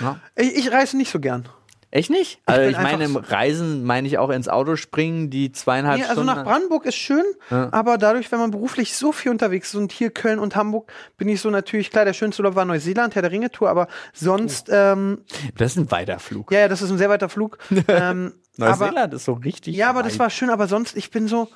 Ja. 0.00 0.20
Ich, 0.36 0.54
ich 0.54 0.70
reise 0.72 0.96
nicht 0.96 1.10
so 1.10 1.18
gern. 1.18 1.48
Echt 1.96 2.10
nicht? 2.10 2.40
Also 2.44 2.60
bin 2.62 2.70
ich 2.72 2.76
meine, 2.78 3.04
im 3.04 3.14
Reisen 3.14 3.84
meine 3.84 4.08
ich 4.08 4.18
auch 4.18 4.30
ins 4.30 4.48
Auto 4.48 4.74
springen, 4.74 5.30
die 5.30 5.52
zweieinhalb 5.52 5.98
Nee, 5.98 6.02
also 6.02 6.22
Stunden. 6.22 6.34
nach 6.34 6.42
Brandenburg 6.44 6.86
ist 6.86 6.96
schön, 6.96 7.22
Ja. 7.52 7.68
aber 7.70 7.98
dadurch, 7.98 8.32
wenn 8.32 8.40
man 8.40 8.50
beruflich 8.50 8.96
so 8.96 9.12
viel 9.12 9.30
unterwegs 9.30 9.68
ist 9.68 9.76
und 9.76 9.92
hier 9.92 10.10
Köln 10.10 10.40
und 10.40 10.56
Hamburg, 10.56 10.90
bin 11.18 11.28
ich 11.28 11.40
so 11.40 11.50
natürlich, 11.50 11.92
klar, 11.92 12.04
der 12.04 12.12
schönste 12.12 12.42
Urlaub 12.42 12.56
war 12.56 12.64
Neuseeland, 12.64 13.14
Herr 13.14 13.22
der 13.22 13.30
Ringe-Tour, 13.30 13.70
aber 13.70 13.86
sonst, 14.12 14.68
ähm, 14.72 15.20
das 15.56 15.70
ist 15.72 15.76
ein 15.78 15.90
weiter 15.92 16.18
Flug. 16.18 16.50
ja, 16.50 16.58
ja, 16.60 16.68
das 16.68 16.82
ist 16.82 16.90
ein 16.90 16.98
sehr 16.98 17.10
weiter 17.10 17.28
Flug. 17.28 17.58
ähm, 17.86 18.32
aber, 18.58 18.86
Neuseeland 18.86 19.14
ist 19.14 19.24
so 19.24 19.34
richtig. 19.34 19.76
ja, 19.76 19.88
aber 19.88 20.02
das 20.02 20.14
weit. 20.14 20.18
war 20.18 20.30
schön, 20.30 20.50
aber 20.50 20.66
sonst, 20.66 20.96
ich 20.96 21.12
bin 21.12 21.28
so, 21.28 21.48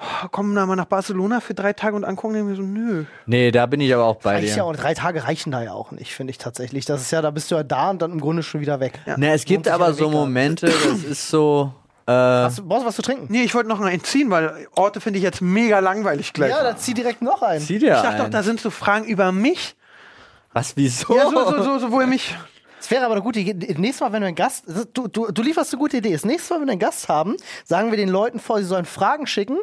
oh, 0.00 0.28
komm 0.30 0.54
da 0.54 0.66
mal 0.66 0.76
nach 0.76 0.86
Barcelona 0.86 1.40
für 1.40 1.54
drei 1.54 1.72
Tage 1.72 1.96
und 1.96 2.04
angucken, 2.04 2.34
denke 2.34 2.50
mir 2.50 2.56
so, 2.56 2.62
nö. 2.62 3.04
Nee, 3.26 3.50
da 3.50 3.66
bin 3.66 3.80
ich 3.80 3.92
aber 3.92 4.04
auch 4.04 4.16
bei 4.16 4.34
reicht 4.36 4.54
dir. 4.54 4.58
ja, 4.58 4.62
und 4.64 4.76
drei 4.76 4.94
Tage 4.94 5.24
reichen 5.24 5.50
da 5.50 5.62
ja 5.62 5.72
auch 5.72 5.90
nicht, 5.92 6.14
finde 6.14 6.30
ich 6.30 6.38
tatsächlich. 6.38 6.84
Das 6.84 7.00
ist 7.00 7.10
ja, 7.10 7.22
da 7.22 7.30
bist 7.30 7.50
du 7.50 7.56
ja 7.56 7.62
da 7.62 7.90
und 7.90 8.02
dann 8.02 8.12
im 8.12 8.20
Grunde 8.20 8.42
schon 8.42 8.60
wieder 8.60 8.80
weg. 8.80 9.00
Ja. 9.06 9.16
Ne, 9.16 9.32
es 9.32 9.44
gibt 9.44 9.68
aber 9.68 9.92
so. 9.92 10.10
Momente, 10.10 10.66
das 10.66 11.04
ist 11.04 11.28
so. 11.28 11.72
Äh, 12.06 12.12
Hast 12.12 12.58
du, 12.58 12.66
brauchst 12.66 12.84
du 12.84 12.88
was 12.88 12.96
zu 12.96 13.02
trinken? 13.02 13.26
Nee, 13.28 13.42
ich 13.42 13.54
wollte 13.54 13.68
noch 13.68 13.80
einen 13.80 14.02
ziehen, 14.02 14.30
weil 14.30 14.66
Orte 14.74 15.00
finde 15.00 15.18
ich 15.18 15.22
jetzt 15.22 15.42
mega 15.42 15.78
langweilig 15.80 16.32
gleich. 16.32 16.50
Ja, 16.50 16.62
dann 16.62 16.78
zieh 16.78 16.94
direkt 16.94 17.20
noch 17.20 17.42
ein. 17.42 17.60
zieh 17.60 17.78
dir 17.78 17.96
ich 17.96 18.02
dachte 18.02 18.22
doch, 18.22 18.30
da 18.30 18.42
sind 18.42 18.60
so 18.60 18.70
Fragen 18.70 19.04
über 19.04 19.30
mich. 19.30 19.76
Was, 20.54 20.76
wieso? 20.76 21.14
Ja, 21.14 21.24
so, 21.24 21.50
so, 21.50 21.62
so, 21.62 21.78
so, 21.78 21.92
wo 21.92 22.00
ihr 22.00 22.06
mich. 22.06 22.34
Es 22.80 22.90
wäre 22.90 23.04
aber 23.04 23.14
eine 23.14 23.22
gute 23.22 23.40
Idee. 23.40 23.74
Nächstes 23.76 24.00
Mal, 24.00 24.12
wenn 24.12 24.22
wir 24.22 24.28
einen 24.28 24.36
Gast, 24.36 24.64
du, 24.94 25.08
du, 25.08 25.30
du 25.30 25.42
lieferst 25.42 25.74
eine 25.74 25.80
gute 25.80 25.98
Idee. 25.98 26.12
Das 26.12 26.24
nächste 26.24 26.54
Mal, 26.54 26.60
wenn 26.60 26.68
wir 26.68 26.72
einen 26.72 26.80
Gast 26.80 27.08
haben, 27.08 27.36
sagen 27.64 27.90
wir 27.90 27.98
den 27.98 28.08
Leuten 28.08 28.38
vor, 28.38 28.58
sie 28.58 28.64
sollen 28.64 28.86
Fragen 28.86 29.26
schicken. 29.26 29.58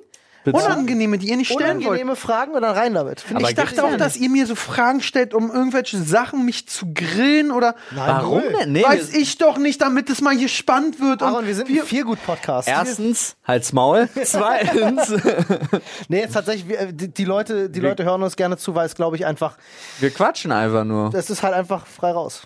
Unangenehme, 0.54 1.18
die 1.18 1.30
ihr 1.30 1.38
nicht 1.38 1.52
stellen 1.52 1.78
wollt. 1.78 1.86
Unangenehme 1.88 2.16
Fragen 2.16 2.54
und 2.54 2.62
dann 2.62 2.76
rein 2.76 2.94
damit. 2.94 3.22
Find 3.22 3.40
Aber 3.40 3.50
Ich 3.50 3.56
dachte 3.56 3.84
auch, 3.84 3.96
dass 3.98 4.16
ihr 4.16 4.30
mir 4.30 4.46
so 4.46 4.56
Fragen 4.56 5.02
stellt, 5.02 5.34
um 5.34 5.52
irgendwelche 5.52 5.98
Sachen 6.02 6.46
mich 6.46 6.68
zu 6.68 6.94
grillen 6.94 7.52
oder 7.52 7.76
Nein, 7.92 8.08
Warum 8.08 8.44
denn? 8.60 8.72
Nee, 8.74 8.84
weiß 8.84 9.14
wir- 9.14 9.20
ich 9.22 9.38
doch 9.38 9.58
nicht, 9.58 9.82
damit 9.82 10.10
es 10.10 10.22
mal 10.22 10.36
hier 10.36 10.50
spannend 10.50 11.00
wird. 11.00 11.22
Und 11.22 11.28
Aaron, 11.28 11.48
wir 11.48 11.56
sind 11.56 11.70
ein 11.70 11.78
Feelgood-Podcast. 11.86 12.68
Erstens, 12.68 13.36
halt's 13.46 13.74
Maul. 13.74 14.08
Zweitens, 14.24 15.10
Nee, 16.08 16.20
jetzt 16.20 16.34
tatsächlich, 16.34 16.68
wir, 16.68 16.80
äh, 16.80 16.94
die, 16.94 17.08
die, 17.14 17.26
Leute, 17.26 17.70
die 17.70 17.80
Leute 17.80 18.04
hören 18.04 18.22
uns 18.24 18.36
gerne 18.36 18.58
zu, 18.58 18.76
weil 18.76 18.86
es, 18.86 18.96
glaube 18.96 19.16
ich, 19.16 19.26
einfach, 19.26 19.58
wir 20.00 20.10
quatschen 20.12 20.52
einfach 20.52 20.84
nur. 20.84 21.10
das 21.10 21.30
ist 21.30 21.44
halt 21.44 21.54
einfach 21.54 21.88
frei 21.88 22.12
raus. 22.12 22.44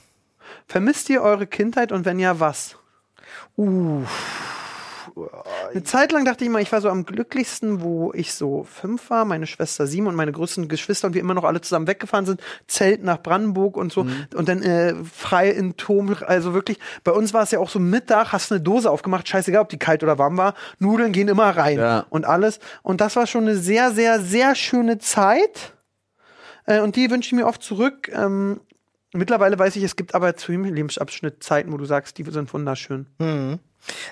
vermisst 0.67 1.09
ihr 1.09 1.21
eure 1.21 1.47
Kindheit 1.47 1.91
und 1.91 2.05
wenn 2.05 2.19
ja, 2.19 2.39
was? 2.39 2.75
Uh, 3.57 4.03
Eine 5.71 5.83
Zeit 5.83 6.11
lang 6.11 6.25
dachte 6.25 6.43
ich 6.43 6.49
mal, 6.49 6.61
ich 6.61 6.71
war 6.71 6.81
so 6.81 6.89
am 6.89 7.05
glücklichsten, 7.05 7.81
wo 7.81 8.11
ich 8.13 8.33
so 8.33 8.63
fünf 8.63 9.09
war, 9.09 9.25
meine 9.25 9.47
Schwester 9.47 9.87
sieben 9.87 10.07
und 10.07 10.15
meine 10.15 10.31
größten 10.31 10.67
Geschwister 10.67 11.07
und 11.07 11.13
wir 11.13 11.21
immer 11.21 11.33
noch 11.33 11.43
alle 11.43 11.61
zusammen 11.61 11.87
weggefahren 11.87 12.25
sind, 12.25 12.41
Zelt 12.67 13.03
nach 13.03 13.21
Brandenburg 13.21 13.77
und 13.77 13.91
so 13.91 14.05
und 14.35 14.49
dann 14.49 14.61
äh, 14.63 14.95
frei 15.03 15.49
in 15.49 15.77
Turm, 15.77 16.15
also 16.25 16.53
wirklich, 16.53 16.79
bei 17.03 17.11
uns 17.11 17.33
war 17.33 17.43
es 17.43 17.51
ja 17.51 17.59
auch 17.59 17.69
so 17.69 17.79
Mittag, 17.79 18.31
hast 18.31 18.51
eine 18.51 18.61
Dose 18.61 18.89
aufgemacht, 18.89 19.27
scheißegal, 19.27 19.61
ob 19.61 19.69
die 19.69 19.77
kalt 19.79 20.03
oder 20.03 20.17
warm 20.17 20.37
war, 20.37 20.53
Nudeln 20.79 21.11
gehen 21.11 21.27
immer 21.27 21.49
rein 21.49 21.77
Ja. 21.79 22.05
und 22.09 22.25
alles 22.25 22.59
und 22.83 23.01
das 23.01 23.15
war 23.15 23.27
schon 23.27 23.43
eine 23.43 23.55
sehr, 23.57 23.91
sehr, 23.91 24.19
sehr 24.21 24.55
schöne 24.55 24.97
Zeit 24.99 25.73
äh, 26.65 26.81
und 26.81 26.95
die 26.95 27.09
wünsche 27.11 27.27
ich 27.27 27.33
mir 27.33 27.47
oft 27.47 27.61
zurück. 27.63 28.09
Ähm, 28.13 28.59
mittlerweile 29.13 29.57
weiß 29.57 29.75
ich, 29.75 29.83
es 29.83 29.95
gibt 29.95 30.13
aber 30.15 30.35
zu 30.35 30.51
jedem 30.51 30.65
Lebensabschnitt 30.73 31.43
Zeiten, 31.43 31.71
wo 31.71 31.77
du 31.77 31.85
sagst, 31.85 32.17
die 32.17 32.23
sind 32.23 32.53
wunderschön. 32.53 33.07
Äh, 33.19 33.57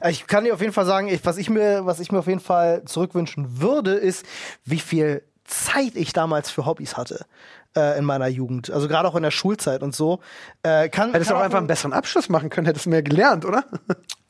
Ich 0.08 0.28
kann 0.28 0.44
dir 0.44 0.54
auf 0.54 0.62
jeden 0.62 0.74
Fall 0.74 0.86
sagen, 0.86 1.08
ich, 1.08 1.26
was, 1.26 1.38
ich 1.38 1.50
mir, 1.50 1.86
was 1.86 2.00
ich 2.00 2.12
mir 2.12 2.20
auf 2.20 2.28
jeden 2.28 2.40
Fall 2.40 2.84
zurückwünschen 2.86 3.62
würde, 3.62 3.94
ist, 3.94 4.26
wie 4.66 4.80
viel 4.80 5.24
Zeit 5.44 5.96
ich 5.96 6.14
damals 6.14 6.50
für 6.50 6.66
Hobbys 6.66 6.98
hatte 6.98 7.26
äh, 7.76 7.98
in 7.98 8.06
meiner 8.06 8.28
Jugend. 8.28 8.70
Also 8.70 8.88
gerade 8.88 9.08
auch 9.08 9.16
in 9.16 9.24
der 9.24 9.32
Schulzeit 9.32 9.82
und 9.82 9.96
so. 9.96 10.20
Äh, 10.64 10.90
kann, 10.90 11.14
Hättest 11.14 11.32
du 11.32 11.36
auch 11.36 11.42
einfach 11.42 11.60
einen 11.60 11.68
besseren 11.68 11.94
Abschluss 11.94 12.30
machen 12.30 12.50
können, 12.50 12.68
hättest 12.68 12.86
du 12.86 12.90
mehr 12.90 13.04
gelernt, 13.04 13.46
oder? 13.46 13.64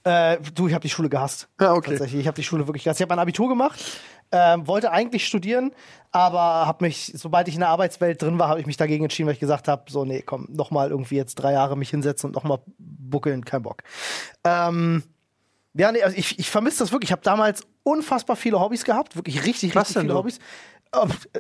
Äh, 0.04 0.38
du, 0.54 0.68
ich 0.68 0.74
habe 0.74 0.84
die 0.84 0.90
Schule 0.90 1.10
gehasst. 1.10 1.50
Ja, 1.60 1.74
okay. 1.74 1.92
Tatsächlich, 1.92 2.22
ich 2.22 2.28
habe 2.28 2.36
die 2.36 2.44
Schule 2.44 2.66
wirklich 2.68 2.86
gehasst. 2.86 3.00
Ich 3.00 3.02
habe 3.02 3.14
mein 3.14 3.20
Abitur 3.20 3.50
gemacht, 3.50 3.84
ähm, 4.32 4.66
wollte 4.66 4.92
eigentlich 4.92 5.26
studieren, 5.26 5.72
aber 6.12 6.66
habe 6.66 6.86
mich, 6.86 7.12
sobald 7.16 7.50
ich 7.50 7.56
in 7.56 7.60
der 7.60 7.70
Arbeitswelt 7.70 8.22
drin 8.22 8.40
war, 8.40 8.48
habe 8.48 8.62
ich 8.62 8.66
mich 8.66 8.78
dagegen 8.78 9.04
entschieden, 9.04 9.28
weil 9.28 9.34
ich 9.34 9.40
gesagt 9.42 9.68
habe, 9.68 9.84
so 9.90 10.06
nee, 10.06 10.22
komm, 10.22 10.48
noch 10.50 10.72
mal 10.72 10.92
irgendwie 10.92 11.16
jetzt 11.16 11.36
drei 11.36 11.52
Jahre 11.52 11.76
mich 11.76 11.90
hinsetzen 11.90 12.30
und 12.30 12.36
noch 12.36 12.44
mal 12.46 12.60
buckeln, 12.78 13.44
kein 13.44 13.64
Bock. 13.64 13.84
Ähm, 14.46 15.04
ja, 15.78 15.92
nee, 15.92 16.02
also 16.04 16.18
ich, 16.18 16.38
ich 16.40 16.50
vermisse 16.50 16.80
das 16.80 16.92
wirklich. 16.92 17.10
Ich 17.10 17.12
habe 17.14 17.22
damals 17.24 17.62
unfassbar 17.84 18.36
viele 18.36 18.60
Hobbys 18.60 18.84
gehabt, 18.84 19.16
wirklich 19.16 19.46
richtig, 19.46 19.76
Was 19.76 19.90
richtig 19.90 20.02
viele 20.02 20.14
so? 20.14 20.20
Hobbys. 20.20 20.40
Äh, 20.94 21.40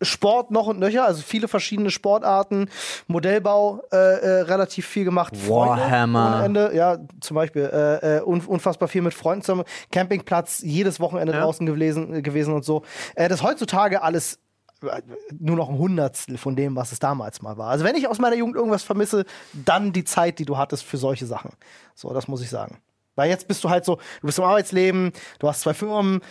Sport 0.00 0.52
noch 0.52 0.68
und 0.68 0.78
nöcher, 0.78 1.04
also 1.06 1.22
viele 1.22 1.48
verschiedene 1.48 1.90
Sportarten, 1.90 2.70
Modellbau 3.08 3.82
äh, 3.90 3.96
äh, 3.96 4.40
relativ 4.42 4.86
viel 4.86 5.04
gemacht, 5.04 5.36
Freunde 5.36 5.82
Warhammer. 5.82 6.34
ohne 6.36 6.44
Ende, 6.44 6.70
ja, 6.76 6.98
zum 7.20 7.34
Beispiel 7.34 7.62
äh, 7.62 8.18
äh, 8.18 8.22
un 8.22 8.40
unfassbar 8.42 8.86
viel 8.88 9.02
mit 9.02 9.12
Freunden 9.12 9.42
zusammen, 9.42 9.64
Campingplatz, 9.90 10.60
jedes 10.62 11.00
Wochenende 11.00 11.32
Ja. 11.32 11.40
draußen 11.40 11.66
gewesen, 11.66 12.22
gewesen 12.22 12.54
und 12.54 12.64
so. 12.64 12.84
Äh, 13.16 13.28
das 13.28 13.40
ist 13.40 13.44
heutzutage 13.46 14.00
alles 14.00 14.38
äh, 14.82 15.02
nur 15.36 15.56
noch 15.56 15.68
ein 15.68 15.78
Hundertstel 15.78 16.38
von 16.38 16.54
dem, 16.54 16.76
was 16.76 16.92
es 16.92 17.00
damals 17.00 17.42
mal 17.42 17.58
war. 17.58 17.70
Also 17.70 17.84
wenn 17.84 17.96
ich 17.96 18.06
aus 18.06 18.20
meiner 18.20 18.36
Jugend 18.36 18.54
irgendwas 18.54 18.84
vermisse, 18.84 19.24
dann 19.52 19.92
die 19.92 20.04
Zeit, 20.04 20.38
die 20.38 20.44
du 20.44 20.56
hattest 20.58 20.84
für 20.84 20.96
solche 20.96 21.26
Sachen. 21.26 21.50
So, 21.96 22.12
das 22.14 22.28
muss 22.28 22.40
ich 22.40 22.50
sagen. 22.50 22.78
Weil 23.18 23.28
jetzt 23.28 23.48
bist 23.48 23.62
du 23.64 23.68
halt 23.68 23.84
so, 23.84 23.96
du 23.96 24.26
bist 24.26 24.38
im 24.38 24.44
Arbeitsleben, 24.44 25.12
du 25.40 25.48
hast 25.48 25.62
zwei 25.62 25.74
Firmen, 25.74 26.22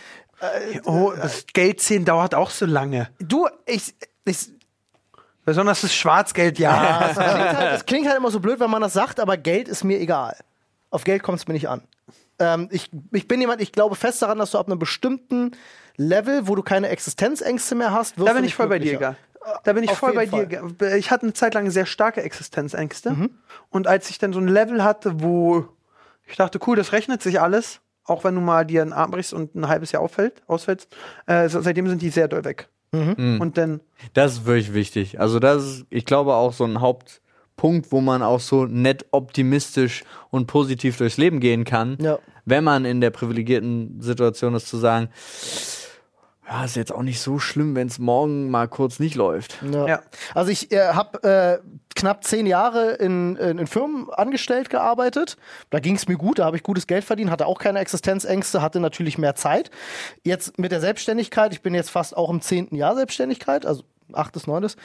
Oh, 0.84 1.12
das 1.16 1.46
Geldziehen 1.52 2.04
dauert 2.04 2.34
auch 2.34 2.50
so 2.50 2.64
lange. 2.64 3.08
Du, 3.18 3.48
ich, 3.66 3.94
ich 4.24 4.50
Besonders 5.44 5.80
das 5.80 5.94
Schwarzgeld, 5.94 6.58
ja. 6.58 7.08
das, 7.14 7.16
klingt 7.16 7.58
halt, 7.58 7.72
das 7.72 7.86
klingt 7.86 8.06
halt 8.06 8.18
immer 8.18 8.30
so 8.30 8.38
blöd, 8.38 8.60
wenn 8.60 8.70
man 8.70 8.82
das 8.82 8.92
sagt, 8.92 9.18
aber 9.18 9.36
Geld 9.36 9.66
ist 9.66 9.82
mir 9.82 9.98
egal. 9.98 10.36
Auf 10.90 11.04
Geld 11.04 11.22
kommt 11.22 11.38
es 11.38 11.48
mir 11.48 11.54
nicht 11.54 11.68
an. 11.68 11.82
Ähm, 12.38 12.68
ich, 12.70 12.90
ich 13.12 13.26
bin 13.26 13.40
jemand, 13.40 13.62
ich 13.62 13.72
glaube 13.72 13.96
fest 13.96 14.20
daran, 14.22 14.38
dass 14.38 14.50
du 14.50 14.58
ab 14.58 14.66
einem 14.66 14.78
bestimmten 14.78 15.52
Level, 15.96 16.46
wo 16.46 16.54
du 16.54 16.62
keine 16.62 16.88
Existenzängste 16.88 17.74
mehr 17.74 17.92
hast, 17.92 18.18
wirst 18.18 18.28
Da 18.28 18.34
bin 18.34 18.44
ich 18.44 18.54
voll 18.54 18.68
bei 18.68 18.78
dir. 18.78 18.94
Egal. 18.94 19.16
Da 19.64 19.72
bin 19.72 19.84
ich 19.84 19.90
Auf 19.90 19.98
voll 19.98 20.12
bei 20.12 20.24
jeden 20.24 20.76
dir. 20.78 20.96
Ich 20.96 21.10
hatte 21.10 21.22
eine 21.22 21.32
Zeit 21.32 21.54
lang 21.54 21.70
sehr 21.70 21.86
starke 21.86 22.22
Existenzängste. 22.22 23.12
Mhm. 23.12 23.30
Und 23.70 23.86
als 23.86 24.10
ich 24.10 24.18
dann 24.18 24.34
so 24.34 24.40
ein 24.40 24.48
Level 24.48 24.84
hatte, 24.84 25.22
wo 25.22 25.68
ich 26.28 26.36
dachte, 26.36 26.58
cool, 26.66 26.76
das 26.76 26.92
rechnet 26.92 27.22
sich 27.22 27.40
alles, 27.40 27.80
auch 28.04 28.24
wenn 28.24 28.34
du 28.34 28.40
mal 28.40 28.64
dir 28.64 28.82
einen 28.82 28.92
Arm 28.92 29.10
brichst 29.10 29.32
und 29.32 29.54
ein 29.54 29.68
halbes 29.68 29.92
Jahr 29.92 30.02
auffällt, 30.02 30.42
ausfällst, 30.46 30.88
äh, 31.26 31.48
seitdem 31.48 31.88
sind 31.88 32.02
die 32.02 32.10
sehr 32.10 32.28
doll 32.28 32.44
weg. 32.44 32.68
Mhm. 32.92 33.38
Und 33.40 33.58
dann, 33.58 33.80
Das 34.14 34.32
ist 34.32 34.46
wirklich 34.46 34.72
wichtig. 34.72 35.20
Also 35.20 35.38
das 35.38 35.62
ist, 35.64 35.86
ich 35.90 36.04
glaube, 36.06 36.34
auch 36.34 36.52
so 36.54 36.64
ein 36.64 36.80
Hauptpunkt, 36.80 37.92
wo 37.92 38.00
man 38.00 38.22
auch 38.22 38.40
so 38.40 38.64
nett 38.64 39.04
optimistisch 39.10 40.04
und 40.30 40.46
positiv 40.46 40.96
durchs 40.96 41.18
Leben 41.18 41.38
gehen 41.40 41.64
kann, 41.64 41.98
Ja. 42.00 42.18
wenn 42.46 42.64
man 42.64 42.86
in 42.86 43.02
der 43.02 43.10
privilegierten 43.10 44.00
Situation 44.00 44.54
ist, 44.54 44.68
zu 44.68 44.78
sagen, 44.78 45.10
ja, 46.48 46.64
ist 46.64 46.76
jetzt 46.76 46.92
auch 46.92 47.02
nicht 47.02 47.20
so 47.20 47.38
schlimm, 47.38 47.74
wenn 47.74 47.88
es 47.88 47.98
morgen 47.98 48.50
mal 48.50 48.68
kurz 48.68 48.98
nicht 48.98 49.14
läuft. 49.14 49.58
Ja. 49.70 49.86
Ja. 49.86 50.02
Also 50.34 50.50
ich 50.50 50.72
äh, 50.72 50.88
habe 50.88 51.60
äh, 51.62 51.68
knapp 51.94 52.24
zehn 52.24 52.46
Jahre 52.46 52.92
in, 52.92 53.36
in, 53.36 53.58
in 53.58 53.66
Firmen 53.66 54.08
angestellt 54.10 54.70
gearbeitet. 54.70 55.36
Da 55.68 55.78
ging 55.78 55.96
es 55.96 56.08
mir 56.08 56.16
gut, 56.16 56.38
da 56.38 56.46
habe 56.46 56.56
ich 56.56 56.62
gutes 56.62 56.86
Geld 56.86 57.04
verdient, 57.04 57.30
hatte 57.30 57.46
auch 57.46 57.58
keine 57.58 57.80
Existenzängste, 57.80 58.62
hatte 58.62 58.80
natürlich 58.80 59.18
mehr 59.18 59.34
Zeit. 59.34 59.70
Jetzt 60.22 60.58
mit 60.58 60.72
der 60.72 60.80
Selbstständigkeit, 60.80 61.52
ich 61.52 61.60
bin 61.60 61.74
jetzt 61.74 61.90
fast 61.90 62.16
auch 62.16 62.30
im 62.30 62.40
zehnten 62.40 62.76
Jahr 62.76 62.94
Selbstständigkeit, 62.94 63.66
also 63.66 63.82
achtes, 64.14 64.46
neuntes, 64.46 64.76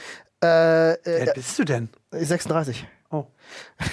äh, 0.41 0.45
wer 0.45 0.97
äh, 1.05 1.31
bist 1.33 1.57
du 1.57 1.63
denn? 1.63 1.89
36. 2.11 2.85
Oh, 3.09 3.27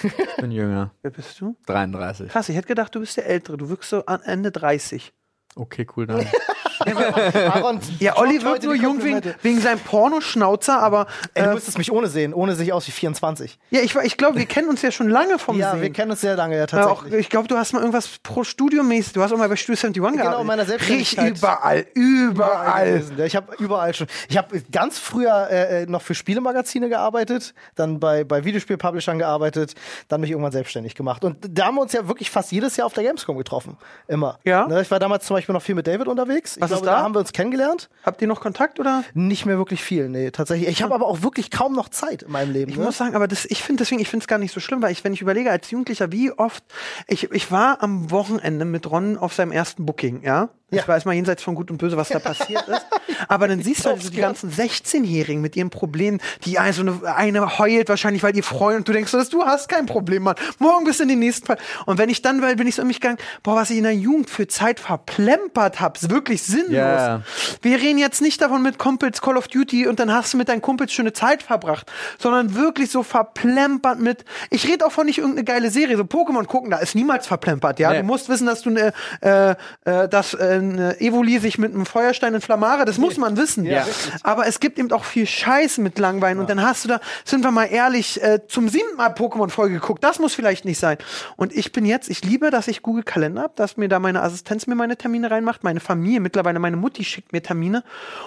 Ich 0.02 0.36
bin 0.36 0.50
jünger, 0.50 0.92
wer 1.02 1.10
bist 1.10 1.40
du? 1.40 1.54
33. 1.66 2.30
Krass, 2.30 2.48
ich 2.48 2.56
hätte 2.56 2.68
gedacht, 2.68 2.94
du 2.94 3.00
bist 3.00 3.16
der 3.18 3.26
Ältere. 3.26 3.58
Du 3.58 3.68
wirkst 3.68 3.90
so 3.90 4.04
an 4.06 4.22
Ende 4.22 4.50
30. 4.50 5.12
Okay, 5.56 5.86
cool, 5.96 6.06
dann. 6.06 6.26
Aaron, 6.80 7.80
Ja, 7.98 8.16
Olli 8.16 8.42
wird 8.42 8.62
nur 8.62 8.74
jung 8.74 9.02
wegen, 9.04 9.20
wegen 9.42 9.60
seinem 9.60 9.80
Pornoschnauzer, 9.80 10.80
aber 10.80 11.06
Ey, 11.34 11.42
du 11.44 11.50
äh, 11.50 11.54
müsstest 11.54 11.76
mich 11.76 11.92
ohne 11.92 12.06
sehen, 12.08 12.32
ohne 12.32 12.54
sehe 12.54 12.64
ich 12.66 12.72
aus 12.72 12.86
wie 12.86 12.90
24. 12.92 13.58
ja, 13.70 13.80
ich, 13.80 13.94
ich 13.94 14.16
glaube, 14.16 14.38
wir 14.38 14.46
kennen 14.46 14.68
uns 14.70 14.80
ja 14.80 14.90
schon 14.90 15.08
lange 15.08 15.38
vom 15.38 15.58
Ja, 15.58 15.72
Sehen. 15.72 15.82
wir 15.82 15.90
kennen 15.92 16.10
uns 16.12 16.22
sehr 16.22 16.36
lange, 16.36 16.54
ja, 16.54 16.60
Ja, 16.62 16.66
tatsächlich. 16.66 17.12
auch, 17.14 17.18
ich 17.18 17.28
glaube, 17.28 17.48
du 17.48 17.56
hast 17.58 17.72
mal 17.74 17.80
irgendwas 17.80 18.18
pro 18.22 18.44
Studio 18.44 18.82
mäßig. 18.82 19.12
Du 19.12 19.22
hast 19.22 19.32
auch 19.32 19.36
mal 19.36 19.48
bei 19.48 19.56
Studio 19.56 19.78
71 19.78 20.00
gearbeitet. 20.00 20.24
Genau, 20.24 20.40
in 20.40 20.46
meiner 20.46 20.64
Selbstständigkeit. 20.64 21.24
Richtig 21.32 21.42
überall, 21.42 21.86
überall. 21.94 23.02
Ja, 23.18 23.24
Ich 23.26 23.36
habe 23.36 23.54
überall 23.58 23.92
schon. 23.94 24.06
Ich 24.28 24.38
habe 24.38 24.62
ganz 24.72 24.98
früher 24.98 25.48
äh, 25.50 25.82
äh, 25.82 25.86
noch 25.86 26.02
für 26.02 26.14
Spielemagazine 26.14 26.88
gearbeitet, 26.88 27.52
dann 27.74 28.00
bei, 28.00 28.24
bei 28.24 28.44
Videospielpublishern 28.44 29.18
gearbeitet, 29.18 29.74
dann 30.08 30.20
mich 30.22 30.30
irgendwann 30.30 30.52
selbstständig 30.52 30.94
gemacht. 30.94 31.24
Und 31.24 31.36
da 31.46 31.66
haben 31.66 31.74
wir 31.74 31.82
uns 31.82 31.92
ja 31.92 32.08
wirklich 32.08 32.30
fast 32.30 32.52
jedes 32.52 32.76
Jahr 32.76 32.86
auf 32.86 32.94
der 32.94 33.04
Gamescom 33.04 33.36
getroffen. 33.36 33.76
Immer. 34.08 34.38
Ja? 34.44 34.66
Ne, 34.66 34.80
ich 34.80 34.90
war 34.90 34.98
damals 34.98 35.26
zum 35.26 35.36
Beispiel 35.36 35.49
noch 35.52 35.62
viel 35.62 35.74
mit 35.74 35.86
David 35.86 36.08
unterwegs. 36.08 36.56
Ich 36.56 36.62
Was 36.62 36.70
ist 36.70 36.76
glaube, 36.78 36.86
da? 36.86 36.96
da 36.96 37.02
haben 37.02 37.14
wir 37.14 37.20
uns 37.20 37.32
kennengelernt. 37.32 37.88
Habt 38.04 38.22
ihr 38.22 38.28
noch 38.28 38.40
Kontakt 38.40 38.80
oder? 38.80 39.04
Nicht 39.14 39.46
mehr 39.46 39.58
wirklich 39.58 39.82
viel, 39.82 40.08
nee, 40.08 40.30
tatsächlich. 40.30 40.68
Ich 40.68 40.82
habe 40.82 40.94
aber 40.94 41.06
auch 41.06 41.22
wirklich 41.22 41.50
kaum 41.50 41.74
noch 41.74 41.88
Zeit 41.88 42.22
in 42.22 42.32
meinem 42.32 42.52
Leben. 42.52 42.70
Ich 42.70 42.78
ne? 42.78 42.84
muss 42.84 42.98
sagen, 42.98 43.14
aber 43.14 43.28
das, 43.28 43.44
ich 43.46 43.62
finde 43.62 43.82
deswegen, 43.82 44.00
ich 44.00 44.08
finde 44.08 44.24
es 44.24 44.28
gar 44.28 44.38
nicht 44.38 44.52
so 44.52 44.60
schlimm, 44.60 44.82
weil 44.82 44.92
ich, 44.92 45.04
wenn 45.04 45.12
ich 45.12 45.20
überlege, 45.20 45.50
als 45.50 45.70
Jugendlicher, 45.70 46.12
wie 46.12 46.32
oft, 46.32 46.64
ich, 47.06 47.30
ich 47.30 47.50
war 47.50 47.82
am 47.82 48.10
Wochenende 48.10 48.64
mit 48.64 48.90
Ron 48.90 49.18
auf 49.18 49.34
seinem 49.34 49.52
ersten 49.52 49.86
Booking, 49.86 50.22
ja? 50.22 50.50
Ja. 50.70 50.82
Ich 50.82 50.88
weiß 50.88 51.04
mal 51.04 51.14
jenseits 51.14 51.42
von 51.42 51.54
Gut 51.54 51.70
und 51.70 51.78
Böse, 51.78 51.96
was 51.96 52.08
da 52.08 52.18
passiert 52.20 52.66
ist. 52.68 52.86
Aber 53.28 53.48
dann 53.48 53.62
siehst 53.62 53.84
du 53.84 53.90
also 53.90 54.10
glaub's 54.10 54.40
die 54.40 54.48
ganzen 54.48 54.52
16-Jährigen 54.52 55.40
mit 55.40 55.56
ihren 55.56 55.70
Problemen, 55.70 56.20
die 56.44 56.58
also 56.58 56.82
eine, 56.82 57.16
eine 57.16 57.58
heult 57.58 57.88
wahrscheinlich, 57.88 58.22
weil 58.22 58.36
ihr 58.36 58.44
Freund 58.44 58.78
und 58.78 58.88
du 58.88 58.92
denkst 58.92 59.10
so, 59.10 59.18
dass 59.18 59.28
du 59.28 59.44
hast 59.44 59.68
kein 59.68 59.86
Problem, 59.86 60.24
Mann. 60.24 60.36
Morgen 60.58 60.84
bist 60.84 61.00
du 61.00 61.04
in 61.04 61.08
den 61.08 61.18
nächsten 61.18 61.46
Fall. 61.46 61.58
Und 61.86 61.98
wenn 61.98 62.08
ich 62.08 62.22
dann, 62.22 62.42
weil 62.42 62.56
bin 62.56 62.66
ich 62.66 62.76
so 62.76 62.82
in 62.82 62.88
mich 62.88 63.00
gegangen, 63.00 63.18
boah, 63.42 63.56
was 63.56 63.70
ich 63.70 63.78
in 63.78 63.84
der 63.84 63.94
Jugend 63.94 64.30
für 64.30 64.46
Zeit 64.46 64.80
verplempert 64.80 65.80
habe, 65.80 65.98
ist 65.98 66.10
wirklich 66.10 66.42
sinnlos. 66.42 66.72
Ja. 66.72 67.22
Wir 67.62 67.78
reden 67.80 67.98
jetzt 67.98 68.20
nicht 68.22 68.40
davon 68.40 68.62
mit 68.62 68.78
Kumpels 68.78 69.20
Call 69.20 69.36
of 69.36 69.48
Duty 69.48 69.88
und 69.88 69.98
dann 69.98 70.12
hast 70.12 70.32
du 70.32 70.36
mit 70.36 70.48
deinen 70.48 70.62
Kumpels 70.62 70.92
schöne 70.92 71.12
Zeit 71.12 71.42
verbracht, 71.42 71.90
sondern 72.18 72.54
wirklich 72.54 72.90
so 72.90 73.02
verplempert 73.02 73.98
mit. 73.98 74.24
Ich 74.50 74.66
rede 74.68 74.86
auch 74.86 74.92
von 74.92 75.06
nicht 75.06 75.18
irgendeine 75.18 75.44
geile 75.44 75.70
Serie, 75.70 75.96
so 75.96 76.04
Pokémon 76.04 76.44
gucken, 76.44 76.70
da 76.70 76.78
ist 76.78 76.94
niemals 76.94 77.26
verplempert, 77.26 77.78
ja. 77.78 77.90
Nee. 77.90 77.98
Du 77.98 78.04
musst 78.04 78.28
wissen, 78.28 78.46
dass 78.46 78.62
du 78.62 78.70
eine, 78.70 78.92
äh, 79.20 79.54
äh, 79.84 80.08
dass 80.08 80.34
äh, 80.34 80.59
eine 80.60 81.00
Evoli 81.00 81.38
sich 81.38 81.58
mit 81.58 81.74
einem 81.74 81.86
Feuerstein 81.86 82.34
in 82.34 82.40
Flammare, 82.40 82.84
das 82.84 82.98
muss 82.98 83.16
man 83.16 83.36
wissen. 83.36 83.64
Ja. 83.64 83.86
Aber 84.22 84.46
es 84.46 84.60
gibt 84.60 84.78
eben 84.78 84.90
auch 84.92 85.04
viel 85.04 85.26
Scheiß 85.26 85.78
mit 85.78 85.98
Langwein 85.98 86.38
und 86.38 86.48
dann 86.48 86.62
hast 86.62 86.84
du 86.84 86.88
da, 86.88 87.00
sind 87.24 87.42
wir 87.44 87.50
mal 87.50 87.66
ehrlich, 87.66 88.22
äh, 88.22 88.40
zum 88.46 88.68
siebten 88.68 88.96
Mal 88.96 89.08
Pokémon-Folge 89.08 89.74
geguckt. 89.74 90.04
Das 90.04 90.18
muss 90.18 90.34
vielleicht 90.34 90.64
nicht 90.64 90.78
sein. 90.78 90.98
Und 91.36 91.54
ich 91.54 91.72
bin 91.72 91.84
jetzt, 91.84 92.08
ich 92.10 92.24
liebe, 92.24 92.50
dass 92.50 92.68
ich 92.68 92.82
Google 92.82 93.02
Kalender 93.02 93.42
habe, 93.42 93.52
dass 93.56 93.76
mir 93.76 93.88
da 93.88 93.98
meine 93.98 94.22
Assistenz 94.22 94.66
mir 94.66 94.74
meine 94.74 94.96
Termine 94.96 95.30
reinmacht, 95.30 95.64
meine 95.64 95.80
Familie, 95.80 96.20
mittlerweile 96.20 96.58
meine 96.58 96.76
Mutti 96.76 97.04
schickt 97.04 97.32
mir 97.32 97.42
Termine 97.42 97.82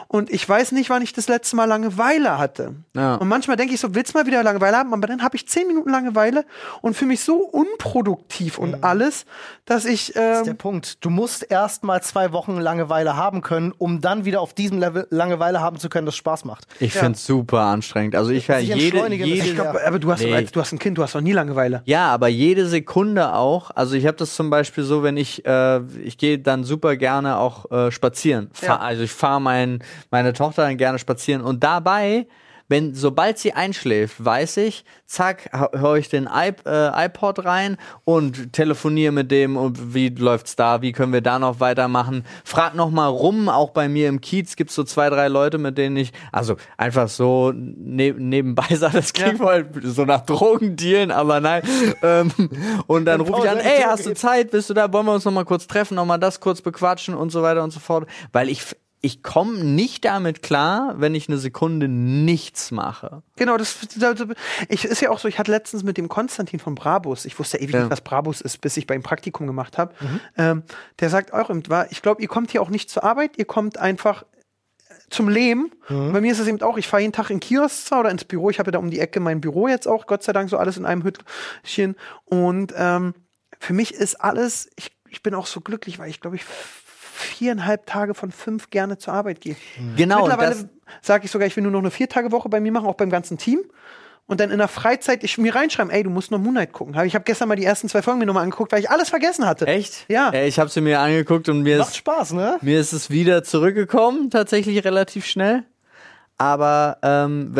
und 0.08 0.30
ich 0.30 0.48
weiß 0.48 0.72
nicht, 0.72 0.90
wann 0.90 1.02
ich 1.02 1.14
das 1.14 1.28
letzte 1.28 1.56
Mal 1.56 1.66
Langeweile 1.66 2.38
hatte. 2.38 2.76
Ja. 2.96 3.16
Und 3.16 3.28
manchmal 3.28 3.58
denke 3.58 3.74
ich 3.74 3.80
so, 3.80 3.96
willst 3.96 4.14
du 4.14 4.18
mal 4.18 4.26
wieder 4.26 4.44
Langeweile 4.44 4.78
haben? 4.78 4.94
Aber 4.94 5.08
dann 5.08 5.24
habe 5.24 5.36
ich 5.36 5.48
zehn 5.48 5.68
Minuten 5.68 5.90
Langeweile 5.90 6.46
und 6.82 6.96
fühle 6.96 7.10
mich 7.10 7.22
so 7.22 7.38
unproduktiv 7.38 8.58
und 8.58 8.84
alles, 8.84 9.26
dass 9.66 9.86
ich, 9.86 10.14
Das 10.14 10.40
ist 10.40 10.46
der 10.46 10.52
ähm, 10.54 10.58
Punkt. 10.58 11.04
Du 11.04 11.10
musst 11.10 11.50
erst 11.50 11.84
mal 11.84 12.02
zwei 12.02 12.23
Wochen 12.32 12.58
Langeweile 12.58 13.18
haben 13.18 13.42
können, 13.42 13.74
um 13.78 14.00
dann 14.00 14.24
wieder 14.24 14.40
auf 14.40 14.54
diesem 14.54 14.80
Level 14.80 15.08
Langeweile 15.10 15.60
haben 15.60 15.78
zu 15.78 15.90
können, 15.90 16.06
das 16.06 16.16
Spaß 16.16 16.46
macht. 16.46 16.66
Ich 16.80 16.94
finde 16.94 17.14
es 17.14 17.26
super 17.26 17.62
anstrengend. 17.62 18.16
Also 18.16 18.32
ich 18.32 18.48
jede, 18.48 19.14
jede, 19.14 19.26
ich 19.26 19.56
glaub, 19.56 19.76
aber 19.86 20.00
du 20.00 20.12
hast, 20.12 20.22
Nee. 20.24 20.48
du 20.52 20.62
hast 20.62 20.72
ein 20.72 20.80
Kind, 20.80 20.98
du 20.98 21.04
hast 21.04 21.14
noch 21.16 21.22
nie 21.22 21.34
Langeweile. 21.34 21.82
Ja, 21.86 22.08
aber 22.14 22.28
jede 22.30 22.68
Sekunde 22.68 23.34
auch. 23.34 23.72
Also 23.72 23.96
ich 23.96 24.06
habe 24.06 24.18
das 24.18 24.36
zum 24.36 24.50
Beispiel 24.50 24.84
so, 24.84 25.04
wenn 25.04 25.18
ich, 25.18 25.46
äh, 25.46 25.80
ich 26.04 26.18
gehe 26.18 26.40
dann 26.40 26.64
super 26.64 26.96
gerne 26.96 27.38
auch 27.38 27.70
äh, 27.72 27.92
spazieren. 27.92 28.50
Fahr, 28.54 28.78
Ja. 28.78 28.80
Also 28.80 29.04
ich 29.04 29.12
fahre 29.12 29.42
mein, 29.42 29.84
meine 30.12 30.34
Tochter 30.34 30.62
dann 30.64 30.78
gerne 30.78 31.00
spazieren 31.00 31.42
und 31.42 31.64
dabei, 31.64 32.28
wenn 32.74 32.96
sobald 32.96 33.38
sie 33.38 33.54
einschläft, 33.54 34.26
weiß 34.26 34.58
ich, 34.58 34.84
zack, 35.06 35.52
höre 35.74 35.98
ich 35.98 36.10
den 36.10 36.28
iP 36.28 36.66
äh, 36.66 37.06
iPod 37.06 37.46
rein 37.46 37.78
und 38.04 38.52
telefoniere 38.52 39.12
mit 39.12 39.30
dem 39.30 39.58
und 39.58 39.94
wie 39.94 40.10
läuft's 40.10 40.56
da, 40.56 40.82
wie 40.82 40.92
können 40.92 41.14
wir 41.14 41.22
da 41.22 41.38
noch 41.38 41.60
weitermachen. 41.60 42.26
Frag 42.44 42.74
noch 42.74 42.90
mal 42.90 43.06
rum, 43.06 43.48
auch 43.48 43.70
bei 43.70 43.88
mir 43.88 44.10
im 44.10 44.22
Kiez 44.22 44.56
gibt's 44.56 44.74
so 44.74 44.84
zwei, 44.84 45.12
drei 45.12 45.28
Leute, 45.28 45.60
mit 45.60 45.78
denen 45.78 45.98
ich, 45.98 46.14
also 46.32 46.56
einfach 46.76 47.10
so 47.10 47.52
ne 47.54 48.12
nebenbei 48.18 48.66
sah, 48.76 48.90
das 48.90 49.14
klingt 49.14 49.38
voll 49.38 49.68
so 49.84 50.06
nach 50.06 50.26
Drogendealen, 50.26 51.12
aber 51.12 51.42
nein. 51.42 51.62
ähm, 52.02 52.32
und 52.88 53.06
dann 53.06 53.22
rufe 53.22 53.44
ich 53.44 53.52
an, 53.52 53.60
ey, 53.60 53.84
hast 53.84 54.08
du. 54.08 54.16
Zeit, 54.16 54.50
bist 54.50 54.72
du 54.72 54.74
da, 54.74 54.92
wollen 54.92 55.06
wir 55.06 55.14
uns 55.14 55.26
noch 55.26 55.32
mal 55.32 55.46
kurz 55.46 55.68
treffen, 55.68 55.94
noch 55.94 56.06
mal 56.06 56.18
das 56.18 56.40
kurz 56.40 56.64
bequatschen 56.64 57.14
und 57.14 57.32
so 57.32 57.44
weiter 57.44 57.64
und 57.64 57.70
so 57.70 57.80
fort, 57.80 58.10
weil 58.32 58.50
ich 58.50 58.64
ich 59.06 59.22
komme 59.22 59.66
nicht 59.66 60.06
damit 60.06 60.42
klar, 60.42 60.96
wenn 60.98 61.14
ich 61.14 61.28
eine 61.28 61.38
Sekunde 61.38 61.90
nichts 61.90 62.72
mache. 62.72 63.22
Genau, 63.36 63.58
das, 63.58 63.78
ich, 64.70 64.86
ist 64.86 65.02
ja 65.02 65.10
auch 65.10 65.20
so, 65.20 65.28
ich 65.28 65.38
hatte 65.38 65.52
letztens 65.52 65.84
mit 65.84 65.98
dem 65.98 66.08
Konstantin 66.08 66.58
von 66.58 66.74
Brabus, 66.74 67.26
ich 67.26 67.38
wusste 67.38 67.58
ewig 67.58 67.74
Ja. 67.74 67.82
nicht, 67.82 67.92
was 67.92 68.00
Brabus 68.00 68.40
ist, 68.40 68.62
bis 68.62 68.78
ich 68.78 68.88
beim 68.88 69.04
Praktikum 69.04 69.46
gemacht 69.46 69.78
habe. 69.78 69.94
Ähm, 70.38 70.64
der 71.02 71.10
sagt 71.10 71.34
auch, 71.34 71.52
ich 71.90 72.02
glaube, 72.02 72.22
ihr 72.22 72.30
kommt 72.30 72.52
hier 72.52 72.62
auch 72.62 72.70
nicht 72.70 72.90
zur 72.90 73.04
Arbeit, 73.04 73.38
ihr 73.38 73.44
kommt 73.44 73.78
einfach 73.78 74.24
äh, 74.24 74.94
zum 75.10 75.28
Leben. 75.28 75.72
Bei 75.90 76.22
mir 76.22 76.32
ist 76.32 76.40
es 76.40 76.48
eben 76.48 76.62
auch, 76.62 76.78
ich 76.78 76.88
fahre 76.88 77.02
jeden 77.02 77.14
Tag 77.14 77.30
in 77.30 77.42
Kiosk 77.42 77.92
oder 77.92 78.10
ins 78.10 78.24
Büro, 78.24 78.52
ich 78.52 78.60
habe 78.60 78.70
ja 78.70 78.72
da 78.72 78.80
um 78.80 78.90
die 78.90 79.02
Ecke 79.02 79.20
mein 79.20 79.42
Büro 79.42 79.68
jetzt 79.68 79.86
auch, 79.86 80.08
Gott 80.08 80.24
sei 80.24 80.32
Dank, 80.32 80.50
so 80.50 80.58
alles 80.58 80.78
in 80.78 80.86
einem 80.86 81.04
Hütchen. 81.04 81.98
Und 82.24 82.74
ähm, 82.78 83.16
für 83.60 83.74
mich 83.74 83.94
ist 83.94 84.16
alles, 84.22 84.70
ich, 84.78 84.96
ich 85.10 85.22
bin 85.22 85.36
auch 85.36 85.46
so 85.46 85.60
glücklich, 85.60 86.00
weil 86.00 86.10
ich 86.10 86.22
glaube, 86.22 86.38
ich 86.38 86.46
viereinhalb 87.14 87.86
Tage 87.86 88.14
von 88.14 88.32
fünf 88.32 88.70
gerne 88.70 88.98
zur 88.98 89.14
Arbeit 89.14 89.42
gehe. 89.42 89.56
Genau, 89.96 90.22
Mittlerweile 90.28 90.70
sage 91.02 91.26
ich 91.26 91.32
sogar, 91.32 91.48
ich 91.48 91.56
will 91.56 91.64
nur 91.64 91.72
noch 91.72 91.80
eine 91.80 91.92
Vier-Tage-Woche 91.92 92.50
bei 92.50 92.60
mir 92.60 92.72
machen, 92.72 92.88
auch 92.88 92.96
beim 92.96 93.10
ganzen 93.10 93.38
Team. 93.38 93.62
Und 94.26 94.40
dann 94.40 94.52
in 94.52 94.58
der 94.58 94.70
Freizeit 94.70 95.24
ich 95.26 95.38
mir 95.38 95.54
reinschreiben, 95.54 95.92
ey, 95.92 96.02
du 96.02 96.10
musst 96.10 96.32
noch 96.32 96.40
Moonlight 96.40 96.72
gucken. 96.72 96.96
Hab- 96.96 97.06
Ich 97.06 97.14
habe 97.14 97.26
gestern 97.26 97.50
mal 97.50 97.56
die 97.58 97.66
ersten 97.66 97.90
zwei 97.90 98.02
Folgen 98.02 98.20
mir 98.20 98.26
nochmal 98.26 98.44
angeguckt, 98.44 98.72
weil 98.72 98.80
ich 98.80 98.90
alles 98.90 99.10
vergessen 99.10 99.46
hatte. 99.46 99.68
Echt? 99.68 100.06
Ja. 100.08 100.30
Ey, 100.30 100.48
ich 100.48 100.60
habe 100.60 100.70
sie 100.70 100.80
mir 100.80 101.00
angeguckt 101.02 101.50
und 101.50 101.62
mir 101.64 101.78
Macht 101.80 101.90
ist, 101.90 101.98
Spaß, 101.98 102.32
ne? 102.34 102.58
mir 102.62 102.80
ist 102.80 102.94
es 102.94 103.10
wieder 103.10 103.44
zurückgekommen, 103.44 104.30
tatsächlich 104.30 104.84
relativ 104.86 105.26
schnell. 105.26 105.64
Aber 106.44 106.98
ähm, 107.04 107.56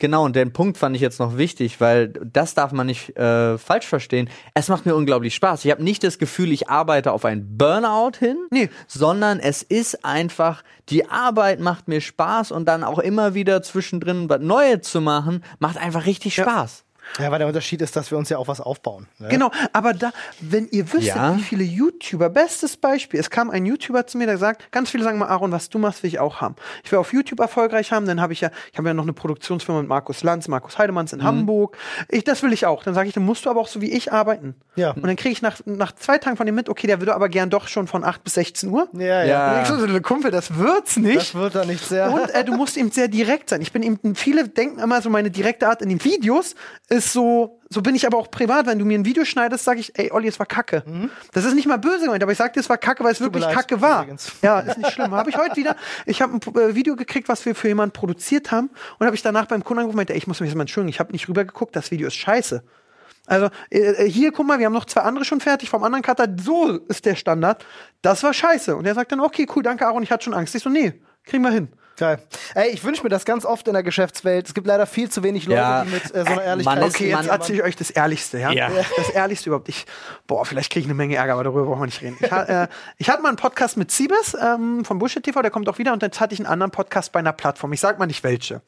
genau, 0.00 0.24
und 0.24 0.34
den 0.34 0.52
Punkt 0.52 0.76
fand 0.76 0.96
ich 0.96 1.02
jetzt 1.02 1.20
noch 1.20 1.36
wichtig, 1.36 1.80
weil 1.80 2.08
das 2.08 2.54
darf 2.54 2.72
man 2.72 2.88
nicht 2.88 3.16
äh, 3.16 3.56
falsch 3.58 3.86
verstehen. 3.86 4.28
Es 4.54 4.68
macht 4.68 4.86
mir 4.86 4.96
unglaublich 4.96 5.36
Spaß. 5.36 5.64
Ich 5.64 5.70
habe 5.70 5.84
nicht 5.84 6.02
das 6.02 6.18
Gefühl, 6.18 6.50
ich 6.50 6.68
arbeite 6.68 7.12
auf 7.12 7.24
ein 7.24 7.56
Burnout 7.56 8.18
hin, 8.18 8.36
Nee. 8.50 8.70
sondern 8.88 9.38
es 9.38 9.62
ist 9.62 10.04
einfach, 10.04 10.64
die 10.88 11.08
Arbeit 11.08 11.60
macht 11.60 11.86
mir 11.86 12.00
Spaß 12.00 12.50
und 12.50 12.64
dann 12.66 12.82
auch 12.82 12.98
immer 12.98 13.34
wieder 13.34 13.62
zwischendrin 13.62 14.28
was 14.28 14.40
Neues 14.40 14.82
zu 14.82 15.00
machen, 15.00 15.44
macht 15.60 15.76
einfach 15.76 16.04
richtig 16.04 16.34
Spaß. 16.34 16.83
Ja, 17.18 17.30
weil 17.30 17.38
der 17.38 17.48
Unterschied 17.48 17.80
ist, 17.82 17.96
dass 17.96 18.10
wir 18.10 18.18
uns 18.18 18.28
ja 18.28 18.38
auch 18.38 18.48
was 18.48 18.60
aufbauen. 18.60 19.06
Ne? 19.18 19.28
Genau, 19.28 19.50
aber 19.72 19.92
da, 19.94 20.12
wenn 20.40 20.68
ihr 20.68 20.92
wüsstet, 20.92 21.14
Ja. 21.16 21.36
wie 21.36 21.42
viele 21.42 21.64
YouTuber, 21.64 22.28
bestes 22.30 22.76
Beispiel, 22.76 23.20
es 23.20 23.30
kam 23.30 23.50
ein 23.50 23.64
YouTuber 23.66 24.06
zu 24.06 24.18
mir, 24.18 24.26
der 24.26 24.38
sagt, 24.38 24.70
ganz 24.72 24.90
viele 24.90 25.04
sagen 25.04 25.18
mal, 25.18 25.28
Aaron, 25.28 25.52
was 25.52 25.68
du 25.68 25.78
machst, 25.78 26.02
will 26.02 26.08
ich 26.08 26.18
auch 26.18 26.40
haben. 26.40 26.56
Ich 26.84 26.90
will 26.92 26.98
auf 26.98 27.12
YouTube 27.12 27.40
erfolgreich 27.40 27.92
haben, 27.92 28.06
dann 28.06 28.20
habe 28.20 28.32
ich 28.32 28.40
ja, 28.40 28.50
ich 28.72 28.78
habe 28.78 28.88
ja 28.88 28.94
noch 28.94 29.04
eine 29.04 29.12
Produktionsfirma 29.12 29.80
mit 29.80 29.88
Markus 29.88 30.22
Lanz, 30.22 30.48
Markus 30.48 30.78
Heidemanns 30.78 31.12
Mhm. 31.12 31.20
in 31.20 31.24
Hamburg. 31.26 31.76
Ich, 32.08 32.24
das 32.24 32.42
will 32.42 32.52
ich 32.52 32.66
auch. 32.66 32.82
Dann 32.84 32.94
sage 32.94 33.08
ich, 33.08 33.14
dann 33.14 33.24
musst 33.24 33.44
du 33.44 33.50
aber 33.50 33.60
auch 33.60 33.68
so 33.68 33.80
wie 33.80 33.90
ich 33.92 34.12
arbeiten. 34.12 34.54
Ja. 34.76 34.90
Und 34.92 35.06
dann 35.06 35.16
kriege 35.16 35.32
ich 35.32 35.42
nach, 35.42 35.60
nach 35.66 35.92
zwei 35.92 36.18
Tagen 36.18 36.36
von 36.36 36.46
dem 36.46 36.54
mit, 36.54 36.68
okay, 36.68 36.86
der 36.86 37.00
würde 37.00 37.14
aber 37.14 37.28
gern 37.28 37.50
doch 37.50 37.68
schon 37.68 37.86
von 37.86 38.04
8 38.04 38.24
bis 38.24 38.34
16 38.34 38.68
Uhr. 38.70 38.88
Ja, 38.92 39.04
ja. 39.04 39.24
Ja. 39.24 39.54
Und 39.56 39.62
ich 39.62 39.92
so, 39.92 40.00
Kumpel, 40.00 40.30
das 40.30 40.56
wird's 40.58 40.96
nicht. 40.96 41.16
Das 41.16 41.34
wird 41.34 41.54
da 41.54 41.64
nicht 41.64 41.84
sehr. 41.84 42.12
Und 42.12 42.30
äh, 42.30 42.44
du 42.44 42.54
musst 42.56 42.76
eben 42.76 42.90
sehr 42.90 43.08
direkt 43.08 43.50
sein. 43.50 43.60
Ich 43.62 43.72
bin 43.72 43.82
eben, 43.82 44.14
viele 44.14 44.48
denken 44.48 44.80
immer 44.80 45.00
so, 45.02 45.10
meine 45.10 45.30
direkte 45.30 45.68
Art 45.68 45.82
in 45.82 45.88
den 45.88 46.02
Videos 46.04 46.54
ist 46.94 47.12
so, 47.12 47.60
so 47.68 47.82
bin 47.82 47.94
ich 47.94 48.06
aber 48.06 48.16
auch 48.16 48.30
privat. 48.30 48.66
Wenn 48.66 48.78
du 48.78 48.84
mir 48.84 48.98
ein 48.98 49.04
Video 49.04 49.24
schneidest, 49.24 49.64
sage 49.64 49.80
ich, 49.80 49.98
ey, 49.98 50.10
Olli, 50.12 50.28
es 50.28 50.38
war 50.38 50.46
Kacke. 50.46 50.82
Das 51.32 51.44
ist 51.44 51.54
nicht 51.54 51.66
mal 51.66 51.76
böse 51.76 52.04
gemeint, 52.04 52.22
aber 52.22 52.32
ich 52.32 52.38
sag 52.38 52.52
dir, 52.52 52.60
es 52.60 52.68
war 52.68 52.78
Kacke, 52.78 53.04
weil 53.04 53.12
es 53.12 53.20
wirklich 53.20 53.44
leid, 53.44 53.54
Kacke 53.54 53.80
war. 53.80 54.02
übrigens. 54.02 54.32
Ja, 54.42 54.60
ist 54.60 54.78
nicht 54.78 54.92
schlimm. 54.92 55.12
Habe 55.12 55.30
ich 55.30 55.36
heute 55.36 55.56
wieder, 55.56 55.76
ich 56.06 56.22
habe 56.22 56.34
ein 56.34 56.56
äh, 56.56 56.74
Video 56.74 56.96
gekriegt, 56.96 57.28
was 57.28 57.44
wir 57.44 57.54
für 57.54 57.68
jemanden 57.68 57.92
produziert 57.92 58.50
haben 58.50 58.70
und 58.98 59.06
habe 59.06 59.16
ich 59.16 59.22
danach 59.22 59.46
beim 59.46 59.64
Kunden 59.64 59.80
angerufen 59.80 59.94
und 59.94 59.98
meinte, 59.98 60.12
ey, 60.12 60.18
ich 60.18 60.26
muss 60.26 60.40
mich 60.40 60.48
jetzt 60.48 60.56
mal 60.56 60.62
entschuldigen, 60.62 60.90
ich 60.90 61.00
habe 61.00 61.12
nicht 61.12 61.28
rübergeguckt, 61.28 61.74
das 61.76 61.90
Video 61.90 62.06
ist 62.06 62.14
scheiße. 62.14 62.62
Also 63.26 63.48
äh, 63.70 63.78
äh, 63.78 64.10
hier, 64.10 64.32
guck 64.32 64.46
mal, 64.46 64.58
wir 64.58 64.66
haben 64.66 64.72
noch 64.72 64.84
zwei 64.84 65.00
andere 65.02 65.24
schon 65.24 65.40
fertig 65.40 65.70
vom 65.70 65.82
anderen 65.82 66.02
Cutter. 66.02 66.26
So 66.42 66.78
ist 66.88 67.04
der 67.06 67.14
Standard. 67.14 67.64
Das 68.02 68.22
war 68.22 68.34
scheiße. 68.34 68.76
Und 68.76 68.86
er 68.86 68.94
sagt 68.94 69.12
dann, 69.12 69.20
okay, 69.20 69.46
cool, 69.54 69.62
danke 69.62 69.86
Aaron, 69.86 70.02
ich 70.02 70.10
hatte 70.10 70.24
schon 70.24 70.34
Angst. 70.34 70.54
Ich 70.54 70.62
so, 70.62 70.70
nee, 70.70 71.00
kriegen 71.24 71.42
wir 71.42 71.50
hin. 71.50 71.68
Geil. 71.96 72.18
Ey, 72.54 72.70
ich 72.70 72.82
wünsche 72.82 73.02
mir 73.04 73.08
das 73.08 73.24
ganz 73.24 73.44
oft 73.44 73.66
in 73.68 73.74
der 73.74 73.82
Geschäftswelt. 73.84 74.48
Es 74.48 74.54
gibt 74.54 74.66
leider 74.66 74.84
viel 74.86 75.08
zu 75.10 75.22
wenig 75.22 75.46
Leute, 75.46 75.60
Ja. 75.60 75.84
die 75.84 75.90
mit 75.92 76.04
äh, 76.04 76.08
so 76.08 76.26
einer 76.26 76.42
Äh, 76.42 76.46
Ehrlichkeit. 76.46 76.78
man 76.78 76.88
ist- 76.88 76.94
Okay, 76.96 77.08
jetzt 77.10 77.28
erzähle 77.28 77.58
ich 77.58 77.64
euch 77.64 77.76
das 77.76 77.90
Ehrlichste, 77.90 78.38
ja? 78.40 78.50
Ja. 78.50 78.70
Das 78.96 79.10
Ehrlichste 79.10 79.50
überhaupt. 79.50 79.68
Ich, 79.68 79.86
boah, 80.26 80.44
vielleicht 80.44 80.72
kriege 80.72 80.80
ich 80.80 80.86
eine 80.86 80.94
Menge 80.94 81.14
Ärger, 81.16 81.34
aber 81.34 81.44
darüber 81.44 81.64
brauchen 81.66 81.80
wir 81.82 81.86
nicht 81.86 82.02
reden. 82.02 82.16
Ich, 82.20 82.30
äh, 82.32 82.68
ich 82.98 83.08
hatte 83.08 83.22
mal 83.22 83.28
einen 83.28 83.36
Podcast 83.36 83.76
mit 83.76 83.90
Siebes 83.90 84.36
ähm, 84.40 84.84
vom 84.84 84.98
Bullshit 84.98 85.22
TV, 85.22 85.40
der 85.42 85.50
kommt 85.50 85.68
auch 85.68 85.78
wieder 85.78 85.92
und 85.92 86.02
jetzt 86.02 86.20
hatte 86.20 86.34
ich 86.34 86.40
einen 86.40 86.46
anderen 86.48 86.70
Podcast 86.72 87.12
bei 87.12 87.20
einer 87.20 87.32
Plattform. 87.32 87.72
Ich 87.72 87.80
sag 87.80 87.98
mal 87.98 88.06
nicht 88.06 88.24
welche. 88.24 88.62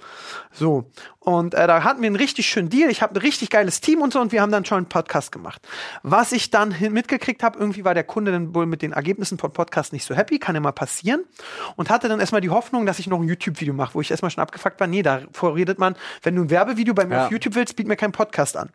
So. 0.53 0.91
Und 1.21 1.55
äh, 1.55 1.67
da 1.67 1.83
hatten 1.83 2.03
wir 2.03 2.07
einen 2.07 2.15
richtig 2.17 2.47
schönen 2.49 2.69
Deal. 2.69 2.89
Ich 2.91 3.03
habe 3.03 3.15
ein 3.15 3.21
richtig 3.21 3.51
geiles 3.51 3.81
Team 3.81 4.01
und 4.01 4.13
so 4.13 4.21
und 4.21 4.31
wir 4.31 4.41
haben 4.43 4.53
dann 4.53 4.65
schon 4.65 4.77
einen 4.79 4.89
Podcast 4.89 5.33
gemacht. 5.33 5.61
Was 6.05 6.31
ich 6.31 6.51
dann 6.51 6.75
mitgekriegt 6.91 7.43
habe, 7.43 7.59
irgendwie 7.59 7.85
war 7.85 7.95
der 7.95 8.05
Kunde 8.05 8.31
dann 8.31 8.55
wohl 8.55 8.67
mit 8.67 8.81
den 8.83 8.93
Ergebnissen 8.93 9.37
von 9.39 9.53
Podcast 9.53 9.93
nicht 9.93 10.05
so 10.05 10.15
happy, 10.15 10.39
kann 10.39 10.57
mal 10.63 10.71
passieren. 10.71 11.25
Und 11.75 11.91
hatte 11.91 12.09
dann 12.09 12.21
erstmal 12.21 12.41
die 12.41 12.51
Hoffnung, 12.51 12.87
dass 12.87 13.01
ich 13.01 13.09
noch 13.09 13.16
ein 13.23 13.29
YouTube-Video 13.29 13.75
mache, 13.75 13.95
wo 13.95 14.01
ich 14.01 14.11
erstmal 14.11 14.31
schon 14.31 14.43
abgefuckt 14.43 14.79
war. 14.81 14.87
Nee, 14.87 15.03
davor 15.03 15.55
redet 15.57 15.79
man, 15.79 15.97
wenn 16.23 16.37
du 16.37 16.43
ein 16.43 16.51
Werbevideo 16.51 16.95
bei 16.95 17.05
mir 17.07 17.15
Ja. 17.17 17.25
auf 17.27 17.31
YouTube 17.33 17.55
willst, 17.55 17.77
biet 17.77 17.87
mir 17.87 17.97
keinen 17.97 18.13
Podcast 18.13 18.57
an. 18.57 18.71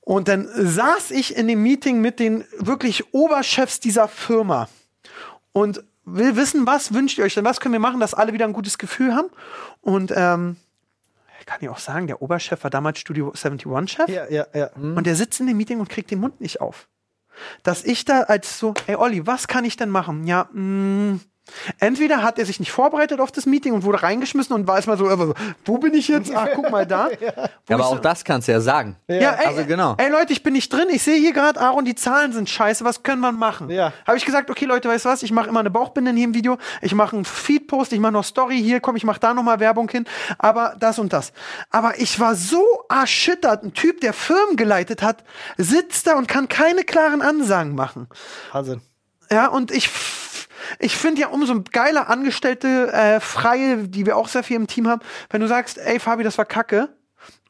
Und 0.00 0.28
dann 0.28 0.48
saß 0.54 1.10
ich 1.12 1.36
in 1.36 1.46
dem 1.48 1.62
Meeting 1.62 2.00
mit 2.00 2.18
den 2.18 2.44
wirklich 2.58 3.14
Oberchefs 3.14 3.78
dieser 3.80 4.08
Firma 4.08 4.68
und 5.52 5.84
will 6.04 6.34
wissen, 6.36 6.66
was 6.66 6.92
wünscht 6.92 7.18
ihr 7.18 7.24
euch 7.24 7.34
denn? 7.34 7.44
Was 7.44 7.60
können 7.60 7.72
wir 7.72 7.78
machen, 7.80 8.00
dass 8.00 8.12
alle 8.14 8.32
wieder 8.32 8.44
ein 8.46 8.52
gutes 8.52 8.78
Gefühl 8.78 9.14
haben? 9.14 9.28
Und 9.80 10.10
ähm, 10.16 10.56
kann 11.46 11.58
ich 11.60 11.68
auch 11.68 11.78
sagen, 11.78 12.06
der 12.08 12.22
Oberchef 12.22 12.62
war 12.64 12.70
damals 12.70 12.98
Studio 12.98 13.30
71-Chef. 13.32 14.08
Ja, 14.08 14.28
ja, 14.28 14.46
ja. 14.54 14.70
Und 14.76 15.04
der 15.06 15.14
sitzt 15.16 15.38
in 15.40 15.46
dem 15.46 15.56
Meeting 15.56 15.78
und 15.80 15.88
kriegt 15.88 16.10
den 16.10 16.18
Mund 16.20 16.40
nicht 16.40 16.60
auf. 16.60 16.88
Dass 17.62 17.84
ich 17.84 18.04
da 18.04 18.22
als 18.22 18.58
so, 18.58 18.74
ey 18.86 18.96
Olli, 18.96 19.26
was 19.26 19.48
kann 19.48 19.64
ich 19.64 19.76
denn 19.76 19.88
machen? 19.88 20.26
Ja, 20.26 20.48
mh, 20.52 21.18
entweder 21.78 22.22
hat 22.22 22.38
er 22.38 22.46
sich 22.46 22.60
nicht 22.60 22.72
vorbereitet 22.72 23.20
auf 23.20 23.32
das 23.32 23.46
Meeting 23.46 23.72
und 23.72 23.84
wurde 23.84 24.02
reingeschmissen 24.02 24.54
und 24.54 24.66
war 24.66 24.76
erstmal 24.76 24.96
so, 24.98 25.34
wo 25.64 25.78
bin 25.78 25.94
ich 25.94 26.08
jetzt? 26.08 26.32
Ach, 26.34 26.48
guck 26.54 26.70
mal 26.70 26.86
da. 26.86 27.08
Ja, 27.68 27.76
aber 27.76 27.84
so- 27.84 27.90
auch 27.94 27.98
das 28.00 28.24
kannst 28.24 28.48
du 28.48 28.52
ja 28.52 28.60
sagen. 28.60 28.96
ja, 29.08 29.32
ey, 29.32 29.46
also 29.46 29.64
genau. 29.64 29.94
Ey 29.98 30.10
Leute, 30.10 30.32
ich 30.32 30.42
bin 30.42 30.52
nicht 30.52 30.72
drin. 30.72 30.88
Ich 30.90 31.02
sehe 31.02 31.16
hier 31.18 31.32
gerade, 31.32 31.60
Aaron, 31.60 31.84
die 31.84 31.94
Zahlen 31.94 32.32
sind 32.32 32.48
scheiße. 32.50 32.84
Was 32.84 33.02
können 33.02 33.20
wir 33.20 33.32
machen? 33.32 33.70
Ja. 33.70 33.92
Habe 34.06 34.16
ich 34.16 34.24
gesagt, 34.24 34.50
okay 34.50 34.64
Leute, 34.64 34.88
weißt 34.88 35.04
du 35.04 35.08
was? 35.08 35.22
Ich 35.22 35.30
mache 35.32 35.48
immer 35.48 35.60
eine 35.60 35.70
Bauchbinde 35.70 36.10
in 36.10 36.16
jedem 36.16 36.34
Video. 36.34 36.58
Ich 36.80 36.94
mache 36.94 37.14
einen 37.16 37.24
Feed-Post, 37.24 37.92
ich 37.92 38.00
mache 38.00 38.12
noch 38.12 38.24
Story 38.24 38.60
hier, 38.60 38.80
komm, 38.80 38.96
ich 38.96 39.04
mache 39.04 39.20
da 39.20 39.32
nochmal 39.34 39.60
Werbung 39.60 39.88
hin. 39.88 40.04
Aber 40.38 40.74
das 40.78 40.98
und 40.98 41.12
das. 41.12 41.32
Aber 41.70 41.98
ich 42.00 42.18
war 42.20 42.34
so 42.34 42.64
erschüttert. 42.88 43.62
Ein 43.62 43.72
Typ, 43.72 44.00
der 44.00 44.12
Firmen 44.12 44.56
geleitet 44.56 45.02
hat, 45.02 45.22
sitzt 45.56 46.06
da 46.06 46.16
und 46.16 46.26
kann 46.28 46.48
keine 46.48 46.82
klaren 46.84 47.22
Ansagen 47.22 47.74
machen. 47.74 48.08
Wahnsinn. 48.52 48.80
Ja, 49.30 49.46
und 49.48 49.70
ich, 49.70 49.88
ich 50.78 50.96
finde 50.96 51.20
ja 51.20 51.28
umso 51.28 51.62
geiler 51.72 52.08
Angestellte, 52.08 52.92
äh, 52.92 53.20
Freie, 53.20 53.88
die 53.88 54.06
wir 54.06 54.16
auch 54.16 54.28
sehr 54.28 54.42
viel 54.42 54.56
im 54.56 54.66
Team 54.66 54.88
haben, 54.88 55.02
wenn 55.30 55.40
du 55.40 55.48
sagst, 55.48 55.78
ey 55.78 55.98
Fabi, 55.98 56.22
das 56.24 56.38
war 56.38 56.44
kacke. 56.44 56.88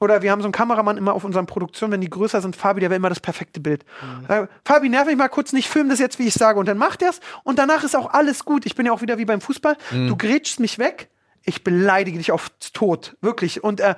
Oder 0.01 0.21
wir 0.21 0.31
haben 0.33 0.41
so 0.41 0.47
einen 0.47 0.53
Kameramann 0.53 0.99
immer 0.99 1.15
auf 1.15 1.25
unseren 1.25 1.47
Produktionen, 1.47 1.93
wenn 1.93 2.01
die 2.03 2.11
größer 2.11 2.43
sind, 2.43 2.57
Fabi, 2.57 2.81
der 2.81 2.91
will 2.91 2.97
immer 2.97 3.09
das 3.09 3.21
perfekte 3.21 3.61
Bild. 3.61 3.85
Äh, 4.29 4.47
Fabi, 4.65 4.89
nerv 4.89 5.07
mich 5.07 5.17
mal 5.17 5.29
kurz 5.29 5.53
nicht, 5.53 5.69
film 5.69 5.89
das 5.89 5.99
jetzt, 5.99 6.19
wie 6.19 6.27
ich 6.27 6.35
sage. 6.35 6.59
Und 6.59 6.67
dann 6.67 6.77
macht 6.77 7.01
er's 7.03 7.21
und 7.43 7.59
danach 7.59 7.85
ist 7.85 7.97
auch 7.97 8.13
alles 8.13 8.45
gut. 8.45 8.67
Ich 8.67 8.75
bin 8.75 8.85
ja 8.85 8.93
auch 8.93 9.01
wieder 9.01 9.17
wie 9.17 9.25
beim 9.25 9.41
Fußball. 9.41 9.77
Du 9.91 10.17
grätschst 10.17 10.61
mich 10.61 10.79
weg, 10.79 11.09
ich 11.45 11.65
beleidige 11.65 12.19
dich 12.19 12.33
auf 12.33 12.51
Tod. 12.73 13.17
Wirklich. 13.21 13.65
Und 13.65 13.81
äh, 13.81 13.95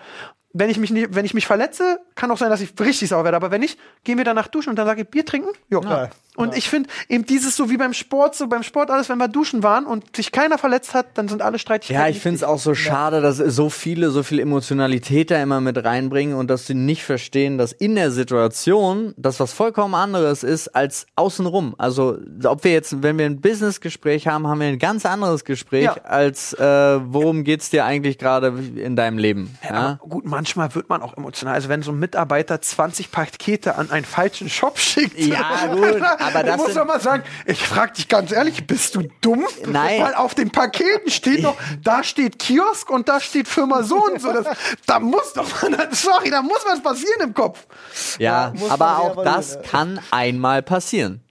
wenn 0.54 0.70
ich 0.70 0.78
mich 0.78 0.90
nicht, 0.90 1.14
wenn 1.14 1.24
ich 1.24 1.34
mich 1.34 1.46
verletze, 1.46 1.98
kann 2.14 2.30
auch 2.30 2.38
sein, 2.38 2.48
dass 2.48 2.60
ich 2.60 2.72
richtig 2.80 3.08
sauer 3.08 3.24
werde. 3.24 3.36
Aber 3.36 3.50
wenn 3.50 3.60
nicht, 3.60 3.78
gehen 4.04 4.16
wir 4.18 4.24
danach 4.24 4.46
duschen 4.46 4.70
und 4.70 4.76
dann 4.76 4.86
sage 4.86 5.02
ich 5.02 5.08
Bier 5.08 5.26
trinken. 5.26 5.48
Jo. 5.68 5.82
Ja. 5.82 6.08
Und 6.36 6.56
ich 6.56 6.68
finde 6.68 6.88
eben 7.08 7.26
dieses 7.26 7.54
so 7.54 7.70
wie 7.70 7.76
beim 7.76 7.92
Sport, 7.92 8.34
so 8.34 8.48
beim 8.48 8.64
Sport 8.64 8.90
alles, 8.90 9.08
wenn 9.08 9.18
wir 9.18 9.28
duschen 9.28 9.62
waren 9.62 9.86
und 9.86 10.16
sich 10.16 10.32
keiner 10.32 10.58
verletzt 10.58 10.92
hat, 10.92 11.06
dann 11.14 11.28
sind 11.28 11.42
alle 11.42 11.60
Streitigkeiten. 11.60 12.00
Ja, 12.02 12.08
ich 12.08 12.20
finde 12.20 12.36
es 12.38 12.42
auch 12.42 12.58
so 12.58 12.74
schade, 12.74 13.20
dass 13.20 13.36
so 13.36 13.70
viele 13.70 14.10
so 14.10 14.24
viel 14.24 14.40
Emotionalität 14.40 15.30
da 15.30 15.40
immer 15.40 15.60
mit 15.60 15.84
reinbringen 15.84 16.36
und 16.36 16.48
dass 16.50 16.66
sie 16.66 16.74
nicht 16.74 17.04
verstehen, 17.04 17.56
dass 17.56 17.72
in 17.72 17.94
der 17.94 18.10
Situation 18.10 19.14
das 19.16 19.38
was 19.38 19.52
vollkommen 19.52 19.94
anderes 19.94 20.42
ist 20.42 20.68
als 20.68 21.06
außenrum. 21.14 21.74
Also 21.78 22.18
ob 22.44 22.64
wir 22.64 22.72
jetzt, 22.72 23.02
wenn 23.02 23.16
wir 23.16 23.26
ein 23.26 23.40
Businessgespräch 23.40 24.26
haben, 24.26 24.48
haben 24.48 24.60
wir 24.60 24.66
ein 24.68 24.78
ganz 24.80 25.06
anderes 25.06 25.44
Gespräch 25.44 25.84
Ja. 25.84 25.96
als 26.02 26.52
äh, 26.54 26.64
worum 26.64 27.44
geht's 27.44 27.70
dir 27.70 27.84
eigentlich 27.84 28.18
gerade 28.18 28.48
in 28.76 28.96
deinem 28.96 29.18
Leben. 29.18 29.56
Ja? 29.68 30.00
Gut, 30.08 30.24
manchmal 30.44 30.74
wird 30.74 30.90
man 30.90 31.00
auch 31.00 31.16
emotional. 31.16 31.54
Also 31.54 31.70
wenn 31.70 31.82
so 31.82 31.90
ein 31.90 31.98
Mitarbeiter 31.98 32.60
20 32.60 33.10
Pakete 33.10 33.76
an 33.76 33.90
einen 33.90 34.04
falschen 34.04 34.50
Shop 34.50 34.78
schickt. 34.78 35.18
Ja, 35.18 35.66
gut, 35.72 36.02
aber 36.02 36.42
dann 36.42 36.46
das 36.46 36.56
muss 36.58 36.74
doch 36.74 36.84
mal 36.84 37.00
sagen, 37.00 37.22
ich 37.46 37.66
frage 37.66 37.94
dich 37.94 38.08
ganz 38.08 38.30
ehrlich, 38.30 38.66
bist 38.66 38.94
du 38.94 39.08
dumm? 39.22 39.46
Nein. 39.66 40.02
Weil 40.02 40.14
auf 40.14 40.34
den 40.34 40.50
Paketen 40.50 41.10
steht 41.10 41.40
noch, 41.40 41.56
da 41.82 42.04
steht 42.04 42.38
Kiosk 42.38 42.90
und 42.90 43.08
da 43.08 43.20
steht 43.20 43.48
Firma 43.48 43.84
so 43.84 44.04
und 44.04 44.20
so. 44.20 44.34
Das, 44.34 44.46
da 44.84 45.00
muss 45.00 45.32
doch, 45.32 45.46
sorry, 45.92 46.28
da 46.28 46.42
muss 46.42 46.62
was 46.66 46.82
passieren 46.82 47.22
im 47.22 47.32
Kopf. 47.32 47.66
Ja, 48.18 48.52
man 48.54 48.70
aber 48.70 48.98
auch 48.98 49.24
das 49.24 49.54
ja. 49.54 49.62
kann 49.62 49.98
einmal 50.10 50.62
passieren. 50.62 51.22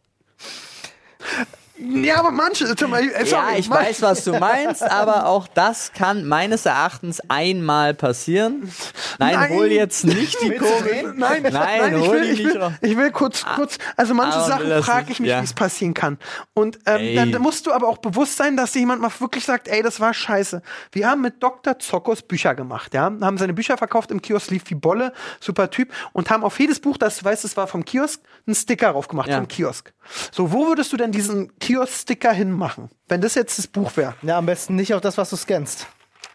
Ja, 1.76 2.20
aber 2.20 2.30
manche, 2.30 2.66
äh, 2.66 2.76
sorry, 2.78 3.12
ja, 3.26 3.58
ich 3.58 3.68
manche- 3.68 3.86
weiß, 3.90 4.02
was 4.04 4.24
du 4.26 4.38
meinst, 4.38 4.84
aber 4.84 5.26
auch 5.26 5.48
das 5.48 5.92
kann 5.92 6.24
meines 6.26 6.68
Erachtens 6.68 7.20
einmal 7.30 7.96
passieren. 7.96 8.72
Nein, 9.18 9.34
Nein. 9.34 9.50
hol 9.54 9.66
jetzt 9.72 10.06
nicht 10.06 10.40
die 10.42 10.52
Kurve. 10.52 11.14
Nein, 11.18 11.42
Nein, 11.52 11.96
ich 11.98 12.08
hol 12.08 12.12
will, 12.16 12.24
ich 12.30 12.44
nicht 12.44 12.54
will, 12.54 12.72
ich 12.82 12.96
will 12.98 13.12
kurz, 13.12 13.44
kurz, 13.56 13.80
also 13.98 14.14
manche 14.14 14.38
will 14.38 14.46
Sachen 14.46 14.84
frage 14.84 15.12
ich 15.14 15.20
mich, 15.20 15.30
ja. 15.32 15.42
wie 15.42 15.46
es 15.46 15.54
passieren 15.54 15.96
kann. 15.96 16.20
Und 16.54 16.78
ähm, 16.86 17.32
dann 17.32 17.42
musst 17.42 17.66
du 17.66 17.72
aber 17.74 17.88
auch 17.88 17.98
bewusst 17.98 18.38
sein, 18.38 18.56
dass 18.56 18.72
dir 18.74 18.80
jemand 18.80 19.02
mal 19.02 19.12
wirklich 19.20 19.44
sagt, 19.44 19.68
ey, 19.68 19.82
das 19.82 20.00
war 20.00 20.14
scheiße. 20.14 20.62
Wir 20.92 21.10
haben 21.10 21.22
mit 21.22 21.42
Dr. 21.42 21.80
Zokos 21.80 22.22
Bücher 22.22 22.54
gemacht, 22.54 22.94
ja, 22.94 23.06
haben 23.06 23.38
seine 23.40 23.54
Bücher 23.54 23.78
verkauft 23.78 24.12
im 24.12 24.22
Kiosk, 24.22 24.52
lief 24.52 24.64
wie 24.68 24.76
Bolle, 24.76 25.12
super 25.40 25.72
Typ, 25.72 25.92
und 26.14 26.30
haben 26.30 26.44
auf 26.44 26.60
jedes 26.60 26.80
Buch, 26.80 26.98
das 26.98 27.18
du 27.18 27.26
weißt, 27.26 27.44
es 27.46 27.58
war 27.58 27.66
vom 27.66 27.84
Kiosk, 27.84 28.22
einen 28.46 28.56
Sticker 28.56 28.92
drauf 28.92 29.08
gemacht, 29.08 29.30
Ja. 29.30 29.38
vom 29.38 29.48
Kiosk. 29.48 29.92
So, 30.32 30.51
wo 30.51 30.68
würdest 30.68 30.91
du 30.93 30.97
denn 30.97 31.12
diesen 31.12 31.58
Kiosk-Sticker 31.60 32.32
hinmachen, 32.32 32.89
wenn 33.08 33.22
das 33.22 33.36
jetzt 33.36 33.58
das 33.58 33.68
Buch 33.68 33.91
wäre? 33.95 34.16
Ja, 34.22 34.38
am 34.38 34.45
besten 34.45 34.76
nicht 34.76 34.93
auf 34.93 35.01
das, 35.01 35.18
was 35.18 35.30
du 35.30 35.36
scannst. 35.36 35.88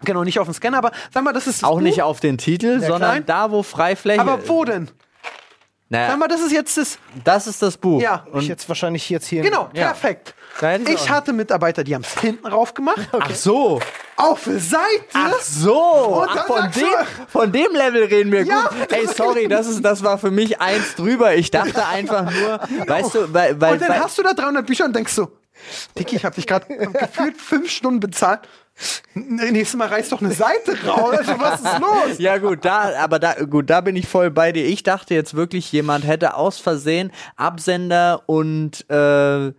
Genau, 0.05 0.23
nicht 0.23 0.39
auf 0.39 0.47
den 0.47 0.55
Scanner, 0.55 0.79
aber 0.79 0.93
sag 1.13 1.25
mal, 1.25 1.33
das 1.33 1.47
ist 1.49 1.63
das 1.63 1.69
Auch 1.69 1.75
Buch, 1.77 1.81
nicht 1.83 2.03
auf 2.03 2.21
den 2.21 2.39
Titel, 2.39 2.81
sondern 2.81 2.99
klein. 3.11 3.27
da, 3.27 3.51
wo 3.51 3.63
Freifläche 3.65 4.21
aber 4.21 4.49
wo 4.49 4.65
denn? 4.65 4.91
Naja, 5.91 6.11
Sag 6.11 6.19
mal, 6.19 6.29
das 6.29 6.43
ist 6.43 6.53
jetzt 6.53 6.77
das, 6.77 6.99
das 7.25 7.47
ist 7.47 7.63
das 7.63 7.79
Buch. 7.79 8.01
ja, 8.01 8.27
Und 8.31 8.43
ich 8.43 8.49
jetzt 8.49 8.69
wahrscheinlich 8.69 9.09
jetzt 9.09 9.27
hier. 9.27 9.43
Genau, 9.43 9.71
Ja. 9.73 9.87
perfekt. 9.87 10.35
Ich 10.87 11.09
hatte 11.11 11.33
Mitarbeiter, 11.33 11.83
die 11.83 11.95
haben 11.95 12.03
es 12.03 12.21
hinten 12.21 12.47
rauf 12.47 12.75
gemacht, 12.75 13.09
Ach 13.13 13.35
so. 13.35 13.81
Auf 14.19 14.43
Seite. 14.45 14.79
Ach 15.15 15.41
so. 15.41 16.27
Ach, 16.29 16.47
von, 16.47 16.71
dem, 16.73 17.29
von 17.29 17.53
dem 17.53 17.73
Level 17.73 18.05
reden 18.05 18.33
wir 18.33 18.45
Ja. 18.45 18.63
gut. 18.63 18.93
Ey, 18.93 19.07
sorry, 19.07 19.49
das, 19.49 19.67
ist, 19.69 19.83
das 19.85 20.03
war 20.03 20.19
für 20.19 20.31
mich 20.31 20.61
eins 20.61 20.95
drüber. 20.97 21.35
Ich 21.35 21.51
dachte 21.51 21.87
einfach 21.87 22.31
nur, 22.31 22.61
weißt 22.87 23.15
du, 23.15 23.33
weil, 23.33 23.61
weil, 23.61 23.75
und 23.75 23.83
dann 23.83 23.91
weil 23.91 24.01
hast 24.01 24.19
du 24.19 24.23
da 24.23 24.35
300 24.35 24.67
Bücher 24.67 24.85
und 24.85 24.95
denkst 24.95 25.13
so, 25.13 25.31
Dicky, 25.99 26.17
ich 26.17 26.25
habe 26.25 26.35
dich 26.35 26.47
gerade 26.47 26.67
gefühlt 26.67 27.37
fünf 27.41 27.71
Stunden 27.71 28.01
bezahlt. 28.01 28.41
Nächstes 29.15 29.77
Mal 29.77 29.89
reißt 29.89 30.13
doch 30.13 30.21
eine 30.21 30.33
Seite 30.33 30.77
raus. 30.87 31.17
Also, 31.19 31.33
was 31.41 31.61
ist 31.61 31.79
los? 31.81 32.19
Ja 32.19 32.39
gut, 32.39 32.65
da, 32.65 32.93
aber 32.99 33.19
da, 33.19 33.35
gut, 33.35 33.69
da 33.71 33.81
bin 33.81 33.97
ich 33.97 34.07
voll 34.07 34.31
bei 34.31 34.53
dir. 34.53 34.65
Ich 34.67 34.85
dachte 34.85 35.15
jetzt 35.15 35.35
wirklich, 35.35 35.73
jemand 35.73 36.07
hätte 36.07 36.35
aus 36.35 36.59
Versehen 36.59 37.11
Absender 37.37 38.23
und 38.27 38.89
äh, 38.89 39.53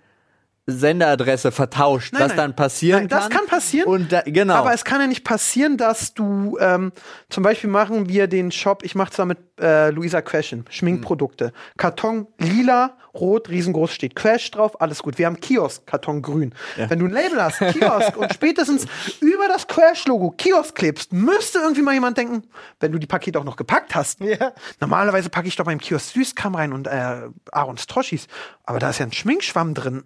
Senderadresse 0.71 1.51
vertauscht, 1.51 2.13
Nein, 2.13 2.21
was 2.21 2.29
nein. 2.29 2.37
dann 2.37 2.55
passieren 2.55 3.01
Nein, 3.01 3.09
kann. 3.09 3.19
das 3.19 3.29
kann 3.29 3.47
passieren. 3.47 3.87
Und 3.87 4.11
da, 4.11 4.21
genau. 4.21 4.55
Aber 4.55 4.73
es 4.73 4.85
kann 4.85 5.01
ja 5.01 5.07
nicht 5.07 5.23
passieren, 5.23 5.77
dass 5.77 6.13
du 6.13 6.57
ähm, 6.59 6.91
zum 7.29 7.43
Beispiel 7.43 7.69
machen 7.69 8.09
wir 8.09 8.27
den 8.27 8.51
Shop, 8.51 8.83
ich 8.83 8.95
mache 8.95 9.11
zwar 9.11 9.25
mit 9.25 9.37
äh, 9.59 9.89
Luisa 9.89 10.21
Question, 10.21 10.65
Schminkprodukte. 10.69 11.51
Karton 11.77 12.27
lila, 12.37 12.97
rot, 13.13 13.49
riesengroß 13.49 13.91
steht 13.91 14.15
Crash 14.15 14.51
drauf, 14.51 14.81
alles 14.81 15.01
gut. 15.03 15.17
Wir 15.17 15.25
haben 15.25 15.39
Kiosk, 15.39 15.85
Karton 15.85 16.21
grün. 16.21 16.53
Wenn 16.75 16.99
du 16.99 17.05
ein 17.05 17.11
Label 17.11 17.41
hast, 17.41 17.59
Kiosk, 17.59 18.17
und 18.17 18.33
spätestens 18.33 18.85
über 19.19 19.47
das 19.47 19.67
Crash-Logo 19.67 20.31
Kiosk 20.31 20.75
klebst, 20.75 21.13
müsste 21.13 21.59
irgendwie 21.59 21.81
mal 21.81 21.93
jemand 21.93 22.17
denken, 22.17 22.43
wenn 22.79 22.91
du 22.91 22.99
die 22.99 23.07
Pakete 23.07 23.39
auch 23.39 23.43
noch 23.43 23.55
gepackt 23.55 23.95
hast. 23.95 24.19
Ja. 24.21 24.53
Normalerweise 24.79 25.29
packe 25.29 25.47
ich 25.47 25.55
doch 25.55 25.65
beim 25.65 25.79
Kiosk 25.79 26.13
Süßkram 26.13 26.55
rein 26.55 26.73
und 26.73 26.87
äh, 26.87 27.29
Aarons 27.51 27.87
Troschis. 27.87 28.27
Aber 28.63 28.79
da 28.79 28.89
ist 28.89 28.99
ja 28.99 29.05
ein 29.05 29.11
Schminkschwamm 29.11 29.73
drin. 29.73 30.03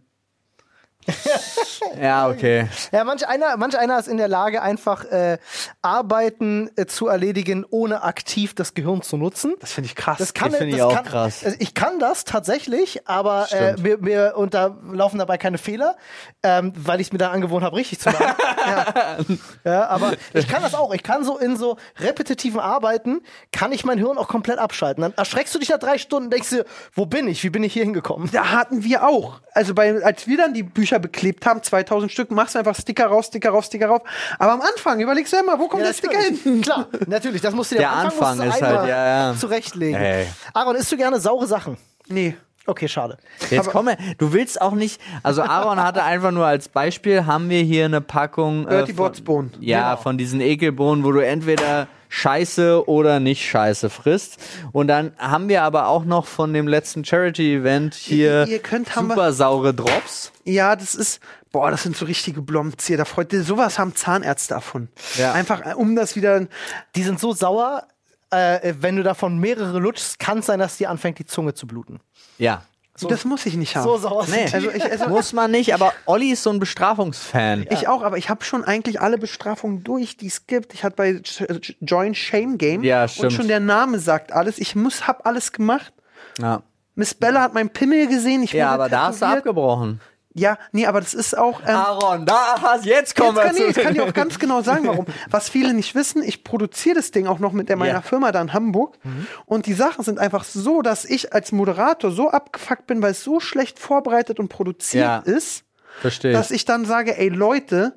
Ja, 2.01 2.27
okay. 2.27 2.67
Ja, 2.91 3.03
manch 3.03 3.27
einer, 3.27 3.57
manch 3.57 3.77
einer 3.77 3.99
ist 3.99 4.07
in 4.07 4.17
der 4.17 4.27
Lage, 4.27 4.61
einfach 4.61 5.05
äh, 5.05 5.37
Arbeiten 5.81 6.69
äh, 6.75 6.85
zu 6.85 7.07
erledigen, 7.07 7.65
ohne 7.69 8.03
aktiv 8.03 8.53
das 8.55 8.73
Gehirn 8.73 9.01
zu 9.01 9.17
nutzen. 9.17 9.53
Das 9.59 9.71
finde 9.71 9.87
ich 9.87 9.95
krass. 9.95 10.17
Das 10.17 10.33
kann 10.33 10.51
Ich 10.51 10.57
finde 10.57 10.71
das 10.71 10.77
ich 10.77 10.83
auch 10.83 10.95
kann, 10.95 11.05
krass. 11.05 11.43
also 11.43 11.57
Ich 11.59 11.73
kann 11.73 11.99
das 11.99 12.25
tatsächlich, 12.25 13.07
aber 13.07 13.51
äh, 13.51 13.75
mir, 13.81 13.97
mir 13.99 14.33
und 14.35 14.53
da 14.53 14.77
laufen 14.91 15.19
dabei 15.19 15.37
keine 15.37 15.57
Fehler, 15.57 15.95
ähm, 16.41 16.73
weil 16.75 16.99
ich 17.01 17.07
es 17.07 17.13
mir 17.13 17.19
dann 17.19 17.31
angewohnt 17.31 17.63
habe, 17.63 17.75
richtig 17.75 17.99
zu 17.99 18.09
machen. 18.09 18.25
ja. 18.67 19.17
ja, 19.63 19.87
aber 19.87 20.13
ich 20.33 20.47
kann 20.47 20.61
das 20.61 20.73
auch. 20.75 20.93
Ich 20.93 21.03
kann 21.03 21.23
so 21.23 21.37
in 21.37 21.57
so 21.57 21.77
repetitiven 21.99 22.59
Arbeiten 22.59 23.21
kann 23.51 23.71
ich 23.71 23.83
mein 23.85 23.97
Hirn 23.97 24.17
auch 24.17 24.27
komplett 24.27 24.59
abschalten. 24.59 25.01
Dann 25.01 25.13
erschreckst 25.13 25.53
du 25.53 25.59
dich 25.59 25.69
nach 25.69 25.79
drei 25.79 25.97
Stunden, 25.97 26.25
und 26.25 26.31
denkst 26.31 26.49
dir, 26.49 26.65
wo 26.93 27.05
bin 27.05 27.27
ich? 27.27 27.43
Wie 27.43 27.49
bin 27.49 27.63
ich 27.63 27.73
hier 27.73 27.83
hingekommen? 27.83 28.29
da 28.31 28.51
hatten 28.51 28.83
wir 28.83 29.07
auch. 29.07 29.41
Also 29.53 29.73
bei, 29.73 30.03
als 30.03 30.27
wir 30.27 30.37
dann 30.37 30.53
die 30.53 30.63
Bücher 30.63 30.92
beklebt 30.99 31.45
haben, 31.45 31.61
2000 31.63 32.11
Stück, 32.11 32.31
machst 32.31 32.55
du 32.55 32.59
einfach 32.59 32.75
Sticker 32.75 33.07
raus, 33.07 33.27
Sticker 33.27 33.49
raus, 33.51 33.67
Sticker 33.67 33.87
rauf. 33.87 34.01
Aber 34.39 34.53
am 34.53 34.61
Anfang 34.61 34.99
überlegst 34.99 35.33
du 35.33 35.37
immer, 35.37 35.57
wo 35.59 35.67
kommt 35.67 35.83
der 35.83 35.93
Sticker 35.93 36.17
hin? 36.19 36.61
Klar, 36.63 36.87
natürlich. 37.07 37.41
Das 37.41 37.53
musst 37.53 37.71
du 37.71 37.75
dir 37.75 37.81
Der 37.81 37.91
am 37.91 38.05
Anfang 38.07 38.37
du 38.37 38.43
ist 38.43 38.53
halt, 38.53 38.63
einmal 38.63 38.89
ja, 38.89 39.31
ja. 39.31 39.35
zurechtlegen. 39.37 39.99
Ey. 40.01 40.27
Aaron, 40.53 40.75
isst 40.75 40.91
du 40.91 40.97
gerne 40.97 41.19
saure 41.19 41.47
Sachen? 41.47 41.77
Nee. 42.07 42.35
Okay, 42.65 42.87
schade. 42.87 43.17
Jetzt 43.49 43.69
komme, 43.71 43.97
du 44.19 44.31
willst 44.31 44.61
auch 44.61 44.71
nicht, 44.71 45.01
also 45.21 45.41
Aaron 45.41 45.83
hatte 45.83 46.01
einfach 46.03 46.31
nur 46.31 46.45
als 46.45 46.69
Beispiel, 46.69 47.25
haben 47.25 47.49
wir 47.49 47.61
hier 47.61 47.83
eine 47.83 47.99
Packung 47.99 48.65
Dirty 48.65 48.93
von, 48.93 49.05
Botsbohnen. 49.07 49.51
Ja, 49.59 49.89
Genau. 49.91 50.01
von 50.01 50.17
diesen 50.17 50.39
Ekelbohnen, 50.39 51.03
wo 51.03 51.11
du 51.11 51.19
entweder 51.19 51.87
Scheiße 52.07 52.87
oder 52.87 53.19
nicht 53.19 53.45
Scheiße 53.45 53.89
frisst. 53.89 54.37
Und 54.71 54.87
dann 54.87 55.11
haben 55.17 55.49
wir 55.49 55.63
aber 55.63 55.87
auch 55.87 56.05
noch 56.05 56.25
von 56.25 56.53
dem 56.53 56.67
letzten 56.69 57.03
Charity-Event 57.03 57.95
hier 57.95 58.45
Ihr- 58.45 58.47
ihr 58.47 58.59
könnt- 58.59 58.95
haben 58.95 59.07
wir- 59.07 59.15
super 59.15 59.33
saure 59.33 59.73
Drops. 59.73 60.31
Ja, 60.45 60.75
das 60.75 60.93
ist, 60.95 61.19
boah, 61.51 61.71
das 61.71 61.83
sind 61.83 61.95
so 61.95 62.05
richtige 62.05 62.41
Blomzieher. 62.41 62.97
Da 62.97 63.05
freut 63.05 63.31
sowas 63.31 63.79
haben 63.79 63.95
Zahnärzte 63.95 64.53
davon. 64.55 64.89
Ja. 65.17 65.31
Einfach, 65.33 65.65
äh, 65.65 65.73
um 65.73 65.95
das 65.95 66.15
wieder, 66.15 66.47
Die 66.95 67.03
sind 67.03 67.19
so 67.19 67.33
sauer, 67.33 67.87
äh, 68.29 68.73
wenn 68.79 68.95
du 68.97 69.03
davon 69.03 69.37
mehrere 69.39 69.79
lutschst, 69.79 70.19
kann 70.19 70.39
es 70.39 70.47
sein, 70.47 70.59
dass 70.59 70.77
dir 70.77 70.89
anfängt, 70.89 71.19
die 71.19 71.25
Zunge 71.25 71.53
zu 71.53 71.67
bluten. 71.67 71.99
Ja. 72.37 72.63
das 73.07 73.25
muss 73.25 73.45
ich 73.45 73.55
nicht 73.55 73.75
haben. 73.75 73.83
So 73.85 73.97
sauer 73.97 74.25
Nee. 74.27 74.47
Also 74.53 74.69
ich, 74.69 74.83
also 74.83 75.07
muss 75.07 75.33
man 75.33 75.49
nicht, 75.49 75.73
aber 75.73 75.93
Olli 76.05 76.31
ist 76.31 76.43
so 76.43 76.51
ein 76.51 76.59
Bestrafungsfan. 76.59 77.65
Ich 77.71 77.87
auch, 77.87 78.03
aber 78.03 78.17
ich 78.17 78.29
habe 78.29 78.43
schon 78.43 78.63
eigentlich 78.63 79.01
alle 79.01 79.17
Bestrafungen 79.17 79.83
durch, 79.83 80.17
die 80.17 80.27
es 80.27 80.45
gibt. 80.45 80.73
Ich 80.73 80.83
hatte 80.83 80.95
bei 80.95 81.09
J- 81.11 81.75
Join 81.81 82.13
Shame 82.15 82.57
Game 82.57 82.83
Ja, 82.83 83.03
und 83.17 83.31
schon 83.33 83.47
der 83.47 83.59
Name 83.59 83.97
sagt 83.99 84.31
alles. 84.31 84.59
Ich 84.59 84.75
muss, 84.75 85.07
hab 85.07 85.25
alles 85.25 85.51
gemacht. 85.53 85.91
Ja, 86.39 86.61
Miss 86.95 87.15
Bella 87.15 87.41
hat 87.41 87.55
meinen 87.55 87.71
Pimmel 87.71 88.07
gesehen. 88.07 88.43
Ich 88.43 88.51
ja 88.53 88.69
aber 88.69 88.89
da 88.89 89.07
hast 89.07 89.21
du 89.23 89.25
abgebrochen. 89.25 89.99
Ja, 90.35 90.57
nee, 90.71 90.85
aber 90.87 90.99
das 90.99 91.13
ist 91.13 91.37
auch. 91.37 91.61
Ähm, 91.61 91.75
Aaron, 91.75 92.25
da 92.25 92.59
hast, 92.61 92.85
jetzt 92.85 93.15
kommen 93.15 93.37
Jetzt 93.37 93.45
kann, 93.45 93.55
wir 93.55 93.67
ich, 93.69 93.77
ich 93.77 93.83
kann 93.83 93.93
dir 93.95 94.03
auch 94.03 94.13
ganz 94.13 94.39
genau 94.39 94.61
sagen, 94.63 94.87
warum. 94.87 95.05
Was 95.29 95.47
viele 95.49 95.73
nicht 95.75 95.93
wissen, 95.93 96.23
ich 96.23 96.43
produziere 96.43 96.95
das 96.95 97.11
Ding 97.11 97.27
auch 97.27 97.37
noch 97.39 97.51
mit 97.53 97.69
der 97.69 97.75
meiner 97.77 97.93
Ja. 97.93 98.01
Firma 98.01 98.31
da 98.31 98.41
in 98.41 98.51
Hamburg. 98.53 98.97
Und 99.45 99.67
die 99.67 99.73
Sachen 99.73 100.03
sind 100.03 100.17
einfach 100.19 100.43
so, 100.43 100.81
dass 100.81 101.05
ich 101.05 101.33
als 101.33 101.51
Moderator 101.51 102.11
so 102.11 102.29
abgefuckt 102.29 102.87
bin, 102.87 103.01
weil 103.01 103.11
es 103.11 103.23
so 103.23 103.39
schlecht 103.39 103.77
vorbereitet 103.77 104.39
und 104.39 104.47
produziert 104.49 105.03
Ja. 105.03 105.17
ist, 105.19 105.65
Verstehe. 106.01 106.33
dass 106.33 106.49
ich 106.49 106.65
dann 106.65 106.85
sage, 106.85 107.15
ey 107.17 107.29
Leute, 107.29 107.93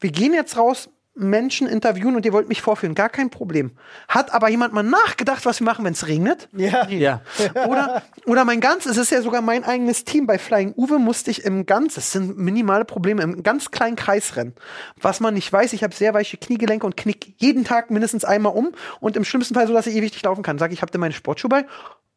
wir 0.00 0.10
gehen 0.10 0.34
jetzt 0.34 0.58
raus, 0.58 0.90
Menschen 1.16 1.66
interviewen 1.66 2.14
und 2.14 2.26
ihr 2.26 2.32
wollt 2.32 2.48
mich 2.48 2.60
vorführen. 2.60 2.94
Gar 2.94 3.08
kein 3.08 3.30
Problem. 3.30 3.72
Hat 4.06 4.34
aber 4.34 4.50
jemand 4.50 4.74
mal 4.74 4.82
nachgedacht, 4.82 5.46
was 5.46 5.60
wir 5.60 5.64
machen, 5.64 5.84
wenn 5.84 5.94
es 5.94 6.06
regnet? 6.06 6.48
Ja. 6.52 6.86
ja. 6.88 7.22
Oder, 7.66 8.02
oder 8.26 8.44
mein 8.44 8.60
ganzes, 8.60 8.92
es 8.92 8.98
ist 8.98 9.10
ja 9.10 9.22
sogar 9.22 9.40
mein 9.40 9.64
eigenes 9.64 10.04
Team. 10.04 10.26
Bei 10.26 10.38
Flying 10.38 10.74
Uwe 10.76 10.98
musste 10.98 11.30
ich 11.30 11.44
im 11.44 11.64
ganz, 11.64 11.94
das 11.94 12.12
sind 12.12 12.36
minimale 12.36 12.84
Probleme, 12.84 13.22
im 13.22 13.42
ganz 13.42 13.70
kleinen 13.70 13.96
Kreis 13.96 14.36
rennen. 14.36 14.54
Was 15.00 15.20
man 15.20 15.34
nicht 15.34 15.50
weiß, 15.50 15.72
ich 15.72 15.82
habe 15.82 15.94
sehr 15.94 16.12
weiche 16.12 16.36
Kniegelenke 16.36 16.84
und 16.84 16.96
knick 16.96 17.34
jeden 17.38 17.64
Tag 17.64 17.90
mindestens 17.90 18.24
einmal 18.24 18.54
um 18.54 18.72
und 19.00 19.16
im 19.16 19.24
schlimmsten 19.24 19.54
Fall 19.54 19.66
so, 19.66 19.72
dass 19.72 19.86
ich 19.86 19.96
ewig 19.96 20.12
nicht 20.12 20.24
laufen 20.24 20.42
kann. 20.42 20.58
Sag 20.58 20.72
ich, 20.72 20.82
habt 20.82 20.94
ihr 20.94 21.00
meine 21.00 21.14
Sportschuhe 21.14 21.48
bei? 21.48 21.64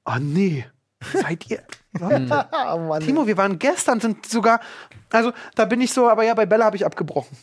Ah, 0.04 0.20
nee. 0.20 0.66
Seid 1.14 1.50
ihr? 1.50 1.62
Leute. 1.98 2.26
Mann. 2.88 3.02
Timo, 3.02 3.26
wir 3.28 3.38
waren 3.38 3.58
gestern, 3.60 4.00
sind 4.00 4.26
sogar, 4.26 4.60
also 5.10 5.32
da 5.56 5.66
bin 5.66 5.82
ich 5.82 5.94
so, 5.94 6.10
aber 6.10 6.24
ja, 6.24 6.34
bei 6.34 6.46
Bella 6.46 6.66
habe 6.66 6.76
ich 6.76 6.86
abgebrochen. 6.86 7.38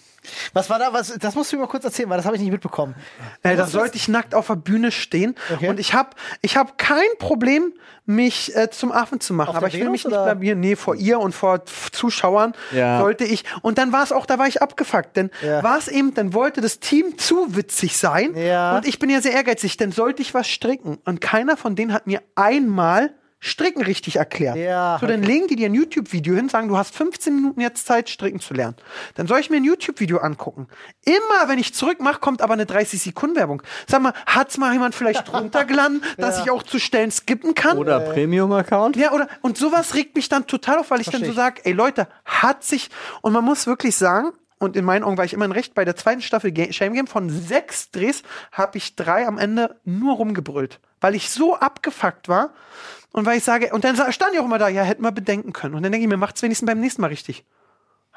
Was 0.53 0.71
war 0.71 0.79
da? 0.79 0.93
Was, 0.93 1.15
das 1.19 1.35
musst 1.35 1.53
du 1.53 1.57
mir 1.57 1.63
mal 1.63 1.69
kurz 1.69 1.85
erzählen, 1.85 2.09
weil 2.11 2.17
das 2.17 2.27
habe 2.27 2.37
ich 2.37 2.43
nicht 2.43 2.53
mitbekommen. 2.53 2.95
Äh, 3.43 3.57
da 3.57 3.67
sollte 3.67 3.97
ich 3.97 4.09
nackt 4.09 4.35
auf 4.35 4.47
der 4.49 4.57
Bühne 4.57 4.91
stehen. 4.93 5.35
Okay. 5.55 5.69
Und 5.69 5.81
ich 5.81 5.95
habe 5.95 6.11
ich 6.43 6.57
hab 6.57 6.79
kein 6.79 7.07
Problem, 7.19 7.73
mich 8.05 8.55
äh, 8.57 8.71
zum 8.71 8.93
Affen 8.93 9.19
zu 9.21 9.35
machen. 9.35 9.51
Auf 9.51 9.57
Aber 9.57 9.67
ich 9.67 9.75
will 9.75 9.91
mich 9.91 10.05
Venus, 10.05 10.13
nicht 10.13 10.15
oder? 10.15 10.25
blamieren. 10.25 10.61
Nee, 10.61 10.77
vor 10.77 10.95
ihr 10.95 11.19
und 11.19 11.33
vor 11.35 11.65
Zuschauern 11.65 12.53
Ja. 12.73 13.01
sollte 13.01 13.25
ich. 13.25 13.45
Und 13.63 13.79
dann 13.79 13.93
war 13.93 14.05
es 14.05 14.13
auch, 14.13 14.27
da 14.27 14.39
war 14.39 14.47
ich 14.47 14.63
abgefuckt. 14.63 15.17
Denn 15.17 15.31
Ja. 15.43 15.63
war 15.63 15.79
es 15.79 15.89
eben, 15.89 16.15
dann 16.15 16.33
wollte 16.33 16.61
das 16.61 16.79
Team 16.79 17.19
zu 17.19 17.57
witzig 17.57 17.97
sein. 17.99 18.37
Ja. 18.37 18.77
Und 18.77 18.87
ich 18.87 18.99
bin 18.99 19.11
ja 19.11 19.21
sehr 19.21 19.33
ehrgeizig, 19.33 19.77
dann 19.77 19.91
sollte 19.93 20.23
ich 20.23 20.35
was 20.35 20.47
stricken. 20.49 20.99
Und 21.05 21.21
keiner 21.21 21.57
von 21.57 21.75
denen 21.75 21.93
hat 21.93 22.07
mir 22.07 22.23
einmal 22.37 23.13
Stricken 23.39 23.83
richtig 23.83 24.17
erklärt. 24.17 24.57
Ja, 24.57 24.97
so, 25.01 25.07
dann 25.07 25.23
legen 25.23 25.47
die 25.47 25.57
dir 25.57 25.67
ein 25.67 25.75
YouTube-Video 25.75 26.35
hin, 26.35 26.49
sagen, 26.49 26.69
du 26.69 26.77
hast 26.79 26.95
15 26.97 27.35
Minuten 27.37 27.61
jetzt 27.61 27.87
Zeit, 27.87 28.09
stricken 28.09 28.41
zu 28.41 28.55
lernen. 28.55 28.77
Dann 29.15 29.27
soll 29.27 29.41
ich 29.41 29.51
mir 29.51 29.57
ein 29.57 29.65
YouTube-Video 29.65 30.19
angucken. 30.19 30.69
Immer, 31.05 31.49
wenn 31.49 31.59
ich 31.59 31.75
zurück 31.75 32.01
mache, 32.01 32.19
kommt 32.19 32.41
aber 32.41 32.55
eine 32.55 32.65
30-Sekunden-Werbung. 32.65 33.63
Sag 33.87 34.01
mal, 34.03 34.15
hat's 34.27 34.57
mal 34.57 34.73
jemand 34.73 34.95
vielleicht 34.95 35.33
runtergeladen, 35.33 36.03
dass 36.17 36.39
Ja. 36.39 36.45
ich 36.45 36.51
auch 36.51 36.63
zu 36.63 36.79
Stellen 36.79 37.11
skippen 37.11 37.55
kann? 37.55 37.77
Oder 37.79 38.01
Premium-Account? 38.01 38.97
Ja, 38.97 39.13
oder, 39.13 39.29
und 39.43 39.59
sowas 39.59 39.95
regt 39.95 40.17
mich 40.17 40.29
dann 40.31 40.47
total 40.47 40.79
auf, 40.79 40.91
weil 40.91 41.01
ich 41.01 41.07
Versteh 41.11 41.27
dann 41.27 41.31
so 41.35 41.37
sage, 41.37 41.61
ey 41.65 41.73
Leute, 41.73 42.09
hat 42.25 42.65
sich, 42.65 42.89
und 43.21 43.33
man 43.35 43.45
muss 43.45 43.67
wirklich 43.67 43.97
sagen, 43.97 44.31
und 44.59 44.75
in 44.77 44.87
meinen 44.87 45.05
Augen 45.05 45.19
war 45.19 45.25
ich 45.27 45.35
immer 45.35 45.55
recht, 45.55 45.75
bei 45.75 45.85
der 45.85 45.97
zweiten 45.97 46.23
Staffel 46.23 46.51
Ga- 46.53 46.73
Shame 46.73 46.95
Game 46.95 47.07
von 47.07 47.29
sechs 47.29 47.91
Drehs 47.91 48.23
habe 48.51 48.79
ich 48.79 48.97
drei 48.97 49.27
am 49.27 49.37
Ende 49.37 49.79
nur 49.85 50.17
rumgebrüllt, 50.17 50.81
weil 51.01 51.15
ich 51.15 51.31
so 51.31 51.57
abgefuckt 51.57 52.29
war 52.29 52.51
und 53.13 53.27
weil 53.27 53.39
ich 53.39 53.45
sage, 53.45 53.71
und 53.73 53.85
dann 53.85 53.97
stand 54.13 54.35
ich 54.35 54.41
auch 54.41 54.45
immer 54.45 54.59
da, 54.59 54.69
ja, 54.69 54.83
hätten 54.83 55.03
wir 55.03 55.13
bedenken 55.13 55.53
können. 55.53 55.75
Und 55.75 55.83
dann 55.83 55.93
denke 55.93 56.05
ich 56.05 56.09
mir, 56.09 56.17
macht's 56.17 56.43
wenigstens 56.43 56.67
beim 56.67 56.81
nächsten 56.81 57.01
Mal 57.03 57.09
richtig. 57.09 57.45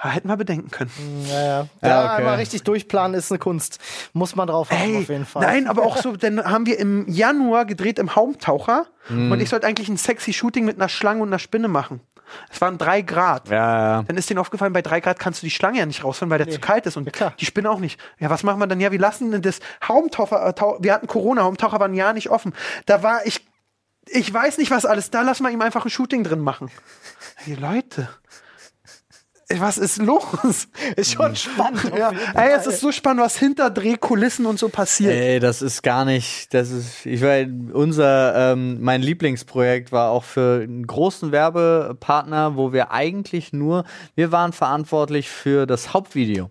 Ja, 0.02 0.12
hätten 0.12 0.30
wir 0.30 0.38
bedenken 0.38 0.72
können. 0.72 0.92
Ja, 1.30 1.42
ja. 1.42 1.68
Ja, 1.82 2.04
okay. 2.06 2.14
einmal 2.20 2.36
richtig 2.36 2.64
durchplanen 2.64 3.18
ist 3.20 3.32
eine 3.32 3.40
Kunst. 3.40 3.80
Muss 4.14 4.34
man 4.36 4.48
drauf 4.48 4.72
haben, 4.72 4.80
Ey, 4.94 4.98
auf 4.98 5.10
jeden 5.10 5.26
Fall. 5.26 5.42
Nein, 5.42 5.68
aber 5.68 5.84
auch 5.84 5.98
so, 6.02 6.16
dann 6.16 6.42
haben 6.44 6.66
wir 6.66 6.80
im 6.80 7.06
Januar 7.10 7.66
gedreht 7.66 8.00
im 8.00 8.16
Haumtaucher 8.16 8.86
Mhm. 9.10 9.32
und 9.32 9.42
ich 9.42 9.50
sollte 9.50 9.66
eigentlich 9.68 9.90
ein 9.90 9.98
sexy 9.98 10.32
Shooting 10.34 10.66
mit 10.66 10.76
einer 10.78 10.88
Schlange 10.88 11.22
und 11.24 11.30
einer 11.30 11.40
Spinne 11.40 11.68
machen. 11.68 12.00
Es 12.52 12.62
waren 12.62 12.78
drei 12.78 13.02
Grad. 13.02 13.50
Ja, 13.50 13.98
ja. 13.98 14.04
Dann 14.04 14.18
ist 14.18 14.30
denen 14.30 14.40
aufgefallen, 14.40 14.74
bei 14.74 14.82
drei 14.82 15.00
Grad 15.00 15.20
kannst 15.20 15.42
du 15.42 15.46
die 15.46 15.52
Schlange 15.52 15.80
ja 15.80 15.86
nicht 15.86 16.04
rausholen, 16.04 16.30
weil 16.30 16.38
der 16.38 16.50
zu 16.50 16.60
kalt 16.60 16.86
ist 16.86 16.98
und 16.98 17.12
klar. 17.12 17.34
die 17.40 17.46
Spinne 17.46 17.70
auch 17.70 17.80
nicht. 17.80 18.00
Ja, 18.20 18.30
was 18.30 18.44
machen 18.44 18.60
wir 18.60 18.68
dann? 18.68 18.80
Ja, 18.80 18.92
wir 18.92 19.00
lassen 19.00 19.42
das 19.42 19.60
Haumtaucher, 19.88 20.48
äh, 20.48 20.84
wir 20.84 20.94
hatten 20.94 21.08
Corona, 21.08 21.44
Haumtaucher 21.44 21.80
war 21.80 21.88
ein 21.88 21.94
Jahr 21.94 22.14
nicht 22.14 22.30
offen. 22.30 22.54
Da 22.86 23.04
war 23.04 23.26
ich, 23.26 23.46
ich 24.08 24.34
weiß 24.34 24.58
nicht 24.58 24.72
was 24.72 24.86
alles, 24.86 25.12
da 25.12 25.22
lassen 25.22 25.44
wir 25.44 25.52
ihm 25.52 25.62
einfach 25.62 25.86
ein 25.86 25.90
Shooting 25.90 26.24
drin 26.24 26.40
machen. 26.40 26.72
Hey 27.36 27.56
Leute, 27.56 28.10
was 29.58 29.78
ist 29.78 29.98
los? 29.98 30.68
ist 30.96 31.14
schon 31.14 31.36
spannend. 31.36 31.92
auf 31.92 31.98
Ja, 31.98 32.12
ey, 32.36 32.52
es 32.56 32.68
ist 32.68 32.82
so 32.82 32.92
spannend, 32.92 33.24
was 33.24 33.38
hinter 33.38 33.70
Drehkulissen 33.70 34.46
und 34.46 34.60
so 34.60 34.70
passiert. 34.70 35.14
Ey, 35.14 35.40
das 35.40 35.62
ist 35.62 35.82
gar 35.82 36.06
nicht, 36.06 36.54
das 36.54 36.70
ist, 36.70 37.06
ich 37.06 37.22
weiß, 37.22 37.48
unser, 37.74 38.54
ähm, 38.54 38.78
mein 38.82 39.02
Lieblingsprojekt 39.02 39.92
war 39.92 40.12
auch 40.12 40.24
für 40.24 40.62
einen 40.62 40.86
großen 40.86 41.32
Werbepartner, 41.32 42.56
wo 42.56 42.74
wir 42.74 42.92
eigentlich 42.92 43.52
nur, 43.54 43.86
wir 44.16 44.32
waren 44.32 44.54
verantwortlich 44.54 45.30
für 45.30 45.66
das 45.66 45.94
Hauptvideo. 45.94 46.50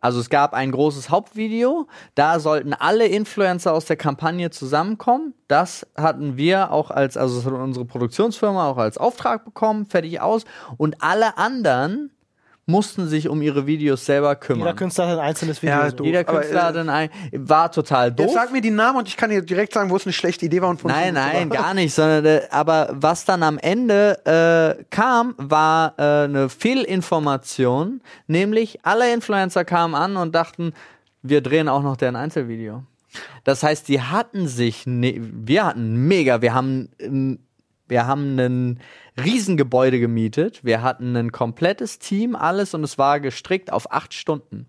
Also 0.00 0.20
es 0.20 0.30
gab 0.30 0.54
ein 0.54 0.72
großes 0.72 1.10
Hauptvideo, 1.10 1.86
da 2.14 2.40
sollten 2.40 2.74
alle 2.74 3.06
Influencer 3.06 3.72
aus 3.72 3.84
der 3.84 3.96
Kampagne 3.96 4.50
zusammenkommen. 4.50 5.34
Das 5.48 5.86
hatten 5.96 6.36
wir 6.36 6.72
auch 6.72 6.90
als, 6.90 7.16
also 7.16 7.50
unsere 7.50 7.84
Produktionsfirma 7.84 8.68
auch 8.68 8.78
als 8.78 8.98
Auftrag 8.98 9.44
bekommen, 9.44 9.86
fertig 9.86 10.20
aus. 10.20 10.44
Und 10.76 11.02
alle 11.02 11.38
anderen 11.38 12.10
mussten 12.70 13.08
sich 13.08 13.28
um 13.28 13.42
ihre 13.42 13.66
Videos 13.66 14.06
selber 14.06 14.36
kümmern. 14.36 14.66
Jeder 14.66 14.74
Künstler 14.74 15.08
hat 15.08 15.18
ein 15.18 15.24
einzelnes 15.24 15.62
Video. 15.62 15.76
Ja, 15.76 15.90
so. 15.90 16.04
Jeder 16.04 16.20
Aber, 16.20 16.38
Künstler 16.38 16.60
äh, 16.60 16.64
hat 16.64 16.76
dann 16.76 16.88
ein, 16.88 17.10
war 17.32 17.72
total 17.72 18.12
doof. 18.12 18.26
Jetzt 18.26 18.34
sag 18.34 18.52
mir 18.52 18.60
die 18.60 18.70
Namen 18.70 18.98
und 18.98 19.08
ich 19.08 19.16
kann 19.16 19.30
dir 19.30 19.42
direkt 19.42 19.74
sagen, 19.74 19.90
wo 19.90 19.96
es 19.96 20.06
eine 20.06 20.12
schlechte 20.12 20.46
Idee 20.46 20.62
war 20.62 20.70
und 20.70 20.80
von 20.80 20.90
Nein, 20.90 21.14
nein, 21.14 21.50
war. 21.50 21.56
gar 21.56 21.74
nicht, 21.74 21.94
sondern 21.94 22.24
äh, 22.24 22.42
aber 22.50 22.90
was 22.92 23.24
dann 23.24 23.42
am 23.42 23.58
Ende 23.58 24.76
äh, 24.78 24.84
kam, 24.90 25.34
war 25.36 25.94
äh, 25.98 26.24
eine 26.24 26.48
Fehlinformation, 26.48 28.00
nämlich 28.26 28.78
alle 28.84 29.12
Influencer 29.12 29.64
kamen 29.64 29.94
an 29.94 30.16
und 30.16 30.34
dachten, 30.34 30.72
wir 31.22 31.40
drehen 31.40 31.68
auch 31.68 31.82
noch 31.82 31.96
deren 31.96 32.16
Einzelvideo. 32.16 32.84
Das 33.44 33.62
heißt, 33.62 33.88
die 33.88 34.00
hatten 34.00 34.46
sich, 34.46 34.86
ne, 34.86 35.20
wir 35.20 35.66
hatten 35.66 36.06
mega, 36.06 36.42
wir 36.42 36.54
haben, 36.54 36.90
ähm, 36.98 37.40
wir 37.90 38.06
haben 38.06 38.38
ein 38.38 38.80
Riesengebäude 39.22 40.00
gemietet, 40.00 40.64
wir 40.64 40.82
hatten 40.82 41.16
ein 41.16 41.32
komplettes 41.32 41.98
Team, 41.98 42.34
alles 42.34 42.74
und 42.74 42.84
es 42.84 42.96
war 42.96 43.20
gestrickt 43.20 43.72
auf 43.72 43.92
acht 43.92 44.14
Stunden. 44.14 44.66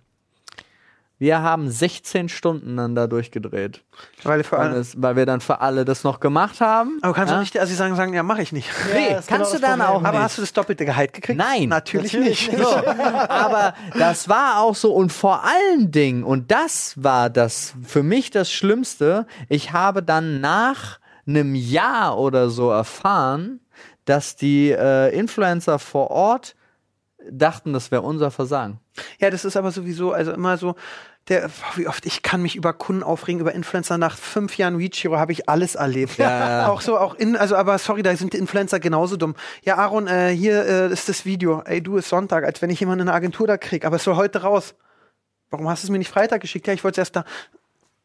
Wir 1.21 1.43
haben 1.43 1.69
16 1.69 2.29
Stunden 2.29 2.77
dann 2.77 2.95
da 2.95 3.05
durchgedreht. 3.05 3.83
Weil, 4.23 4.43
für 4.43 4.57
alle, 4.57 4.77
es, 4.77 4.99
weil 4.99 5.15
wir 5.15 5.27
dann 5.27 5.39
für 5.39 5.61
alle 5.61 5.85
das 5.85 6.03
noch 6.03 6.19
gemacht 6.19 6.61
haben. 6.61 6.97
aber 7.03 7.13
kannst 7.13 7.29
ja? 7.29 7.35
du 7.35 7.41
nicht, 7.41 7.59
also 7.59 7.69
sie 7.69 7.75
sagen, 7.75 7.95
sagen, 7.95 8.11
ja, 8.15 8.23
mache 8.23 8.41
ich 8.41 8.51
nicht. 8.51 8.67
Nee, 8.91 9.11
Ja, 9.11 9.19
ist 9.19 9.27
kannst 9.27 9.51
genau 9.51 9.61
du 9.61 9.67
dann 9.67 9.81
auch 9.83 9.99
nicht. 9.99 10.07
Aber 10.07 10.19
hast 10.19 10.39
du 10.39 10.41
das 10.41 10.51
doppelte 10.51 10.83
Gehalt 10.83 11.13
gekriegt? 11.13 11.37
Nein. 11.37 11.69
Natürlich, 11.69 12.13
Natürlich 12.13 12.51
nicht. 12.53 12.57
nicht. 12.57 12.67
So, 12.67 12.75
aber 13.29 13.75
das 13.99 14.29
war 14.29 14.61
auch 14.61 14.73
so 14.73 14.95
und 14.95 15.11
vor 15.13 15.43
allen 15.43 15.91
Dingen, 15.91 16.23
und 16.23 16.49
das 16.49 16.95
war 16.95 17.29
das 17.29 17.75
für 17.85 18.01
mich 18.01 18.31
das 18.31 18.51
Schlimmste, 18.51 19.27
ich 19.47 19.73
habe 19.73 20.01
dann 20.01 20.41
nach 20.41 21.00
einem 21.27 21.55
Jahr 21.55 22.17
oder 22.17 22.49
so 22.49 22.69
erfahren, 22.69 23.59
dass 24.05 24.35
die 24.35 24.71
äh, 24.71 25.15
Influencer 25.17 25.79
vor 25.79 26.11
Ort 26.11 26.55
dachten, 27.29 27.73
das 27.73 27.91
wäre 27.91 28.01
unser 28.01 28.31
Versagen. 28.31 28.79
Ja, 29.19 29.29
das 29.29 29.45
ist 29.45 29.55
aber 29.55 29.71
sowieso, 29.71 30.11
also 30.11 30.31
immer 30.31 30.57
so, 30.57 30.75
der, 31.27 31.49
wie 31.75 31.87
oft, 31.87 32.05
ich 32.07 32.23
kann 32.23 32.41
mich 32.41 32.55
über 32.55 32.73
Kunden 32.73 33.03
aufregen, 33.03 33.41
über 33.41 33.53
Influencer. 33.53 33.97
Nach 33.97 34.17
fünf 34.17 34.57
Jahren 34.57 34.75
Reachiro 34.75 35.17
habe 35.17 35.31
ich 35.31 35.47
alles 35.47 35.75
erlebt. 35.75 36.17
Ja. 36.17 36.67
Auch 36.69 36.81
so, 36.81 36.97
auch 36.97 37.13
in, 37.13 37.35
also, 37.35 37.55
aber 37.55 37.77
sorry, 37.77 38.01
da 38.01 38.15
sind 38.15 38.33
die 38.33 38.37
Influencer 38.37 38.79
genauso 38.79 39.17
dumm. 39.17 39.35
Ja, 39.63 39.77
Aaron, 39.77 40.07
äh, 40.07 40.29
hier 40.29 40.65
äh, 40.65 40.91
ist 40.91 41.09
das 41.09 41.25
Video. 41.25 41.61
Ey, 41.61 41.81
du 41.81 41.97
ist 41.97 42.09
Sonntag, 42.09 42.43
als 42.43 42.61
wenn 42.61 42.71
ich 42.71 42.79
jemanden 42.79 43.03
in 43.03 43.09
eine 43.09 43.15
Agentur 43.15 43.45
da 43.45 43.57
krieg, 43.57 43.85
aber 43.85 43.97
es 43.97 44.03
soll 44.03 44.15
heute 44.15 44.41
raus. 44.41 44.73
Warum 45.51 45.69
hast 45.69 45.83
du 45.83 45.87
es 45.87 45.91
mir 45.91 45.99
nicht 45.99 46.09
Freitag 46.09 46.41
geschickt? 46.41 46.65
Ja, 46.65 46.73
ich 46.73 46.83
wollte 46.83 47.01
es 47.01 47.09
erst 47.09 47.15
da. 47.15 47.25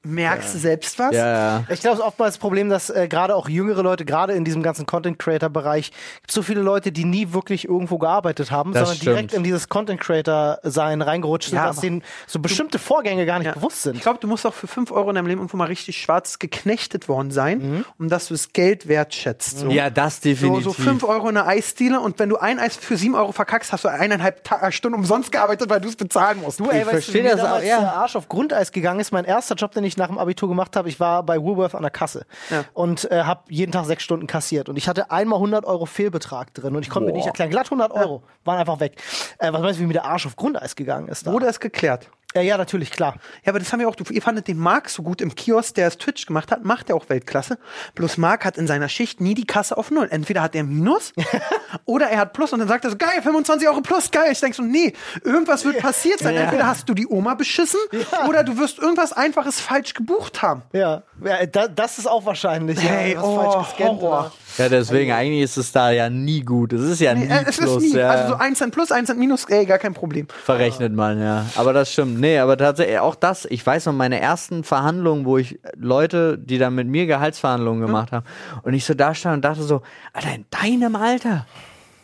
Merkst 0.07 0.55
du 0.55 0.59
selbst 0.59 0.99
was? 0.99 1.15
Ja, 1.15 1.27
ja. 1.59 1.65
Ich 1.69 1.81
glaube, 1.81 1.95
es 1.95 2.01
ist 2.01 2.07
oftmals 2.07 2.35
das 2.35 2.39
Problem, 2.39 2.69
dass 2.69 2.91
äh, 2.91 3.09
gerade 3.09 3.35
auch 3.35 3.49
jüngere 3.49 3.83
Leute, 3.83 4.05
gerade 4.05 4.33
in 4.35 4.45
diesem 4.45 4.63
ganzen 4.63 4.87
Content-Creator-Bereich, 4.87 5.91
so 6.31 6.43
viele 6.43 6.61
Leute, 6.61 6.93
die 6.93 7.05
nie 7.05 7.33
wirklich 7.33 7.67
irgendwo 7.69 7.99
gearbeitet 7.99 8.51
haben, 8.51 8.73
Das 8.73 8.89
sondern 8.89 9.01
direkt 9.05 9.31
stimmt. 9.31 9.35
in 9.39 9.45
dieses 9.45 9.69
Content-Creator-Sein 9.69 11.03
reingerutscht 11.03 11.51
sind, 11.51 11.57
Ja, 11.59 11.67
dass 11.67 11.81
denen 11.81 12.03
so 12.27 12.39
bestimmte 12.39 12.79
Vorgänge 12.79 13.27
gar 13.27 13.39
nicht 13.39 13.47
Ja. 13.47 13.53
bewusst 13.55 13.83
sind. 13.83 13.97
Ich 13.97 14.03
glaube, 14.03 14.19
du 14.21 14.27
musst 14.27 14.47
auch 14.47 14.55
für 14.55 14.67
5 14.67 14.91
Euro 14.93 15.09
in 15.11 15.17
deinem 15.17 15.27
Leben 15.27 15.41
irgendwo 15.41 15.57
mal 15.57 15.65
richtig 15.67 15.99
schwarz 16.01 16.39
geknechtet 16.39 17.09
worden 17.09 17.31
sein, 17.31 17.85
um 17.99 18.09
dass 18.09 18.29
du 18.29 18.35
das 18.35 18.53
Geld 18.53 18.89
wertschätzt. 18.89 19.59
So. 19.61 19.69
ja, 19.71 19.91
das 19.91 20.17
So, 20.17 20.29
definitiv. 20.29 20.65
so 20.65 20.73
5 20.73 21.05
Euro 21.05 21.29
in 21.29 21.37
einer 21.37 21.47
Eisdiele 21.47 22.01
und 22.01 22.19
wenn 22.19 22.29
du 22.29 22.37
ein 22.37 22.59
Eis 22.59 22.77
für 22.77 22.97
7 22.97 23.15
Euro 23.15 23.33
verkackst, 23.33 23.73
hast 23.73 23.85
du 23.85 23.89
eineinhalb 23.89 24.45
Ta 24.45 24.71
Stunden 24.73 24.99
umsonst 24.99 25.33
gearbeitet, 25.33 25.69
weil 25.71 25.81
du 25.81 25.89
es 25.89 25.97
bezahlen 25.97 26.41
musst. 26.43 26.61
Du, 26.61 26.65
ey, 26.71 26.81
Ich 26.81 26.87
weißt 26.87 26.91
versteh 26.93 27.23
du, 27.23 27.25
wie 27.25 27.29
das 27.31 27.41
auch, 27.41 27.63
ja. 27.63 27.81
der 27.81 27.93
Arsch 27.95 28.17
auf 28.17 28.29
Grundeis 28.29 28.73
gegangen 28.73 29.01
ist? 29.01 29.13
Mein 29.13 29.25
erster 29.25 29.55
Job, 29.55 29.73
den 29.73 29.85
ich 29.85 29.96
nach 29.97 30.09
dem 30.09 30.19
Abitur 30.19 30.49
gemacht 30.49 30.77
habe, 30.77 30.89
ich 30.89 30.99
war 31.01 31.23
bei 31.23 31.41
Woolworth 31.41 31.75
an 31.75 31.83
der 31.83 31.91
Kasse 31.91 32.27
Ja. 32.51 32.65
und 32.75 33.11
äh, 33.11 33.23
habe 33.25 33.43
jeden 33.49 33.73
Tag 33.73 33.85
sechs 33.87 34.03
Stunden 34.03 34.27
kassiert. 34.27 34.69
Und 34.69 34.77
ich 34.77 34.89
hatte 34.89 35.11
einmal 35.11 35.37
100 35.39 35.65
Euro 35.65 35.87
Fehlbetrag 35.87 36.53
drin 36.55 36.75
und 36.77 36.83
ich 36.83 36.91
konnte 36.91 37.09
mir 37.11 37.17
nicht 37.17 37.27
erklären. 37.27 37.51
Glatt 37.51 37.67
100 37.67 37.93
Euro 37.93 38.23
waren 38.45 38.59
einfach 38.59 38.81
weg. 38.81 39.03
Äh, 39.39 39.53
was 39.53 39.61
meinst 39.61 39.79
du, 39.79 39.83
wie 39.83 39.87
mir 39.87 39.93
der 39.95 40.05
Arsch 40.05 40.27
auf 40.27 40.37
Grundeis 40.37 40.77
gegangen 40.77 41.09
ist 41.09 41.27
da? 41.27 41.33
Wurde 41.33 41.47
es 41.47 41.61
geklärt? 41.61 42.11
Ja, 42.37 42.43
ja, 42.43 42.59
natürlich, 42.59 42.91
klar. 42.91 43.15
Ja, 43.45 43.53
aber 43.53 43.59
das 43.59 43.73
haben 43.73 43.81
wir 43.81 43.89
auch, 43.89 43.95
du, 43.95 44.05
ihr 44.13 44.21
fandet 44.21 44.47
den 44.47 44.59
Marc 44.59 44.91
so 44.91 45.03
gut 45.03 45.21
im 45.23 45.35
Kiosk, 45.35 45.75
der 45.75 45.89
es 45.89 45.97
Twitch 45.97 46.27
gemacht 46.27 46.53
hat, 46.53 46.65
macht 46.65 46.91
er 46.91 46.97
auch 46.97 47.09
Weltklasse. 47.09 47.59
Bloß 47.95 48.19
Marc 48.19 48.45
hat 48.45 48.59
in 48.59 48.67
seiner 48.67 48.89
Schicht 48.91 49.21
nie 49.21 49.35
die 49.35 49.47
Kasse 49.47 49.77
auf 49.77 49.91
Null. 49.91 50.09
Entweder 50.11 50.43
hat 50.43 50.55
er 50.55 50.65
Minus 50.65 51.15
oder 51.87 52.09
er 52.09 52.19
hat 52.19 52.35
Plus 52.35 52.53
und 52.53 52.59
dann 52.59 52.69
sagt 52.69 52.85
er 52.85 52.91
so, 52.91 52.97
geil, 52.97 53.23
25 53.23 53.67
Euro 53.69 53.81
plus, 53.81 54.11
geil. 54.11 54.31
Ich 54.33 54.41
denk 54.41 54.55
so, 54.55 54.63
nee, 54.63 54.93
irgendwas 55.25 55.65
wird 55.65 55.79
passiert 55.79 56.19
sein. 56.19 56.37
Entweder 56.37 56.67
hast 56.67 56.89
du 56.89 56.95
die 56.95 57.07
Oma 57.07 57.35
beschissen 57.35 57.81
oder 58.29 58.45
du 58.45 58.59
wirst 58.59 58.79
irgendwas 58.79 59.13
Einfaches 59.13 59.59
falsch 59.61 59.95
gebucht 59.95 60.43
haben. 60.43 60.63
Ja, 60.73 61.05
ja 61.25 61.47
da, 61.47 61.69
das 61.69 61.99
ist 61.99 62.07
auch 62.07 62.27
wahrscheinlich. 62.27 62.81
Hey, 62.83 63.15
ja, 63.15 63.19
was 63.19 63.25
oh, 63.25 63.37
falsch 63.37 63.69
gescannt 63.69 64.01
Horror. 64.01 64.11
war. 64.11 64.33
Ja, 64.59 64.69
deswegen, 64.69 65.13
eigentlich 65.13 65.43
ist 65.43 65.57
es 65.57 65.73
da 65.73 65.91
ja 65.91 66.09
nie 66.11 66.41
gut. 66.43 66.73
Es 66.73 66.83
ist 66.83 67.01
ja 67.01 67.15
nie 67.15 67.27
Äh, 67.27 67.45
es 67.47 67.57
plus. 67.59 67.83
ist 67.83 67.93
nie, 67.95 67.99
ja. 67.99 68.09
also 68.11 68.29
so 68.35 68.35
1 68.39 68.59
Cent 68.59 68.73
plus, 68.75 68.91
1 68.93 69.07
Cent 69.07 69.19
minus, 69.19 69.45
ey, 69.47 69.67
gar 69.67 69.79
kein 69.79 69.95
Problem. 69.95 70.27
Verrechnet 70.45 70.93
man, 70.93 71.21
ja. 71.21 71.47
Aber 71.57 71.73
das 71.73 71.93
stimmt. 71.93 72.21
Nee, 72.21 72.39
aber 72.39 72.57
tatsächlich 72.57 72.99
auch 72.99 73.15
das. 73.15 73.45
Ich 73.47 73.65
weiß 73.67 73.87
noch, 73.87 73.93
meine 73.93 74.21
ersten 74.21 74.65
Verhandlungen, 74.65 75.25
wo 75.25 75.39
ich 75.39 75.59
Leute, 75.77 76.39
die 76.39 76.59
dann 76.59 76.75
mit 76.75 76.87
mir 76.89 77.07
Gehaltsverhandlungen 77.07 77.85
gemacht 77.87 78.13
haben, 78.13 78.25
und 78.63 78.75
ich 78.75 78.85
so 78.85 78.95
da 78.95 79.15
stand 79.15 79.37
und 79.37 79.45
dachte 79.45 79.63
so, 79.63 79.83
Alter, 80.13 80.35
in 80.35 80.45
deinem 80.51 80.97
Alter. 80.97 81.47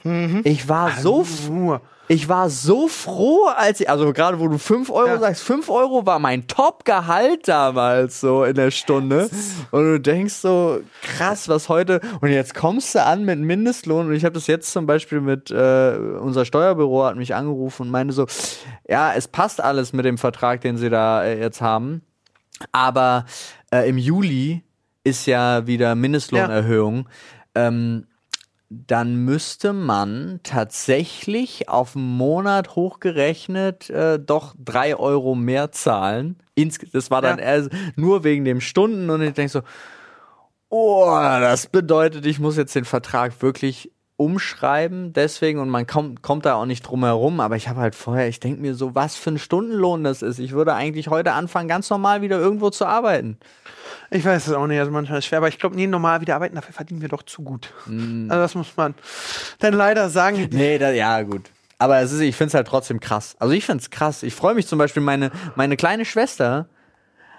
Mhm. 0.04 0.40
Ich 0.44 0.68
war 0.68 0.90
so, 1.00 1.22
f- 1.22 1.48
Nur. 1.48 1.80
Ich 2.12 2.28
war 2.28 2.50
so 2.50 2.88
froh, 2.88 3.46
als 3.56 3.80
ich, 3.80 3.88
also 3.88 4.12
gerade 4.12 4.38
wo 4.38 4.46
du 4.48 4.58
5 4.58 4.90
Euro 4.90 5.06
Ja. 5.08 5.18
sagst, 5.18 5.42
5 5.44 5.70
Euro 5.70 6.04
war 6.04 6.18
mein 6.18 6.46
Top-Gehalt 6.46 7.48
damals 7.48 8.20
so 8.20 8.44
in 8.44 8.54
der 8.54 8.70
Stunde. 8.70 9.30
Und 9.70 9.84
du 9.84 9.98
denkst 9.98 10.34
so, 10.34 10.80
krass, 11.00 11.48
was 11.48 11.70
heute, 11.70 12.00
und 12.20 12.28
jetzt 12.30 12.54
kommst 12.54 12.94
du 12.94 13.02
an 13.02 13.24
mit 13.24 13.38
Mindestlohn. 13.38 14.08
Und 14.08 14.12
ich 14.14 14.24
habe 14.24 14.34
das 14.34 14.46
jetzt 14.46 14.72
zum 14.72 14.84
Beispiel 14.86 15.20
mit, 15.22 15.50
äh, 15.50 15.96
unser 16.20 16.44
Steuerbüro 16.44 17.04
hat 17.04 17.16
mich 17.16 17.34
angerufen 17.34 17.82
und 17.82 17.90
meinte 17.90 18.12
so, 18.12 18.26
ja, 18.86 19.12
es 19.14 19.26
passt 19.28 19.62
alles 19.62 19.92
mit 19.94 20.04
dem 20.04 20.18
Vertrag, 20.18 20.60
den 20.60 20.76
sie 20.76 20.90
da 20.90 21.24
äh, 21.24 21.40
jetzt 21.40 21.62
haben. 21.62 22.02
Aber 22.72 23.24
äh, 23.72 23.88
im 23.88 23.96
Juli 23.96 24.62
ist 25.02 25.26
ja 25.26 25.66
wieder 25.66 25.94
Mindestlohnerhöhung. 25.94 27.08
Ähm, 27.54 28.06
dann 28.86 29.16
müsste 29.24 29.72
man 29.72 30.40
tatsächlich 30.42 31.68
auf 31.68 31.96
einen 31.96 32.16
Monat 32.16 32.74
hochgerechnet 32.74 33.90
äh, 33.90 34.18
doch 34.18 34.54
drei 34.58 34.96
Euro 34.96 35.34
mehr 35.34 35.72
zahlen. 35.72 36.36
Ins 36.54 36.78
das 36.92 37.10
war 37.10 37.22
dann 37.22 37.38
Ja. 37.38 37.68
nur 37.96 38.24
wegen 38.24 38.44
dem 38.44 38.60
Stunden 38.60 39.10
und 39.10 39.22
ich 39.22 39.34
denke 39.34 39.52
so, 39.52 39.62
oh, 40.68 41.06
das 41.06 41.66
bedeutet, 41.66 42.24
ich 42.26 42.38
muss 42.40 42.56
jetzt 42.56 42.74
den 42.74 42.84
Vertrag 42.84 43.42
wirklich 43.42 43.92
umschreiben, 44.22 45.12
deswegen 45.12 45.58
und 45.58 45.68
man 45.68 45.86
kommt, 45.86 46.22
kommt 46.22 46.46
da 46.46 46.54
auch 46.54 46.66
nicht 46.66 46.82
drum 46.82 47.04
herum, 47.04 47.40
aber 47.40 47.56
ich 47.56 47.68
habe 47.68 47.80
halt 47.80 47.94
vorher, 47.94 48.28
ich 48.28 48.38
denke 48.38 48.60
mir 48.60 48.74
so, 48.74 48.94
was 48.94 49.16
für 49.16 49.30
ein 49.30 49.38
Stundenlohn 49.38 50.04
das 50.04 50.22
ist. 50.22 50.38
Ich 50.38 50.52
würde 50.52 50.74
eigentlich 50.74 51.08
heute 51.08 51.32
anfangen, 51.32 51.68
ganz 51.68 51.90
normal 51.90 52.22
wieder 52.22 52.38
irgendwo 52.38 52.70
zu 52.70 52.86
arbeiten. 52.86 53.36
Ich 54.10 54.24
weiß 54.24 54.46
es 54.46 54.52
auch 54.52 54.66
nicht, 54.66 54.78
also 54.78 54.92
manchmal 54.92 55.18
ist 55.18 55.24
es 55.24 55.28
schwer, 55.28 55.38
aber 55.38 55.48
ich 55.48 55.58
glaube, 55.58 55.74
nee, 55.74 55.86
normal 55.86 56.20
wieder 56.20 56.36
arbeiten, 56.36 56.54
dafür 56.54 56.72
verdienen 56.72 57.00
wir 57.00 57.08
doch 57.08 57.22
zu 57.24 57.42
gut. 57.42 57.72
Also 58.30 58.42
das 58.42 58.54
muss 58.54 58.76
man 58.76 58.94
dann 59.58 59.74
leider 59.74 60.08
sagen. 60.08 60.48
Nee, 60.52 60.78
da, 60.78 60.90
ja, 60.90 61.22
gut. 61.22 61.50
Aber 61.78 61.98
es 61.98 62.12
ist, 62.12 62.20
ich 62.20 62.36
finde 62.36 62.48
es 62.48 62.54
halt 62.54 62.68
trotzdem 62.68 63.00
krass. 63.00 63.34
Also 63.40 63.54
ich 63.54 63.64
finde 63.64 63.82
es 63.82 63.90
krass. 63.90 64.22
Ich 64.22 64.34
freue 64.34 64.54
mich 64.54 64.68
zum 64.68 64.78
Beispiel, 64.78 65.02
meine, 65.02 65.32
meine 65.56 65.76
kleine 65.76 66.04
Schwester 66.04 66.68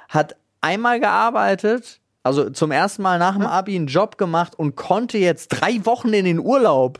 hat 0.10 0.36
einmal 0.60 1.00
gearbeitet, 1.00 2.02
also 2.24 2.50
zum 2.50 2.72
ersten 2.72 3.02
Mal 3.02 3.20
nach 3.20 3.34
dem 3.34 3.46
Abi 3.46 3.76
einen 3.76 3.88
Job 3.88 4.18
gemacht 4.18 4.58
und 4.58 4.76
konnte 4.76 5.18
jetzt 5.18 5.50
drei 5.50 5.86
Wochen 5.86 6.14
in 6.14 6.26
den 6.26 6.40
Urlaub. 6.40 7.00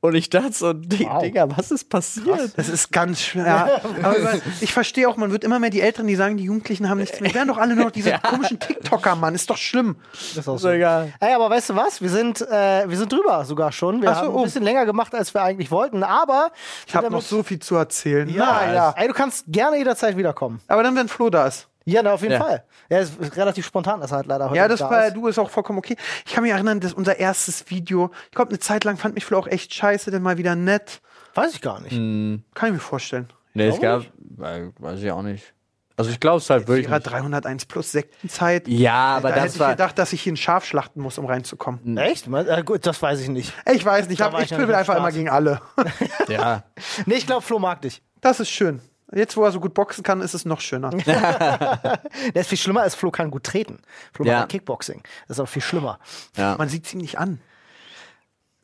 Und 0.00 0.14
ich 0.14 0.30
dachte 0.30 0.52
so, 0.52 0.66
Wow. 0.74 1.22
Digga, 1.22 1.48
was 1.56 1.70
ist 1.72 1.88
passiert? 1.88 2.52
Das 2.56 2.68
ist 2.68 2.92
ganz 2.92 3.20
schwer. 3.20 3.80
Aber 4.02 4.16
über- 4.18 4.34
ich 4.60 4.72
verstehe 4.72 5.08
auch, 5.08 5.16
man 5.16 5.32
wird 5.32 5.42
immer 5.42 5.58
mehr 5.58 5.70
die 5.70 5.80
Älteren, 5.80 6.06
die 6.06 6.14
sagen, 6.14 6.36
die 6.36 6.44
Jugendlichen 6.44 6.88
haben 6.88 6.98
nichts 6.98 7.18
mehr. 7.20 7.30
Die 7.30 7.34
werden 7.34 7.48
doch 7.48 7.56
alle 7.56 7.74
nur 7.74 7.86
noch 7.86 7.90
diese 7.90 8.12
komischen 8.22 8.60
TikToker, 8.60 9.16
Mann. 9.16 9.34
Ist 9.34 9.50
doch 9.50 9.56
schlimm. 9.56 9.96
Das 10.12 10.36
ist 10.36 10.48
auch 10.48 10.58
So 10.58 10.68
egal. 10.68 11.12
Ey, 11.18 11.34
aber 11.34 11.50
weißt 11.50 11.70
du 11.70 11.76
was? 11.76 12.00
Wir 12.02 12.10
sind, 12.10 12.40
äh, 12.42 12.88
wir 12.88 12.96
sind 12.96 13.10
drüber 13.12 13.44
sogar 13.46 13.72
schon. 13.72 14.00
Wir 14.00 14.10
so, 14.10 14.14
haben 14.16 14.28
oh. 14.28 14.38
ein 14.38 14.44
bisschen 14.44 14.62
länger 14.62 14.84
gemacht, 14.86 15.12
als 15.14 15.34
wir 15.34 15.42
eigentlich 15.42 15.70
wollten, 15.72 16.02
aber 16.04 16.50
Ich 16.86 16.94
habe 16.94 17.10
noch 17.10 17.22
so 17.22 17.42
viel 17.42 17.58
zu 17.58 17.74
erzählen. 17.74 18.28
ja, 18.28 18.72
ja. 18.72 18.94
Ey, 18.96 19.08
du 19.08 19.14
kannst 19.14 19.46
gerne 19.48 19.78
jederzeit 19.78 20.16
wiederkommen. 20.16 20.60
Aber 20.68 20.82
dann, 20.84 20.94
wenn 20.94 21.08
Flo 21.08 21.30
da 21.30 21.46
ist. 21.46 21.68
Ja, 21.88 22.02
na, 22.02 22.12
auf 22.12 22.20
jeden 22.22 22.34
Ja. 22.34 22.40
Fall. 22.40 22.64
Ja, 22.90 22.98
es 22.98 23.10
ist 23.16 23.36
relativ 23.36 23.64
spontan, 23.64 24.00
dass 24.00 24.10
er 24.10 24.16
halt 24.18 24.26
leider 24.26 24.46
heute 24.50 24.56
Ja, 24.56 24.66
das 24.68 24.80
da 24.80 24.88
bei 24.88 25.06
ist. 25.06 25.14
du 25.16 25.28
ist 25.28 25.38
auch 25.38 25.48
vollkommen 25.48 25.78
okay. 25.78 25.96
Ich 26.26 26.34
kann 26.34 26.42
mich 26.42 26.52
erinnern, 26.52 26.80
dass 26.80 26.92
unser 26.92 27.18
erstes 27.18 27.70
Video, 27.70 28.10
ich 28.26 28.32
glaube, 28.34 28.50
eine 28.50 28.58
Zeit 28.58 28.82
lang 28.84 28.96
fand 28.96 29.14
mich 29.14 29.24
Flo 29.24 29.38
auch 29.38 29.46
echt 29.46 29.72
scheiße, 29.72 30.10
denn 30.10 30.20
mal 30.22 30.36
wieder 30.36 30.56
nett. 30.56 31.00
Weiß 31.34 31.54
ich 31.54 31.60
gar 31.60 31.80
nicht. 31.80 31.92
Hm. 31.92 32.42
Kann 32.54 32.68
ich 32.70 32.72
mir 32.74 32.80
vorstellen. 32.80 33.28
Nee, 33.54 33.68
es 33.68 33.80
gab, 33.80 34.02
weil- 34.18 34.72
weiß 34.78 35.00
ich 35.00 35.10
auch 35.12 35.22
nicht. 35.22 35.54
Also 35.98 36.10
ich 36.10 36.20
glaube 36.20 36.38
es 36.38 36.50
halt 36.50 36.68
wirklich. 36.68 36.88
Nicht. 36.90 37.06
301 37.06 37.64
plus 37.64 37.90
Sektenzeit. 37.92 38.68
Ja, 38.68 39.16
aber 39.16 39.28
da 39.30 39.36
das 39.36 39.44
hätte 39.44 39.54
ich 39.54 39.60
war. 39.60 39.70
gedacht, 39.70 39.98
dass 39.98 40.12
ich 40.12 40.20
hier 40.20 40.32
ein 40.34 40.36
Schaf 40.36 40.66
schlachten 40.66 41.00
muss, 41.00 41.16
um 41.16 41.24
reinzukommen. 41.24 41.96
Echt? 41.96 42.26
Äh, 42.26 42.62
gut, 42.64 42.84
das 42.84 43.00
weiß 43.00 43.20
ich 43.20 43.28
nicht. 43.28 43.54
Ich 43.72 43.82
weiß 43.82 44.08
nicht, 44.08 44.18
ich, 44.20 44.26
Da 44.26 44.30
war 44.32 44.42
ich 44.42 44.50
ich 44.52 44.58
pöbel 44.58 44.74
einfach 44.74 44.92
Start. 44.94 44.98
immer 44.98 45.12
gegen 45.12 45.30
alle. 45.30 45.60
Ja. 46.28 46.64
Nee, 47.06 47.14
ich 47.14 47.26
glaube, 47.26 47.40
Flo 47.42 47.58
mag 47.58 47.80
dich. 47.80 48.02
Das 48.20 48.40
ist 48.40 48.50
schön. 48.50 48.80
Jetzt, 49.14 49.36
wo 49.36 49.44
er 49.44 49.52
so 49.52 49.60
gut 49.60 49.72
boxen 49.74 50.02
kann, 50.02 50.20
ist 50.20 50.34
es 50.34 50.44
noch 50.44 50.60
schöner. 50.60 50.90
Der 51.06 52.00
ist 52.34 52.48
viel 52.48 52.58
schlimmer 52.58 52.82
als 52.82 52.94
Flo 52.96 53.10
kann 53.10 53.30
gut 53.30 53.44
treten. 53.44 53.78
Flo 54.12 54.24
Ja. 54.24 54.32
macht 54.40 54.42
ja 54.42 54.46
Kickboxing. 54.58 55.02
Das 55.28 55.36
ist 55.38 55.40
auch 55.40 55.48
viel 55.48 55.62
schlimmer. 55.62 55.98
ja. 56.36 56.56
Man 56.58 56.68
sieht 56.68 56.86
es 56.86 56.92
ihm 56.94 57.00
nicht 57.00 57.18
an. 57.18 57.40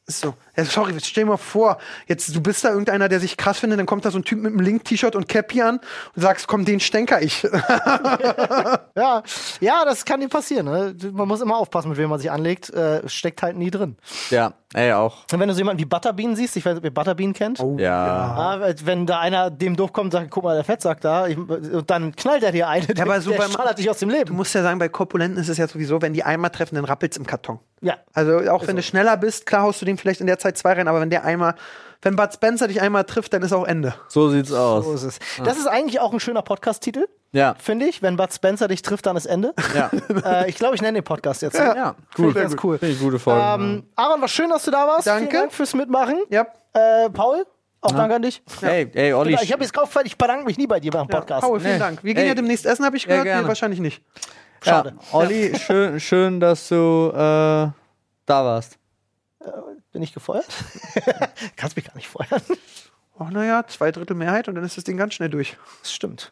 So. 0.08 0.34
Ja, 0.56 0.64
sorry, 0.64 0.94
stell 1.00 1.24
dir 1.24 1.30
mal 1.30 1.36
vor, 1.36 1.78
jetzt 2.08 2.34
du 2.34 2.40
bist 2.40 2.64
da 2.64 2.70
irgendeiner, 2.70 3.08
der 3.08 3.20
sich 3.20 3.36
krass 3.36 3.60
findet, 3.60 3.78
dann 3.78 3.86
kommt 3.86 4.04
da 4.04 4.10
so 4.10 4.18
ein 4.18 4.24
Typ 4.24 4.40
mit 4.40 4.52
einem 4.52 4.60
Link-T-Shirt 4.60 5.14
und 5.14 5.28
Cappy 5.28 5.62
an 5.62 5.78
und 6.16 6.22
sagst, 6.22 6.48
komm, 6.48 6.64
den 6.64 6.80
stänker 6.80 7.22
ich. 7.22 7.46
Ja, 8.94 9.22
ja, 9.60 9.84
das 9.86 10.04
kann 10.04 10.20
dir 10.20 10.28
passieren. 10.28 10.66
Ne? 10.66 10.94
Man 11.12 11.26
muss 11.26 11.40
immer 11.40 11.56
aufpassen, 11.56 11.88
mit 11.88 11.96
wem 11.98 12.10
man 12.10 12.18
sich 12.18 12.30
anlegt. 12.30 12.68
Äh, 12.70 13.08
steckt 13.08 13.42
halt 13.42 13.56
nie 13.56 13.70
drin. 13.70 13.96
Ja, 14.30 14.52
ey, 14.74 14.92
auch. 14.92 15.24
Und 15.32 15.40
wenn 15.40 15.48
du 15.48 15.54
so 15.54 15.60
jemanden 15.60 15.80
wie 15.80 15.86
Butterbean 15.86 16.36
siehst, 16.36 16.56
ich 16.56 16.64
weiß 16.66 16.72
nicht, 16.74 16.80
ob 16.80 16.84
ihr 16.84 16.92
Butterbean 16.94 17.32
kennt. 17.32 17.58
Ja. 17.78 17.96
Ah, 18.60 18.74
wenn 18.84 19.06
da 19.06 19.20
einer 19.20 19.50
dem 19.50 19.76
durchkommt 19.76 20.06
und 20.06 20.10
sagt, 20.20 20.30
guck 20.30 20.44
mal, 20.44 20.54
der 20.54 20.64
Fettsack 20.64 21.00
da, 21.00 21.26
ich, 21.26 21.38
und 21.38 21.88
dann 21.90 22.14
knallt 22.14 22.42
er 22.42 22.52
dir 22.52 22.68
eine, 22.68 22.86
der, 22.86 23.04
aber 23.04 23.20
so 23.20 23.30
der 23.30 23.38
beim- 23.38 23.50
schallert 23.50 23.78
dich 23.78 23.88
aus 23.88 23.98
dem 23.98 24.10
Du 24.10 24.16
Leben. 24.16 24.34
musst 24.36 24.54
ja 24.54 24.62
sagen, 24.62 24.78
bei 24.78 24.88
Korpulenten 24.90 25.40
ist 25.40 25.48
es 25.48 25.56
ja 25.58 25.66
sowieso, 25.66 26.02
wenn 26.02 26.12
die 26.12 26.22
einmal 26.24 26.50
treffen, 26.50 26.74
dann 26.74 26.84
rappelt's 26.84 27.16
im 27.16 27.26
Karton. 27.26 27.60
Ja. 27.82 27.96
Also 28.14 28.38
auch 28.50 28.66
wenn 28.66 28.76
du 28.76 28.82
schneller 28.82 29.16
bist, 29.16 29.44
klar 29.46 29.62
haust 29.62 29.80
du 29.82 29.84
dem 29.86 29.98
vielleicht 29.98 30.20
in 30.20 30.26
der 30.26 30.38
Zeit 30.38 30.56
zwei 30.56 30.72
rein, 30.72 30.88
aber 30.88 31.00
wenn 31.00 31.10
der 31.10 31.24
einmal, 31.24 31.54
wenn 32.00 32.16
Bud 32.16 32.32
Spencer 32.32 32.68
dich 32.68 32.80
einmal 32.80 33.04
trifft, 33.04 33.32
dann 33.32 33.42
ist 33.42 33.52
auch 33.52 33.64
Ende. 33.66 33.94
So 34.09 34.30
sieht's 34.30 34.52
aus. 34.52 34.84
So 34.84 34.94
ist 34.94 35.02
es. 35.02 35.18
Das 35.44 35.59
ist 35.59 35.66
eigentlich 35.66 36.00
auch 36.00 36.12
ein 36.12 36.20
schöner 36.20 36.42
Podcast-Titel, 36.42 37.06
Ja. 37.32 37.54
finde 37.59 37.86
ich. 37.86 38.02
Wenn 38.02 38.16
Bud 38.16 38.32
Spencer 38.32 38.68
dich 38.68 38.82
trifft, 38.82 39.06
dann 39.06 39.16
ist 39.16 39.26
Ende. 39.26 39.52
Ja. 39.74 39.90
äh, 40.44 40.48
ich 40.48 40.56
glaube, 40.56 40.74
ich 40.74 40.82
nenne 40.82 40.98
den 40.98 41.04
Podcast 41.04 41.42
jetzt. 41.42 41.59
Ja, 41.59 41.94
Finde 42.14 42.32
gut. 42.32 42.36
ich 42.36 42.42
ganz 42.42 42.56
cool. 42.64 42.78
Finde 42.78 42.94
ich 42.94 43.00
gute 43.00 43.18
Folge. 43.18 43.40
Ähm, 43.40 43.82
Aaron, 43.96 44.20
war 44.20 44.28
schön, 44.28 44.50
dass 44.50 44.64
du 44.64 44.70
da 44.70 44.86
warst. 44.86 45.06
Danke. 45.06 45.28
Vielen 45.30 45.40
Dank 45.42 45.52
fürs 45.52 45.74
Mitmachen. 45.74 46.16
Ja. 46.30 46.46
Äh, 46.72 47.10
Paul, 47.10 47.44
auch 47.80 47.90
danke 47.92 48.14
an 48.14 48.22
dich. 48.22 48.42
Ey, 48.62 48.88
ey, 48.94 49.12
Olli. 49.12 49.36
Ich 49.42 49.52
habe 49.52 49.62
jetzt 49.62 49.72
gekauft, 49.74 49.96
ich 50.04 50.16
bedanke 50.16 50.44
mich 50.44 50.56
nie 50.56 50.66
bei 50.68 50.78
dir 50.80 50.90
beim 50.92 51.09
Podcast. 51.09 51.42
Paul, 51.46 51.59
vielen 51.60 51.74
Nee. 51.74 51.78
Dank. 51.80 52.04
Wir 52.04 52.14
gehen 52.14 52.22
Ey. 52.22 52.28
ja 52.28 52.34
demnächst 52.34 52.64
essen, 52.64 52.84
habe 52.84 52.96
ich 52.96 53.02
Ja, 53.04 53.09
gehört. 53.09 53.24
gerne. 53.24 53.42
nee, 53.42 53.48
wahrscheinlich 53.48 53.80
nicht. 53.80 54.02
Schade. 54.62 54.94
Ja, 54.97 55.18
Olli, 55.18 55.59
schön, 55.59 56.01
schön, 56.01 56.40
dass 56.40 56.68
du 56.68 57.10
äh, 57.12 57.16
da 57.16 57.74
warst. 58.26 58.78
Bin 59.93 60.02
ich 60.02 60.14
gefeuert? 60.14 60.47
Kannst 61.56 61.76
mich 61.76 61.84
gar 61.84 61.97
nicht 61.97 62.09
feuern. 62.09 62.40
Ach 63.18 63.30
naja, 63.30 63.64
zwei 63.66 63.90
Drittel 63.90 64.16
Mehrheit 64.16 64.48
und 64.48 64.55
dann 64.55 64.64
ist 64.64 64.76
das 64.76 64.84
Ding 64.84 64.97
ganz 64.97 65.14
schnell 65.14 65.28
durch. 65.28 65.56
Das 65.82 65.93
stimmt. 65.93 66.30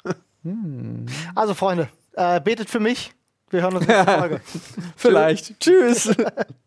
Also, 1.35 1.55
Freunde, 1.55 1.89
äh, 2.15 2.41
betet 2.41 2.71
für 2.71 2.81
mich. 2.81 3.13
Wir 3.51 3.63
hören 3.63 3.77
uns 3.77 3.83
in 3.87 3.89
der 3.89 4.05
Folge. 4.05 4.41
Vielleicht. 4.97 5.61
Tschüss. 5.61 6.15